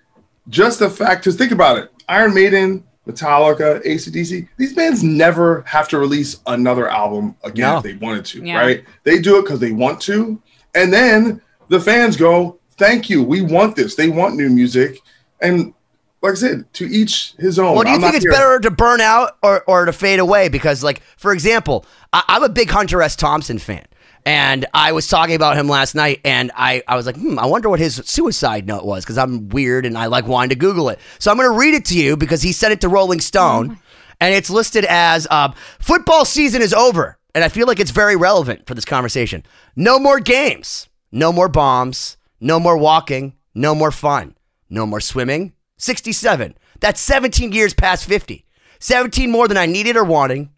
just 0.49 0.80
the 0.80 0.89
fact, 0.89 1.22
because 1.22 1.36
think 1.36 1.52
about 1.52 1.78
it 1.78 1.91
Iron 2.08 2.34
Maiden, 2.34 2.84
Metallica, 3.08 3.84
ACDC, 3.86 4.47
these 4.58 4.74
bands 4.74 5.04
never 5.04 5.62
have 5.64 5.88
to 5.89 5.97
release 5.97 6.39
another 6.47 6.88
album 6.88 7.36
again 7.43 7.72
No. 7.72 7.78
if 7.78 7.84
they 7.84 7.93
wanted 7.95 8.26
to, 8.26 8.43
Yeah. 8.45 8.60
right? 8.60 8.84
They 9.04 9.20
do 9.20 9.38
it 9.39 9.43
because 9.43 9.60
they 9.60 9.72
want 9.72 9.99
to. 10.02 10.39
And 10.76 10.93
then 10.93 11.41
the 11.70 11.80
fans 11.80 12.16
go, 12.16 12.60
thank 12.78 13.10
you. 13.10 13.24
We 13.24 13.41
want 13.41 13.76
this. 13.76 13.95
They 13.95 14.10
want 14.10 14.36
new 14.36 14.49
music. 14.49 14.99
And 15.41 15.74
like 16.22 16.34
I 16.34 16.36
said, 16.36 16.72
to 16.74 16.86
each 16.86 17.34
his 17.39 17.58
own. 17.58 17.74
Well, 17.74 17.84
do 17.84 17.89
you 17.89 17.95
I'm 17.95 18.02
think 18.02 18.14
it's 18.16 18.24
here- 18.26 18.32
better 18.32 18.60
to 18.60 18.70
burn 18.72 19.02
out 19.02 19.38
or, 19.41 19.64
or 19.66 19.86
to 19.86 19.93
fade 19.93 20.20
away? 20.20 20.49
Because, 20.49 20.84
like, 20.84 21.02
for 21.18 21.34
example, 21.34 21.84
I, 22.14 22.24
I'm 22.28 22.43
a 22.43 22.49
big 22.49 22.70
Hunter 22.70 23.02
S. 23.02 23.16
Thompson 23.16 23.58
fan. 23.58 23.86
And 24.26 24.65
I 24.74 24.91
was 24.91 25.07
talking 25.07 25.36
about 25.36 25.57
him 25.57 25.67
last 25.67 25.95
night, 25.95 26.22
and 26.24 26.51
I, 26.55 26.84
I 26.88 26.95
was 26.95 27.05
like, 27.05 27.17
hmm, 27.17 27.39
I 27.39 27.45
wonder 27.47 27.69
what 27.69 27.80
his 27.80 27.95
suicide 28.05 28.67
note 28.67 28.86
was 28.86 29.03
because 29.03 29.17
I'm 29.17 29.49
weird 29.49 29.86
and 29.86 29.97
I 29.97 30.05
like 30.05 30.28
wanting 30.28 30.49
to 30.49 30.55
Google 30.55 30.89
it. 30.89 30.99
So 31.19 31.32
I'm 31.32 31.38
going 31.38 31.51
to 31.51 31.57
read 31.57 31.74
it 31.74 31.86
to 31.86 31.97
you 31.97 32.15
because 32.15 32.41
he 32.41 32.51
sent 32.51 32.74
it 32.74 32.82
to 32.82 32.89
Rolling 32.89 33.19
Stone, 33.19 33.80
and 34.19 34.34
it's 34.34 34.49
listed 34.49 34.86
as 34.86 35.28
uh, 35.32 35.51
football 35.80 36.26
season 36.26 36.61
is 36.61 36.74
over. 36.74 37.17
And 37.34 37.43
I 37.43 37.49
feel 37.49 37.65
like 37.65 37.80
it's 37.80 37.91
very 37.91 38.15
relevant 38.15 38.67
for 38.67 38.76
this 38.76 38.86
conversation. 38.86 39.43
No 39.76 39.97
more 39.97 40.19
games, 40.19 40.89
no 41.11 41.32
more 41.32 41.47
bombs, 41.47 42.17
no 42.39 42.59
more 42.59 42.78
walking, 42.78 43.38
no 43.55 43.74
more 43.74 43.91
fun, 43.91 44.36
no 44.69 44.86
more 44.86 44.99
swimming. 44.99 45.53
67. 45.78 46.55
That's 46.80 46.99
17 47.01 47.51
years 47.53 47.74
past 47.74 48.05
50. 48.05 48.45
17 48.80 49.32
more 49.32 49.47
than 49.47 49.57
I 49.57 49.65
needed 49.65 49.95
or 49.95 50.03
wanting. 50.03 50.51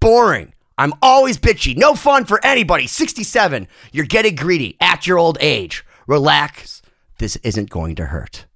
Boring. 0.00 0.54
I'm 0.78 0.94
always 1.02 1.36
bitchy. 1.36 1.76
No 1.76 1.94
fun 1.94 2.24
for 2.24 2.40
anybody. 2.44 2.86
67. 2.86 3.68
You're 3.92 4.06
getting 4.06 4.36
greedy 4.36 4.76
at 4.80 5.06
your 5.06 5.18
old 5.18 5.36
age. 5.40 5.84
Relax. 6.06 6.80
This 7.18 7.36
isn't 7.36 7.68
going 7.68 7.96
to 7.96 8.06
hurt. 8.06 8.46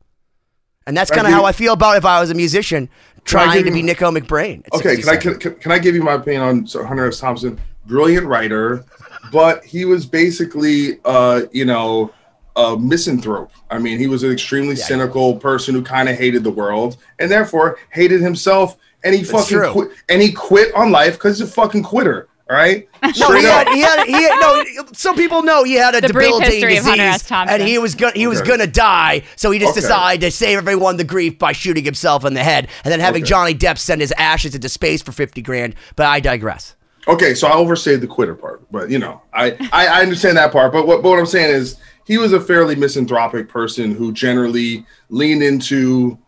And 0.87 0.97
that's 0.97 1.11
kind 1.11 1.27
of 1.27 1.33
how 1.33 1.45
I 1.45 1.53
feel 1.53 1.75
about 1.75 1.97
if 1.97 2.05
I 2.05 2.20
was 2.20 2.31
a 2.31 2.35
musician 2.35 2.89
trying 3.25 3.64
to 3.64 3.70
be 3.70 3.83
Nicko 3.83 4.11
McBrain. 4.11 4.64
Okay, 4.73 4.97
can 4.97 5.09
I 5.09 5.16
can, 5.16 5.39
can 5.39 5.73
I 5.73 5.79
give 5.79 5.95
you 5.95 6.03
my 6.03 6.14
opinion 6.14 6.43
on 6.43 6.66
Hunter 6.87 7.07
S. 7.07 7.20
Thompson? 7.20 7.61
Brilliant 7.87 8.27
writer, 8.27 8.85
but 9.33 9.64
he 9.64 9.85
was 9.85 10.07
basically, 10.07 10.99
uh, 11.05 11.43
you 11.53 11.64
know, 11.64 12.12
a 12.57 12.77
misanthrope. 12.77 13.51
I 13.70 13.79
mean, 13.79 13.99
he 13.99 14.07
was 14.07 14.23
an 14.23 14.31
extremely 14.31 14.77
cynical 14.77 15.37
person 15.37 15.75
who 15.75 15.83
kind 15.83 16.09
of 16.09 16.16
hated 16.16 16.45
the 16.45 16.51
world 16.51 16.97
and 17.18 17.31
therefore 17.31 17.79
hated 17.91 18.20
himself. 18.20 18.77
And 19.05 19.14
he 19.14 19.24
fucking 19.24 19.59
true. 19.59 19.70
quit. 19.72 19.90
And 20.09 20.22
he 20.22 20.32
quit 20.32 20.74
on 20.74 20.90
life 20.90 21.14
because 21.14 21.38
he's 21.38 21.48
a 21.48 21.53
fucking 21.53 21.82
quitter. 21.82 22.28
All 22.50 22.57
right. 22.57 22.86
No, 23.18 23.32
he 23.32 23.44
had, 23.44 23.68
he 23.68 23.80
had, 23.80 24.07
he 24.07 24.22
had, 24.22 24.38
no. 24.40 24.64
Some 24.92 25.16
people 25.16 25.42
know 25.42 25.64
he 25.64 25.74
had 25.74 25.94
a 25.94 26.00
The 26.00 26.12
brief 26.12 26.26
debilitating 26.26 26.68
history 26.68 26.74
disease, 26.74 27.28
Hunter 27.28 27.48
S. 27.48 27.50
And 27.50 27.62
he 27.62 27.78
was 27.78 27.94
gonna, 27.94 28.12
he 28.14 28.26
was 28.26 28.40
Okay. 28.40 28.50
gonna 28.50 28.66
die. 28.66 29.22
So 29.36 29.50
he 29.50 29.59
just 29.59 29.72
Okay. 29.72 29.80
decided 29.80 30.20
to 30.20 30.30
save 30.30 30.59
everyone 30.59 30.98
the 30.98 31.05
grief 31.05 31.38
by 31.38 31.53
shooting 31.53 31.84
himself 31.84 32.24
in 32.24 32.34
the 32.34 32.44
head, 32.44 32.68
and 32.84 32.92
then 32.92 33.00
having 33.00 33.22
Okay. 33.22 33.28
Johnny 33.30 33.55
Depp 33.55 33.78
send 33.78 34.00
his 34.03 34.12
ashes 34.18 34.55
into 34.55 34.68
space 34.68 35.03
for 35.03 35.12
fifty 35.12 35.40
grand. 35.40 35.74
But 35.96 36.07
I 36.07 36.20
digress. 36.20 36.74
Okay, 37.09 37.34
so 37.34 37.48
I 37.48 37.55
overstayed 37.55 38.00
the 38.03 38.07
quitter 38.07 38.34
part, 38.34 38.70
but 38.70 38.88
you 38.90 38.98
know, 38.98 39.22
I, 39.32 39.53
I 39.72 39.86
I 39.86 40.03
understand 40.03 40.36
that 40.36 40.53
part. 40.53 40.72
But 40.72 40.86
what 40.86 41.03
but 41.03 41.09
what 41.11 41.18
I'm 41.18 41.26
saying 41.26 41.55
is 41.55 41.76
he 42.05 42.18
was 42.18 42.32
a 42.32 42.40
fairly 42.40 42.76
misanthropic 42.76 43.48
person 43.48 43.92
who 43.94 44.12
generally 44.12 44.84
leaned 45.09 45.42
into 45.42 46.18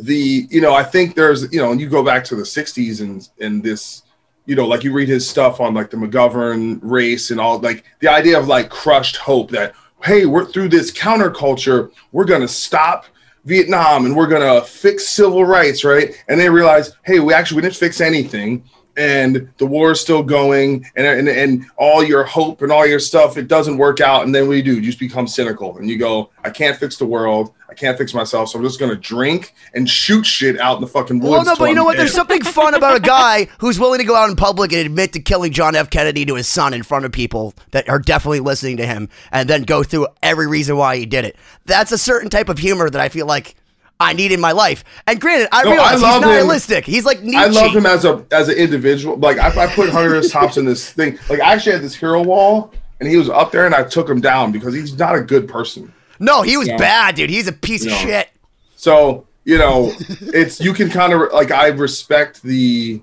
the 0.00 0.46
you 0.50 0.60
know 0.60 0.74
I 0.74 0.82
think 0.82 1.14
there's 1.14 1.52
you 1.52 1.60
know 1.60 1.70
and 1.72 1.80
you 1.80 1.88
go 1.88 2.02
back 2.02 2.24
to 2.24 2.36
the 2.36 2.42
'60s 2.42 3.00
and 3.00 3.28
and 3.40 3.62
this 3.62 4.02
you 4.46 4.56
know 4.56 4.66
like 4.66 4.82
you 4.82 4.92
read 4.92 5.08
his 5.08 5.28
stuff 5.28 5.60
on 5.60 5.74
like 5.74 5.90
the 5.90 5.96
McGovern 5.96 6.78
race 6.82 7.30
and 7.30 7.40
all 7.40 7.58
like 7.58 7.84
the 8.00 8.08
idea 8.08 8.38
of 8.38 8.48
like 8.48 8.70
crushed 8.70 9.16
hope 9.16 9.50
that 9.50 9.74
hey 10.02 10.26
we're 10.26 10.46
through 10.46 10.68
this 10.68 10.90
counterculture 10.90 11.92
we're 12.12 12.24
gonna 12.24 12.48
stop 12.48 13.06
Vietnam 13.44 14.06
and 14.06 14.16
we're 14.16 14.26
gonna 14.26 14.62
fix 14.62 15.08
civil 15.08 15.44
rights 15.44 15.84
right? 15.84 16.14
And 16.28 16.40
they 16.40 16.48
realize 16.48 16.96
hey 17.04 17.20
we 17.20 17.34
actually 17.34 17.56
we 17.56 17.62
didn't 17.62 17.76
fix 17.76 18.00
anything 18.00 18.64
and 18.96 19.48
the 19.58 19.66
war 19.66 19.92
is 19.92 20.00
still 20.00 20.22
going 20.22 20.84
and, 20.96 21.06
and 21.06 21.28
and 21.28 21.66
all 21.76 22.02
your 22.02 22.24
hope 22.24 22.62
and 22.62 22.72
all 22.72 22.86
your 22.86 22.98
stuff 22.98 23.36
it 23.36 23.48
doesn't 23.48 23.76
work 23.76 24.00
out. 24.00 24.24
And 24.24 24.34
then 24.34 24.46
what 24.46 24.54
do 24.54 24.56
you 24.58 24.64
do? 24.64 24.74
You 24.76 24.82
just 24.82 24.98
become 24.98 25.26
cynical 25.26 25.76
and 25.76 25.88
you 25.88 25.98
go 25.98 26.30
i 26.42 26.50
can't 26.50 26.78
fix 26.78 26.96
the 26.96 27.06
world 27.06 27.52
i 27.70 27.74
can't 27.74 27.96
fix 27.96 28.12
myself 28.12 28.48
so 28.48 28.58
i'm 28.58 28.64
just 28.64 28.78
to 28.78 28.96
drink 28.96 29.54
and 29.74 29.88
shoot 29.88 30.26
shit 30.26 30.58
out 30.58 30.74
in 30.76 30.80
the 30.80 30.86
fucking 30.86 31.20
woods 31.20 31.30
Well, 31.30 31.44
no, 31.44 31.54
but 31.56 31.66
you 31.66 31.74
know 31.74 31.84
what? 31.84 31.96
There's 31.96 32.12
something 32.12 32.42
fun 32.42 32.74
about 32.74 32.96
a 32.96 33.00
guy 33.00 33.46
who's 33.58 33.78
willing 33.78 33.98
to 34.00 34.04
go 34.04 34.16
out 34.16 34.28
in 34.28 34.36
public 34.36 34.72
and 34.72 34.80
admit 34.84 35.12
to 35.12 35.20
killing 35.20 35.52
John 35.52 35.74
F. 35.76 35.90
Kennedy 35.90 36.24
to 36.26 36.34
his 36.34 36.48
son 36.48 36.74
in 36.74 36.82
front 36.82 37.04
of 37.04 37.12
people 37.12 37.54
that 37.70 37.88
are 37.88 37.98
definitely 37.98 38.40
listening 38.40 38.76
to 38.78 38.86
him, 38.86 39.08
and 39.30 39.48
then 39.48 39.62
go 39.62 39.82
through 39.82 40.08
every 40.22 40.46
reason 40.46 40.76
why 40.76 40.96
he 40.96 41.06
did 41.06 41.24
it. 41.24 41.36
That's 41.66 41.92
a 41.92 41.98
certain 41.98 42.30
type 42.30 42.48
of 42.48 42.58
humor 42.58 42.90
that 42.90 43.00
I 43.00 43.08
feel 43.08 43.26
like 43.26 43.54
I 44.00 44.12
need 44.14 44.32
in 44.32 44.40
my 44.40 44.52
life. 44.52 44.82
And 45.06 45.20
granted, 45.20 45.48
I 45.52 45.62
No, 45.62 45.70
I 45.70 45.72
realize 45.74 46.02
love 46.02 46.14
he's 46.14 46.22
him. 46.24 46.28
nihilistic. 46.30 46.84
He's 46.86 47.04
like 47.04 47.22
Nietzsche. 47.22 47.36
I 47.38 47.46
love 47.46 47.72
him 47.76 47.86
as 47.86 48.04
a 48.04 48.24
as 48.32 48.48
an 48.48 48.56
individual. 48.56 49.16
Like 49.16 49.38
I, 49.38 49.48
I 49.64 49.66
put 49.74 49.90
Hunter 49.90 50.16
S. 50.16 50.30
Thompson 50.30 50.60
in 50.64 50.66
this 50.70 50.90
thing. 50.90 51.18
Like 51.28 51.40
I 51.40 51.52
actually 51.54 51.72
had 51.72 51.82
this 51.82 51.94
hero 51.94 52.22
wall, 52.22 52.72
and 52.98 53.08
he 53.08 53.16
was 53.16 53.28
up 53.28 53.52
there, 53.52 53.66
and 53.66 53.74
I 53.74 53.84
took 53.84 54.08
him 54.08 54.20
down 54.20 54.50
because 54.52 54.74
he's 54.74 54.98
not 54.98 55.14
a 55.14 55.20
good 55.22 55.46
person. 55.48 55.92
No, 56.20 56.42
he 56.42 56.56
was 56.56 56.68
Yeah. 56.68 56.76
bad, 56.76 57.14
dude. 57.16 57.30
He's 57.30 57.48
a 57.48 57.52
piece 57.52 57.84
of 57.84 57.92
shit. 57.92 58.28
So 58.76 59.26
you 59.44 59.58
know, 59.58 59.92
it's 60.20 60.60
you 60.60 60.72
can 60.74 60.90
kind 60.90 61.12
of 61.12 61.32
like 61.32 61.50
I 61.50 61.68
respect 61.68 62.42
the 62.42 63.02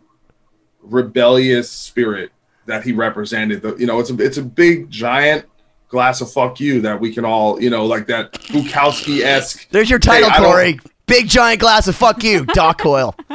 rebellious 0.83 1.69
spirit 1.69 2.31
that 2.67 2.83
he 2.83 2.93
represented. 2.93 3.61
The, 3.63 3.75
you 3.75 3.85
know, 3.87 3.99
it's 3.99 4.09
a 4.11 4.15
it's 4.19 4.37
a 4.37 4.43
big 4.43 4.89
giant 4.89 5.45
glass 5.89 6.21
of 6.21 6.31
fuck 6.31 6.59
you 6.59 6.81
that 6.81 6.99
we 6.99 7.13
can 7.13 7.25
all 7.25 7.61
you 7.61 7.69
know 7.69 7.85
like 7.85 8.07
that 8.07 8.33
Bukowski 8.33 9.21
esque. 9.21 9.67
There's 9.71 9.89
your 9.89 9.99
title, 9.99 10.29
I 10.29 10.37
don't- 10.37 10.45
Corey. 10.51 10.79
Big 11.07 11.27
giant 11.29 11.61
glass 11.61 11.87
of 11.87 11.95
fuck 11.95 12.21
you, 12.21 12.45
Doc 12.47 12.79
Coyle. 12.79 13.15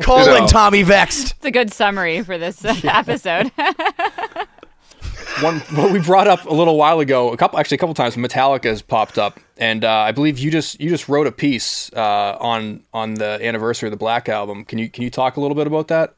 Colon 0.00 0.26
You 0.34 0.40
know. 0.40 0.46
Tommy 0.46 0.84
Vext. 0.84 1.32
It's 1.36 1.44
a 1.44 1.50
good 1.50 1.72
summary 1.72 2.22
for 2.22 2.38
this 2.38 2.64
uh, 2.64 2.74
episode. 2.84 3.50
one 5.42 5.60
what 5.76 5.92
we 5.92 6.00
brought 6.00 6.26
up 6.26 6.44
a 6.46 6.52
little 6.52 6.76
while 6.76 7.00
ago, 7.00 7.32
a 7.32 7.36
couple 7.36 7.58
actually 7.58 7.76
a 7.76 7.78
couple 7.78 7.94
times, 7.94 8.16
Metallica 8.16 8.64
has 8.64 8.82
popped 8.82 9.18
up, 9.18 9.40
and 9.56 9.84
uh, 9.84 9.90
I 9.90 10.12
believe 10.12 10.38
you 10.38 10.50
just 10.50 10.80
you 10.80 10.88
just 10.88 11.08
wrote 11.08 11.26
a 11.26 11.32
piece 11.32 11.92
uh, 11.92 12.36
on 12.40 12.84
on 12.92 13.14
the 13.14 13.38
anniversary 13.42 13.88
of 13.88 13.90
the 13.90 13.96
Black 13.96 14.28
album. 14.28 14.64
Can 14.64 14.78
you 14.78 14.88
can 14.88 15.02
you 15.02 15.10
talk 15.10 15.36
a 15.36 15.40
little 15.40 15.54
bit 15.54 15.66
about 15.66 15.88
that? 15.88 16.14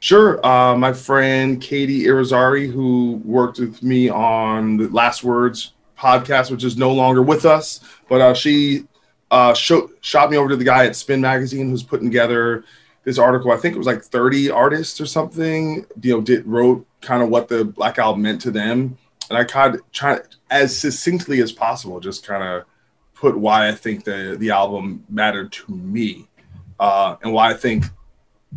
Sure. 0.00 0.44
Uh, 0.44 0.76
my 0.76 0.92
friend 0.92 1.60
Katie 1.60 2.02
Irizarry, 2.04 2.70
who 2.70 3.22
worked 3.24 3.58
with 3.58 3.82
me 3.82 4.10
on 4.10 4.76
the 4.76 4.88
Last 4.88 5.24
Words 5.24 5.72
podcast, 5.98 6.50
which 6.50 6.64
is 6.64 6.76
no 6.76 6.92
longer 6.92 7.22
with 7.22 7.46
us, 7.46 7.80
but 8.08 8.20
uh, 8.20 8.34
she 8.34 8.84
uh, 9.30 9.54
show, 9.54 9.90
shot 10.00 10.30
me 10.30 10.36
over 10.36 10.50
to 10.50 10.56
the 10.56 10.64
guy 10.64 10.86
at 10.86 10.94
Spin 10.94 11.20
Magazine 11.20 11.70
who's 11.70 11.82
putting 11.82 12.08
together 12.08 12.64
this 13.04 13.18
article. 13.18 13.52
I 13.52 13.56
think 13.56 13.74
it 13.74 13.78
was 13.78 13.86
like 13.86 14.02
30 14.02 14.50
artists 14.50 15.00
or 15.00 15.06
something, 15.06 15.86
you 16.02 16.12
know, 16.12 16.20
did 16.20 16.46
wrote 16.46 16.86
kind 17.00 17.22
of 17.22 17.28
what 17.28 17.48
the 17.48 17.64
Black 17.64 17.98
Album 17.98 18.22
meant 18.22 18.40
to 18.42 18.50
them. 18.50 18.96
And 19.28 19.38
I 19.38 19.44
kind 19.44 19.74
of 19.74 19.92
try 19.92 20.20
as 20.50 20.76
succinctly 20.76 21.40
as 21.40 21.52
possible, 21.52 22.00
just 22.00 22.26
kind 22.26 22.42
of 22.42 22.64
put 23.14 23.38
why 23.38 23.68
I 23.68 23.72
think 23.72 24.04
the, 24.04 24.36
the 24.38 24.50
album 24.50 25.04
mattered 25.08 25.52
to 25.52 25.72
me 25.72 26.28
uh, 26.78 27.16
and 27.22 27.32
why 27.32 27.50
I 27.50 27.54
think 27.54 27.84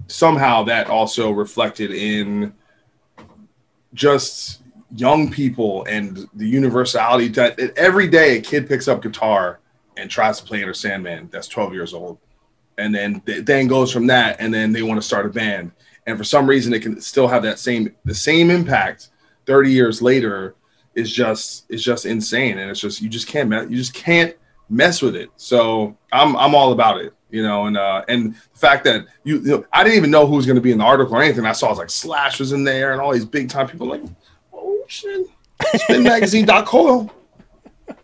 somehow 0.07 0.63
that 0.63 0.89
also 0.89 1.31
reflected 1.31 1.91
in 1.91 2.53
just 3.93 4.61
young 4.95 5.29
people 5.29 5.85
and 5.85 6.27
the 6.33 6.47
universality 6.47 7.27
that 7.29 7.59
every 7.77 8.07
day 8.07 8.37
a 8.37 8.41
kid 8.41 8.67
picks 8.67 8.87
up 8.87 9.01
guitar 9.01 9.59
and 9.97 10.09
tries 10.09 10.39
to 10.39 10.45
play 10.45 10.61
Enter 10.61 10.73
Sandman 10.73 11.29
that's 11.31 11.47
12 11.47 11.73
years 11.73 11.93
old 11.93 12.17
and 12.77 12.93
then 12.93 13.21
th- 13.21 13.45
then 13.45 13.67
goes 13.67 13.91
from 13.91 14.07
that 14.07 14.37
and 14.39 14.53
then 14.53 14.71
they 14.71 14.83
want 14.83 15.01
to 15.01 15.05
start 15.05 15.25
a 15.25 15.29
band. 15.29 15.71
And 16.05 16.17
for 16.17 16.23
some 16.23 16.47
reason 16.47 16.73
it 16.73 16.81
can 16.81 17.01
still 17.01 17.27
have 17.27 17.43
that 17.43 17.59
same 17.59 17.95
the 18.05 18.15
same 18.15 18.49
impact 18.49 19.09
30 19.45 19.71
years 19.71 20.01
later 20.01 20.55
is 20.95 21.11
just 21.11 21.65
is 21.69 21.83
just 21.83 22.05
insane. 22.05 22.57
And 22.57 22.69
it's 22.71 22.79
just 22.79 23.01
you 23.01 23.09
just 23.09 23.27
can't 23.27 23.51
you 23.69 23.77
just 23.77 23.93
can't 23.93 24.35
mess 24.69 25.01
with 25.01 25.15
it. 25.15 25.29
So 25.37 25.97
i'm 26.11 26.35
i'm 26.37 26.55
all 26.55 26.71
about 26.71 27.01
it 27.01 27.13
you 27.29 27.43
know 27.43 27.65
and 27.65 27.77
uh 27.77 28.03
and 28.07 28.33
the 28.33 28.59
fact 28.59 28.85
that 28.85 29.05
you, 29.25 29.39
you 29.39 29.47
know, 29.47 29.65
i 29.73 29.83
didn't 29.83 29.97
even 29.97 30.09
know 30.09 30.25
who 30.25 30.35
was 30.35 30.45
going 30.45 30.55
to 30.55 30.61
be 30.61 30.71
in 30.71 30.77
the 30.77 30.83
article 30.83 31.15
or 31.15 31.21
anything. 31.21 31.45
I 31.45 31.51
saw 31.51 31.69
was 31.69 31.77
like 31.77 31.89
slash 31.89 32.39
was 32.39 32.51
in 32.51 32.63
there 32.63 32.93
and 32.93 33.01
all 33.01 33.11
these 33.11 33.25
big 33.25 33.49
time 33.49 33.67
people 33.67 33.87
like 33.87 34.03
oh 34.53 34.83
shit. 34.87 35.27
Spinmagazine.co 35.61 37.11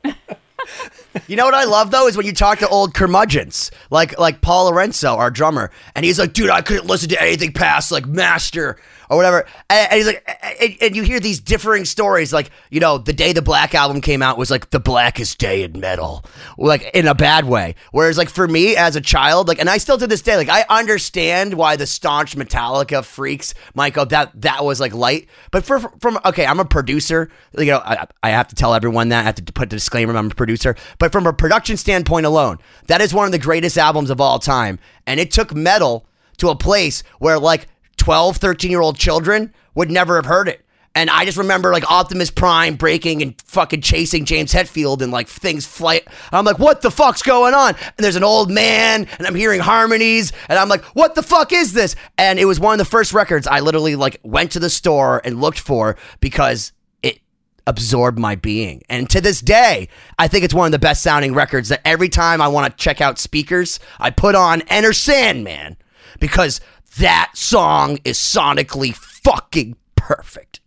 You 1.28 1.36
know 1.36 1.46
what 1.46 1.54
I 1.54 1.66
love 1.66 1.92
though 1.92 2.08
is 2.08 2.18
when 2.18 2.26
you 2.26 2.34
talk 2.34 2.60
to 2.60 2.68
old 2.68 2.94
curmudgeons, 2.94 3.72
like 3.90 4.18
like 4.20 4.42
Paul 4.42 4.66
Lorenzo, 4.66 5.16
our 5.16 5.30
drummer, 5.30 5.72
and 5.96 6.06
he's 6.06 6.20
like, 6.20 6.34
"Dude, 6.34 6.50
I 6.50 6.62
couldn't 6.62 6.88
listen 6.88 7.10
to 7.10 7.22
anything 7.22 7.54
past 7.54 7.92
like 7.92 8.06
Master 8.06 8.78
or 9.14 9.18
whatever." 9.18 9.46
And, 9.70 9.92
and 9.92 9.98
he's 9.98 10.08
like, 10.08 10.58
and, 10.62 10.78
and 10.82 10.96
you 10.96 11.04
hear 11.04 11.20
these 11.20 11.40
differing 11.40 11.86
stories, 11.86 12.34
like 12.34 12.52
you 12.70 12.80
know, 12.80 12.98
the 12.98 13.14
day 13.14 13.34
the 13.34 13.42
Black 13.42 13.76
album 13.76 14.02
came 14.02 14.22
out 14.22 14.38
was 14.38 14.52
like 14.52 14.70
the 14.72 14.80
blackest 14.80 15.38
day 15.38 15.64
in 15.64 15.80
metal, 15.80 16.26
like 16.58 16.90
in 16.94 17.08
a 17.08 17.16
bad 17.16 17.46
way. 17.46 17.76
Whereas 17.92 18.18
like 18.18 18.30
for 18.30 18.48
me 18.48 18.76
as 18.76 18.96
a 18.96 19.02
child, 19.02 19.48
like, 19.48 19.60
and 19.60 19.70
I 19.70 19.78
still 19.78 19.98
to 19.98 20.08
this 20.08 20.22
day, 20.22 20.36
like 20.38 20.50
I 20.50 20.66
understand 20.70 21.54
why 21.54 21.76
the 21.76 21.88
staunch 21.88 22.36
Metallica 22.36 23.04
freaks 23.04 23.54
might 23.74 23.94
go 23.94 24.06
that 24.06 24.32
that 24.42 24.66
was 24.66 24.80
like 24.80 24.94
light, 24.94 25.28
but 25.52 25.66
for 25.66 25.80
from 26.00 26.20
okay, 26.26 26.46
I'm 26.46 26.60
a 26.60 26.66
producer, 26.66 27.30
you 27.58 27.66
know, 27.66 27.80
I, 27.80 28.08
I 28.22 28.30
have 28.30 28.48
to 28.50 28.56
tell 28.56 28.74
everyone 28.74 29.10
that 29.10 29.20
I 29.20 29.24
have 29.24 29.36
to 29.36 29.54
put 29.54 29.70
the 29.70 29.76
disclaimer, 29.76 30.16
I'm 30.16 30.32
a 30.32 30.36
producer, 30.36 30.76
but 31.00 31.12
from 31.12 31.28
a 31.28 31.34
production 31.34 31.78
standpoint 31.78 32.26
alone, 32.26 32.58
that 32.88 33.02
is 33.02 33.14
one 33.14 33.26
of 33.26 33.32
the 33.32 33.40
greatest 33.40 33.78
albums 33.78 34.10
of 34.10 34.20
all 34.20 34.40
time. 34.40 34.80
And 35.06 35.20
it 35.20 35.32
took 35.32 35.54
metal 35.54 36.08
to 36.38 36.50
a 36.50 36.56
place 36.56 37.04
where 37.20 37.40
like 37.40 37.68
12, 38.04 38.36
13 38.36 38.70
year 38.70 38.82
old 38.82 38.98
children 38.98 39.54
would 39.76 39.90
never 39.90 40.18
have 40.18 40.26
heard 40.26 40.50
it. 40.50 40.66
And 40.94 41.10
I 41.10 41.24
just 41.24 41.38
remember 41.38 41.72
like 41.72 41.90
Optimus 41.90 42.32
Prime 42.32 42.76
breaking 42.76 43.22
and 43.22 43.42
fucking 43.44 43.80
chasing 43.80 44.26
James 44.26 44.52
Hetfield 44.52 45.02
and 45.02 45.10
like 45.10 45.30
things 45.30 45.66
flight. 45.66 46.06
I'm 46.34 46.44
like, 46.44 46.60
what 46.60 46.82
the 46.82 46.92
fuck's 46.92 47.22
going 47.22 47.54
on? 47.54 47.70
And 47.70 48.04
there's 48.04 48.18
an 48.18 48.24
old 48.26 48.52
man 48.52 49.08
and 49.18 49.26
I'm 49.26 49.36
hearing 49.36 49.62
harmonies 49.62 50.34
and 50.50 50.60
I'm 50.60 50.68
like, 50.68 50.84
what 50.88 51.16
the 51.16 51.24
fuck 51.24 51.54
is 51.54 51.72
this? 51.72 51.96
And 52.18 52.40
it 52.40 52.44
was 52.44 52.60
one 52.60 52.74
of 52.74 52.78
the 52.78 52.92
first 52.92 53.14
records 53.14 53.48
I 53.48 53.62
literally 53.62 53.96
like 53.96 54.20
went 54.22 54.52
to 54.52 54.60
the 54.60 54.70
store 54.70 55.22
and 55.24 55.40
looked 55.40 55.62
for 55.62 55.96
because 56.20 56.74
it 57.04 57.22
absorbed 57.66 58.20
my 58.20 58.36
being. 58.36 58.84
And 58.90 59.10
to 59.12 59.22
this 59.22 59.40
day, 59.40 59.88
I 60.20 60.28
think 60.28 60.44
it's 60.44 60.54
one 60.54 60.66
of 60.66 60.74
the 60.74 60.78
best 60.78 61.02
sounding 61.04 61.34
records 61.34 61.70
that 61.70 61.80
every 61.86 62.10
time 62.10 62.42
I 62.42 62.50
want 62.50 62.70
to 62.70 62.84
check 62.84 63.00
out 63.00 63.18
speakers, 63.18 63.80
I 63.98 64.10
put 64.10 64.36
on 64.36 64.62
Enter 64.64 64.92
Sandman 64.92 65.78
because 66.20 66.62
that 66.98 67.32
song 67.34 67.98
is 68.04 68.18
sonically 68.18 68.94
fucking 68.96 69.76
perfect. 69.96 70.60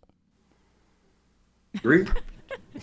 Agree? 1.74 2.06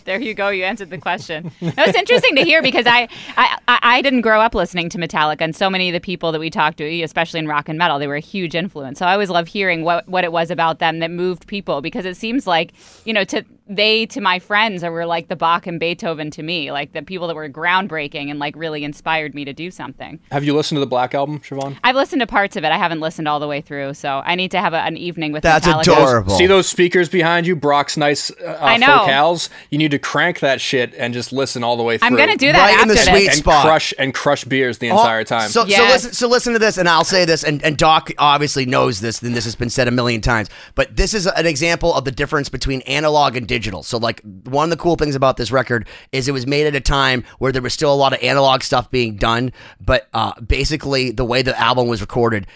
There 0.05 0.19
you 0.19 0.33
go. 0.33 0.49
You 0.49 0.63
answered 0.63 0.89
the 0.89 0.97
question. 0.97 1.51
That 1.61 1.87
was 1.87 1.95
interesting 1.95 2.35
to 2.35 2.43
hear 2.43 2.61
because 2.61 2.85
I, 2.87 3.07
I 3.37 3.57
I 3.67 4.01
didn't 4.01 4.21
grow 4.21 4.41
up 4.41 4.55
listening 4.55 4.89
to 4.89 4.97
Metallica, 4.97 5.41
and 5.41 5.55
so 5.55 5.69
many 5.69 5.89
of 5.89 5.93
the 5.93 5.99
people 5.99 6.31
that 6.31 6.39
we 6.39 6.49
talked 6.49 6.77
to, 6.79 7.01
especially 7.01 7.39
in 7.39 7.47
rock 7.47 7.69
and 7.69 7.77
metal, 7.77 7.99
they 7.99 8.07
were 8.07 8.15
a 8.15 8.19
huge 8.19 8.55
influence. 8.55 8.99
So 8.99 9.05
I 9.05 9.13
always 9.13 9.29
love 9.29 9.47
hearing 9.47 9.83
what 9.83 10.07
what 10.07 10.23
it 10.23 10.31
was 10.31 10.51
about 10.51 10.79
them 10.79 10.99
that 10.99 11.11
moved 11.11 11.47
people 11.47 11.81
because 11.81 12.05
it 12.05 12.17
seems 12.17 12.45
like 12.47 12.73
you 13.05 13.13
know 13.13 13.23
to 13.25 13.45
they 13.67 14.05
to 14.07 14.19
my 14.19 14.39
friends 14.39 14.83
are 14.83 14.91
were 14.91 15.05
like 15.05 15.29
the 15.29 15.35
Bach 15.35 15.65
and 15.67 15.79
Beethoven 15.79 16.29
to 16.31 16.43
me, 16.43 16.71
like 16.71 16.91
the 16.93 17.01
people 17.01 17.27
that 17.27 17.35
were 17.35 17.47
groundbreaking 17.49 18.29
and 18.29 18.37
like 18.39 18.55
really 18.57 18.83
inspired 18.83 19.33
me 19.33 19.45
to 19.45 19.53
do 19.53 19.71
something. 19.71 20.19
Have 20.31 20.43
you 20.43 20.53
listened 20.53 20.75
to 20.75 20.79
the 20.81 20.85
Black 20.87 21.15
Album, 21.15 21.39
Siobhan? 21.39 21.77
I've 21.83 21.95
listened 21.95 22.19
to 22.21 22.27
parts 22.27 22.55
of 22.57 22.63
it. 22.63 22.71
I 22.71 22.77
haven't 22.77 22.99
listened 22.99 23.27
all 23.27 23.39
the 23.39 23.47
way 23.47 23.61
through, 23.61 23.93
so 23.93 24.21
I 24.25 24.35
need 24.35 24.51
to 24.51 24.59
have 24.59 24.73
a, 24.73 24.77
an 24.81 24.97
evening 24.97 25.31
with 25.31 25.43
That's 25.43 25.65
Metallica. 25.65 25.81
adorable. 25.81 26.35
See 26.35 26.45
those 26.47 26.67
speakers 26.67 27.07
behind 27.07 27.47
you, 27.47 27.55
Brock's 27.55 27.95
nice 27.95 28.31
uh, 28.31 28.57
I 28.59 28.77
know. 28.77 28.99
focals. 29.05 29.49
You 29.69 29.77
need 29.77 29.91
to 29.91 29.99
crank 29.99 30.41
that 30.41 30.59
shit 30.59 30.93
and 30.95 31.13
just 31.13 31.31
listen 31.31 31.63
all 31.63 31.77
the 31.77 31.83
way 31.83 31.97
through. 31.97 32.07
I'm 32.07 32.15
gonna 32.17 32.35
do 32.35 32.51
that 32.51 32.59
Right 32.59 32.73
in 32.73 32.79
after 32.81 32.87
the 32.89 32.93
this. 32.95 33.05
sweet 33.05 33.27
and 33.29 33.37
spot. 33.37 33.65
crush 33.65 33.93
and 33.97 34.13
crush 34.13 34.43
beers 34.43 34.79
the 34.79 34.87
entire 34.87 35.23
time. 35.23 35.49
So, 35.49 35.65
so 35.67 35.83
listen, 35.83 36.11
so 36.13 36.27
listen 36.27 36.53
to 36.53 36.59
this, 36.59 36.77
and 36.77 36.89
I'll 36.89 37.03
say 37.05 37.23
this, 37.25 37.43
and, 37.43 37.63
and 37.63 37.77
Doc 37.77 38.11
obviously 38.17 38.65
knows 38.65 38.99
this, 38.99 39.21
and 39.21 39.33
this 39.35 39.45
has 39.45 39.55
been 39.55 39.69
said 39.69 39.87
a 39.87 39.91
million 39.91 40.19
times, 40.21 40.49
but 40.75 40.95
this 40.97 41.13
is 41.13 41.27
an 41.27 41.45
example 41.45 41.93
of 41.93 42.03
the 42.05 42.11
difference 42.11 42.49
between 42.49 42.81
analog 42.81 43.37
and 43.37 43.47
digital. 43.53 43.83
So, 43.83 43.99
like, 43.99 44.19
one 44.45 44.63
of 44.63 44.69
the 44.71 44.81
cool 44.81 44.95
things 44.95 45.13
about 45.13 45.37
this 45.37 45.51
record 45.51 45.87
is 46.11 46.27
it 46.27 46.31
was 46.31 46.47
made 46.47 46.65
at 46.65 46.75
a 46.75 46.81
time 46.81 47.23
where 47.37 47.51
there 47.51 47.61
was 47.61 47.71
still 47.71 47.93
a 47.93 47.95
lot 47.95 48.11
of 48.11 48.23
analog 48.23 48.63
stuff 48.63 48.89
being 48.89 49.15
done, 49.15 49.53
but 49.79 50.07
uh, 50.11 50.33
basically 50.41 51.11
the 51.11 51.23
way 51.23 51.43
the 51.43 51.59
album 51.59 51.87
was 51.87 52.01
recorded. 52.01 52.47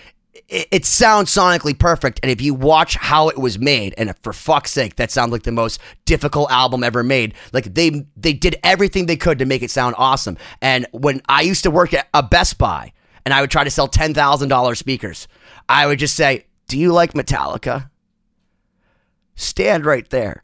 It, 0.48 0.68
it 0.72 0.86
sounds 0.86 1.30
sonically 1.30 1.78
perfect, 1.78 2.20
and 2.24 2.32
if 2.32 2.42
you 2.42 2.56
watch 2.56 2.96
how 2.96 3.30
it 3.30 3.38
was 3.38 3.60
made, 3.60 3.94
and 3.96 4.12
for 4.24 4.34
fuck's 4.34 4.72
sake, 4.72 4.96
that 4.96 5.12
sounds 5.12 5.32
like 5.32 5.44
the 5.44 5.52
most 5.52 5.80
difficult 6.06 6.50
album 6.50 6.84
ever 6.84 7.04
made. 7.04 7.36
Like 7.54 7.76
they 7.76 8.08
they 8.16 8.34
did 8.34 8.56
everything 8.64 9.06
they 9.06 9.18
could 9.18 9.38
to 9.38 9.46
make 9.46 9.62
it 9.62 9.70
sound 9.70 9.94
awesome. 10.00 10.36
And 10.64 10.88
when 10.94 11.22
I 11.30 11.42
used 11.44 11.62
to 11.64 11.72
work 11.72 11.94
at 11.94 12.08
a 12.16 12.24
Best 12.24 12.58
Buy, 12.58 12.92
and 13.24 13.36
I 13.36 13.42
would 13.42 13.52
try 13.52 13.64
to 13.64 13.70
sell 13.70 13.88
ten 13.88 14.16
thousand 14.16 14.50
dollars 14.50 14.80
speakers, 14.80 15.28
I 15.70 15.86
would 15.86 16.00
just 16.00 16.16
say, 16.16 16.48
"Do 16.68 16.80
you 16.80 16.92
like 16.92 17.14
Metallica?" 17.14 17.92
Stand 19.36 19.86
right 19.86 20.10
there, 20.10 20.42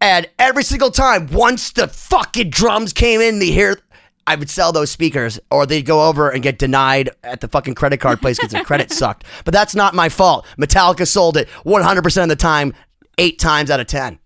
and 0.00 0.28
every 0.38 0.62
single 0.62 0.90
time, 0.90 1.26
once 1.28 1.70
the 1.72 1.88
fucking 1.88 2.50
drums 2.50 2.92
came 2.92 3.20
in, 3.20 3.38
the 3.38 3.50
hear. 3.50 3.80
I 4.26 4.34
would 4.34 4.50
sell 4.50 4.72
those 4.72 4.90
speakers, 4.90 5.40
or 5.50 5.64
they'd 5.64 5.86
go 5.86 6.06
over 6.06 6.28
and 6.28 6.42
get 6.42 6.58
denied 6.58 7.08
at 7.24 7.40
the 7.40 7.48
fucking 7.48 7.74
credit 7.74 7.98
card 7.98 8.20
place 8.20 8.36
because 8.36 8.52
their 8.52 8.62
credit 8.62 8.92
sucked. 8.92 9.24
But 9.46 9.54
that's 9.54 9.74
not 9.74 9.94
my 9.94 10.10
fault. 10.10 10.46
Metallica 10.58 11.08
sold 11.08 11.38
it 11.38 11.48
100% 11.64 12.22
of 12.22 12.28
the 12.28 12.36
time, 12.36 12.74
eight 13.16 13.38
times 13.38 13.70
out 13.70 13.80
of 13.80 13.86
10. 13.86 14.18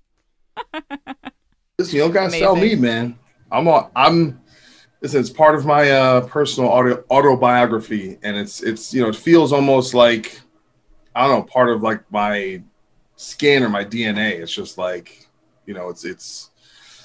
Listen, 1.79 1.95
you 1.95 2.01
don't 2.03 2.13
gotta 2.13 2.31
sell 2.31 2.57
me, 2.57 2.75
man. 2.75 3.19
I'm 3.51 3.69
I'm. 3.95 4.41
Listen, 5.01 5.21
it's 5.21 5.31
part 5.31 5.55
of 5.55 5.67
my 5.67 5.91
uh, 5.91 6.21
personal 6.23 6.71
auto, 6.71 7.05
autobiography, 7.11 8.19
and 8.23 8.37
it's 8.37 8.63
it's 8.63 8.93
you 8.95 9.03
know 9.03 9.09
it 9.09 9.17
feels 9.17 9.53
almost 9.53 9.95
like 9.95 10.41
I 11.15 11.27
don't 11.27 11.39
know 11.39 11.43
part 11.43 11.71
of 11.71 11.83
like 11.83 12.11
my 12.11 12.63
skin 13.17 13.63
or 13.63 13.69
my 13.69 13.85
DNA. 13.85 14.33
It's 14.41 14.53
just 14.53 14.79
like 14.79 15.22
you 15.67 15.75
know 15.75 15.89
it's 15.89 16.05
it's 16.05 16.51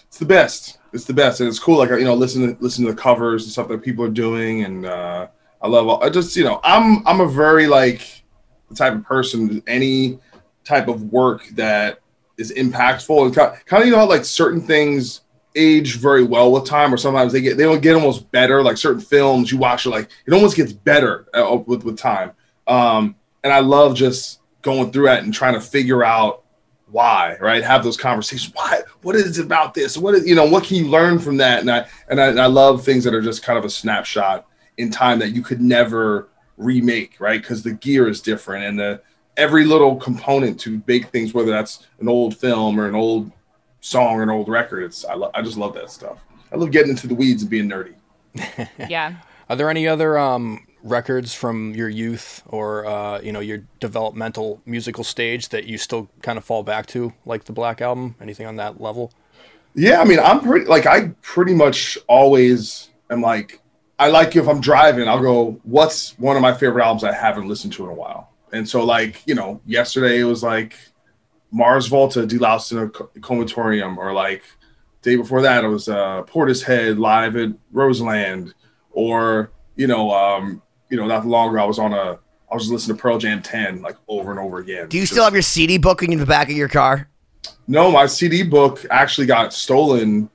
it's 0.08 0.18
the 0.20 0.26
best. 0.26 0.80
It's 0.93 1.05
the 1.05 1.14
best, 1.14 1.41
and 1.41 1.49
it's 1.49 1.60
cool. 1.60 1.78
Like 1.78 1.89
you 1.89 2.03
know, 2.03 2.16
listen 2.16 2.55
to 2.55 2.62
listen 2.62 2.86
to 2.86 2.91
the 2.91 2.97
covers 2.99 3.43
and 3.43 3.51
stuff 3.51 3.68
that 3.68 3.84
people 3.84 4.03
are 4.05 4.10
doing, 4.10 4.64
and 4.64 4.86
uh, 4.86 5.28
I 5.62 5.68
love. 5.68 5.88
All, 5.88 6.03
I 6.03 6.10
just 6.10 6.36
you 6.36 6.43
know, 6.43 6.60
I'm 6.64 7.05
I'm 7.08 7.22
a 7.22 7.28
very 7.28 7.68
like 7.68 8.24
the 8.70 8.76
type 8.76 8.93
of 8.93 9.03
person 9.03 9.62
any 9.68 10.20
type 10.64 10.88
of 10.88 11.03
work 11.12 11.47
that 11.49 11.99
is 12.38 12.51
impactful 12.51 13.26
and 13.26 13.36
kind 13.36 13.66
kind 13.66 13.84
of 13.84 13.88
you 13.88 13.93
know 13.93 13.99
how 13.99 14.08
like 14.08 14.26
certain 14.26 14.62
things 14.62 15.22
age 15.55 15.97
very 15.97 16.24
well 16.24 16.51
with 16.51 16.66
time, 16.66 16.93
or 16.93 16.97
sometimes 16.97 17.34
they 17.34 17.41
get 17.41 17.58
they 17.58 17.64
don't 17.64 17.82
get 17.82 17.95
almost 17.95 18.32
better. 18.32 18.64
Like 18.64 18.78
certain 18.78 19.01
films 19.01 19.51
you 19.51 19.58
watch, 19.58 19.86
you're 19.86 19.93
like 19.93 20.10
it 20.26 20.34
almost 20.34 20.55
gets 20.55 20.74
better 20.74 21.28
uh, 21.34 21.58
with 21.66 21.84
with 21.84 21.97
time. 21.97 22.32
Um, 22.66 23.16
and 23.43 23.53
I 23.53 23.60
love 23.60 23.95
just 23.95 24.39
going 24.62 24.91
through 24.91 25.10
it 25.12 25.24
and 25.24 25.34
trying 25.34 25.53
to 25.53 25.62
figure 25.62 26.03
out 26.03 26.43
why, 26.89 27.38
right? 27.41 27.63
Have 27.63 27.83
those 27.83 27.97
conversations. 27.97 28.53
Why? 28.53 28.81
What 29.01 29.15
is 29.15 29.38
it 29.38 29.43
about 29.45 29.73
this? 29.73 29.97
What 29.97 30.15
is 30.15 30.27
you 30.27 30.35
know? 30.35 30.45
What 30.45 30.63
can 30.63 30.77
you 30.77 30.88
learn 30.88 31.19
from 31.19 31.38
that? 31.38 31.59
And 31.61 31.69
I 31.69 31.85
and 32.09 32.19
I, 32.19 32.27
and 32.27 32.39
I 32.39 32.45
love 32.45 32.83
things 32.83 33.03
that 33.03 33.13
are 33.13 33.21
just 33.21 33.43
kind 33.43 33.59
of 33.59 33.65
a 33.65 33.69
snapshot 33.69 34.45
in 34.77 34.89
time 34.89 35.19
that 35.19 35.29
you 35.29 35.41
could 35.41 35.61
never 35.61 36.29
remake, 36.55 37.19
right? 37.19 37.41
Because 37.41 37.63
the 37.63 37.73
gear 37.73 38.07
is 38.07 38.21
different 38.21 38.65
and 38.65 38.79
the 38.79 39.01
every 39.35 39.65
little 39.65 39.95
component 39.97 40.59
to 40.61 40.81
make 40.88 41.07
things, 41.07 41.33
whether 41.33 41.51
that's 41.51 41.85
an 41.99 42.09
old 42.09 42.35
film 42.38 42.79
or 42.79 42.88
an 42.88 42.95
old 42.95 43.31
song 43.81 44.15
or 44.15 44.23
an 44.23 44.29
old 44.29 44.49
record. 44.49 44.83
It's 44.83 45.05
I, 45.05 45.13
lo- 45.13 45.31
I 45.33 45.41
just 45.41 45.57
love 45.57 45.73
that 45.75 45.91
stuff. 45.91 46.23
I 46.51 46.55
love 46.55 46.71
getting 46.71 46.91
into 46.91 47.07
the 47.07 47.15
weeds 47.15 47.43
and 47.43 47.51
being 47.51 47.69
nerdy. 47.69 47.95
Yeah. 48.89 49.15
Are 49.49 49.55
there 49.55 49.69
any 49.69 49.88
other 49.88 50.17
um, 50.17 50.66
records 50.84 51.34
from 51.34 51.73
your 51.73 51.89
youth 51.89 52.43
or 52.45 52.86
uh, 52.86 53.19
you 53.21 53.32
know 53.32 53.39
your 53.39 53.63
developmental 53.80 54.61
musical 54.65 55.03
stage 55.03 55.49
that 55.49 55.65
you 55.65 55.78
still 55.78 56.09
kind 56.21 56.38
of 56.38 56.45
fall 56.45 56.63
back 56.63 56.86
to, 56.88 57.13
like 57.25 57.45
the 57.45 57.53
Black 57.53 57.82
Album? 57.82 58.15
Anything 58.21 58.45
on 58.45 58.55
that 58.57 58.82
level? 58.82 59.11
Yeah, 59.73 60.01
I 60.01 60.05
mean, 60.05 60.19
I'm 60.19 60.41
pretty 60.41 60.65
like 60.65 60.86
I 60.86 61.09
pretty 61.21 61.53
much 61.53 61.97
always 62.07 62.89
am 63.09 63.21
like 63.21 63.61
I 63.99 64.09
like 64.09 64.36
if 64.36 64.47
I'm 64.47 64.61
driving, 64.61 65.07
I'll 65.07 65.21
go, 65.21 65.59
what's 65.63 66.17
one 66.19 66.36
of 66.36 66.41
my 66.41 66.53
favorite 66.53 66.84
albums 66.84 67.03
I 67.03 67.13
haven't 67.13 67.47
listened 67.47 67.73
to 67.73 67.84
in 67.86 67.89
a 67.89 67.93
while? 67.93 68.32
And 68.53 68.67
so 68.67 68.84
like, 68.84 69.21
you 69.25 69.36
know, 69.36 69.61
yesterday 69.65 70.19
it 70.19 70.25
was 70.25 70.43
like 70.43 70.75
Mars 71.51 71.88
Volta, 71.88 72.21
Deloused 72.25 72.71
in 72.71 72.78
a 72.80 72.89
Comatorium, 73.19 73.97
or 73.97 74.13
like 74.13 74.43
day 75.01 75.15
before 75.15 75.41
that 75.41 75.63
it 75.63 75.67
was 75.67 75.89
uh 75.89 76.23
Portishead 76.23 76.97
live 76.97 77.36
at 77.36 77.49
Roseland, 77.71 78.53
or 78.91 79.51
you 79.75 79.88
know, 79.88 80.11
um, 80.11 80.61
you 80.89 80.97
know, 80.97 81.05
not 81.07 81.25
longer 81.25 81.59
I 81.59 81.65
was 81.65 81.79
on 81.79 81.93
a 81.93 82.19
I 82.49 82.55
was 82.55 82.71
listening 82.71 82.95
to 82.95 83.01
Pearl 83.01 83.17
Jam 83.17 83.41
10 83.41 83.81
like 83.81 83.97
over 84.07 84.31
and 84.31 84.39
over 84.39 84.59
again. 84.59 84.88
Do 84.88 84.97
you 84.97 85.03
Just- 85.03 85.13
still 85.13 85.23
have 85.25 85.33
your 85.33 85.41
CD 85.41 85.77
book 85.77 86.01
in 86.03 86.17
the 86.17 86.25
back 86.25 86.49
of 86.49 86.55
your 86.55 86.69
car? 86.69 87.09
No, 87.67 87.91
my 87.91 88.05
CD 88.05 88.43
book 88.43 88.85
actually 88.89 89.27
got 89.27 89.53
stolen. 89.53 90.29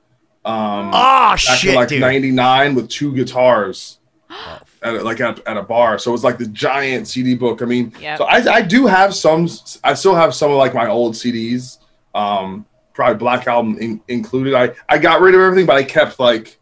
Um, 0.45 0.89
Oh, 0.89 0.91
back 1.31 1.37
shit, 1.39 1.69
in 1.71 1.75
like 1.75 1.87
dude. 1.87 2.01
99 2.01 2.75
with 2.75 2.89
two 2.89 3.13
guitars 3.15 3.99
at, 4.83 5.03
like 5.03 5.21
at, 5.21 5.39
at 5.47 5.55
a 5.57 5.63
bar 5.63 5.97
so 5.97 6.11
it 6.11 6.11
was 6.11 6.23
like 6.25 6.37
the 6.37 6.47
giant 6.47 7.07
cd 7.07 7.33
book 7.35 7.61
i 7.61 7.65
mean 7.65 7.93
Yep. 8.01 8.17
so 8.17 8.25
I, 8.25 8.55
I 8.55 8.61
do 8.61 8.85
have 8.85 9.15
some 9.15 9.47
i 9.85 9.93
still 9.93 10.13
have 10.15 10.35
some 10.35 10.51
of 10.51 10.57
like 10.57 10.73
my 10.73 10.87
old 10.87 11.13
cds 11.13 11.77
um 12.13 12.65
probably 12.93 13.15
black 13.15 13.47
album 13.47 13.77
in, 13.79 14.01
included 14.09 14.53
i 14.53 14.71
i 14.89 14.97
got 14.97 15.21
rid 15.21 15.33
of 15.33 15.39
everything 15.39 15.65
but 15.65 15.77
i 15.77 15.83
kept 15.83 16.19
like 16.19 16.59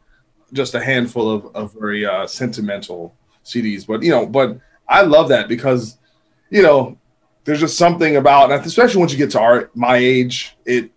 just 0.54 0.76
a 0.76 0.84
handful 0.84 1.32
of, 1.32 1.56
of 1.56 1.74
very 1.74 2.06
uh 2.06 2.28
sentimental 2.28 3.16
cds 3.46 3.86
but 3.86 4.04
you 4.04 4.10
know 4.10 4.26
but 4.26 4.58
i 4.88 5.02
love 5.02 5.30
that 5.30 5.48
because 5.48 5.98
you 6.50 6.62
know 6.62 6.98
there's 7.44 7.60
just 7.60 7.78
something 7.78 8.18
about 8.18 8.52
especially 8.66 9.00
once 9.00 9.12
you 9.12 9.18
get 9.18 9.32
to 9.32 9.40
art 9.40 9.76
my 9.76 9.98
age 9.98 10.56
it 10.66 10.92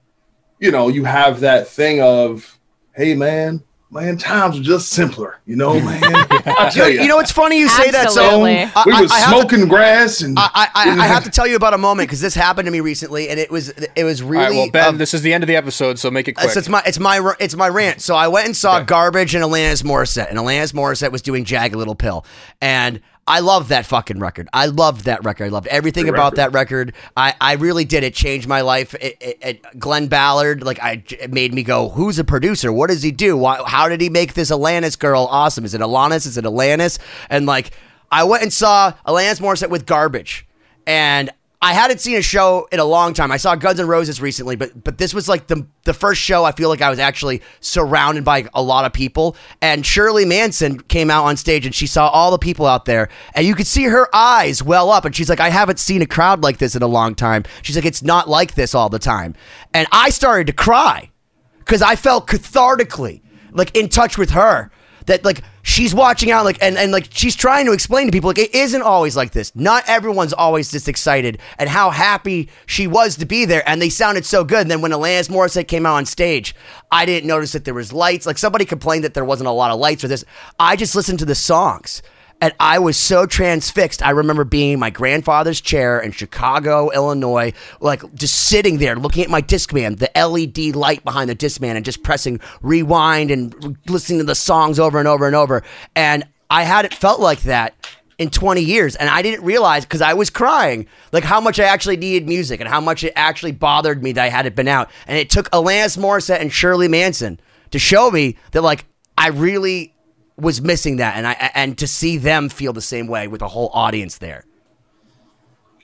you 0.58 0.70
know 0.70 0.88
you 0.88 1.04
have 1.04 1.40
that 1.40 1.66
thing 1.68 2.00
of 2.00 2.58
hey 2.94 3.14
man 3.14 3.62
man, 3.94 4.18
times 4.18 4.58
were 4.58 4.62
just 4.64 4.90
simpler, 4.90 5.38
you 5.46 5.56
know, 5.56 5.74
man. 5.80 6.00
I 6.04 6.70
tell 6.74 6.90
You 6.90 7.06
know, 7.06 7.20
it's 7.20 7.30
funny 7.32 7.58
you 7.58 7.68
say 7.68 7.90
that. 7.92 8.10
So 8.10 8.42
we 8.42 8.50
I- 8.52 9.00
was 9.00 9.10
I 9.12 9.20
have 9.20 9.32
to- 9.34 9.40
smoking 9.40 9.68
grass 9.68 10.20
and 10.20 10.38
I, 10.38 10.48
I, 10.52 10.68
I, 10.74 10.90
I 10.90 11.06
have 11.06 11.24
to 11.24 11.30
tell 11.30 11.46
you 11.46 11.56
about 11.56 11.72
a 11.74 11.78
moment 11.78 12.08
because 12.08 12.20
this 12.20 12.34
happened 12.34 12.66
to 12.66 12.72
me 12.72 12.80
recently, 12.80 13.28
and 13.28 13.38
it 13.40 13.50
was 13.50 13.68
it 13.70 14.04
was 14.04 14.20
All 14.20 14.28
really. 14.28 14.44
right, 14.44 14.50
well, 14.54 14.70
Ben, 14.70 14.88
um, 14.88 14.98
this 14.98 15.14
is 15.14 15.22
the 15.22 15.32
end 15.32 15.44
of 15.44 15.48
the 15.48 15.56
episode, 15.56 15.98
so 15.98 16.10
make 16.10 16.28
it 16.28 16.32
quick. 16.32 16.50
So 16.50 16.58
it's 16.58 16.68
my 16.68 16.82
it's 16.84 16.98
my 16.98 17.34
it's 17.40 17.54
my 17.56 17.68
rant. 17.68 18.00
So 18.02 18.16
I 18.16 18.28
went 18.28 18.46
and 18.46 18.56
saw 18.56 18.76
Okay. 18.78 18.86
Garbage 18.86 19.34
and 19.34 19.44
Alanis 19.44 19.82
Morissette, 19.84 20.28
and 20.28 20.38
Alanis 20.38 20.72
Morissette 20.74 21.12
was 21.12 21.22
doing 21.22 21.44
Jagged 21.44 21.76
Little 21.76 21.94
Pill, 21.94 22.26
and 22.60 23.00
I 23.26 23.40
love 23.40 23.68
that 23.68 23.86
fucking 23.86 24.18
record. 24.18 24.48
I 24.52 24.66
loved 24.66 25.06
that 25.06 25.24
record. 25.24 25.44
I 25.44 25.48
loved 25.48 25.66
everything 25.68 26.04
Great 26.04 26.14
about 26.14 26.32
record. 26.32 26.36
that 26.36 26.52
record. 26.52 26.94
I, 27.16 27.34
I 27.40 27.52
really 27.54 27.84
did. 27.86 28.04
It 28.04 28.14
changed 28.14 28.46
my 28.46 28.60
life. 28.60 28.94
It, 28.94 29.16
it, 29.20 29.38
it, 29.40 29.78
Glen 29.78 30.08
Ballard, 30.08 30.62
like 30.62 30.78
I, 30.82 31.02
it 31.08 31.32
made 31.32 31.54
me 31.54 31.62
go, 31.62 31.88
"Who's 31.88 32.18
a 32.18 32.24
producer? 32.24 32.72
What 32.72 32.90
does 32.90 33.02
he 33.02 33.10
do? 33.12 33.36
Why, 33.36 33.62
how 33.66 33.88
did 33.88 34.00
he 34.00 34.10
make 34.10 34.34
this 34.34 34.50
Alanis 34.50 34.98
girl 34.98 35.26
awesome? 35.30 35.64
Is 35.64 35.74
it 35.74 35.80
Alanis? 35.80 36.26
Is 36.26 36.36
it 36.36 36.44
Alanis?" 36.44 36.98
And 37.30 37.46
like 37.46 37.70
I 38.12 38.24
went 38.24 38.42
and 38.42 38.52
saw 38.52 38.92
Alanis 39.06 39.40
Morissette 39.40 39.70
with 39.70 39.86
Garbage, 39.86 40.46
and 40.86 41.30
I 41.64 41.72
hadn't 41.72 41.98
seen 42.02 42.18
a 42.18 42.22
show 42.22 42.68
in 42.72 42.78
a 42.78 42.84
long 42.84 43.14
time. 43.14 43.32
I 43.32 43.38
saw 43.38 43.56
Guns 43.56 43.80
N' 43.80 43.86
Roses 43.86 44.20
recently, 44.20 44.54
but 44.54 44.84
but 44.84 44.98
this 44.98 45.14
was 45.14 45.30
like 45.30 45.46
the 45.46 45.66
the 45.84 45.94
first 45.94 46.20
show 46.20 46.44
I 46.44 46.52
feel 46.52 46.68
like 46.68 46.82
I 46.82 46.90
was 46.90 46.98
actually 46.98 47.40
surrounded 47.60 48.22
by 48.22 48.46
a 48.52 48.60
lot 48.60 48.84
of 48.84 48.92
people. 48.92 49.34
And 49.62 49.86
Shirley 49.86 50.26
Manson 50.26 50.78
came 50.78 51.10
out 51.10 51.24
on 51.24 51.38
stage 51.38 51.64
and 51.64 51.74
she 51.74 51.86
saw 51.86 52.08
all 52.08 52.30
the 52.30 52.38
people 52.38 52.66
out 52.66 52.84
there, 52.84 53.08
and 53.34 53.46
you 53.46 53.54
could 53.54 53.66
see 53.66 53.84
her 53.84 54.14
eyes 54.14 54.62
well 54.62 54.90
up. 54.90 55.06
And 55.06 55.16
she's 55.16 55.30
like, 55.30 55.40
"I 55.40 55.48
haven't 55.48 55.78
seen 55.78 56.02
a 56.02 56.06
crowd 56.06 56.42
like 56.42 56.58
this 56.58 56.76
in 56.76 56.82
a 56.82 56.86
long 56.86 57.14
time." 57.14 57.44
She's 57.62 57.76
like, 57.76 57.86
"It's 57.86 58.02
not 58.02 58.28
like 58.28 58.56
this 58.56 58.74
all 58.74 58.90
the 58.90 58.98
time." 58.98 59.34
And 59.72 59.88
I 59.90 60.10
started 60.10 60.46
to 60.48 60.52
cry 60.52 61.12
because 61.60 61.80
I 61.80 61.96
felt 61.96 62.26
cathartically 62.26 63.22
like 63.52 63.74
in 63.74 63.88
touch 63.88 64.18
with 64.18 64.32
her 64.32 64.70
that 65.06 65.24
like 65.24 65.42
she's 65.62 65.94
watching 65.94 66.30
out 66.30 66.44
like 66.44 66.58
and, 66.60 66.76
and 66.76 66.92
like 66.92 67.08
she's 67.10 67.36
trying 67.36 67.66
to 67.66 67.72
explain 67.72 68.06
to 68.06 68.12
people 68.12 68.28
like 68.28 68.38
it 68.38 68.54
isn't 68.54 68.82
always 68.82 69.16
like 69.16 69.32
this. 69.32 69.54
Not 69.54 69.84
everyone's 69.86 70.32
always 70.32 70.70
this 70.70 70.88
excited 70.88 71.38
and 71.58 71.68
how 71.68 71.90
happy 71.90 72.48
she 72.66 72.86
was 72.86 73.16
to 73.16 73.26
be 73.26 73.44
there 73.44 73.66
and 73.68 73.80
they 73.80 73.88
sounded 73.88 74.24
so 74.24 74.44
good. 74.44 74.60
And 74.60 74.70
then 74.70 74.80
when 74.80 74.92
Alanis 74.92 75.28
Morissette 75.28 75.68
came 75.68 75.86
out 75.86 75.94
on 75.94 76.06
stage 76.06 76.54
I 76.90 77.06
didn't 77.06 77.26
notice 77.26 77.52
that 77.52 77.64
there 77.64 77.74
was 77.74 77.92
lights. 77.92 78.26
Like 78.26 78.38
somebody 78.38 78.64
complained 78.64 79.04
that 79.04 79.14
there 79.14 79.24
wasn't 79.24 79.48
a 79.48 79.52
lot 79.52 79.70
of 79.70 79.78
lights 79.78 80.04
or 80.04 80.08
this. 80.08 80.24
I 80.58 80.76
just 80.76 80.94
listened 80.94 81.18
to 81.20 81.24
the 81.24 81.34
songs 81.34 82.02
and 82.44 82.52
I 82.60 82.78
was 82.78 82.98
so 82.98 83.24
transfixed. 83.24 84.02
I 84.02 84.10
remember 84.10 84.44
being 84.44 84.72
in 84.72 84.78
my 84.78 84.90
grandfather's 84.90 85.62
chair 85.62 85.98
in 85.98 86.12
Chicago, 86.12 86.90
Illinois, 86.90 87.54
like 87.80 88.02
just 88.12 88.34
sitting 88.34 88.76
there 88.76 88.96
looking 88.96 89.24
at 89.24 89.30
my 89.30 89.40
Discman, 89.40 89.98
the 89.98 90.10
LED 90.14 90.76
light 90.76 91.02
behind 91.04 91.30
the 91.30 91.34
Discman, 91.34 91.74
and 91.74 91.86
just 91.86 92.02
pressing 92.02 92.40
rewind 92.60 93.30
and 93.30 93.78
listening 93.88 94.18
to 94.18 94.24
the 94.24 94.34
songs 94.34 94.78
over 94.78 94.98
and 94.98 95.08
over 95.08 95.26
and 95.26 95.34
over. 95.34 95.62
And 95.96 96.24
I 96.50 96.64
hadn't 96.64 96.92
felt 96.92 97.18
like 97.18 97.44
that 97.44 97.74
in 98.18 98.28
20 98.28 98.60
years. 98.60 98.94
And 98.94 99.08
I 99.08 99.22
didn't 99.22 99.42
realize 99.42 99.86
because 99.86 100.02
I 100.02 100.12
was 100.12 100.28
crying, 100.28 100.86
like 101.12 101.24
how 101.24 101.40
much 101.40 101.58
I 101.58 101.64
actually 101.64 101.96
needed 101.96 102.28
music 102.28 102.60
and 102.60 102.68
how 102.68 102.82
much 102.82 103.04
it 103.04 103.14
actually 103.16 103.52
bothered 103.52 104.02
me 104.02 104.12
that 104.12 104.22
I 104.22 104.28
hadn't 104.28 104.54
been 104.54 104.68
out. 104.68 104.90
And 105.06 105.16
it 105.16 105.30
took 105.30 105.50
Alanis 105.52 105.96
Morissette 105.96 106.42
and 106.42 106.52
Shirley 106.52 106.88
Manson 106.88 107.40
to 107.70 107.78
show 107.78 108.10
me 108.10 108.36
that, 108.50 108.60
like, 108.60 108.84
I 109.16 109.28
really 109.28 109.93
was 110.36 110.60
missing 110.60 110.96
that, 110.96 111.16
and 111.16 111.26
I 111.26 111.50
and 111.54 111.78
to 111.78 111.86
see 111.86 112.16
them 112.16 112.48
feel 112.48 112.72
the 112.72 112.80
same 112.82 113.06
way 113.06 113.28
with 113.28 113.42
a 113.42 113.48
whole 113.48 113.70
audience 113.72 114.18
there. 114.18 114.44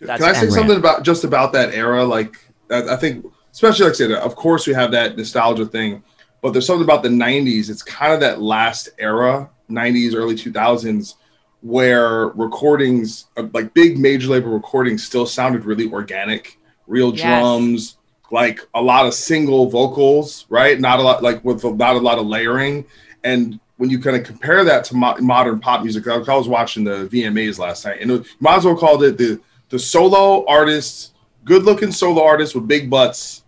That's 0.00 0.20
Can 0.20 0.30
I 0.30 0.32
say 0.32 0.46
Enran. 0.46 0.50
something 0.50 0.76
about 0.76 1.02
just 1.04 1.24
about 1.24 1.52
that 1.52 1.74
era? 1.74 2.04
Like, 2.04 2.36
I, 2.70 2.94
I 2.94 2.96
think, 2.96 3.24
especially 3.52 3.84
like 3.84 3.94
I 3.94 3.96
said, 3.96 4.12
of 4.12 4.34
course 4.36 4.66
we 4.66 4.74
have 4.74 4.90
that 4.92 5.16
nostalgia 5.16 5.66
thing, 5.66 6.02
but 6.42 6.52
there's 6.52 6.66
something 6.66 6.84
about 6.84 7.02
the 7.02 7.08
'90s. 7.10 7.70
It's 7.70 7.82
kind 7.82 8.12
of 8.12 8.20
that 8.20 8.40
last 8.40 8.88
era, 8.98 9.50
'90s, 9.68 10.14
early 10.14 10.34
2000s, 10.36 11.16
where 11.60 12.28
recordings, 12.28 13.26
uh, 13.36 13.44
like 13.52 13.74
big 13.74 13.98
major 13.98 14.28
label 14.28 14.50
recordings, 14.50 15.04
still 15.04 15.26
sounded 15.26 15.64
really 15.64 15.90
organic, 15.92 16.58
real 16.86 17.12
Yes. 17.12 17.12
drums, 17.12 17.98
like 18.30 18.60
a 18.74 18.80
lot 18.82 19.06
of 19.06 19.12
single 19.14 19.68
vocals, 19.68 20.46
right? 20.48 20.80
Not 20.80 20.98
a 21.00 21.02
lot, 21.02 21.22
like 21.22 21.44
with 21.44 21.62
not 21.64 21.96
a 21.96 21.98
lot 22.00 22.18
of 22.18 22.26
layering, 22.26 22.86
and 23.22 23.60
when 23.80 23.88
you 23.88 23.98
kind 23.98 24.14
of 24.14 24.24
compare 24.24 24.62
that 24.62 24.84
to 24.84 24.94
mo- 24.94 25.16
modern 25.20 25.58
pop 25.58 25.82
music, 25.82 26.06
I 26.06 26.18
was 26.18 26.46
watching 26.46 26.84
the 26.84 27.08
VMAs 27.10 27.58
last 27.58 27.86
night, 27.86 28.02
and 28.02 28.10
it, 28.10 28.26
as 28.46 28.64
well 28.66 28.76
call 28.76 29.02
it 29.02 29.16
the 29.16 29.40
the 29.70 29.78
solo 29.78 30.44
artists, 30.46 31.14
good 31.46 31.62
looking 31.62 31.90
solo 31.90 32.22
artists 32.22 32.54
with 32.54 32.68
big 32.68 32.90
butts, 32.90 33.42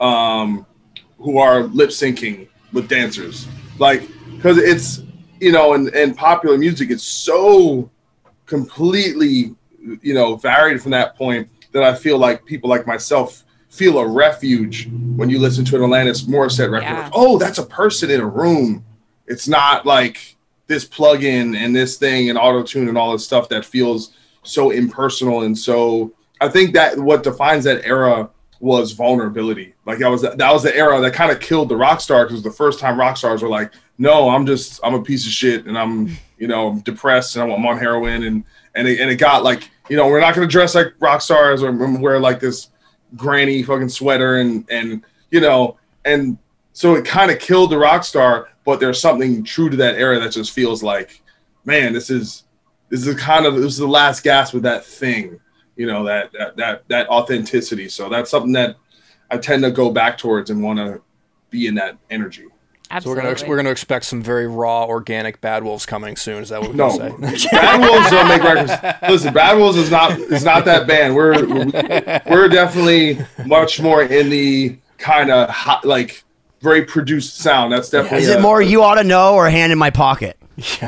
um, 0.00 0.66
who 1.18 1.38
are 1.38 1.62
lip 1.62 1.90
syncing 1.90 2.48
with 2.72 2.88
dancers, 2.88 3.46
like 3.78 4.02
because 4.34 4.58
it's 4.58 5.02
you 5.40 5.52
know, 5.52 5.74
in, 5.74 5.94
in 5.94 6.12
popular 6.12 6.58
music, 6.58 6.90
it's 6.90 7.04
so 7.04 7.88
completely 8.46 9.54
you 10.02 10.12
know 10.12 10.34
varied 10.34 10.82
from 10.82 10.90
that 10.90 11.14
point 11.14 11.48
that 11.70 11.84
I 11.84 11.94
feel 11.94 12.18
like 12.18 12.44
people 12.44 12.68
like 12.68 12.84
myself 12.84 13.44
feel 13.68 13.98
a 13.98 14.08
refuge 14.08 14.88
when 15.14 15.30
you 15.30 15.38
listen 15.38 15.64
to 15.66 15.76
an 15.76 15.82
Alanis 15.82 16.24
Morissette 16.24 16.72
record. 16.72 16.86
Yeah. 16.86 17.02
Like, 17.04 17.12
oh, 17.14 17.38
that's 17.38 17.58
a 17.58 17.66
person 17.66 18.10
in 18.10 18.20
a 18.20 18.26
room. 18.26 18.84
It's 19.28 19.48
not 19.48 19.86
like 19.86 20.36
this 20.66 20.84
plug-in 20.84 21.54
and 21.54 21.74
this 21.74 21.96
thing 21.96 22.28
and 22.28 22.38
auto 22.38 22.62
tune 22.62 22.88
and 22.88 22.98
all 22.98 23.12
this 23.12 23.24
stuff 23.24 23.48
that 23.48 23.64
feels 23.64 24.12
so 24.42 24.70
impersonal 24.70 25.42
and 25.42 25.56
so. 25.56 26.12
I 26.40 26.48
think 26.48 26.72
that 26.74 26.98
what 26.98 27.24
defines 27.24 27.64
that 27.64 27.84
era 27.84 28.30
was 28.60 28.92
vulnerability. 28.92 29.74
Like 29.86 29.98
that 29.98 30.08
was 30.08 30.22
that 30.22 30.52
was 30.52 30.62
the 30.62 30.76
era 30.76 31.00
that 31.00 31.12
kind 31.12 31.30
of 31.30 31.40
killed 31.40 31.68
the 31.68 31.76
rock 31.76 32.00
star 32.00 32.24
because 32.24 32.42
the 32.42 32.50
first 32.50 32.78
time 32.80 32.98
rock 32.98 33.16
stars 33.16 33.42
were 33.42 33.48
like, 33.48 33.72
"No, 33.98 34.28
I'm 34.30 34.46
just 34.46 34.80
I'm 34.82 34.94
a 34.94 35.02
piece 35.02 35.26
of 35.26 35.32
shit 35.32 35.66
and 35.66 35.78
I'm 35.78 36.16
you 36.38 36.48
know 36.48 36.80
depressed 36.84 37.36
and 37.36 37.52
I'm 37.52 37.66
on 37.66 37.78
heroin 37.78 38.24
and 38.24 38.44
and 38.74 38.88
it, 38.88 39.00
and 39.00 39.10
it 39.10 39.16
got 39.16 39.44
like 39.44 39.70
you 39.88 39.96
know 39.96 40.06
we're 40.06 40.20
not 40.20 40.34
gonna 40.34 40.46
dress 40.46 40.74
like 40.74 40.94
rock 41.00 41.20
stars 41.20 41.62
or 41.62 41.72
wear 41.72 42.18
like 42.18 42.40
this 42.40 42.70
granny 43.16 43.62
fucking 43.62 43.88
sweater 43.88 44.36
and 44.36 44.64
and 44.70 45.04
you 45.30 45.40
know 45.40 45.76
and 46.04 46.38
so 46.72 46.94
it 46.94 47.04
kind 47.04 47.30
of 47.30 47.38
killed 47.38 47.70
the 47.70 47.78
rock 47.78 48.04
star. 48.04 48.48
But 48.68 48.80
there's 48.80 49.00
something 49.00 49.44
true 49.44 49.70
to 49.70 49.76
that 49.78 49.94
era 49.94 50.20
that 50.20 50.32
just 50.32 50.52
feels 50.52 50.82
like, 50.82 51.22
man, 51.64 51.94
this 51.94 52.10
is 52.10 52.44
this 52.90 53.06
is 53.06 53.14
kind 53.16 53.46
of 53.46 53.56
this 53.56 53.72
is 53.72 53.78
the 53.78 53.88
last 53.88 54.22
gasp 54.22 54.52
of 54.52 54.60
that 54.62 54.84
thing 54.84 55.40
you 55.78 55.86
know 55.86 56.04
that 56.04 56.30
that 56.32 56.56
that, 56.56 56.88
that 56.88 57.08
authenticity 57.08 57.88
so 57.88 58.10
that's 58.10 58.30
something 58.30 58.52
that 58.52 58.76
i 59.30 59.38
tend 59.38 59.62
to 59.62 59.70
go 59.70 59.90
back 59.90 60.18
towards 60.18 60.50
and 60.50 60.62
want 60.62 60.78
to 60.78 61.00
be 61.50 61.66
in 61.66 61.74
that 61.76 61.96
energy 62.10 62.42
so 62.42 62.50
we're 63.10 63.20
Absolutely. 63.20 63.22
gonna 63.22 63.48
we're 63.50 63.56
gonna 63.56 63.70
expect 63.70 64.06
some 64.06 64.22
very 64.22 64.48
raw, 64.48 64.86
organic 64.86 65.42
Bad 65.42 65.62
Wolves 65.62 65.84
coming 65.84 66.16
soon. 66.16 66.42
Is 66.42 66.48
that 66.48 66.62
what 66.62 66.70
we're 66.70 66.76
no 66.76 66.96
gonna 66.96 67.36
say? 67.36 67.48
bad 67.52 67.80
wolves 67.82 68.10
don't 68.10 68.28
make 68.28 68.42
records 68.42 68.72
listen 69.10 69.34
bad 69.34 69.58
wolves 69.58 69.76
is 69.76 69.90
not 69.90 70.18
is 70.18 70.42
not 70.42 70.64
that 70.64 70.86
band 70.86 71.14
we're 71.14 71.46
we're 72.30 72.48
definitely 72.48 73.18
much 73.44 73.78
more 73.78 74.04
in 74.04 74.30
the 74.30 74.78
kind 74.96 75.30
of 75.30 75.54
like 75.84 76.24
very 76.60 76.84
produced 76.84 77.38
sound. 77.38 77.72
That's 77.72 77.90
definitely 77.90 78.18
Is 78.18 78.28
it 78.28 78.38
a- 78.38 78.42
more 78.42 78.60
you 78.62 78.82
ought 78.82 78.96
to 78.96 79.04
know 79.04 79.34
or 79.34 79.48
hand 79.48 79.72
in 79.72 79.78
my 79.78 79.90
pocket? 79.90 80.36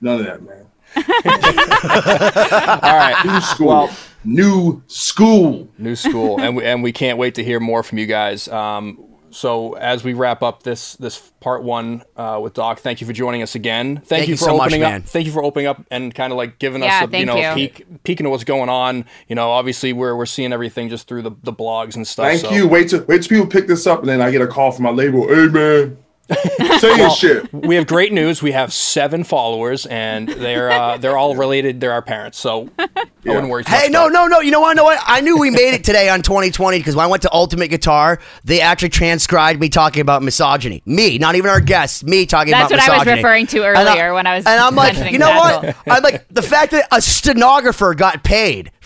none 0.00 0.20
of 0.20 0.24
that 0.26 0.42
man. 0.42 0.64
All 2.82 2.96
right, 2.96 3.22
new 3.24 3.40
school. 3.40 3.90
New 4.24 4.82
school. 4.86 5.68
New 5.78 5.94
school, 5.96 6.40
and 6.40 6.56
we, 6.56 6.64
and 6.64 6.82
we 6.82 6.92
can't 6.92 7.18
wait 7.18 7.34
to 7.36 7.44
hear 7.44 7.60
more 7.60 7.82
from 7.82 7.98
you 7.98 8.06
guys. 8.06 8.48
Um, 8.48 8.98
so 9.30 9.74
as 9.74 10.02
we 10.04 10.12
wrap 10.14 10.42
up 10.42 10.62
this 10.62 10.94
this 10.96 11.18
part 11.40 11.62
one 11.62 12.02
uh, 12.16 12.38
with 12.42 12.54
Doc, 12.54 12.80
thank 12.80 13.00
you 13.00 13.06
for 13.06 13.12
joining 13.12 13.42
us 13.42 13.54
again. 13.54 13.96
Thank, 13.96 14.06
Thank 14.08 14.28
you 14.28 14.32
you 14.32 14.36
for 14.36 14.44
so 14.44 14.60
opening 14.60 14.80
man. 14.80 15.02
up. 15.02 15.08
Thank 15.08 15.26
you 15.26 15.32
for 15.32 15.42
opening 15.44 15.66
up 15.66 15.84
and 15.90 16.14
kind 16.14 16.32
of 16.32 16.36
like 16.36 16.58
giving 16.58 16.82
Yeah, 16.82 17.04
us 17.04 17.12
a, 17.12 17.18
you 17.18 17.26
know 17.26 17.36
you. 17.36 17.54
peek 17.68 18.02
peek 18.04 18.20
into 18.20 18.30
what's 18.30 18.44
going 18.44 18.68
on. 18.68 19.04
You 19.28 19.34
know, 19.36 19.50
obviously 19.50 19.92
we're 19.92 20.16
we're 20.16 20.26
seeing 20.26 20.52
everything 20.52 20.88
just 20.88 21.08
through 21.08 21.22
the, 21.22 21.32
the 21.42 21.52
blogs 21.52 21.94
and 21.96 22.06
stuff. 22.06 22.26
Thank 22.26 22.40
so- 22.40 22.50
you. 22.50 22.66
Wait 22.68 22.88
till 22.90 23.04
wait 23.04 23.22
till 23.22 23.28
people 23.38 23.46
pick 23.50 23.66
this 23.66 23.86
up, 23.86 24.00
and 24.00 24.08
then 24.08 24.20
I 24.20 24.30
get 24.30 24.40
a 24.42 24.46
call 24.46 24.72
from 24.72 24.84
my 24.84 24.90
label. 24.90 25.26
Hey 25.28 25.46
man, 25.48 25.98
say 26.78 26.98
your 26.98 27.10
shit. 27.10 27.52
we 27.52 27.76
have 27.76 27.86
great 27.86 28.12
news. 28.12 28.42
We 28.42 28.52
have 28.52 28.72
seven 28.72 29.24
followers, 29.24 29.86
and 29.86 30.28
they're 30.28 30.70
uh, 30.70 30.98
they're 30.98 31.16
all 31.16 31.34
related. 31.36 31.80
They're 31.80 31.92
our 31.92 32.02
parents, 32.02 32.38
so 32.38 32.68
I 32.78 32.86
wouldn't 33.24 33.48
worry. 33.48 33.64
Hey, 33.66 33.88
no, 33.88 34.08
no, 34.08 34.26
no. 34.26 34.40
You 34.40 34.50
know 34.50 34.60
what? 34.60 34.74
No, 34.76 34.84
what? 34.84 35.00
I 35.06 35.20
knew 35.20 35.38
we 35.38 35.50
made 35.50 35.74
it 35.74 35.84
today 35.84 36.08
on 36.08 36.22
2020 36.22 36.78
because 36.78 36.94
when 36.94 37.04
I 37.04 37.08
went 37.08 37.22
to 37.22 37.32
Ultimate 37.32 37.68
Guitar, 37.68 38.20
they 38.44 38.60
actually 38.60 38.90
transcribed 38.90 39.60
me 39.60 39.68
talking 39.68 40.02
about 40.02 40.22
misogyny. 40.22 40.82
Me, 40.84 41.18
not 41.18 41.34
even 41.34 41.50
our 41.50 41.60
guests. 41.60 42.04
Me 42.04 42.26
talking 42.26 42.50
That's 42.52 42.70
about 42.70 42.76
That's 42.76 42.88
what 42.88 42.94
I 42.94 42.98
was 42.98 43.06
misogyny. 43.06 43.22
referring 43.22 43.46
to 43.48 43.62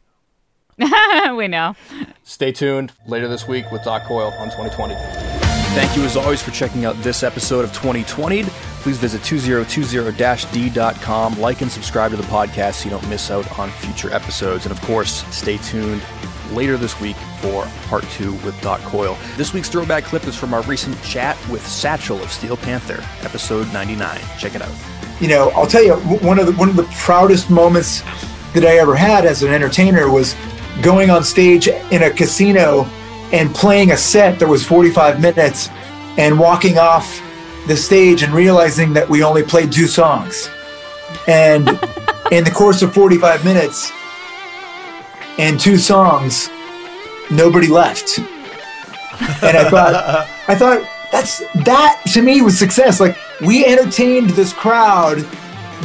we 1.37 1.47
know. 1.47 1.77
Stay 2.25 2.53
tuned 2.53 2.93
later 3.07 3.29
this 3.29 3.47
week 3.47 3.70
with 3.70 3.85
Doc 3.85 4.05
Coyle 4.05 4.33
on 4.39 4.47
2020. 4.49 4.95
Thank 5.75 5.95
you 5.97 6.03
as 6.05 6.16
always 6.16 6.41
for 6.43 6.51
checking 6.53 6.85
out 6.87 6.97
this 7.03 7.23
episode 7.23 7.64
of 7.66 7.73
2020. 7.75 8.45
Please 8.83 8.97
visit 8.99 9.20
2020-d.com, 9.23 11.41
like 11.41 11.61
and 11.61 11.70
subscribe 11.70 12.11
to 12.11 12.16
the 12.16 12.23
podcast 12.25 12.75
so 12.75 12.85
you 12.87 12.91
don't 12.91 13.09
miss 13.09 13.31
out 13.31 13.59
on 13.59 13.70
future 13.70 14.12
episodes. 14.12 14.64
And 14.66 14.73
of 14.73 14.81
course, 14.83 15.25
stay 15.35 15.57
tuned 15.59 16.03
later 16.55 16.77
this 16.77 17.01
week 17.01 17.17
for 17.41 17.67
part 17.89 18.05
two 18.11 18.33
with 18.45 18.61
Doc 18.61 18.81
Coyle. 18.83 19.17
This 19.37 19.53
week's 19.53 19.69
throwback 19.69 20.05
clip 20.05 20.27
is 20.27 20.37
from 20.37 20.55
our 20.55 20.63
recent 20.63 21.01
chat 21.03 21.37
with 21.49 21.67
Satchel 21.67 22.23
of 22.23 22.31
Steel 22.31 22.57
Panther, 22.57 23.05
episode 23.23 23.73
99. 23.73 24.21
Check 24.39 24.55
it 24.55 24.63
out. 24.63 24.75
you 25.21 25.29
know, 25.29 25.51
I'll 25.51 25.67
tell 25.67 25.83
you 25.85 25.95
one 25.97 26.39
of 26.39 26.47
the 26.47 26.53
one 26.53 26.69
of 26.69 26.77
the 26.77 26.89
proudest 26.99 27.51
moments 27.51 28.03
that 28.55 28.65
I 28.65 28.77
ever 28.79 28.95
had 28.95 29.25
as 29.25 29.43
an 29.43 29.53
entertainer 29.53 30.11
was 30.11 30.35
going 30.83 31.11
on 31.11 31.23
stage 31.25 31.69
in 31.69 32.03
a 32.03 32.11
casino 32.11 32.85
and 33.33 33.55
playing 33.55 33.93
a 33.93 33.97
set 33.97 34.39
that 34.39 34.49
was 34.49 34.65
45 34.67 35.21
minutes 35.21 35.69
and 36.19 36.39
walking 36.39 36.77
off 36.79 37.23
the 37.67 37.77
stage 37.77 38.23
and 38.23 38.33
realizing 38.35 38.93
that 38.93 39.09
we 39.09 39.23
only 39.23 39.43
played 39.43 39.73
two 39.73 39.87
songs. 39.87 40.51
And 41.27 41.69
in 42.31 42.45
the 42.45 42.51
course 42.55 42.83
of 42.83 42.93
45 42.93 43.45
minutes 43.45 43.93
and 45.39 45.59
two 45.59 45.76
songs, 45.76 46.51
nobody 47.30 47.68
left. 47.68 48.18
And 48.18 49.57
I 49.57 49.68
thought, 49.68 49.95
I 50.49 50.55
thought 50.55 50.89
that's 51.11 51.41
that 51.64 52.03
to 52.12 52.22
me 52.22 52.43
was 52.43 52.59
success. 52.59 53.01
Like 53.01 53.16
we 53.41 53.64
entertained 53.64 54.30
this 54.30 54.53
crowd, 54.53 55.26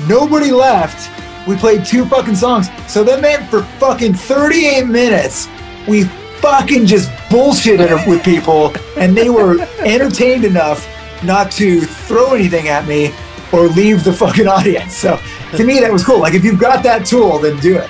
nobody 0.07 0.51
left. 0.51 1.11
We 1.47 1.55
played 1.55 1.85
two 1.85 2.05
fucking 2.05 2.35
songs. 2.35 2.69
So 2.91 3.03
that 3.05 3.21
meant 3.21 3.49
for 3.49 3.63
fucking 3.63 4.13
38 4.13 4.85
minutes, 4.87 5.47
we 5.87 6.03
fucking 6.41 6.85
just 6.85 7.09
bullshitted 7.29 8.07
with 8.07 8.23
people, 8.23 8.73
and 8.97 9.15
they 9.15 9.29
were 9.29 9.61
entertained 9.79 10.43
enough 10.43 10.87
not 11.23 11.51
to 11.53 11.81
throw 11.81 12.33
anything 12.33 12.67
at 12.67 12.85
me 12.87 13.13
or 13.53 13.67
leave 13.67 14.03
the 14.03 14.13
fucking 14.13 14.47
audience. 14.47 14.95
So 14.95 15.19
to 15.55 15.63
me, 15.63 15.79
that 15.79 15.91
was 15.91 16.03
cool. 16.03 16.19
Like 16.19 16.33
if 16.33 16.43
you've 16.43 16.59
got 16.59 16.83
that 16.83 17.05
tool, 17.05 17.39
then 17.39 17.57
do 17.59 17.77
it. 17.77 17.89